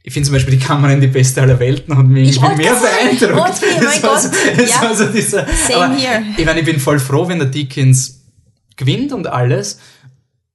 ich 0.07 0.13
finde 0.13 0.27
zum 0.27 0.35
Beispiel 0.35 0.59
die 0.59 0.65
Kamera 0.65 0.93
in 0.93 1.01
die 1.01 1.07
beste 1.07 1.41
aller 1.41 1.59
Welten 1.59 1.97
hat 1.97 2.05
mich 2.07 2.29
Ich 2.29 2.37
irgendwie 2.37 2.63
mehr 2.65 2.75
beeindruckt. 2.75 3.51
okay, 3.63 3.67
mein 3.81 3.87
Es 3.89 4.03
war 4.03 4.21
so- 4.21 4.29
Gott, 4.29 4.39
es 4.59 4.71
ja. 4.71 4.83
war 4.83 4.95
so 4.95 5.07
dieser, 5.07 5.47
Same 5.67 5.97
here. 5.97 6.23
Ich 6.37 6.45
meine, 6.45 6.61
ich 6.61 6.67
bin 6.67 6.79
voll 6.79 6.99
froh, 7.01 7.27
wenn 7.27 7.39
der 7.39 7.49
Deakins 7.49 8.21
gewinnt 8.77 9.13
und 9.15 9.27
alles, 9.27 9.81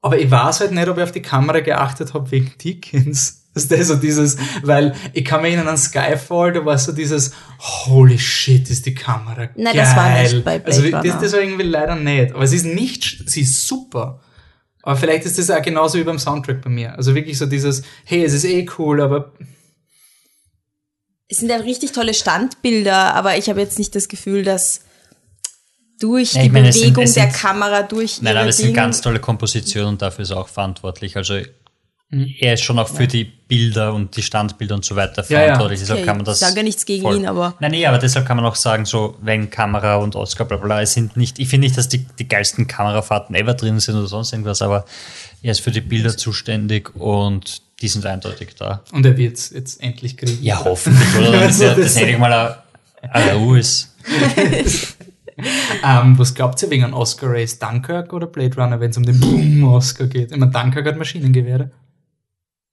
aber 0.02 0.20
ich 0.20 0.30
weiß 0.30 0.60
halt 0.62 0.72
nicht, 0.72 0.88
ob 0.88 0.98
ich 0.98 1.04
auf 1.04 1.12
die 1.12 1.22
Kamera 1.24 1.62
geachtet 1.62 2.14
habe 2.14 2.30
wegen 2.32 2.52
Deakins. 2.64 3.48
Das 3.56 3.66
ist 3.72 3.88
so 3.88 3.96
dieses, 3.96 4.38
weil 4.62 4.94
ich 5.14 5.26
kann 5.26 5.42
mich 5.42 5.54
erinnern 5.54 5.70
an 5.70 5.78
Skyfall, 5.80 6.54
da 6.54 6.64
war 6.64 6.78
so 6.78 6.92
dieses, 6.92 7.32
holy 7.60 8.20
shit, 8.20 8.70
ist 8.70 8.86
die 8.86 8.94
Kamera 8.94 9.50
Nein, 9.56 9.74
geil. 9.74 9.76
das 9.76 9.96
war 9.96 10.22
nicht 10.22 10.46
bei 10.46 10.60
Blade 10.60 10.78
also, 10.78 10.90
das, 10.92 11.20
das 11.22 11.34
war 11.34 11.40
irgendwie 11.42 11.64
leider 11.64 11.96
nicht. 11.96 12.36
Aber 12.36 12.46
sie 12.46 12.58
ist 12.58 12.66
nicht, 12.66 13.24
sie 13.28 13.42
ist 13.42 13.68
super. 13.68 14.22
Aber 14.90 14.98
vielleicht 14.98 15.24
ist 15.28 15.38
das 15.38 15.52
auch 15.52 15.61
genauso 15.61 15.99
wie 15.99 16.03
beim 16.03 16.18
Soundtrack 16.18 16.64
bei 16.64 16.70
mir. 16.72 16.95
Also 16.98 17.14
wirklich 17.14 17.38
so 17.38 17.45
dieses, 17.45 17.84
hey, 18.06 18.24
es 18.24 18.34
ist 18.34 18.44
eh 18.44 18.68
cool, 18.80 19.02
aber 19.02 19.34
es 21.28 21.38
sind 21.38 21.49
ja 21.49 21.57
richtig 21.57 21.91
tolle 21.91 22.16
Standbilder, 22.16 23.14
aber 23.14 23.38
ich 23.38 23.52
habe 23.52 23.60
jetzt 23.60 23.78
nicht 23.78 23.94
das 23.94 24.07
Gefühl, 24.07 24.41
dass 24.44 24.82
durch 25.99 26.34
Ja, 26.34 26.41
die 26.41 26.49
meine, 26.49 26.74
sind- 26.74 26.82
Bewegung 26.82 27.03
es 27.03 27.14
der 27.14 27.30
sind- 27.30 27.36
Kamera, 27.40 27.84
durch 27.84 28.20
Nein, 28.24 28.32
ihre 28.34 28.40
aber 28.40 28.49
es 28.49 28.57
sind 28.57 28.74
ganz 28.74 29.02
tolle 29.02 29.20
Kompositionen 29.20 29.90
und 29.90 30.02
dafür 30.02 30.24
ist 30.24 30.32
er 30.32 30.38
auch 30.38 30.48
verantwortlich. 30.48 31.16
Also. 31.18 31.36
Er 32.11 32.56
ist 32.56 32.64
schon 32.64 32.80
auch 32.80 32.88
für 32.88 33.06
die 33.07 33.23
Bilder 33.23 33.94
und 33.94 34.18
die 34.18 34.23
Standbilder 34.23 34.73
und 34.76 34.84
so 34.84 34.95
weiter 34.95 35.23
Ja, 35.30 35.40
ja. 35.40 35.44
verantwortlich. 35.45 35.80
Deshalb 35.81 35.99
Okay, 35.99 36.07
kann 36.07 36.18
man 36.18 36.26
das 36.26 36.41
ich 36.41 36.48
sage 36.48 36.57
ja 36.57 36.64
nichts 36.64 36.86
gegen 36.86 37.07
ihn, 37.11 37.26
aber- 37.27 37.53
Nein, 37.60 37.72
nee, 37.72 37.86
aber 37.86 37.99
deshalb 37.99 38.26
kann 38.26 38.38
man 38.38 38.45
auch 38.48 38.56
sagen, 38.56 38.86
so, 38.86 39.15
wenn 39.22 39.49
Kamera 39.52 39.98
und 39.98 40.15
Oscar, 40.15 40.45
bla 40.45 40.57
bla, 40.57 40.81
es 40.81 40.94
sind 40.94 41.15
nicht, 41.18 41.38
ich 41.40 41.48
finde 41.49 41.65
nicht, 41.68 41.77
dass 41.77 41.88
die, 41.88 41.99
die 42.18 42.27
geilsten 42.27 42.65
Kamerafahrten 42.68 43.36
ever 43.36 43.53
drin 43.53 43.80
sind 43.80 43.95
oder 43.95 44.07
sonst 44.07 44.34
irgendwas, 44.34 44.61
aber 44.64 44.86
er 45.44 45.52
ist 45.52 45.61
für 45.61 45.72
die 45.72 45.81
Bilder 45.81 46.15
zuständig 46.18 46.95
und 46.95 47.61
die 47.81 47.88
sind 47.88 48.06
eindeutig 48.06 48.56
da. 48.57 48.81
und 48.91 49.06
er 49.06 49.15
wird's 49.15 49.52
jetzt 49.52 49.81
endlich 49.81 50.18
kriegen. 50.18 50.44
Ja, 50.44 50.64
hoffentlich, 50.64 51.15
oder? 51.15 51.31
Dann 51.31 51.49
ist 51.49 51.61
ja, 51.61 51.69
das 51.76 51.77
das- 51.86 51.95
endlich 51.98 52.18
mal 52.18 52.34
ein, 53.03 53.10
ein 53.11 53.38
Ruhe 53.38 53.60
ist. 53.60 53.95
Ähm, 55.86 56.19
was 56.19 56.36
glaubt 56.36 56.61
ihr 56.64 56.69
wegen 56.69 56.84
einem 56.84 56.94
Oscar 56.94 57.30
Race? 57.31 57.57
Dunkirk 57.60 58.11
oder 58.11 58.27
Blade 58.27 58.57
Runner, 58.57 58.77
wenn 58.81 58.90
es 58.90 58.98
um 58.98 59.03
den 59.03 59.22
Boom-Oscar 59.22 60.07
geht? 60.07 60.34
Ich 60.34 60.38
meine, 60.38 60.52
Dunkirk 60.52 60.86
hat 60.86 60.98
Maschinengewehre. 60.98 61.72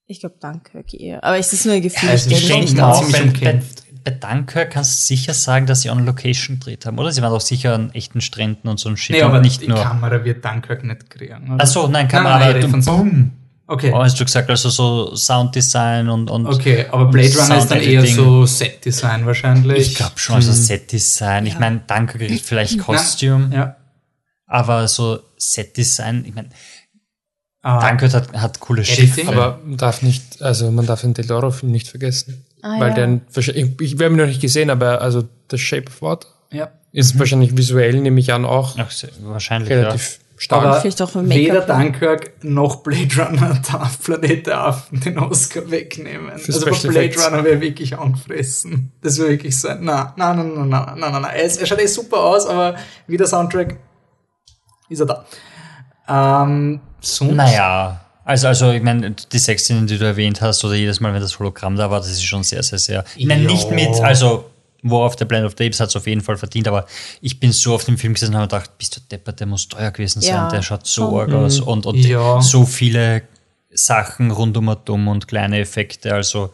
Ich 0.06 0.20
glaube, 0.20 0.36
Dunkirk 0.40 0.94
eher. 0.94 1.22
Aber 1.24 1.36
es 1.38 1.52
ist 1.52 1.64
nur 1.66 1.74
ein 1.74 1.82
Gefühl. 1.82 2.08
Ja, 2.08 2.14
ich 2.14 2.22
es 2.26 2.26
ist 2.26 2.48
denke 2.48 2.60
nicht 2.60 2.68
ziemlich. 2.68 2.82
Auch 2.84 3.02
bei, 3.10 3.18
bei, 3.18 3.24
umkämpft. 3.24 3.82
bei 4.04 4.10
Dunkirk 4.12 4.70
kannst 4.70 5.00
du 5.00 5.04
sicher 5.14 5.34
sagen, 5.34 5.66
dass 5.66 5.80
sie 5.82 5.90
on 5.90 6.04
Location 6.06 6.58
gedreht 6.60 6.86
haben, 6.86 6.96
oder? 6.98 7.10
Sie 7.10 7.22
waren 7.22 7.32
doch 7.32 7.40
sicher 7.40 7.74
an 7.74 7.90
echten 7.92 8.20
Stränden 8.20 8.68
und 8.68 8.78
so 8.78 8.88
ein 8.88 8.96
Shit 8.96 9.16
Nee, 9.16 9.22
und 9.22 9.28
aber 9.30 9.40
nicht 9.40 9.62
die 9.62 9.68
nur. 9.68 9.82
Kamera 9.82 10.24
wird 10.24 10.44
Dunkirk 10.44 10.84
nicht 10.84 11.10
kriegen. 11.10 11.50
oder? 11.52 11.64
Ach 11.64 11.66
so, 11.66 11.88
nein, 11.88 12.06
Kamera, 12.06 12.38
nein, 12.38 12.60
nein, 12.60 12.70
von 12.70 12.84
Boom. 12.84 13.32
Okay. 13.68 13.90
Oh, 13.92 13.98
hast 14.00 14.20
du 14.20 14.24
gesagt, 14.24 14.48
also 14.48 14.70
so 14.70 15.16
Sounddesign 15.16 16.08
und, 16.08 16.30
und 16.30 16.46
Okay, 16.46 16.86
aber 16.88 17.06
und 17.06 17.10
Blade 17.10 17.36
Runner 17.36 17.58
ist 17.58 17.66
dann 17.68 17.80
eher 17.80 18.06
so 18.06 18.46
Set-Design 18.46 19.26
wahrscheinlich. 19.26 19.88
Ich 19.88 19.94
glaube 19.96 20.12
schon, 20.14 20.36
also 20.36 20.52
Set-Design. 20.52 21.46
Ich 21.46 21.58
meine, 21.58 21.80
Dunkirk 21.84 22.28
kriegt 22.28 22.44
vielleicht 22.46 22.78
Costume, 22.86 23.50
Ja. 23.52 23.76
aber 24.46 24.86
so 24.86 25.18
Set-Design, 25.36 26.24
ich 26.28 26.34
meine, 26.36 26.50
Ah, 27.66 27.80
Dunkirk 27.80 28.12
hat, 28.14 28.32
hat 28.32 28.60
coole 28.60 28.84
Schiffe. 28.84 29.26
Aber 29.26 29.58
darf 29.66 30.00
nicht, 30.00 30.40
also 30.40 30.70
man 30.70 30.86
darf 30.86 31.00
den 31.00 31.14
Del 31.14 31.26
Toro-Film 31.26 31.72
nicht 31.72 31.88
vergessen. 31.88 32.44
Ah, 32.62 32.78
weil 32.78 32.90
ja. 32.90 32.94
den, 32.94 33.22
ich, 33.34 33.80
ich 33.80 33.98
werde 33.98 34.14
ihn 34.14 34.18
noch 34.18 34.26
nicht 34.26 34.40
gesehen, 34.40 34.70
aber 34.70 35.00
also 35.00 35.24
The 35.50 35.58
Shape 35.58 35.88
of 35.88 36.00
Water 36.00 36.28
ja. 36.52 36.68
ist 36.92 37.16
mhm. 37.16 37.18
wahrscheinlich 37.18 37.56
visuell, 37.56 38.00
nehme 38.00 38.20
ich 38.20 38.32
an, 38.32 38.44
auch 38.44 38.76
Ach, 38.78 38.88
wahrscheinlich, 39.22 39.70
relativ 39.70 40.20
ja. 40.20 40.34
stark. 40.36 40.64
Aber 40.64 40.80
Vielleicht 40.80 41.02
auch 41.02 41.10
weder 41.12 41.60
Dunkirk 41.62 42.44
noch 42.44 42.84
Blade 42.84 43.16
Runner 43.16 43.60
darf 43.72 44.00
Planet 44.00 44.48
Affen 44.48 45.00
den 45.00 45.18
Oscar 45.18 45.68
wegnehmen. 45.68 46.38
Für 46.38 46.52
also 46.52 46.60
Special 46.60 46.72
bei 46.72 46.88
Blade 46.88 47.06
Effects. 47.06 47.26
Runner 47.26 47.44
wäre 47.44 47.60
wirklich 47.60 47.98
angefressen. 47.98 48.92
Das 49.02 49.18
wäre 49.18 49.30
wirklich 49.30 49.58
so, 49.58 49.70
Na, 49.80 50.14
na, 50.16 50.34
na, 50.34 50.44
na, 50.44 50.64
na, 50.64 50.94
na, 50.94 51.10
na, 51.10 51.18
na. 51.18 51.28
Er, 51.30 51.42
er 51.42 51.66
schaut 51.66 51.80
eh 51.80 51.86
super 51.86 52.18
aus, 52.18 52.46
aber 52.46 52.76
wie 53.08 53.16
der 53.16 53.26
Soundtrack 53.26 53.76
ist 54.88 55.00
er 55.00 55.06
da. 55.06 55.24
Ähm, 56.08 56.80
sonst? 57.14 57.30
ja. 57.30 57.34
Naja, 57.36 58.00
also, 58.24 58.48
also 58.48 58.72
ich 58.72 58.82
meine, 58.82 59.12
die 59.12 59.38
Sexszenen, 59.38 59.86
die 59.86 59.98
du 59.98 60.04
erwähnt 60.04 60.40
hast, 60.40 60.64
oder 60.64 60.74
jedes 60.74 60.98
Mal, 61.00 61.14
wenn 61.14 61.20
das 61.20 61.38
Hologramm 61.38 61.76
da 61.76 61.90
war, 61.90 62.00
das 62.00 62.10
ist 62.10 62.24
schon 62.24 62.42
sehr, 62.42 62.62
sehr, 62.64 62.78
sehr. 62.80 63.04
Ich 63.16 63.24
meine, 63.26 63.44
nicht 63.46 63.70
mit, 63.70 64.00
also 64.00 64.50
War 64.82 65.06
of 65.06 65.16
the 65.18 65.24
Blend 65.24 65.46
of 65.46 65.54
the 65.56 65.64
Apes 65.64 65.78
hat 65.80 65.90
es 65.90 65.96
auf 65.96 66.06
jeden 66.08 66.20
Fall 66.22 66.36
verdient, 66.36 66.66
aber 66.68 66.86
ich 67.20 67.38
bin 67.40 67.52
so 67.52 67.74
auf 67.74 67.84
dem 67.84 67.96
Film 67.98 68.14
gesessen 68.14 68.34
und 68.34 68.40
habe 68.40 68.48
gedacht, 68.48 68.78
bist 68.78 68.96
du 68.96 69.00
deppert, 69.00 69.38
der 69.40 69.46
muss 69.46 69.68
teuer 69.68 69.90
gewesen 69.92 70.20
sein, 70.22 70.32
Ja, 70.32 70.48
der 70.48 70.62
schaut 70.62 70.86
so 70.86 71.18
arg 71.20 71.32
aus 71.32 71.60
und, 71.60 71.86
und 71.86 71.96
Ja. 72.04 72.40
so 72.40 72.64
viele 72.66 73.22
Sachen 73.70 74.30
rund 74.32 74.56
um 74.56 74.68
und 74.68 74.90
um 74.90 75.06
und 75.08 75.28
kleine 75.28 75.60
Effekte, 75.60 76.12
also 76.12 76.52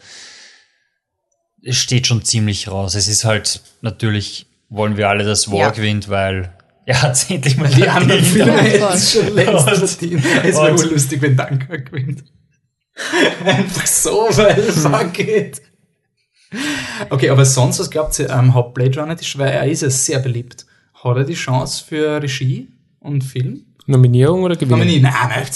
es 1.65 1.77
steht 1.77 2.07
schon 2.07 2.25
ziemlich 2.25 2.69
raus. 2.69 2.95
Es 2.95 3.09
ist 3.09 3.25
halt 3.25 3.61
natürlich, 3.83 4.47
wollen 4.69 4.97
wir 4.97 5.09
alle, 5.09 5.25
dass 5.25 5.51
War 5.51 5.59
Ja. 5.59 5.71
gewinnt, 5.71 6.09
weil 6.09 6.53
er 6.85 7.03
hat 7.03 7.13
es 7.13 7.31
endlich 7.31 7.57
mal 7.57 7.69
Die 7.69 7.89
anderen. 7.89 8.23
Filme 8.25 8.61
hätten 8.61 8.85
es 8.93 9.13
schon 9.13 9.35
längst 9.35 9.69
verdient. 9.69 10.25
Es 10.43 10.57
wäre 10.57 10.79
wohl 10.79 10.91
lustig, 10.93 11.23
wenn 11.23 11.37
Dunkirk 11.37 11.91
gewinnt. 11.91 12.25
Einfach 13.45 13.87
so, 13.87 14.27
weil 14.31 14.63
fuck 14.63 15.19
it. 15.19 15.63
Okay, 17.09 17.31
aber 17.31 17.45
sonst, 17.45 17.79
was 17.79 17.91
glaubt 17.91 18.19
ihr, 18.19 18.29
ähm, 18.29 18.55
hat 18.55 18.75
Blade 18.75 19.01
Runner, 19.01 19.15
die, 19.15 19.39
weil 19.39 19.53
er 19.53 19.67
ist 19.67 19.83
ja 19.83 19.91
sehr 19.91 20.19
beliebt, 20.19 20.67
hat 21.03 21.17
er 21.17 21.25
die 21.25 21.35
Chance 21.35 21.83
für 21.87 22.23
Regie 22.23 22.69
und 23.01 23.25
Film? 23.25 23.65
Nominierung 23.87 24.43
oder 24.43 24.57
Gewinn? 24.57 24.71
Nominieren? 24.71 25.03
Nein, 25.03 25.15
nein, 25.31 25.47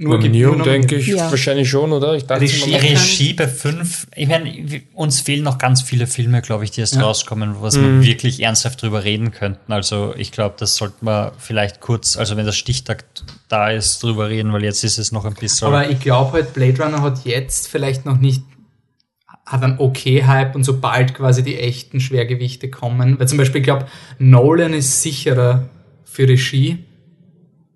nur 0.00 0.14
Nominierung 0.16 0.62
denke 0.62 0.94
ich 0.94 1.08
Ja. 1.08 1.28
wahrscheinlich 1.30 1.68
schon, 1.68 1.92
oder? 1.92 2.14
Ich 2.14 2.24
dachte 2.24 2.42
Regie- 2.44 2.74
Regie 2.76 3.32
bei 3.34 3.48
fünf, 3.48 4.06
ich 4.14 4.28
meine, 4.28 4.80
uns 4.94 5.20
fehlen 5.20 5.42
noch 5.42 5.58
ganz 5.58 5.82
viele 5.82 6.06
Filme, 6.06 6.40
glaube 6.40 6.62
ich, 6.62 6.70
die 6.70 6.80
erst 6.80 6.94
Ja. 6.94 7.02
rauskommen, 7.02 7.56
was 7.60 7.76
Mhm. 7.76 8.00
wir 8.00 8.06
wirklich 8.06 8.40
ernsthaft 8.42 8.80
drüber 8.80 9.02
reden 9.02 9.32
könnten. 9.32 9.72
Also 9.72 10.14
ich 10.16 10.30
glaube, 10.30 10.54
das 10.56 10.76
sollten 10.76 11.04
wir 11.04 11.32
vielleicht 11.38 11.80
kurz, 11.80 12.16
also 12.16 12.36
wenn 12.36 12.44
der 12.46 12.52
Stichtag 12.52 13.04
da 13.48 13.70
ist, 13.70 14.00
drüber 14.02 14.28
reden, 14.28 14.52
weil 14.52 14.62
jetzt 14.62 14.84
ist 14.84 14.98
es 14.98 15.10
noch 15.10 15.24
ein 15.24 15.34
bisschen. 15.34 15.66
Aber 15.66 15.90
ich 15.90 15.98
glaube 15.98 16.32
halt, 16.32 16.54
Blade 16.54 16.80
Runner 16.80 17.02
hat 17.02 17.24
jetzt 17.24 17.66
vielleicht 17.66 18.06
noch 18.06 18.18
nicht, 18.18 18.42
hat 19.44 19.62
einen 19.64 19.78
okay 19.80 20.24
Hype 20.24 20.54
und 20.54 20.62
sobald 20.62 21.14
quasi 21.14 21.42
die 21.42 21.58
echten 21.58 21.98
Schwergewichte 22.00 22.70
kommen, 22.70 23.18
weil 23.18 23.26
zum 23.26 23.38
Beispiel, 23.38 23.62
ich 23.62 23.64
glaube, 23.64 23.86
Nolan 24.18 24.74
ist 24.74 25.02
sicherer 25.02 25.68
für 26.04 26.28
Regie, 26.28 26.84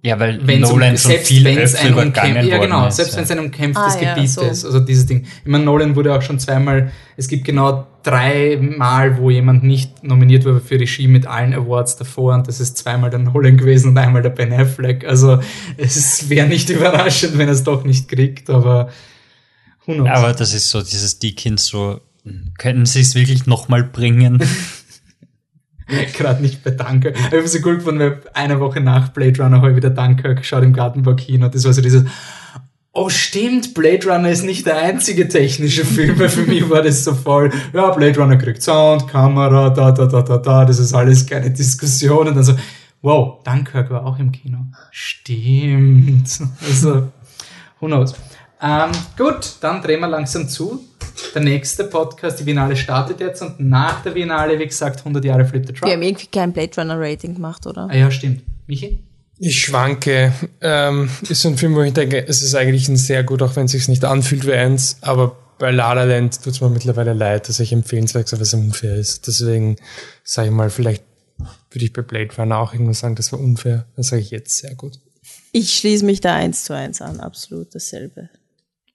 ja, 0.04 0.18
weil 0.18 0.44
wenn 0.46 0.60
Nolan 0.60 0.98
schon 0.98 1.12
viel 1.12 1.44
wenn's 1.44 1.74
öfter 1.74 1.86
ein 1.86 1.92
übergangen 1.92 2.36
umkämpf- 2.38 2.48
Ja, 2.48 2.58
genau, 2.58 2.88
ist. 2.88 2.96
selbst 2.96 3.12
ja. 3.12 3.16
wenn 3.18 3.24
es 3.24 3.30
ein 3.30 3.38
umkämpftes 3.38 3.94
Ah, 3.96 4.02
ja, 4.02 4.14
Gebiet 4.14 4.30
so. 4.30 4.40
ist, 4.42 4.64
also 4.64 4.80
dieses 4.80 5.06
Ding. 5.06 5.24
Ich 5.44 5.48
meine, 5.50 5.64
Nolan 5.64 5.94
wurde 5.94 6.12
auch 6.14 6.22
schon 6.22 6.38
zweimal, 6.40 6.90
es 7.16 7.28
gibt 7.28 7.44
genau 7.44 7.86
dreimal, 8.02 9.16
wo 9.18 9.30
jemand 9.30 9.62
nicht 9.62 10.02
nominiert 10.02 10.44
wurde 10.44 10.60
für 10.60 10.74
Regie 10.80 11.06
mit 11.06 11.26
allen 11.28 11.54
Awards 11.54 11.96
davor 11.96 12.34
und 12.34 12.48
das 12.48 12.58
ist 12.58 12.78
zweimal 12.78 13.10
der 13.10 13.20
Nolan 13.20 13.56
gewesen 13.56 13.90
und 13.90 13.98
einmal 13.98 14.22
der 14.22 14.30
Ben 14.30 14.52
Affleck. 14.52 15.04
Also 15.04 15.40
es 15.76 16.28
wäre 16.28 16.48
nicht 16.48 16.68
überraschend, 16.70 17.38
wenn 17.38 17.46
er 17.48 17.54
es 17.54 17.62
doch 17.62 17.84
nicht 17.84 18.08
kriegt, 18.08 18.50
aber 18.50 18.90
who 19.86 19.94
knows. 19.94 20.08
Aber 20.08 20.32
das 20.32 20.52
ist 20.52 20.68
so 20.70 20.82
dieses 20.82 21.20
Deakins 21.20 21.66
so, 21.66 22.00
können 22.58 22.86
sie 22.86 23.00
es 23.02 23.14
wirklich 23.14 23.46
nochmal 23.46 23.84
bringen? 23.84 24.42
Gerade 26.16 26.42
nicht 26.42 26.62
bei 26.64 26.70
Dunkirk. 26.70 27.16
Ich 27.16 27.24
habe 27.32 27.48
so 27.48 27.58
cool 27.64 27.76
gefunden, 27.76 28.00
weil 28.00 28.20
eine 28.34 28.60
Woche 28.60 28.80
nach 28.80 29.08
Blade 29.08 29.42
Runner 29.42 29.68
ich 29.68 29.76
wieder 29.76 29.90
Dunkirk 29.90 30.38
geschaut 30.38 30.62
im 30.62 30.72
Gartenbau-Kino. 30.72 31.48
Das 31.48 31.64
war 31.64 31.72
so 31.72 31.82
dieses, 31.82 32.04
Oh, 32.94 33.08
stimmt, 33.08 33.72
Blade 33.72 34.06
Runner 34.06 34.28
ist 34.28 34.44
nicht 34.44 34.66
der 34.66 34.76
einzige 34.76 35.26
technische 35.26 35.82
Film, 35.82 36.18
weil 36.18 36.28
für 36.28 36.42
mich 36.42 36.68
war 36.68 36.82
das 36.82 37.04
so 37.04 37.14
voll, 37.14 37.50
ja, 37.72 37.90
Blade 37.90 38.20
Runner 38.20 38.36
kriegt 38.36 38.62
Sound, 38.62 39.08
Kamera, 39.08 39.70
da, 39.70 39.92
da, 39.92 40.04
da, 40.04 40.20
da, 40.20 40.36
da, 40.36 40.64
das 40.66 40.78
ist 40.78 40.92
alles 40.92 41.24
keine 41.24 41.50
Diskussion. 41.50 42.28
Und 42.28 42.34
dann 42.34 42.44
so, 42.44 42.54
wow, 43.00 43.42
Dunkirk 43.44 43.90
war 43.90 44.04
auch 44.04 44.18
im 44.18 44.30
Kino. 44.30 44.58
Stimmt. 44.90 46.38
Also, 46.68 47.08
who 47.80 47.86
knows. 47.86 48.14
Ähm, 48.62 48.92
gut, 49.18 49.56
dann 49.60 49.82
drehen 49.82 50.00
wir 50.00 50.08
langsam 50.08 50.48
zu. 50.48 50.84
Der 51.34 51.42
nächste 51.42 51.84
Podcast, 51.84 52.38
die 52.38 52.44
Biennale 52.44 52.76
startet 52.76 53.20
jetzt 53.20 53.42
und 53.42 53.58
nach 53.58 54.02
der 54.02 54.12
Biennale, 54.12 54.58
wie 54.58 54.66
gesagt, 54.66 55.00
100 55.00 55.24
Jahre 55.24 55.44
Flip 55.44 55.66
the 55.66 55.72
Truck. 55.72 55.86
Wir 55.86 55.94
haben 55.94 56.02
irgendwie 56.02 56.26
kein 56.26 56.52
Blade 56.52 56.70
Runner 56.78 56.98
Rating 56.98 57.34
gemacht, 57.34 57.66
oder? 57.66 57.88
Ah 57.90 57.96
ja, 57.96 58.10
stimmt. 58.10 58.42
Michi? 58.68 59.00
Ich 59.38 59.60
schwanke. 59.60 60.32
Ähm, 60.60 61.10
ist 61.28 61.42
so 61.42 61.48
ein 61.48 61.56
Film, 61.56 61.74
wo 61.74 61.82
ich 61.82 61.92
denke, 61.92 62.24
es 62.26 62.42
ist 62.42 62.54
eigentlich 62.54 62.88
ein 62.88 62.96
sehr 62.96 63.24
gut, 63.24 63.42
auch 63.42 63.56
wenn 63.56 63.64
es 63.64 63.72
sich 63.72 63.88
nicht 63.88 64.04
anfühlt 64.04 64.46
wie 64.46 64.52
eins, 64.52 64.98
aber 65.00 65.36
bei 65.58 65.72
La 65.72 65.92
La 65.92 66.04
Land 66.04 66.42
tut 66.42 66.52
es 66.52 66.60
mir 66.60 66.70
mittlerweile 66.70 67.12
leid, 67.12 67.48
dass 67.48 67.58
ich 67.58 67.72
empfehlenswert, 67.72 68.32
was 68.40 68.54
unfair 68.54 68.94
ist. 68.94 69.26
Deswegen 69.26 69.76
sage 70.22 70.48
ich 70.48 70.54
mal, 70.54 70.70
vielleicht 70.70 71.02
würde 71.70 71.84
ich 71.84 71.92
bei 71.92 72.02
Blade 72.02 72.30
Runner 72.38 72.58
auch 72.58 72.72
irgendwann 72.72 72.94
sagen, 72.94 73.16
das 73.16 73.32
war 73.32 73.40
unfair. 73.40 73.86
Das 73.96 74.08
sage 74.08 74.22
ich 74.22 74.30
jetzt 74.30 74.56
sehr 74.56 74.74
gut. 74.76 75.00
Ich 75.50 75.72
schließe 75.74 76.04
mich 76.04 76.20
da 76.20 76.34
eins 76.34 76.64
zu 76.64 76.74
eins 76.74 77.02
an, 77.02 77.20
absolut 77.20 77.74
dasselbe. 77.74 78.28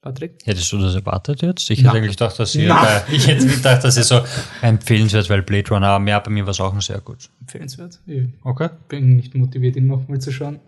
Patrick? 0.08 0.34
Hättest 0.46 0.72
du 0.72 0.78
das 0.78 0.96
erwartet 0.96 1.42
jetzt? 1.42 1.70
Ich 1.70 1.80
hätte 1.80 1.92
eigentlich 1.92 2.12
gedacht, 2.18 2.40
dass 2.40 2.52
sie, 2.54 2.66
Na. 2.68 2.82
bei, 2.84 3.02
ich 3.14 3.28
hätte 3.28 3.46
gedacht, 3.46 3.84
dass 3.84 3.96
sie 3.96 4.04
so 4.04 4.22
empfehlenswert, 4.62 5.30
weil 5.30 5.42
Blade 5.42 5.70
Runner, 5.70 5.88
aber 5.90 6.08
ja, 6.08 6.20
bei 6.20 6.32
mir 6.32 6.44
war 6.46 6.52
es 6.52 6.60
auch 6.62 6.80
sehr 6.82 7.00
gut. 7.02 7.30
Empfehlenswert. 7.42 8.00
Ich 8.06 8.24
Okay. 8.44 8.70
bin 8.88 9.16
nicht 9.18 9.36
motiviert, 9.36 9.76
ihn 9.76 9.88
nochmal 9.88 10.20
zu 10.20 10.32
schauen. 10.32 10.60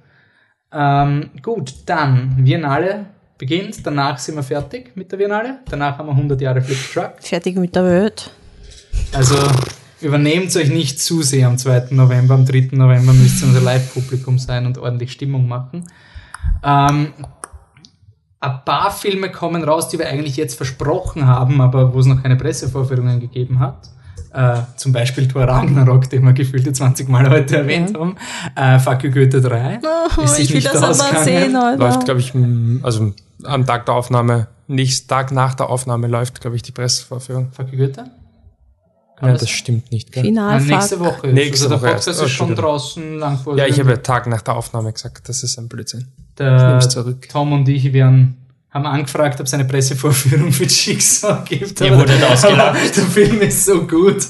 Ähm, 0.73 1.29
gut, 1.41 1.73
dann 1.85 2.43
Biennale 2.43 3.05
beginnt, 3.37 3.85
danach 3.85 4.17
sind 4.19 4.35
wir 4.35 4.43
fertig 4.43 4.91
mit 4.95 5.11
der 5.11 5.17
Biennale. 5.17 5.59
Danach 5.69 5.97
haben 5.97 6.07
wir 6.07 6.13
100 6.13 6.39
Jahre 6.41 6.61
Flip 6.61 6.77
the 6.77 6.93
Truck. 6.93 7.13
Fertig 7.21 7.55
mit 7.55 7.73
der 7.75 7.85
Welt. 7.85 8.31
Also 9.13 9.35
übernehmt 10.01 10.53
euch 10.57 10.69
nicht 10.69 10.99
zu 10.99 11.21
sehr 11.21 11.47
am 11.47 11.57
2. 11.57 11.87
November. 11.91 12.33
Am 12.35 12.45
3. 12.45 12.69
November 12.73 13.13
müsst 13.13 13.41
ihr 13.41 13.47
unser 13.47 13.61
Live-Publikum 13.61 14.37
sein 14.37 14.65
und 14.65 14.77
ordentlich 14.77 15.11
Stimmung 15.13 15.47
machen. 15.47 15.85
Ähm, 16.63 17.13
ein 18.41 18.59
paar 18.65 18.91
Filme 18.91 19.31
kommen 19.31 19.63
raus, 19.63 19.89
die 19.89 19.99
wir 19.99 20.07
eigentlich 20.07 20.37
jetzt 20.37 20.55
versprochen 20.55 21.27
haben, 21.27 21.59
aber 21.61 21.93
wo 21.93 21.99
es 21.99 22.05
noch 22.05 22.21
keine 22.21 22.35
Pressevorführungen 22.35 23.19
gegeben 23.19 23.59
hat. 23.59 23.89
Äh, 24.31 24.61
zum 24.75 24.93
Beispiel 24.93 25.27
Thor 25.27 25.43
Ragnarok, 25.43 26.09
den 26.09 26.23
wir 26.23 26.33
gefühlte 26.33 26.71
20 26.71 27.09
Mal 27.09 27.29
heute 27.29 27.57
erwähnt 27.57 27.97
haben. 27.97 28.15
Äh, 28.55 28.77
Fuck 28.79 29.03
you 29.03 29.11
Goethe 29.11 29.41
3. 29.41 29.79
Oh, 29.83 30.21
Ist 30.21 30.39
ich 30.39 30.53
will 30.53 30.61
das 30.61 30.81
aber 30.81 31.23
sehen, 31.23 31.55
Alter. 31.55 31.83
Läuft, 31.83 32.05
glaube 32.05 32.19
ich, 32.19 32.33
also 32.83 33.13
am 33.43 33.65
Tag 33.65 33.87
der 33.87 33.95
Aufnahme, 33.95 34.47
nächsten 34.67 35.07
Tag 35.07 35.31
nach 35.31 35.55
der 35.55 35.69
Aufnahme 35.69 36.07
läuft, 36.07 36.41
glaube 36.41 36.55
ich, 36.55 36.61
die 36.61 36.71
Pressevorführung. 36.71 37.51
Fuck 37.51 37.71
you 37.71 37.77
Goethe? 37.79 38.05
Ja, 39.21 39.33
das 39.33 39.49
stimmt 39.49 39.91
nicht, 39.91 40.11
gell? 40.11 40.23
Final 40.23 40.61
Äh, 40.61 40.65
nächste 40.65 40.97
Fuck. 40.97 41.05
Woche. 41.05 41.27
Nächste 41.27 41.65
also 41.65 41.75
Woche 41.75 41.81
der 41.85 41.91
erst. 41.93 42.05
Podcast 42.07 42.23
ist 42.25 42.31
schon 42.31 42.49
Entschuldigung. 42.49 42.71
draußen 42.71 43.17
lang 43.19 43.37
vor. 43.39 43.57
Ja, 43.57 43.65
ich 43.65 43.79
habe 43.79 43.89
ja 43.91 43.97
Tag 43.97 44.27
nach 44.27 44.41
der 44.41 44.55
Aufnahme 44.55 44.93
gesagt, 44.93 45.27
das 45.27 45.43
ist 45.43 45.57
ein 45.57 45.67
Blödsinn. 45.67 46.01
Ich 46.29 46.35
Der 46.37 46.79
zurück. 46.79 47.27
Tom 47.29 47.51
und 47.53 47.67
ich 47.67 47.91
werden, 47.91 48.37
haben 48.71 48.85
angefragt, 48.85 49.39
ob 49.41 49.45
es 49.47 49.53
eine 49.53 49.65
Pressevorführung 49.65 50.51
für 50.51 50.63
Jigsaw 50.65 51.43
gibt. 51.45 51.81
Ihr 51.81 51.87
aber- 51.87 51.97
wurdet 51.99 52.23
ausgelacht. 52.23 52.69
aber 52.69 52.79
Der 52.95 53.03
Film 53.03 53.41
ist 53.41 53.65
so 53.65 53.85
gut, 53.85 54.25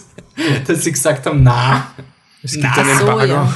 dass 0.67 0.83
sie 0.83 0.91
gesagt 0.91 1.25
haben, 1.25 1.43
na. 1.43 1.87
Es 2.41 2.53
gibt 2.53 2.63
Na, 2.63 2.71
ein 2.81 2.85
so, 2.97 3.01
Embargo. 3.01 3.25
ja. 3.33 3.53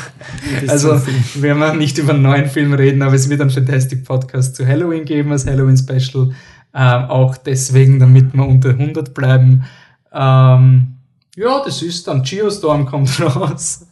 Also, 0.67 1.01
werden 1.35 1.59
wir 1.59 1.73
nicht 1.73 1.97
über 1.97 2.13
einen 2.13 2.21
neuen 2.21 2.49
Film 2.49 2.73
reden, 2.73 3.01
aber 3.01 3.13
es 3.15 3.29
wird 3.29 3.39
einen 3.39 3.49
Fantastic 3.49 4.03
Podcast 4.03 4.57
zu 4.57 4.67
Halloween 4.67 5.05
geben, 5.05 5.31
als 5.31 5.45
Halloween 5.45 5.77
Special. 5.77 6.31
Ähm, 6.75 7.03
auch 7.05 7.37
deswegen, 7.37 7.99
damit 7.99 8.33
wir 8.33 8.45
unter 8.45 8.69
100 8.71 9.13
bleiben. 9.13 9.63
Ähm, 10.11 10.97
ja, 11.35 11.63
das 11.63 11.81
ist 11.81 12.07
dann 12.07 12.23
Geostorm 12.23 12.85
kommt 12.85 13.19
raus. 13.35 13.85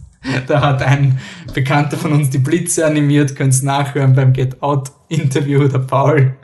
Da 0.47 0.61
hat 0.61 0.83
ein 0.83 1.19
Bekannter 1.53 1.97
von 1.97 2.13
uns 2.13 2.29
die 2.29 2.37
Blitze 2.37 2.85
animiert, 2.85 3.35
könnt's 3.35 3.63
nachhören 3.63 4.13
beim 4.13 4.33
Get 4.33 4.61
Out 4.61 4.91
Interview, 5.09 5.67
der 5.67 5.79
Paul. 5.79 6.35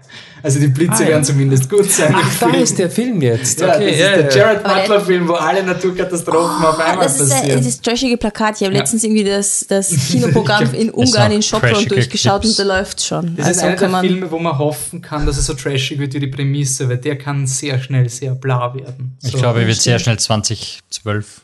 Also 0.43 0.59
die 0.59 0.68
Blitze 0.68 0.97
Ah, 0.97 1.01
ja. 1.01 1.07
werden 1.09 1.23
zumindest 1.23 1.69
gut 1.69 1.89
sein. 1.91 2.14
Ach, 2.15 2.39
da 2.39 2.49
Film. 2.49 2.64
ist 2.64 2.77
der 2.77 2.89
Film 2.91 3.22
jetzt. 3.22 3.59
Ja, 3.59 3.76
Okay, 3.76 3.85
das 3.85 3.91
ist 3.95 3.99
ja, 3.99 4.18
der. 4.18 4.35
Jared 4.35 4.65
Aber 4.65 4.76
der- 4.76 4.81
Butler 4.84 5.01
Film, 5.01 5.27
wo 5.27 5.34
alle 5.34 5.64
Naturkatastrophen 5.64 6.65
auf 6.65 6.80
Ah, 6.80 6.84
einmal 6.91 7.05
das 7.05 7.19
ist 7.19 7.30
passieren. 7.31 7.59
äh, 7.59 7.64
das 7.64 7.81
trashige 7.81 8.18
Plakat. 8.18 8.55
Ich 8.59 8.64
habe 8.65 8.73
Ja. 8.76 8.81
letztens 8.81 9.03
irgendwie 9.03 9.23
das, 9.23 9.65
das 9.68 9.89
Kinoprogramm 10.11 10.73
in 10.73 10.89
Ungarn 10.91 11.31
in 11.31 11.41
trashige 11.41 11.89
durchgeschaut 11.89 12.41
Clips. 12.41 12.59
und 12.59 12.68
da 12.69 12.77
läuft 12.77 13.03
schon. 13.03 13.35
Das 13.35 13.47
ist 13.49 13.57
also 13.57 13.68
einer 13.68 13.76
kann 13.76 13.91
der. 13.91 14.01
Filme, 14.01 14.31
wo 14.31 14.39
man 14.39 14.57
hoffen 14.57 15.01
kann, 15.01 15.26
dass 15.26 15.38
er 15.38 15.43
so 15.43 15.53
trashig 15.53 15.97
wird 15.99 16.14
wie 16.14 16.19
die 16.19 16.27
Prämisse, 16.27 16.88
weil 16.88 16.97
der 16.97 17.18
kann 17.18 17.47
sehr 17.47 17.80
schnell 17.80 18.07
sehr 18.09 18.35
bla 18.35 18.73
werden. 18.76 19.18
Ich 19.23 19.31
so. 19.31 19.38
glaube, 19.39 19.61
er 19.61 19.68
wird 19.68 19.81
sehr 19.81 19.97
schnell 19.99 20.19
2012. 20.19 21.41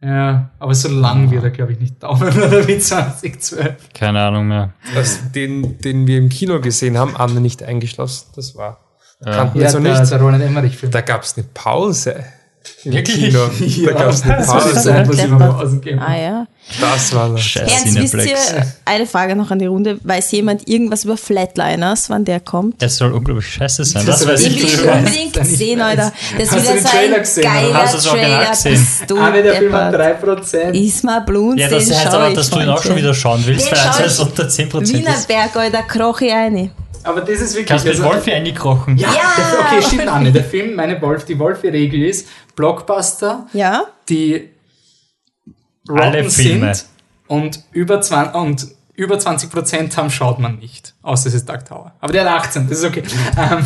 Ja, 0.00 0.50
aber 0.60 0.74
so 0.74 0.88
lang 0.88 1.30
wird 1.32 1.42
er, 1.42 1.50
glaube 1.50 1.72
ich, 1.72 1.80
nicht 1.80 2.02
dauern, 2.02 2.22
oder 2.22 2.68
wie 2.68 2.78
2012. 2.78 3.88
Keine 3.94 4.20
Ahnung 4.22 4.46
mehr. 4.46 4.72
Das, 4.94 5.32
den, 5.32 5.78
den 5.80 6.06
wir 6.06 6.18
im 6.18 6.28
Kino 6.28 6.60
gesehen 6.60 6.96
haben, 6.96 7.16
Anne 7.16 7.40
nicht 7.40 7.62
eingeschlossen. 7.62 8.28
Das 8.36 8.54
war. 8.54 8.78
Kannten 9.24 9.56
wir 9.56 9.62
Ja, 9.62 9.70
so 9.70 9.80
der, 9.80 9.98
nicht. 9.98 10.12
der 10.12 10.20
Roland 10.20 10.44
Emmerich-Film. 10.44 10.92
Da 10.92 11.00
gab 11.00 11.24
es 11.24 11.36
eine 11.36 11.46
Pause. 11.52 12.24
Wirklich? 12.84 13.16
Kino. 13.32 13.50
Da 13.86 13.92
gab 13.92 14.10
es 14.12 14.22
eine 14.22 14.44
Pause. 14.44 14.80
Sie 14.80 14.92
Deppert. 14.92 15.28
mal 15.30 15.52
Pausen 15.52 15.80
geben. 15.80 15.98
Ah 15.98 16.16
ja. 16.16 16.46
Das 16.80 17.14
war 17.14 17.30
das. 17.30 17.40
Scheiß 17.40 17.62
Ernst, 17.70 17.86
wisst 17.98 18.12
Cineplex. 18.12 18.52
ihr, 18.52 18.66
eine 18.84 19.06
Frage 19.06 19.34
noch 19.36 19.50
an 19.50 19.58
die 19.58 19.66
Runde. 19.66 19.98
Weiß 20.02 20.30
jemand 20.32 20.68
irgendwas 20.68 21.04
über 21.04 21.16
Flatliners, 21.16 22.10
wann 22.10 22.24
der 22.24 22.40
kommt? 22.40 22.82
Es 22.82 22.96
soll 22.98 23.12
unglaublich 23.12 23.46
scheiße 23.46 23.84
sein. 23.84 24.04
Das 24.06 24.20
Das 24.20 24.28
weiß 24.28 24.42
ich 24.44 24.56
will 24.58 24.64
ich 24.68 24.76
drüber. 24.76 24.92
unbedingt 24.94 25.46
sehen, 25.46 25.80
Alter. 25.80 26.12
Das 26.38 26.50
Hast 26.50 26.62
wieder 26.62 26.78
so 26.82 26.88
Trailer 26.88 27.14
ein 27.16 27.20
gesehen, 27.22 27.42
geiler 27.44 27.74
Hast 27.74 27.92
du 27.94 27.96
das 27.96 28.06
Trailer. 28.06 28.50
gesehen? 28.50 28.72
Bist 28.72 29.10
du 29.10 29.18
Ah, 29.18 29.30
nee, 29.30 29.42
der 29.42 29.54
Film 29.54 29.72
hat 29.72 29.92
deppert. 29.94 30.22
3%. 30.44 30.74
Isma 30.74 31.18
Bluns, 31.20 31.60
Ja, 31.60 31.68
das 31.68 31.86
den 31.86 31.96
heißt 31.96 32.06
aber, 32.08 32.28
ich, 32.28 32.34
dass 32.34 32.50
du 32.50 32.60
ihn 32.60 32.68
auch 32.68 32.82
schon 32.82 32.96
wieder 32.96 33.14
schauen 33.14 33.42
willst, 33.46 33.70
weil 33.72 34.06
ich. 34.06 34.18
unter 34.20 34.44
10% 34.48 34.82
ist. 34.82 34.92
Wienerberg, 34.94 35.56
Alter, 35.56 35.82
kroch 35.84 36.20
ich 36.20 36.32
eine. 36.32 36.70
Aber 37.04 37.20
das 37.20 37.40
ist 37.40 37.52
wirklich... 37.54 37.66
Kannst 37.66 37.84
du 37.84 37.88
mit 37.90 37.98
also- 38.00 38.08
Wolfi 38.14 38.32
eingekrochen? 38.32 38.96
Ja, 38.98 39.08
Der, 39.10 39.60
okay, 39.60 39.82
stimmt, 39.86 40.08
Anne. 40.08 40.32
Der 40.32 40.44
Film, 40.44 40.74
meine 40.74 41.00
Wolf, 41.00 41.24
die 41.24 41.38
Wolfi-Regel 41.38 42.02
ist, 42.02 42.28
Blockbuster, 42.56 43.46
Ja? 43.52 43.84
die 44.08 44.50
Alle 45.88 46.28
Filme. 46.28 46.74
sind 46.74 46.86
und 47.28 47.60
über 47.72 48.00
20, 48.00 48.34
und 48.34 48.66
über 48.94 49.18
20 49.18 49.50
Prozent 49.50 49.96
haben, 49.96 50.10
schaut 50.10 50.38
man 50.38 50.58
nicht. 50.58 50.94
Außer 51.02 51.28
es 51.28 51.34
ist 51.34 51.48
Dark 51.48 51.66
Tower. 51.66 51.92
Aber 52.00 52.12
der 52.12 52.24
hat 52.28 52.40
18, 52.46 52.68
das 52.68 52.78
ist 52.78 52.84
okay. 52.84 53.02
Ähm, 53.36 53.64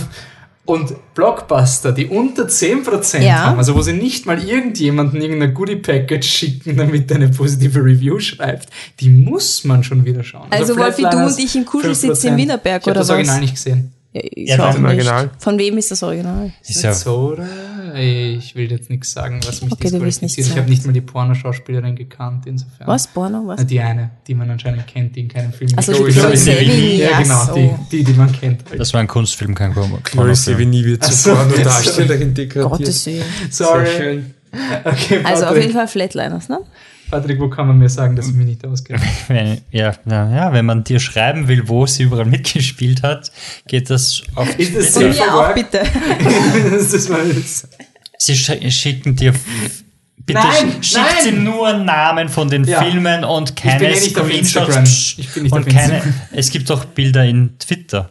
und 0.65 0.95
Blockbuster, 1.15 1.91
die 1.93 2.07
unter 2.07 2.47
10 2.47 2.85
Prozent 2.85 3.25
Ja. 3.25 3.47
haben, 3.47 3.59
also 3.59 3.75
wo 3.75 3.83
sie 3.83 3.95
nicht 3.95 4.27
mal 4.27 4.43
irgendjemanden 4.43 5.21
irgendein 5.21 5.55
Goodie-Package 5.55 6.27
schicken, 6.29 6.77
damit 6.77 7.11
er 7.11 7.17
eine 7.17 7.29
positive 7.31 7.81
Review 7.81 8.21
schreibt, 8.21 8.69
die 9.01 9.09
muss 9.09 9.65
man 9.65 9.83
schon 9.83 10.05
wieder 10.05 10.23
schauen. 10.23 10.47
Also 10.51 10.77
Wolfi, 10.77 11.03
du 11.03 11.09
Flatliners, 11.09 11.37
und 11.37 11.45
ich 11.45 11.57
im 11.57 11.65
Kuschel 11.65 11.95
sitzen 11.95 12.29
in 12.29 12.35
5%. 12.35 12.37
Wienerberg, 12.37 12.83
ich 12.83 12.87
hab 12.87 12.91
oder 12.93 13.01
das 13.01 13.09
was? 13.09 13.15
Original 13.17 13.41
nicht 13.41 13.55
gesehen. 13.55 13.93
Ja, 14.15 14.21
ich 14.25 14.49
Ja, 14.51 14.73
nicht. 14.73 14.85
Original. 14.85 15.31
Von 15.39 15.59
wem 15.59 15.79
ist 15.79 15.91
das 15.91 16.03
Original? 16.03 16.53
Ist 16.67 16.83
ja, 16.83 16.93
So, 16.93 17.33
oder? 17.33 17.47
Ich 17.95 18.55
will 18.55 18.71
jetzt 18.71 18.89
nichts 18.91 19.13
sagen, 19.13 19.41
was 19.47 19.63
mich 19.63 19.73
Okay, 19.73 19.85
disqualifiziert. 19.91 20.49
Ich 20.49 20.57
habe 20.57 20.69
nicht 20.69 20.85
mal 20.87 20.93
die 20.93 21.01
Pornoschauspielerin 21.01 21.97
gekannt, 21.97 22.45
insofern. 22.47 22.87
Was? 22.87 23.07
Porno? 23.07 23.43
Was? 23.47 23.59
Na, 23.61 23.65
Die 23.65 23.81
eine, 23.81 24.11
die 24.27 24.35
man 24.35 24.51
anscheinend 24.51 24.87
kennt, 24.87 25.17
die 25.17 25.21
in 25.21 25.29
keinem 25.29 25.53
Film 25.53 25.71
Also. 25.77 25.93
Chloe 25.93 26.37
Sevigny, 26.37 26.97
Ja, 26.99 27.11
ja, 27.11 27.21
genau, 27.23 27.45
so. 27.47 27.55
die, 27.55 27.71
die, 27.99 28.05
die 28.05 28.13
man 28.13 28.31
kennt. 28.33 28.65
das 28.77 28.93
war 28.93 29.01
ein 29.01 29.09
Kunstfilm, 29.09 29.55
kein 29.55 29.73
Porno- 29.75 29.99
Chloe. 30.05 30.35
Sevigny 30.35 30.85
wird 30.85 31.05
zu 31.05 31.13
so, 31.13 31.35
Pornodarstellerin 31.35 32.35
degradiert. 32.35 32.71
Gottes 32.71 33.07
Willen. 33.07 33.25
Sorry. 33.51 33.87
Sehr 33.87 33.97
schön. 33.97 34.35
Okay, 34.85 35.21
Also 35.25 35.47
auf 35.47 35.57
jeden 35.57 35.73
Fall 35.73 35.89
Flatliners, 35.89 36.49
ne? 36.51 36.59
Patrick, 37.13 37.39
wo 37.39 37.49
kann 37.51 37.67
man 37.69 37.77
mir 37.79 37.91
sagen, 37.91 38.17
dass 38.17 38.27
ich 38.29 38.35
mich 38.35 38.47
nicht 38.47 38.67
auskenne? 38.67 39.01
Ja, 39.71 39.93
na, 40.07 40.35
ja, 40.35 40.53
wenn 40.55 40.65
man 40.65 40.83
dir 40.83 40.99
schreiben 40.99 41.47
will, 41.47 41.69
wo 41.69 41.85
sie 41.87 42.05
überall 42.05 42.25
mitgespielt 42.25 43.03
hat, 43.03 43.31
geht 43.69 43.91
das 43.91 44.23
auf 44.35 44.59
Ist 44.59 44.75
das 44.75 44.97
mir 44.99 45.13
for 45.13 45.51
auch 45.51 45.55
bitte. 45.55 45.83
das 46.71 46.93
ist 46.95 47.11
mal 47.11 47.29
das. 47.29 47.69
Sie 48.17 48.33
sch- 48.33 48.71
schicken 48.71 49.15
dir 49.15 49.35
bitte 50.25 50.39
Nein, 50.41 50.81
sch- 50.81 50.85
schickt 50.85 50.95
nein! 50.97 51.25
sie 51.25 51.33
nur 51.33 51.73
Namen 51.75 52.29
von 52.31 52.49
den 52.49 52.65
Ja. 52.65 52.83
Filmen 52.83 53.25
und 53.25 53.57
keine 53.57 53.79
bin 53.81 53.91
nicht 53.91 54.19
auf 54.19 54.27
Screenshots. 54.27 55.15
Ich 55.19 55.29
bin 55.35 55.43
nicht 55.43 55.53
und 55.53 55.67
keine, 55.69 56.03
es 56.33 56.49
gibt 56.51 56.71
auch 56.71 56.87
Bilder 56.87 57.25
in 57.27 57.59
Twitter. 57.59 58.11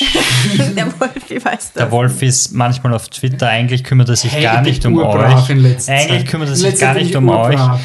Der 0.76 0.86
Wolfi 1.00 1.44
weiß 1.44 1.72
Der 1.74 1.84
das. 1.84 1.90
Wolf 1.92 2.22
ist 2.22 2.52
manchmal 2.52 2.94
auf 2.94 3.08
Twitter, 3.08 3.48
eigentlich 3.48 3.84
kümmert 3.84 4.08
er 4.08 4.16
sich 4.16 4.32
Hey, 4.32 4.42
gar 4.42 4.62
nicht 4.62 4.84
um 4.86 4.96
urbrav 4.96 5.48
euch. 5.48 5.50
Eigentlich 5.50 5.78
Zeit. 5.78 6.26
kümmert 6.28 6.48
er 6.48 6.56
sich 6.56 6.78
gar 6.78 6.94
nicht 6.94 7.14
um 7.16 7.28
ich 7.28 7.34
euch. 7.34 7.60
urbrav. 7.60 7.80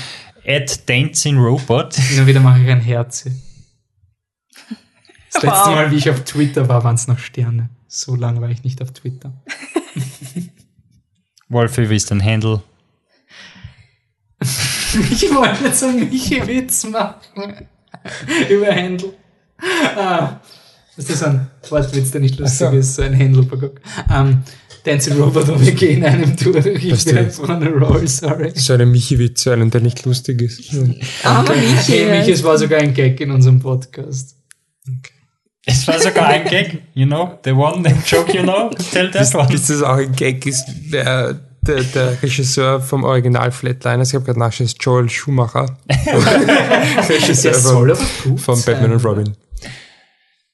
At 0.47 0.87
Dancing 0.89 1.37
Robot. 1.37 1.95
Immer 2.15 2.27
wieder 2.27 2.39
mache 2.39 2.61
ich 2.61 2.69
ein 2.69 2.79
Herz. 2.81 3.25
Das 5.33 5.43
letzte 5.43 5.47
Wow. 5.47 5.75
Mal, 5.75 5.91
wie 5.91 5.95
ich 5.95 6.09
auf 6.09 6.21
Twitter 6.23 6.69
war, 6.69 6.83
waren 6.83 6.95
es 6.95 7.07
noch 7.07 7.19
Sterne. 7.19 7.69
So 7.87 8.15
lange 8.15 8.39
war 8.41 8.49
ich 8.49 8.63
nicht 8.63 8.81
auf 8.81 8.91
Twitter. 8.91 9.33
Wolfi, 11.49 11.89
wie 11.89 11.95
ist 11.95 12.11
dein 12.11 12.23
Handle? 12.23 12.61
Ich 14.39 15.33
wollte 15.33 15.65
jetzt 15.65 15.83
einen 15.83 16.09
Michi-Witz 16.09 16.85
machen. 16.85 17.67
Über 18.49 18.67
Händel. 18.67 19.13
Ah. 19.95 20.39
Das 20.97 21.09
ist 21.09 21.23
ein 21.23 21.47
Wortwitz, 21.69 22.11
der 22.11 22.21
nicht 22.21 22.39
lustig 22.39 22.69
so. 22.69 22.77
ist, 22.77 22.95
so 22.95 23.01
ein 23.01 23.13
Händelverguck. 23.13 23.81
Ähm, 24.13 24.43
Dancing 24.85 25.19
Robot 25.19 25.49
und 25.49 25.65
wir 25.65 25.71
gehen 25.71 26.05
einem 26.05 26.35
durch. 26.35 26.65
Ich 26.65 27.05
bin 27.05 27.17
on 27.39 27.63
a 27.63 27.69
roll, 27.69 28.07
sorry. 28.07 28.51
So 28.53 28.73
einen 28.73 28.91
Michi-Witz, 28.91 29.43
so 29.43 29.51
einen, 29.51 29.71
der 29.71 29.81
nicht 29.81 30.05
lustig 30.05 30.41
ist. 30.41 30.61
Aber 31.23 31.55
Michi. 31.55 31.91
Hey, 31.91 32.19
Michi, 32.19 32.31
es 32.31 32.43
war 32.43 32.57
sogar 32.57 32.79
ein 32.79 32.93
Gag 32.93 33.19
in 33.19 33.31
unserem 33.31 33.59
Podcast. 33.59 34.35
Es 35.65 35.87
war 35.87 35.99
sogar 35.99 36.27
ein 36.27 36.47
Gag, 36.47 36.83
you 36.93 37.07
know, 37.07 37.39
the 37.43 37.51
one, 37.51 37.83
the 37.83 37.95
joke, 38.05 38.31
you 38.31 38.43
know, 38.43 38.69
tell 38.91 39.09
that 39.09 39.21
Bis, 39.21 39.33
one. 39.33 39.47
bis 39.47 39.67
das 39.67 39.81
auch 39.81 39.97
ein 39.97 40.11
Gag 40.15 40.45
ist, 40.45 40.65
der, 40.93 41.39
der, 41.61 41.83
der 41.83 42.21
Regisseur 42.21 42.79
vom 42.79 43.03
Original 43.03 43.51
Flatliners, 43.51 44.09
ich 44.09 44.15
habe 44.15 44.25
gerade 44.25 44.39
nachgeschaut, 44.39 44.67
ist 44.67 44.83
Joel 44.83 45.09
Schumacher. 45.09 45.65
Regisseur 47.09 47.55
von, 47.55 48.37
von. 48.37 48.61
Batman 48.61 48.91
und 48.91 49.03
Robin. 49.03 49.35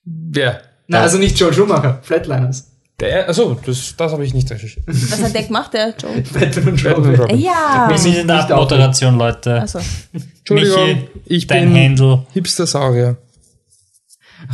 Wer? 0.04 0.62
Nein, 0.88 1.02
also 1.02 1.18
nicht 1.18 1.40
Joel 1.40 1.54
Schumacher, 1.54 2.00
Flatliners. 2.02 2.68
Der, 3.00 3.28
also 3.28 3.58
das, 3.66 3.96
das 3.98 4.12
habe 4.12 4.24
ich 4.26 4.34
nicht 4.34 4.52
recherchiert. 4.52 4.86
Was 4.88 5.24
hat 5.24 5.34
der 5.34 5.44
gemacht, 5.44 5.74
der 5.74 5.96
Joe? 5.98 6.22
Batman 6.34 6.68
und 6.68 6.86
Robin. 6.86 7.16
Robin. 7.16 7.40
Ja. 7.40 7.88
Wir 7.90 7.98
sind 7.98 8.16
in 8.16 8.28
der 8.28 8.38
Nicht 8.38 8.52
Abmoderation, 8.52 9.18
Leute. 9.18 9.62
Also, 9.62 9.80
Entschuldigung, 10.14 10.86
Michi, 10.86 11.08
ich 11.26 11.48
dein 11.48 11.74
bin 11.74 11.84
Handle. 11.84 12.28
Hipster-Saurier. 12.34 13.18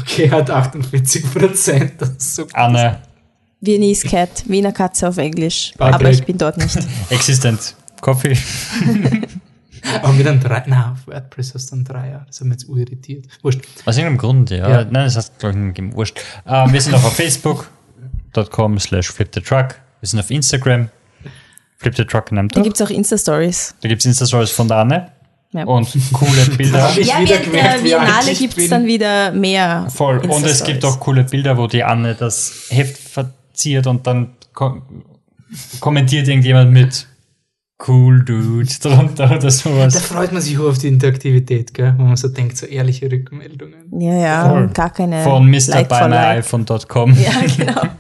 Okay, 0.02 0.30
hat 0.30 0.50
48 0.50 1.34
Prozent. 1.34 1.94
Das 1.98 2.10
ist 2.10 2.36
so 2.36 2.48
Anne, 2.54 3.00
Viennese 3.60 4.08
Cat, 4.08 4.44
Wiener 4.48 4.72
Katze 4.72 5.10
auf 5.10 5.18
Englisch. 5.18 5.74
Patrick. 5.78 5.96
Aber 5.96 6.10
ich 6.12 6.24
bin 6.24 6.38
dort 6.38 6.58
nicht. 6.58 6.78
Existent. 7.10 7.76
Coffee. 8.02 8.38
Aber 10.02 10.14
mit 10.14 10.28
einem 10.28 10.40
Drei, 10.40 10.64
nein, 10.68 10.92
auf 10.94 11.08
WordPress 11.08 11.54
hast 11.54 11.72
du 11.72 11.76
einen 11.76 11.86
Dreier. 11.86 12.24
Das 12.28 12.40
hat 12.40 12.48
mich 12.48 12.60
jetzt 12.62 12.70
irritiert. 12.70 13.26
Wurscht. 13.42 13.62
Aus 13.86 13.98
irgendeinem 13.98 14.18
Grund, 14.18 14.50
ja. 14.50 14.70
Ja. 14.70 14.84
Nein, 14.84 15.06
das 15.06 15.16
heißt, 15.18 15.40
glaube 15.40 15.54
ich, 15.56 15.62
nicht 15.62 15.76
gegeben. 15.76 15.96
Wurscht. 15.96 16.20
Ähm, 16.46 16.74
wir 16.74 16.82
sind 16.82 16.94
auch 16.96 17.04
auf 17.04 17.16
Facebook.com 17.16 18.80
slash 18.80 19.12
flipthetruck. 19.12 19.76
Wir 20.00 20.08
sind 20.10 20.20
auf 20.20 20.30
Instagram. 20.32 20.90
Flip 21.78 21.96
the 21.96 22.06
Truck 22.06 22.32
in 22.32 22.40
einem 22.40 22.50
Da 22.50 22.62
gibt 22.62 22.80
es 22.80 22.82
auch 22.82 22.90
Insta-Stories. 22.90 23.76
Da 23.82 23.88
gibt 23.88 24.02
es 24.02 24.06
Insta-Stories 24.06 24.52
von 24.52 24.68
der 24.68 24.78
Anne. 24.78 25.12
Ja. 25.54 25.64
Und 25.66 25.88
coole 26.12 26.46
Bilder. 26.58 26.92
Ja, 27.00 27.20
während 27.20 27.44
gemerkt, 27.44 27.76
der 27.78 27.84
Biennale 27.84 28.34
gibt 28.34 28.58
es 28.58 28.70
dann 28.70 28.86
wieder 28.86 29.32
mehr. 29.32 29.88
Voll. 29.94 30.18
Und 30.20 30.46
es 30.46 30.64
gibt 30.64 30.84
auch 30.84 31.00
coole 31.00 31.24
Bilder, 31.24 31.58
wo 31.58 31.68
die 31.68 31.84
Anne 31.84 32.16
das 32.16 32.66
Heft 32.70 32.98
verziert 32.98 33.88
und 33.88 34.06
dann 34.08 34.32
ko 34.54 34.82
kommentiert 35.80 36.28
irgendjemand 36.28 36.72
mit 36.72 37.07
cool 37.88 38.24
Dude 38.24 38.68
drunter 38.82 39.26
oder 39.26 39.38
Da 39.40 39.50
sowas. 39.52 40.00
freut 40.02 40.32
man 40.32 40.42
sich 40.42 40.58
auch 40.58 40.66
auf 40.70 40.78
die 40.78 40.88
Interaktivität, 40.88 41.74
gell? 41.74 41.94
Wenn 41.98 42.08
man 42.08 42.16
so 42.16 42.28
denkt, 42.30 42.58
so 42.58 42.66
ehrliche 42.66 43.12
Rückmeldungen. 43.12 44.00
Ja, 44.00 44.14
ja, 44.16 44.50
Voll. 44.50 44.68
gar 44.70 44.90
keine. 44.92 45.24
Von 45.24 45.50
Like 45.52 45.90
for 45.90 46.08
Like. 46.08 46.46
Ja, 47.16 47.32
genau. 47.66 47.82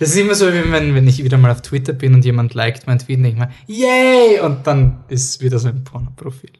Das 0.00 0.08
ist 0.08 0.16
immer 0.16 0.34
so, 0.34 0.52
wie 0.52 0.72
wenn, 0.72 0.92
wenn 0.96 1.06
ich 1.06 1.22
wieder 1.22 1.38
mal 1.38 1.52
auf 1.52 1.62
Twitter 1.62 1.92
bin 1.92 2.14
und 2.14 2.24
jemand 2.24 2.52
liked 2.54 2.88
mein 2.88 2.98
Tweet, 2.98 3.24
denke 3.24 3.28
ich 3.28 3.36
mir, 3.36 3.48
yay! 3.68 4.40
Und 4.40 4.66
dann 4.66 5.04
ist 5.06 5.40
wieder 5.40 5.60
so 5.60 5.68
ein 5.68 5.84
Pornoprofil. 5.84 6.50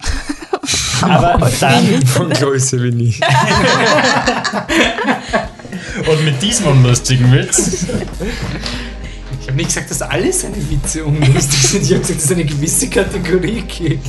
Aber 1.02 1.50
dann, 1.60 1.84
Von 2.06 2.30
Größe 2.30 2.82
wie 2.82 2.90
nie. 2.90 3.14
und 6.10 6.24
mit 6.24 6.40
diesem 6.42 6.68
unlustigen 6.68 7.30
Witz, 7.32 7.86
habe 9.50 9.56
nicht 9.56 9.68
gesagt, 9.68 9.90
dass 9.90 10.02
alle 10.02 10.32
seine 10.32 10.56
Witze 10.70 11.04
unlustig 11.04 11.62
sind. 11.62 11.82
Ich 11.84 11.90
habe 11.90 12.00
gesagt, 12.00 12.18
dass 12.18 12.24
es 12.24 12.32
eine 12.32 12.44
gewisse 12.44 12.88
Kategorie 12.88 13.62
gibt. 13.62 14.06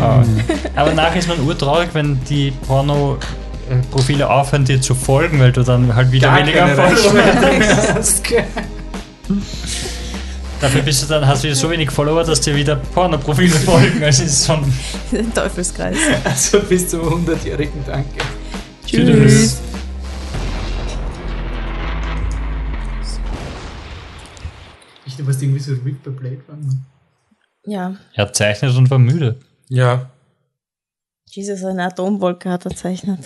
Ah. 0.00 0.24
aber 0.74 0.92
nachher 0.94 1.20
ist 1.20 1.28
man 1.28 1.38
urtraurig, 1.46 1.90
wenn 1.92 2.18
die 2.28 2.50
Porno-Profile 2.66 4.28
aufhören, 4.28 4.64
dir 4.64 4.80
zu 4.80 4.96
folgen, 4.96 5.38
weil 5.38 5.52
du 5.52 5.62
dann 5.62 5.94
halt 5.94 6.10
wieder 6.10 6.34
weniger 6.34 6.66
Follower 6.66 7.22
hast. 7.94 8.22
Dafür 10.60 10.82
bist 10.82 11.04
du 11.04 11.06
dann, 11.06 11.24
hast 11.24 11.44
du 11.44 11.48
wieder 11.48 11.56
so 11.56 11.70
wenig 11.70 11.88
Follower, 11.90 12.24
dass 12.24 12.40
dir 12.40 12.56
wieder 12.56 12.74
Porno-Profile 12.76 13.54
folgen. 13.54 14.02
Also 14.02 14.24
ist 14.24 14.44
schon 14.44 14.64
Ein 15.12 15.32
Teufelskreis. 15.32 15.96
Also 16.24 16.60
bis 16.60 16.88
zum 16.88 17.02
100-jährigen 17.02 17.84
Danke. 17.86 18.18
Tschüss. 18.84 19.60
Ich 19.74 19.79
du 25.20 25.26
warst 25.26 25.42
irgendwie 25.42 25.60
so 25.60 25.74
ruhig 25.74 25.96
bei 26.02 26.10
Blade 26.10 26.42
Runner. 26.48 26.76
Ja. 27.64 27.96
Er 28.14 28.32
zeichnet 28.32 28.74
und 28.76 28.90
war 28.90 28.98
müde. 28.98 29.38
Ja, 29.68 30.10
Jesus, 31.32 31.62
eine 31.64 31.84
Atomwolke 31.84 32.50
hat 32.50 32.64
er 32.64 32.74
zeichnet. 32.74 33.20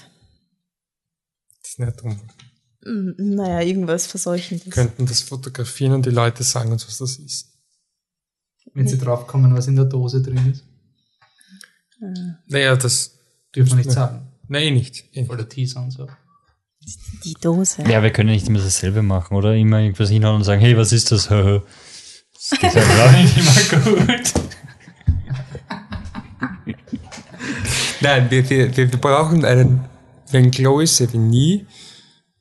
das 1.61 1.71
ist 1.71 1.79
nicht 1.79 2.03
drum. 2.03 2.21
Mm, 2.85 3.35
Naja, 3.35 3.61
irgendwas 3.63 4.07
Verseuchendes. 4.07 4.67
Wir 4.67 4.73
könnten 4.73 5.07
das 5.07 5.23
fotografieren 5.23 5.95
und 5.95 6.05
die 6.05 6.11
Leute 6.11 6.43
sagen 6.43 6.71
uns, 6.71 6.87
was 6.87 6.99
das 6.99 7.17
ist. 7.17 7.49
Wenn 8.75 8.89
sie 8.89 8.99
draufkommen, 8.99 9.55
was 9.55 9.69
in 9.69 9.77
der 9.77 9.87
Dose 9.87 10.21
drin 10.21 10.51
ist. 10.51 10.65
Naja, 12.47 12.77
das 12.77 13.19
Dürfen 13.55 13.71
wir 13.71 13.77
nicht 13.77 13.93
sagen. 13.93 14.27
Nein, 14.49 14.65
eh 14.65 14.71
nicht. 14.73 15.05
Eh 15.13 15.21
nicht. 15.23 15.31
Oder 15.31 15.49
Teaser 15.49 15.81
und 15.81 15.93
so. 15.93 16.07
Die 17.25 17.35
Dose. 17.35 17.83
Ja, 17.89 18.03
wir 18.03 18.11
können 18.11 18.31
nicht 18.31 18.49
immer 18.49 18.59
dasselbe 18.59 19.03
machen, 19.03 19.37
oder? 19.37 19.55
Immer 19.55 19.81
irgendwas 19.81 20.11
hinhauen 20.11 20.37
und 20.37 20.45
sagen, 20.45 20.61
hey, 20.61 20.77
was 20.77 20.93
ist 20.93 21.13
das? 21.13 21.29
Das 22.51 22.61
geht 22.61 22.73
glaube 22.73 23.17
ich 23.25 23.37
nicht 23.37 23.73
immer 23.73 24.07
gut. 24.07 24.33
Nein, 28.03 28.31
wir, 28.31 28.51
wir, 28.51 28.77
wir 28.77 28.87
brauchen 28.89 29.47
einen, 29.47 29.85
wenn 30.31 30.51
Chloe 30.51 30.87
Sevigny 30.87 31.65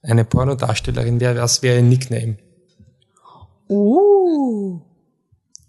eine 0.01 0.25
Pornodarstellerin 0.25 1.21
wäre, 1.21 1.41
was 1.41 1.61
wäre 1.61 1.77
ihr 1.77 1.83
Nickname? 1.83 2.37
Uh, 3.69 4.81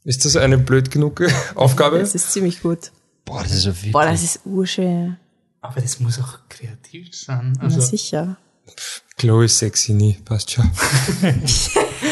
Ist 0.03 0.25
das 0.25 0.35
eine 0.37 0.59
blöd 0.59 0.91
genug 0.91 1.23
Aufgabe? 1.55 2.01
das 2.01 2.17
ist 2.17 2.33
ziemlich 2.33 2.61
gut. 2.61 2.91
Boah, 3.25 3.43
das 3.45 3.53
ist 3.53 3.63
so 3.63 3.73
viel. 3.73 3.93
Boah, 3.93 4.05
das 4.05 4.23
ist 4.23 4.41
urschön. 4.45 5.17
Aber 5.61 5.81
das 5.81 6.01
muss 6.01 6.19
auch 6.19 6.41
kreativ 6.49 7.15
sein. 7.17 7.53
Na 7.57 7.65
Also, 7.65 7.81
sicher. 7.81 8.37
Chloe 9.17 9.49
Sexy 9.49 9.93
nie, 9.93 10.17
passt 10.25 10.51
schon. 10.51 10.71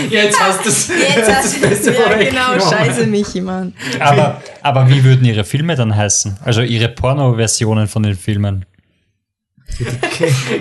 ja, 0.09 0.23
jetzt 0.23 0.41
hast 0.41 0.65
du 0.65 0.69
es 0.69 0.89
Jetzt 1.17 1.31
hast 1.31 1.57
du 1.57 1.69
Beste 1.69 1.93
ja, 1.95 2.17
genau, 2.17 2.61
scheiße 2.61 3.07
Michi, 3.07 3.41
Mann. 3.41 3.75
Aber, 3.99 4.41
aber 4.63 4.89
wie 4.89 5.03
würden 5.03 5.25
ihre 5.25 5.45
Filme 5.45 5.75
dann 5.75 5.95
heißen? 5.95 6.39
Also 6.45 6.63
ihre 6.63 6.89
Porno-Versionen 6.89 7.89
von 7.89 8.05
den 8.05 8.17
Filmen. 8.17 8.65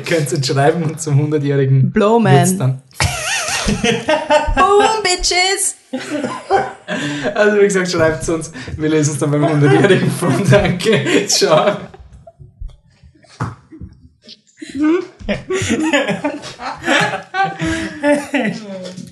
Könnt 0.05 0.31
ihr 0.31 0.43
schreiben 0.43 0.83
und 0.83 1.01
zum 1.01 1.19
100-jährigen 1.19 1.91
Blowman. 1.91 2.57
dann. 2.57 2.81
Boom, 4.55 5.03
Bitches! 5.03 5.75
Also 7.35 7.57
wie 7.57 7.63
gesagt, 7.63 7.91
schreibt 7.91 8.27
uns. 8.29 8.51
Wir 8.77 8.89
lesen 8.89 9.13
es 9.13 9.19
dann 9.19 9.31
beim 9.31 9.43
100-jährigen 9.43 10.09
von. 10.11 10.49
Danke. 10.49 11.27
Ciao. 11.27 11.77
네. 15.27 15.45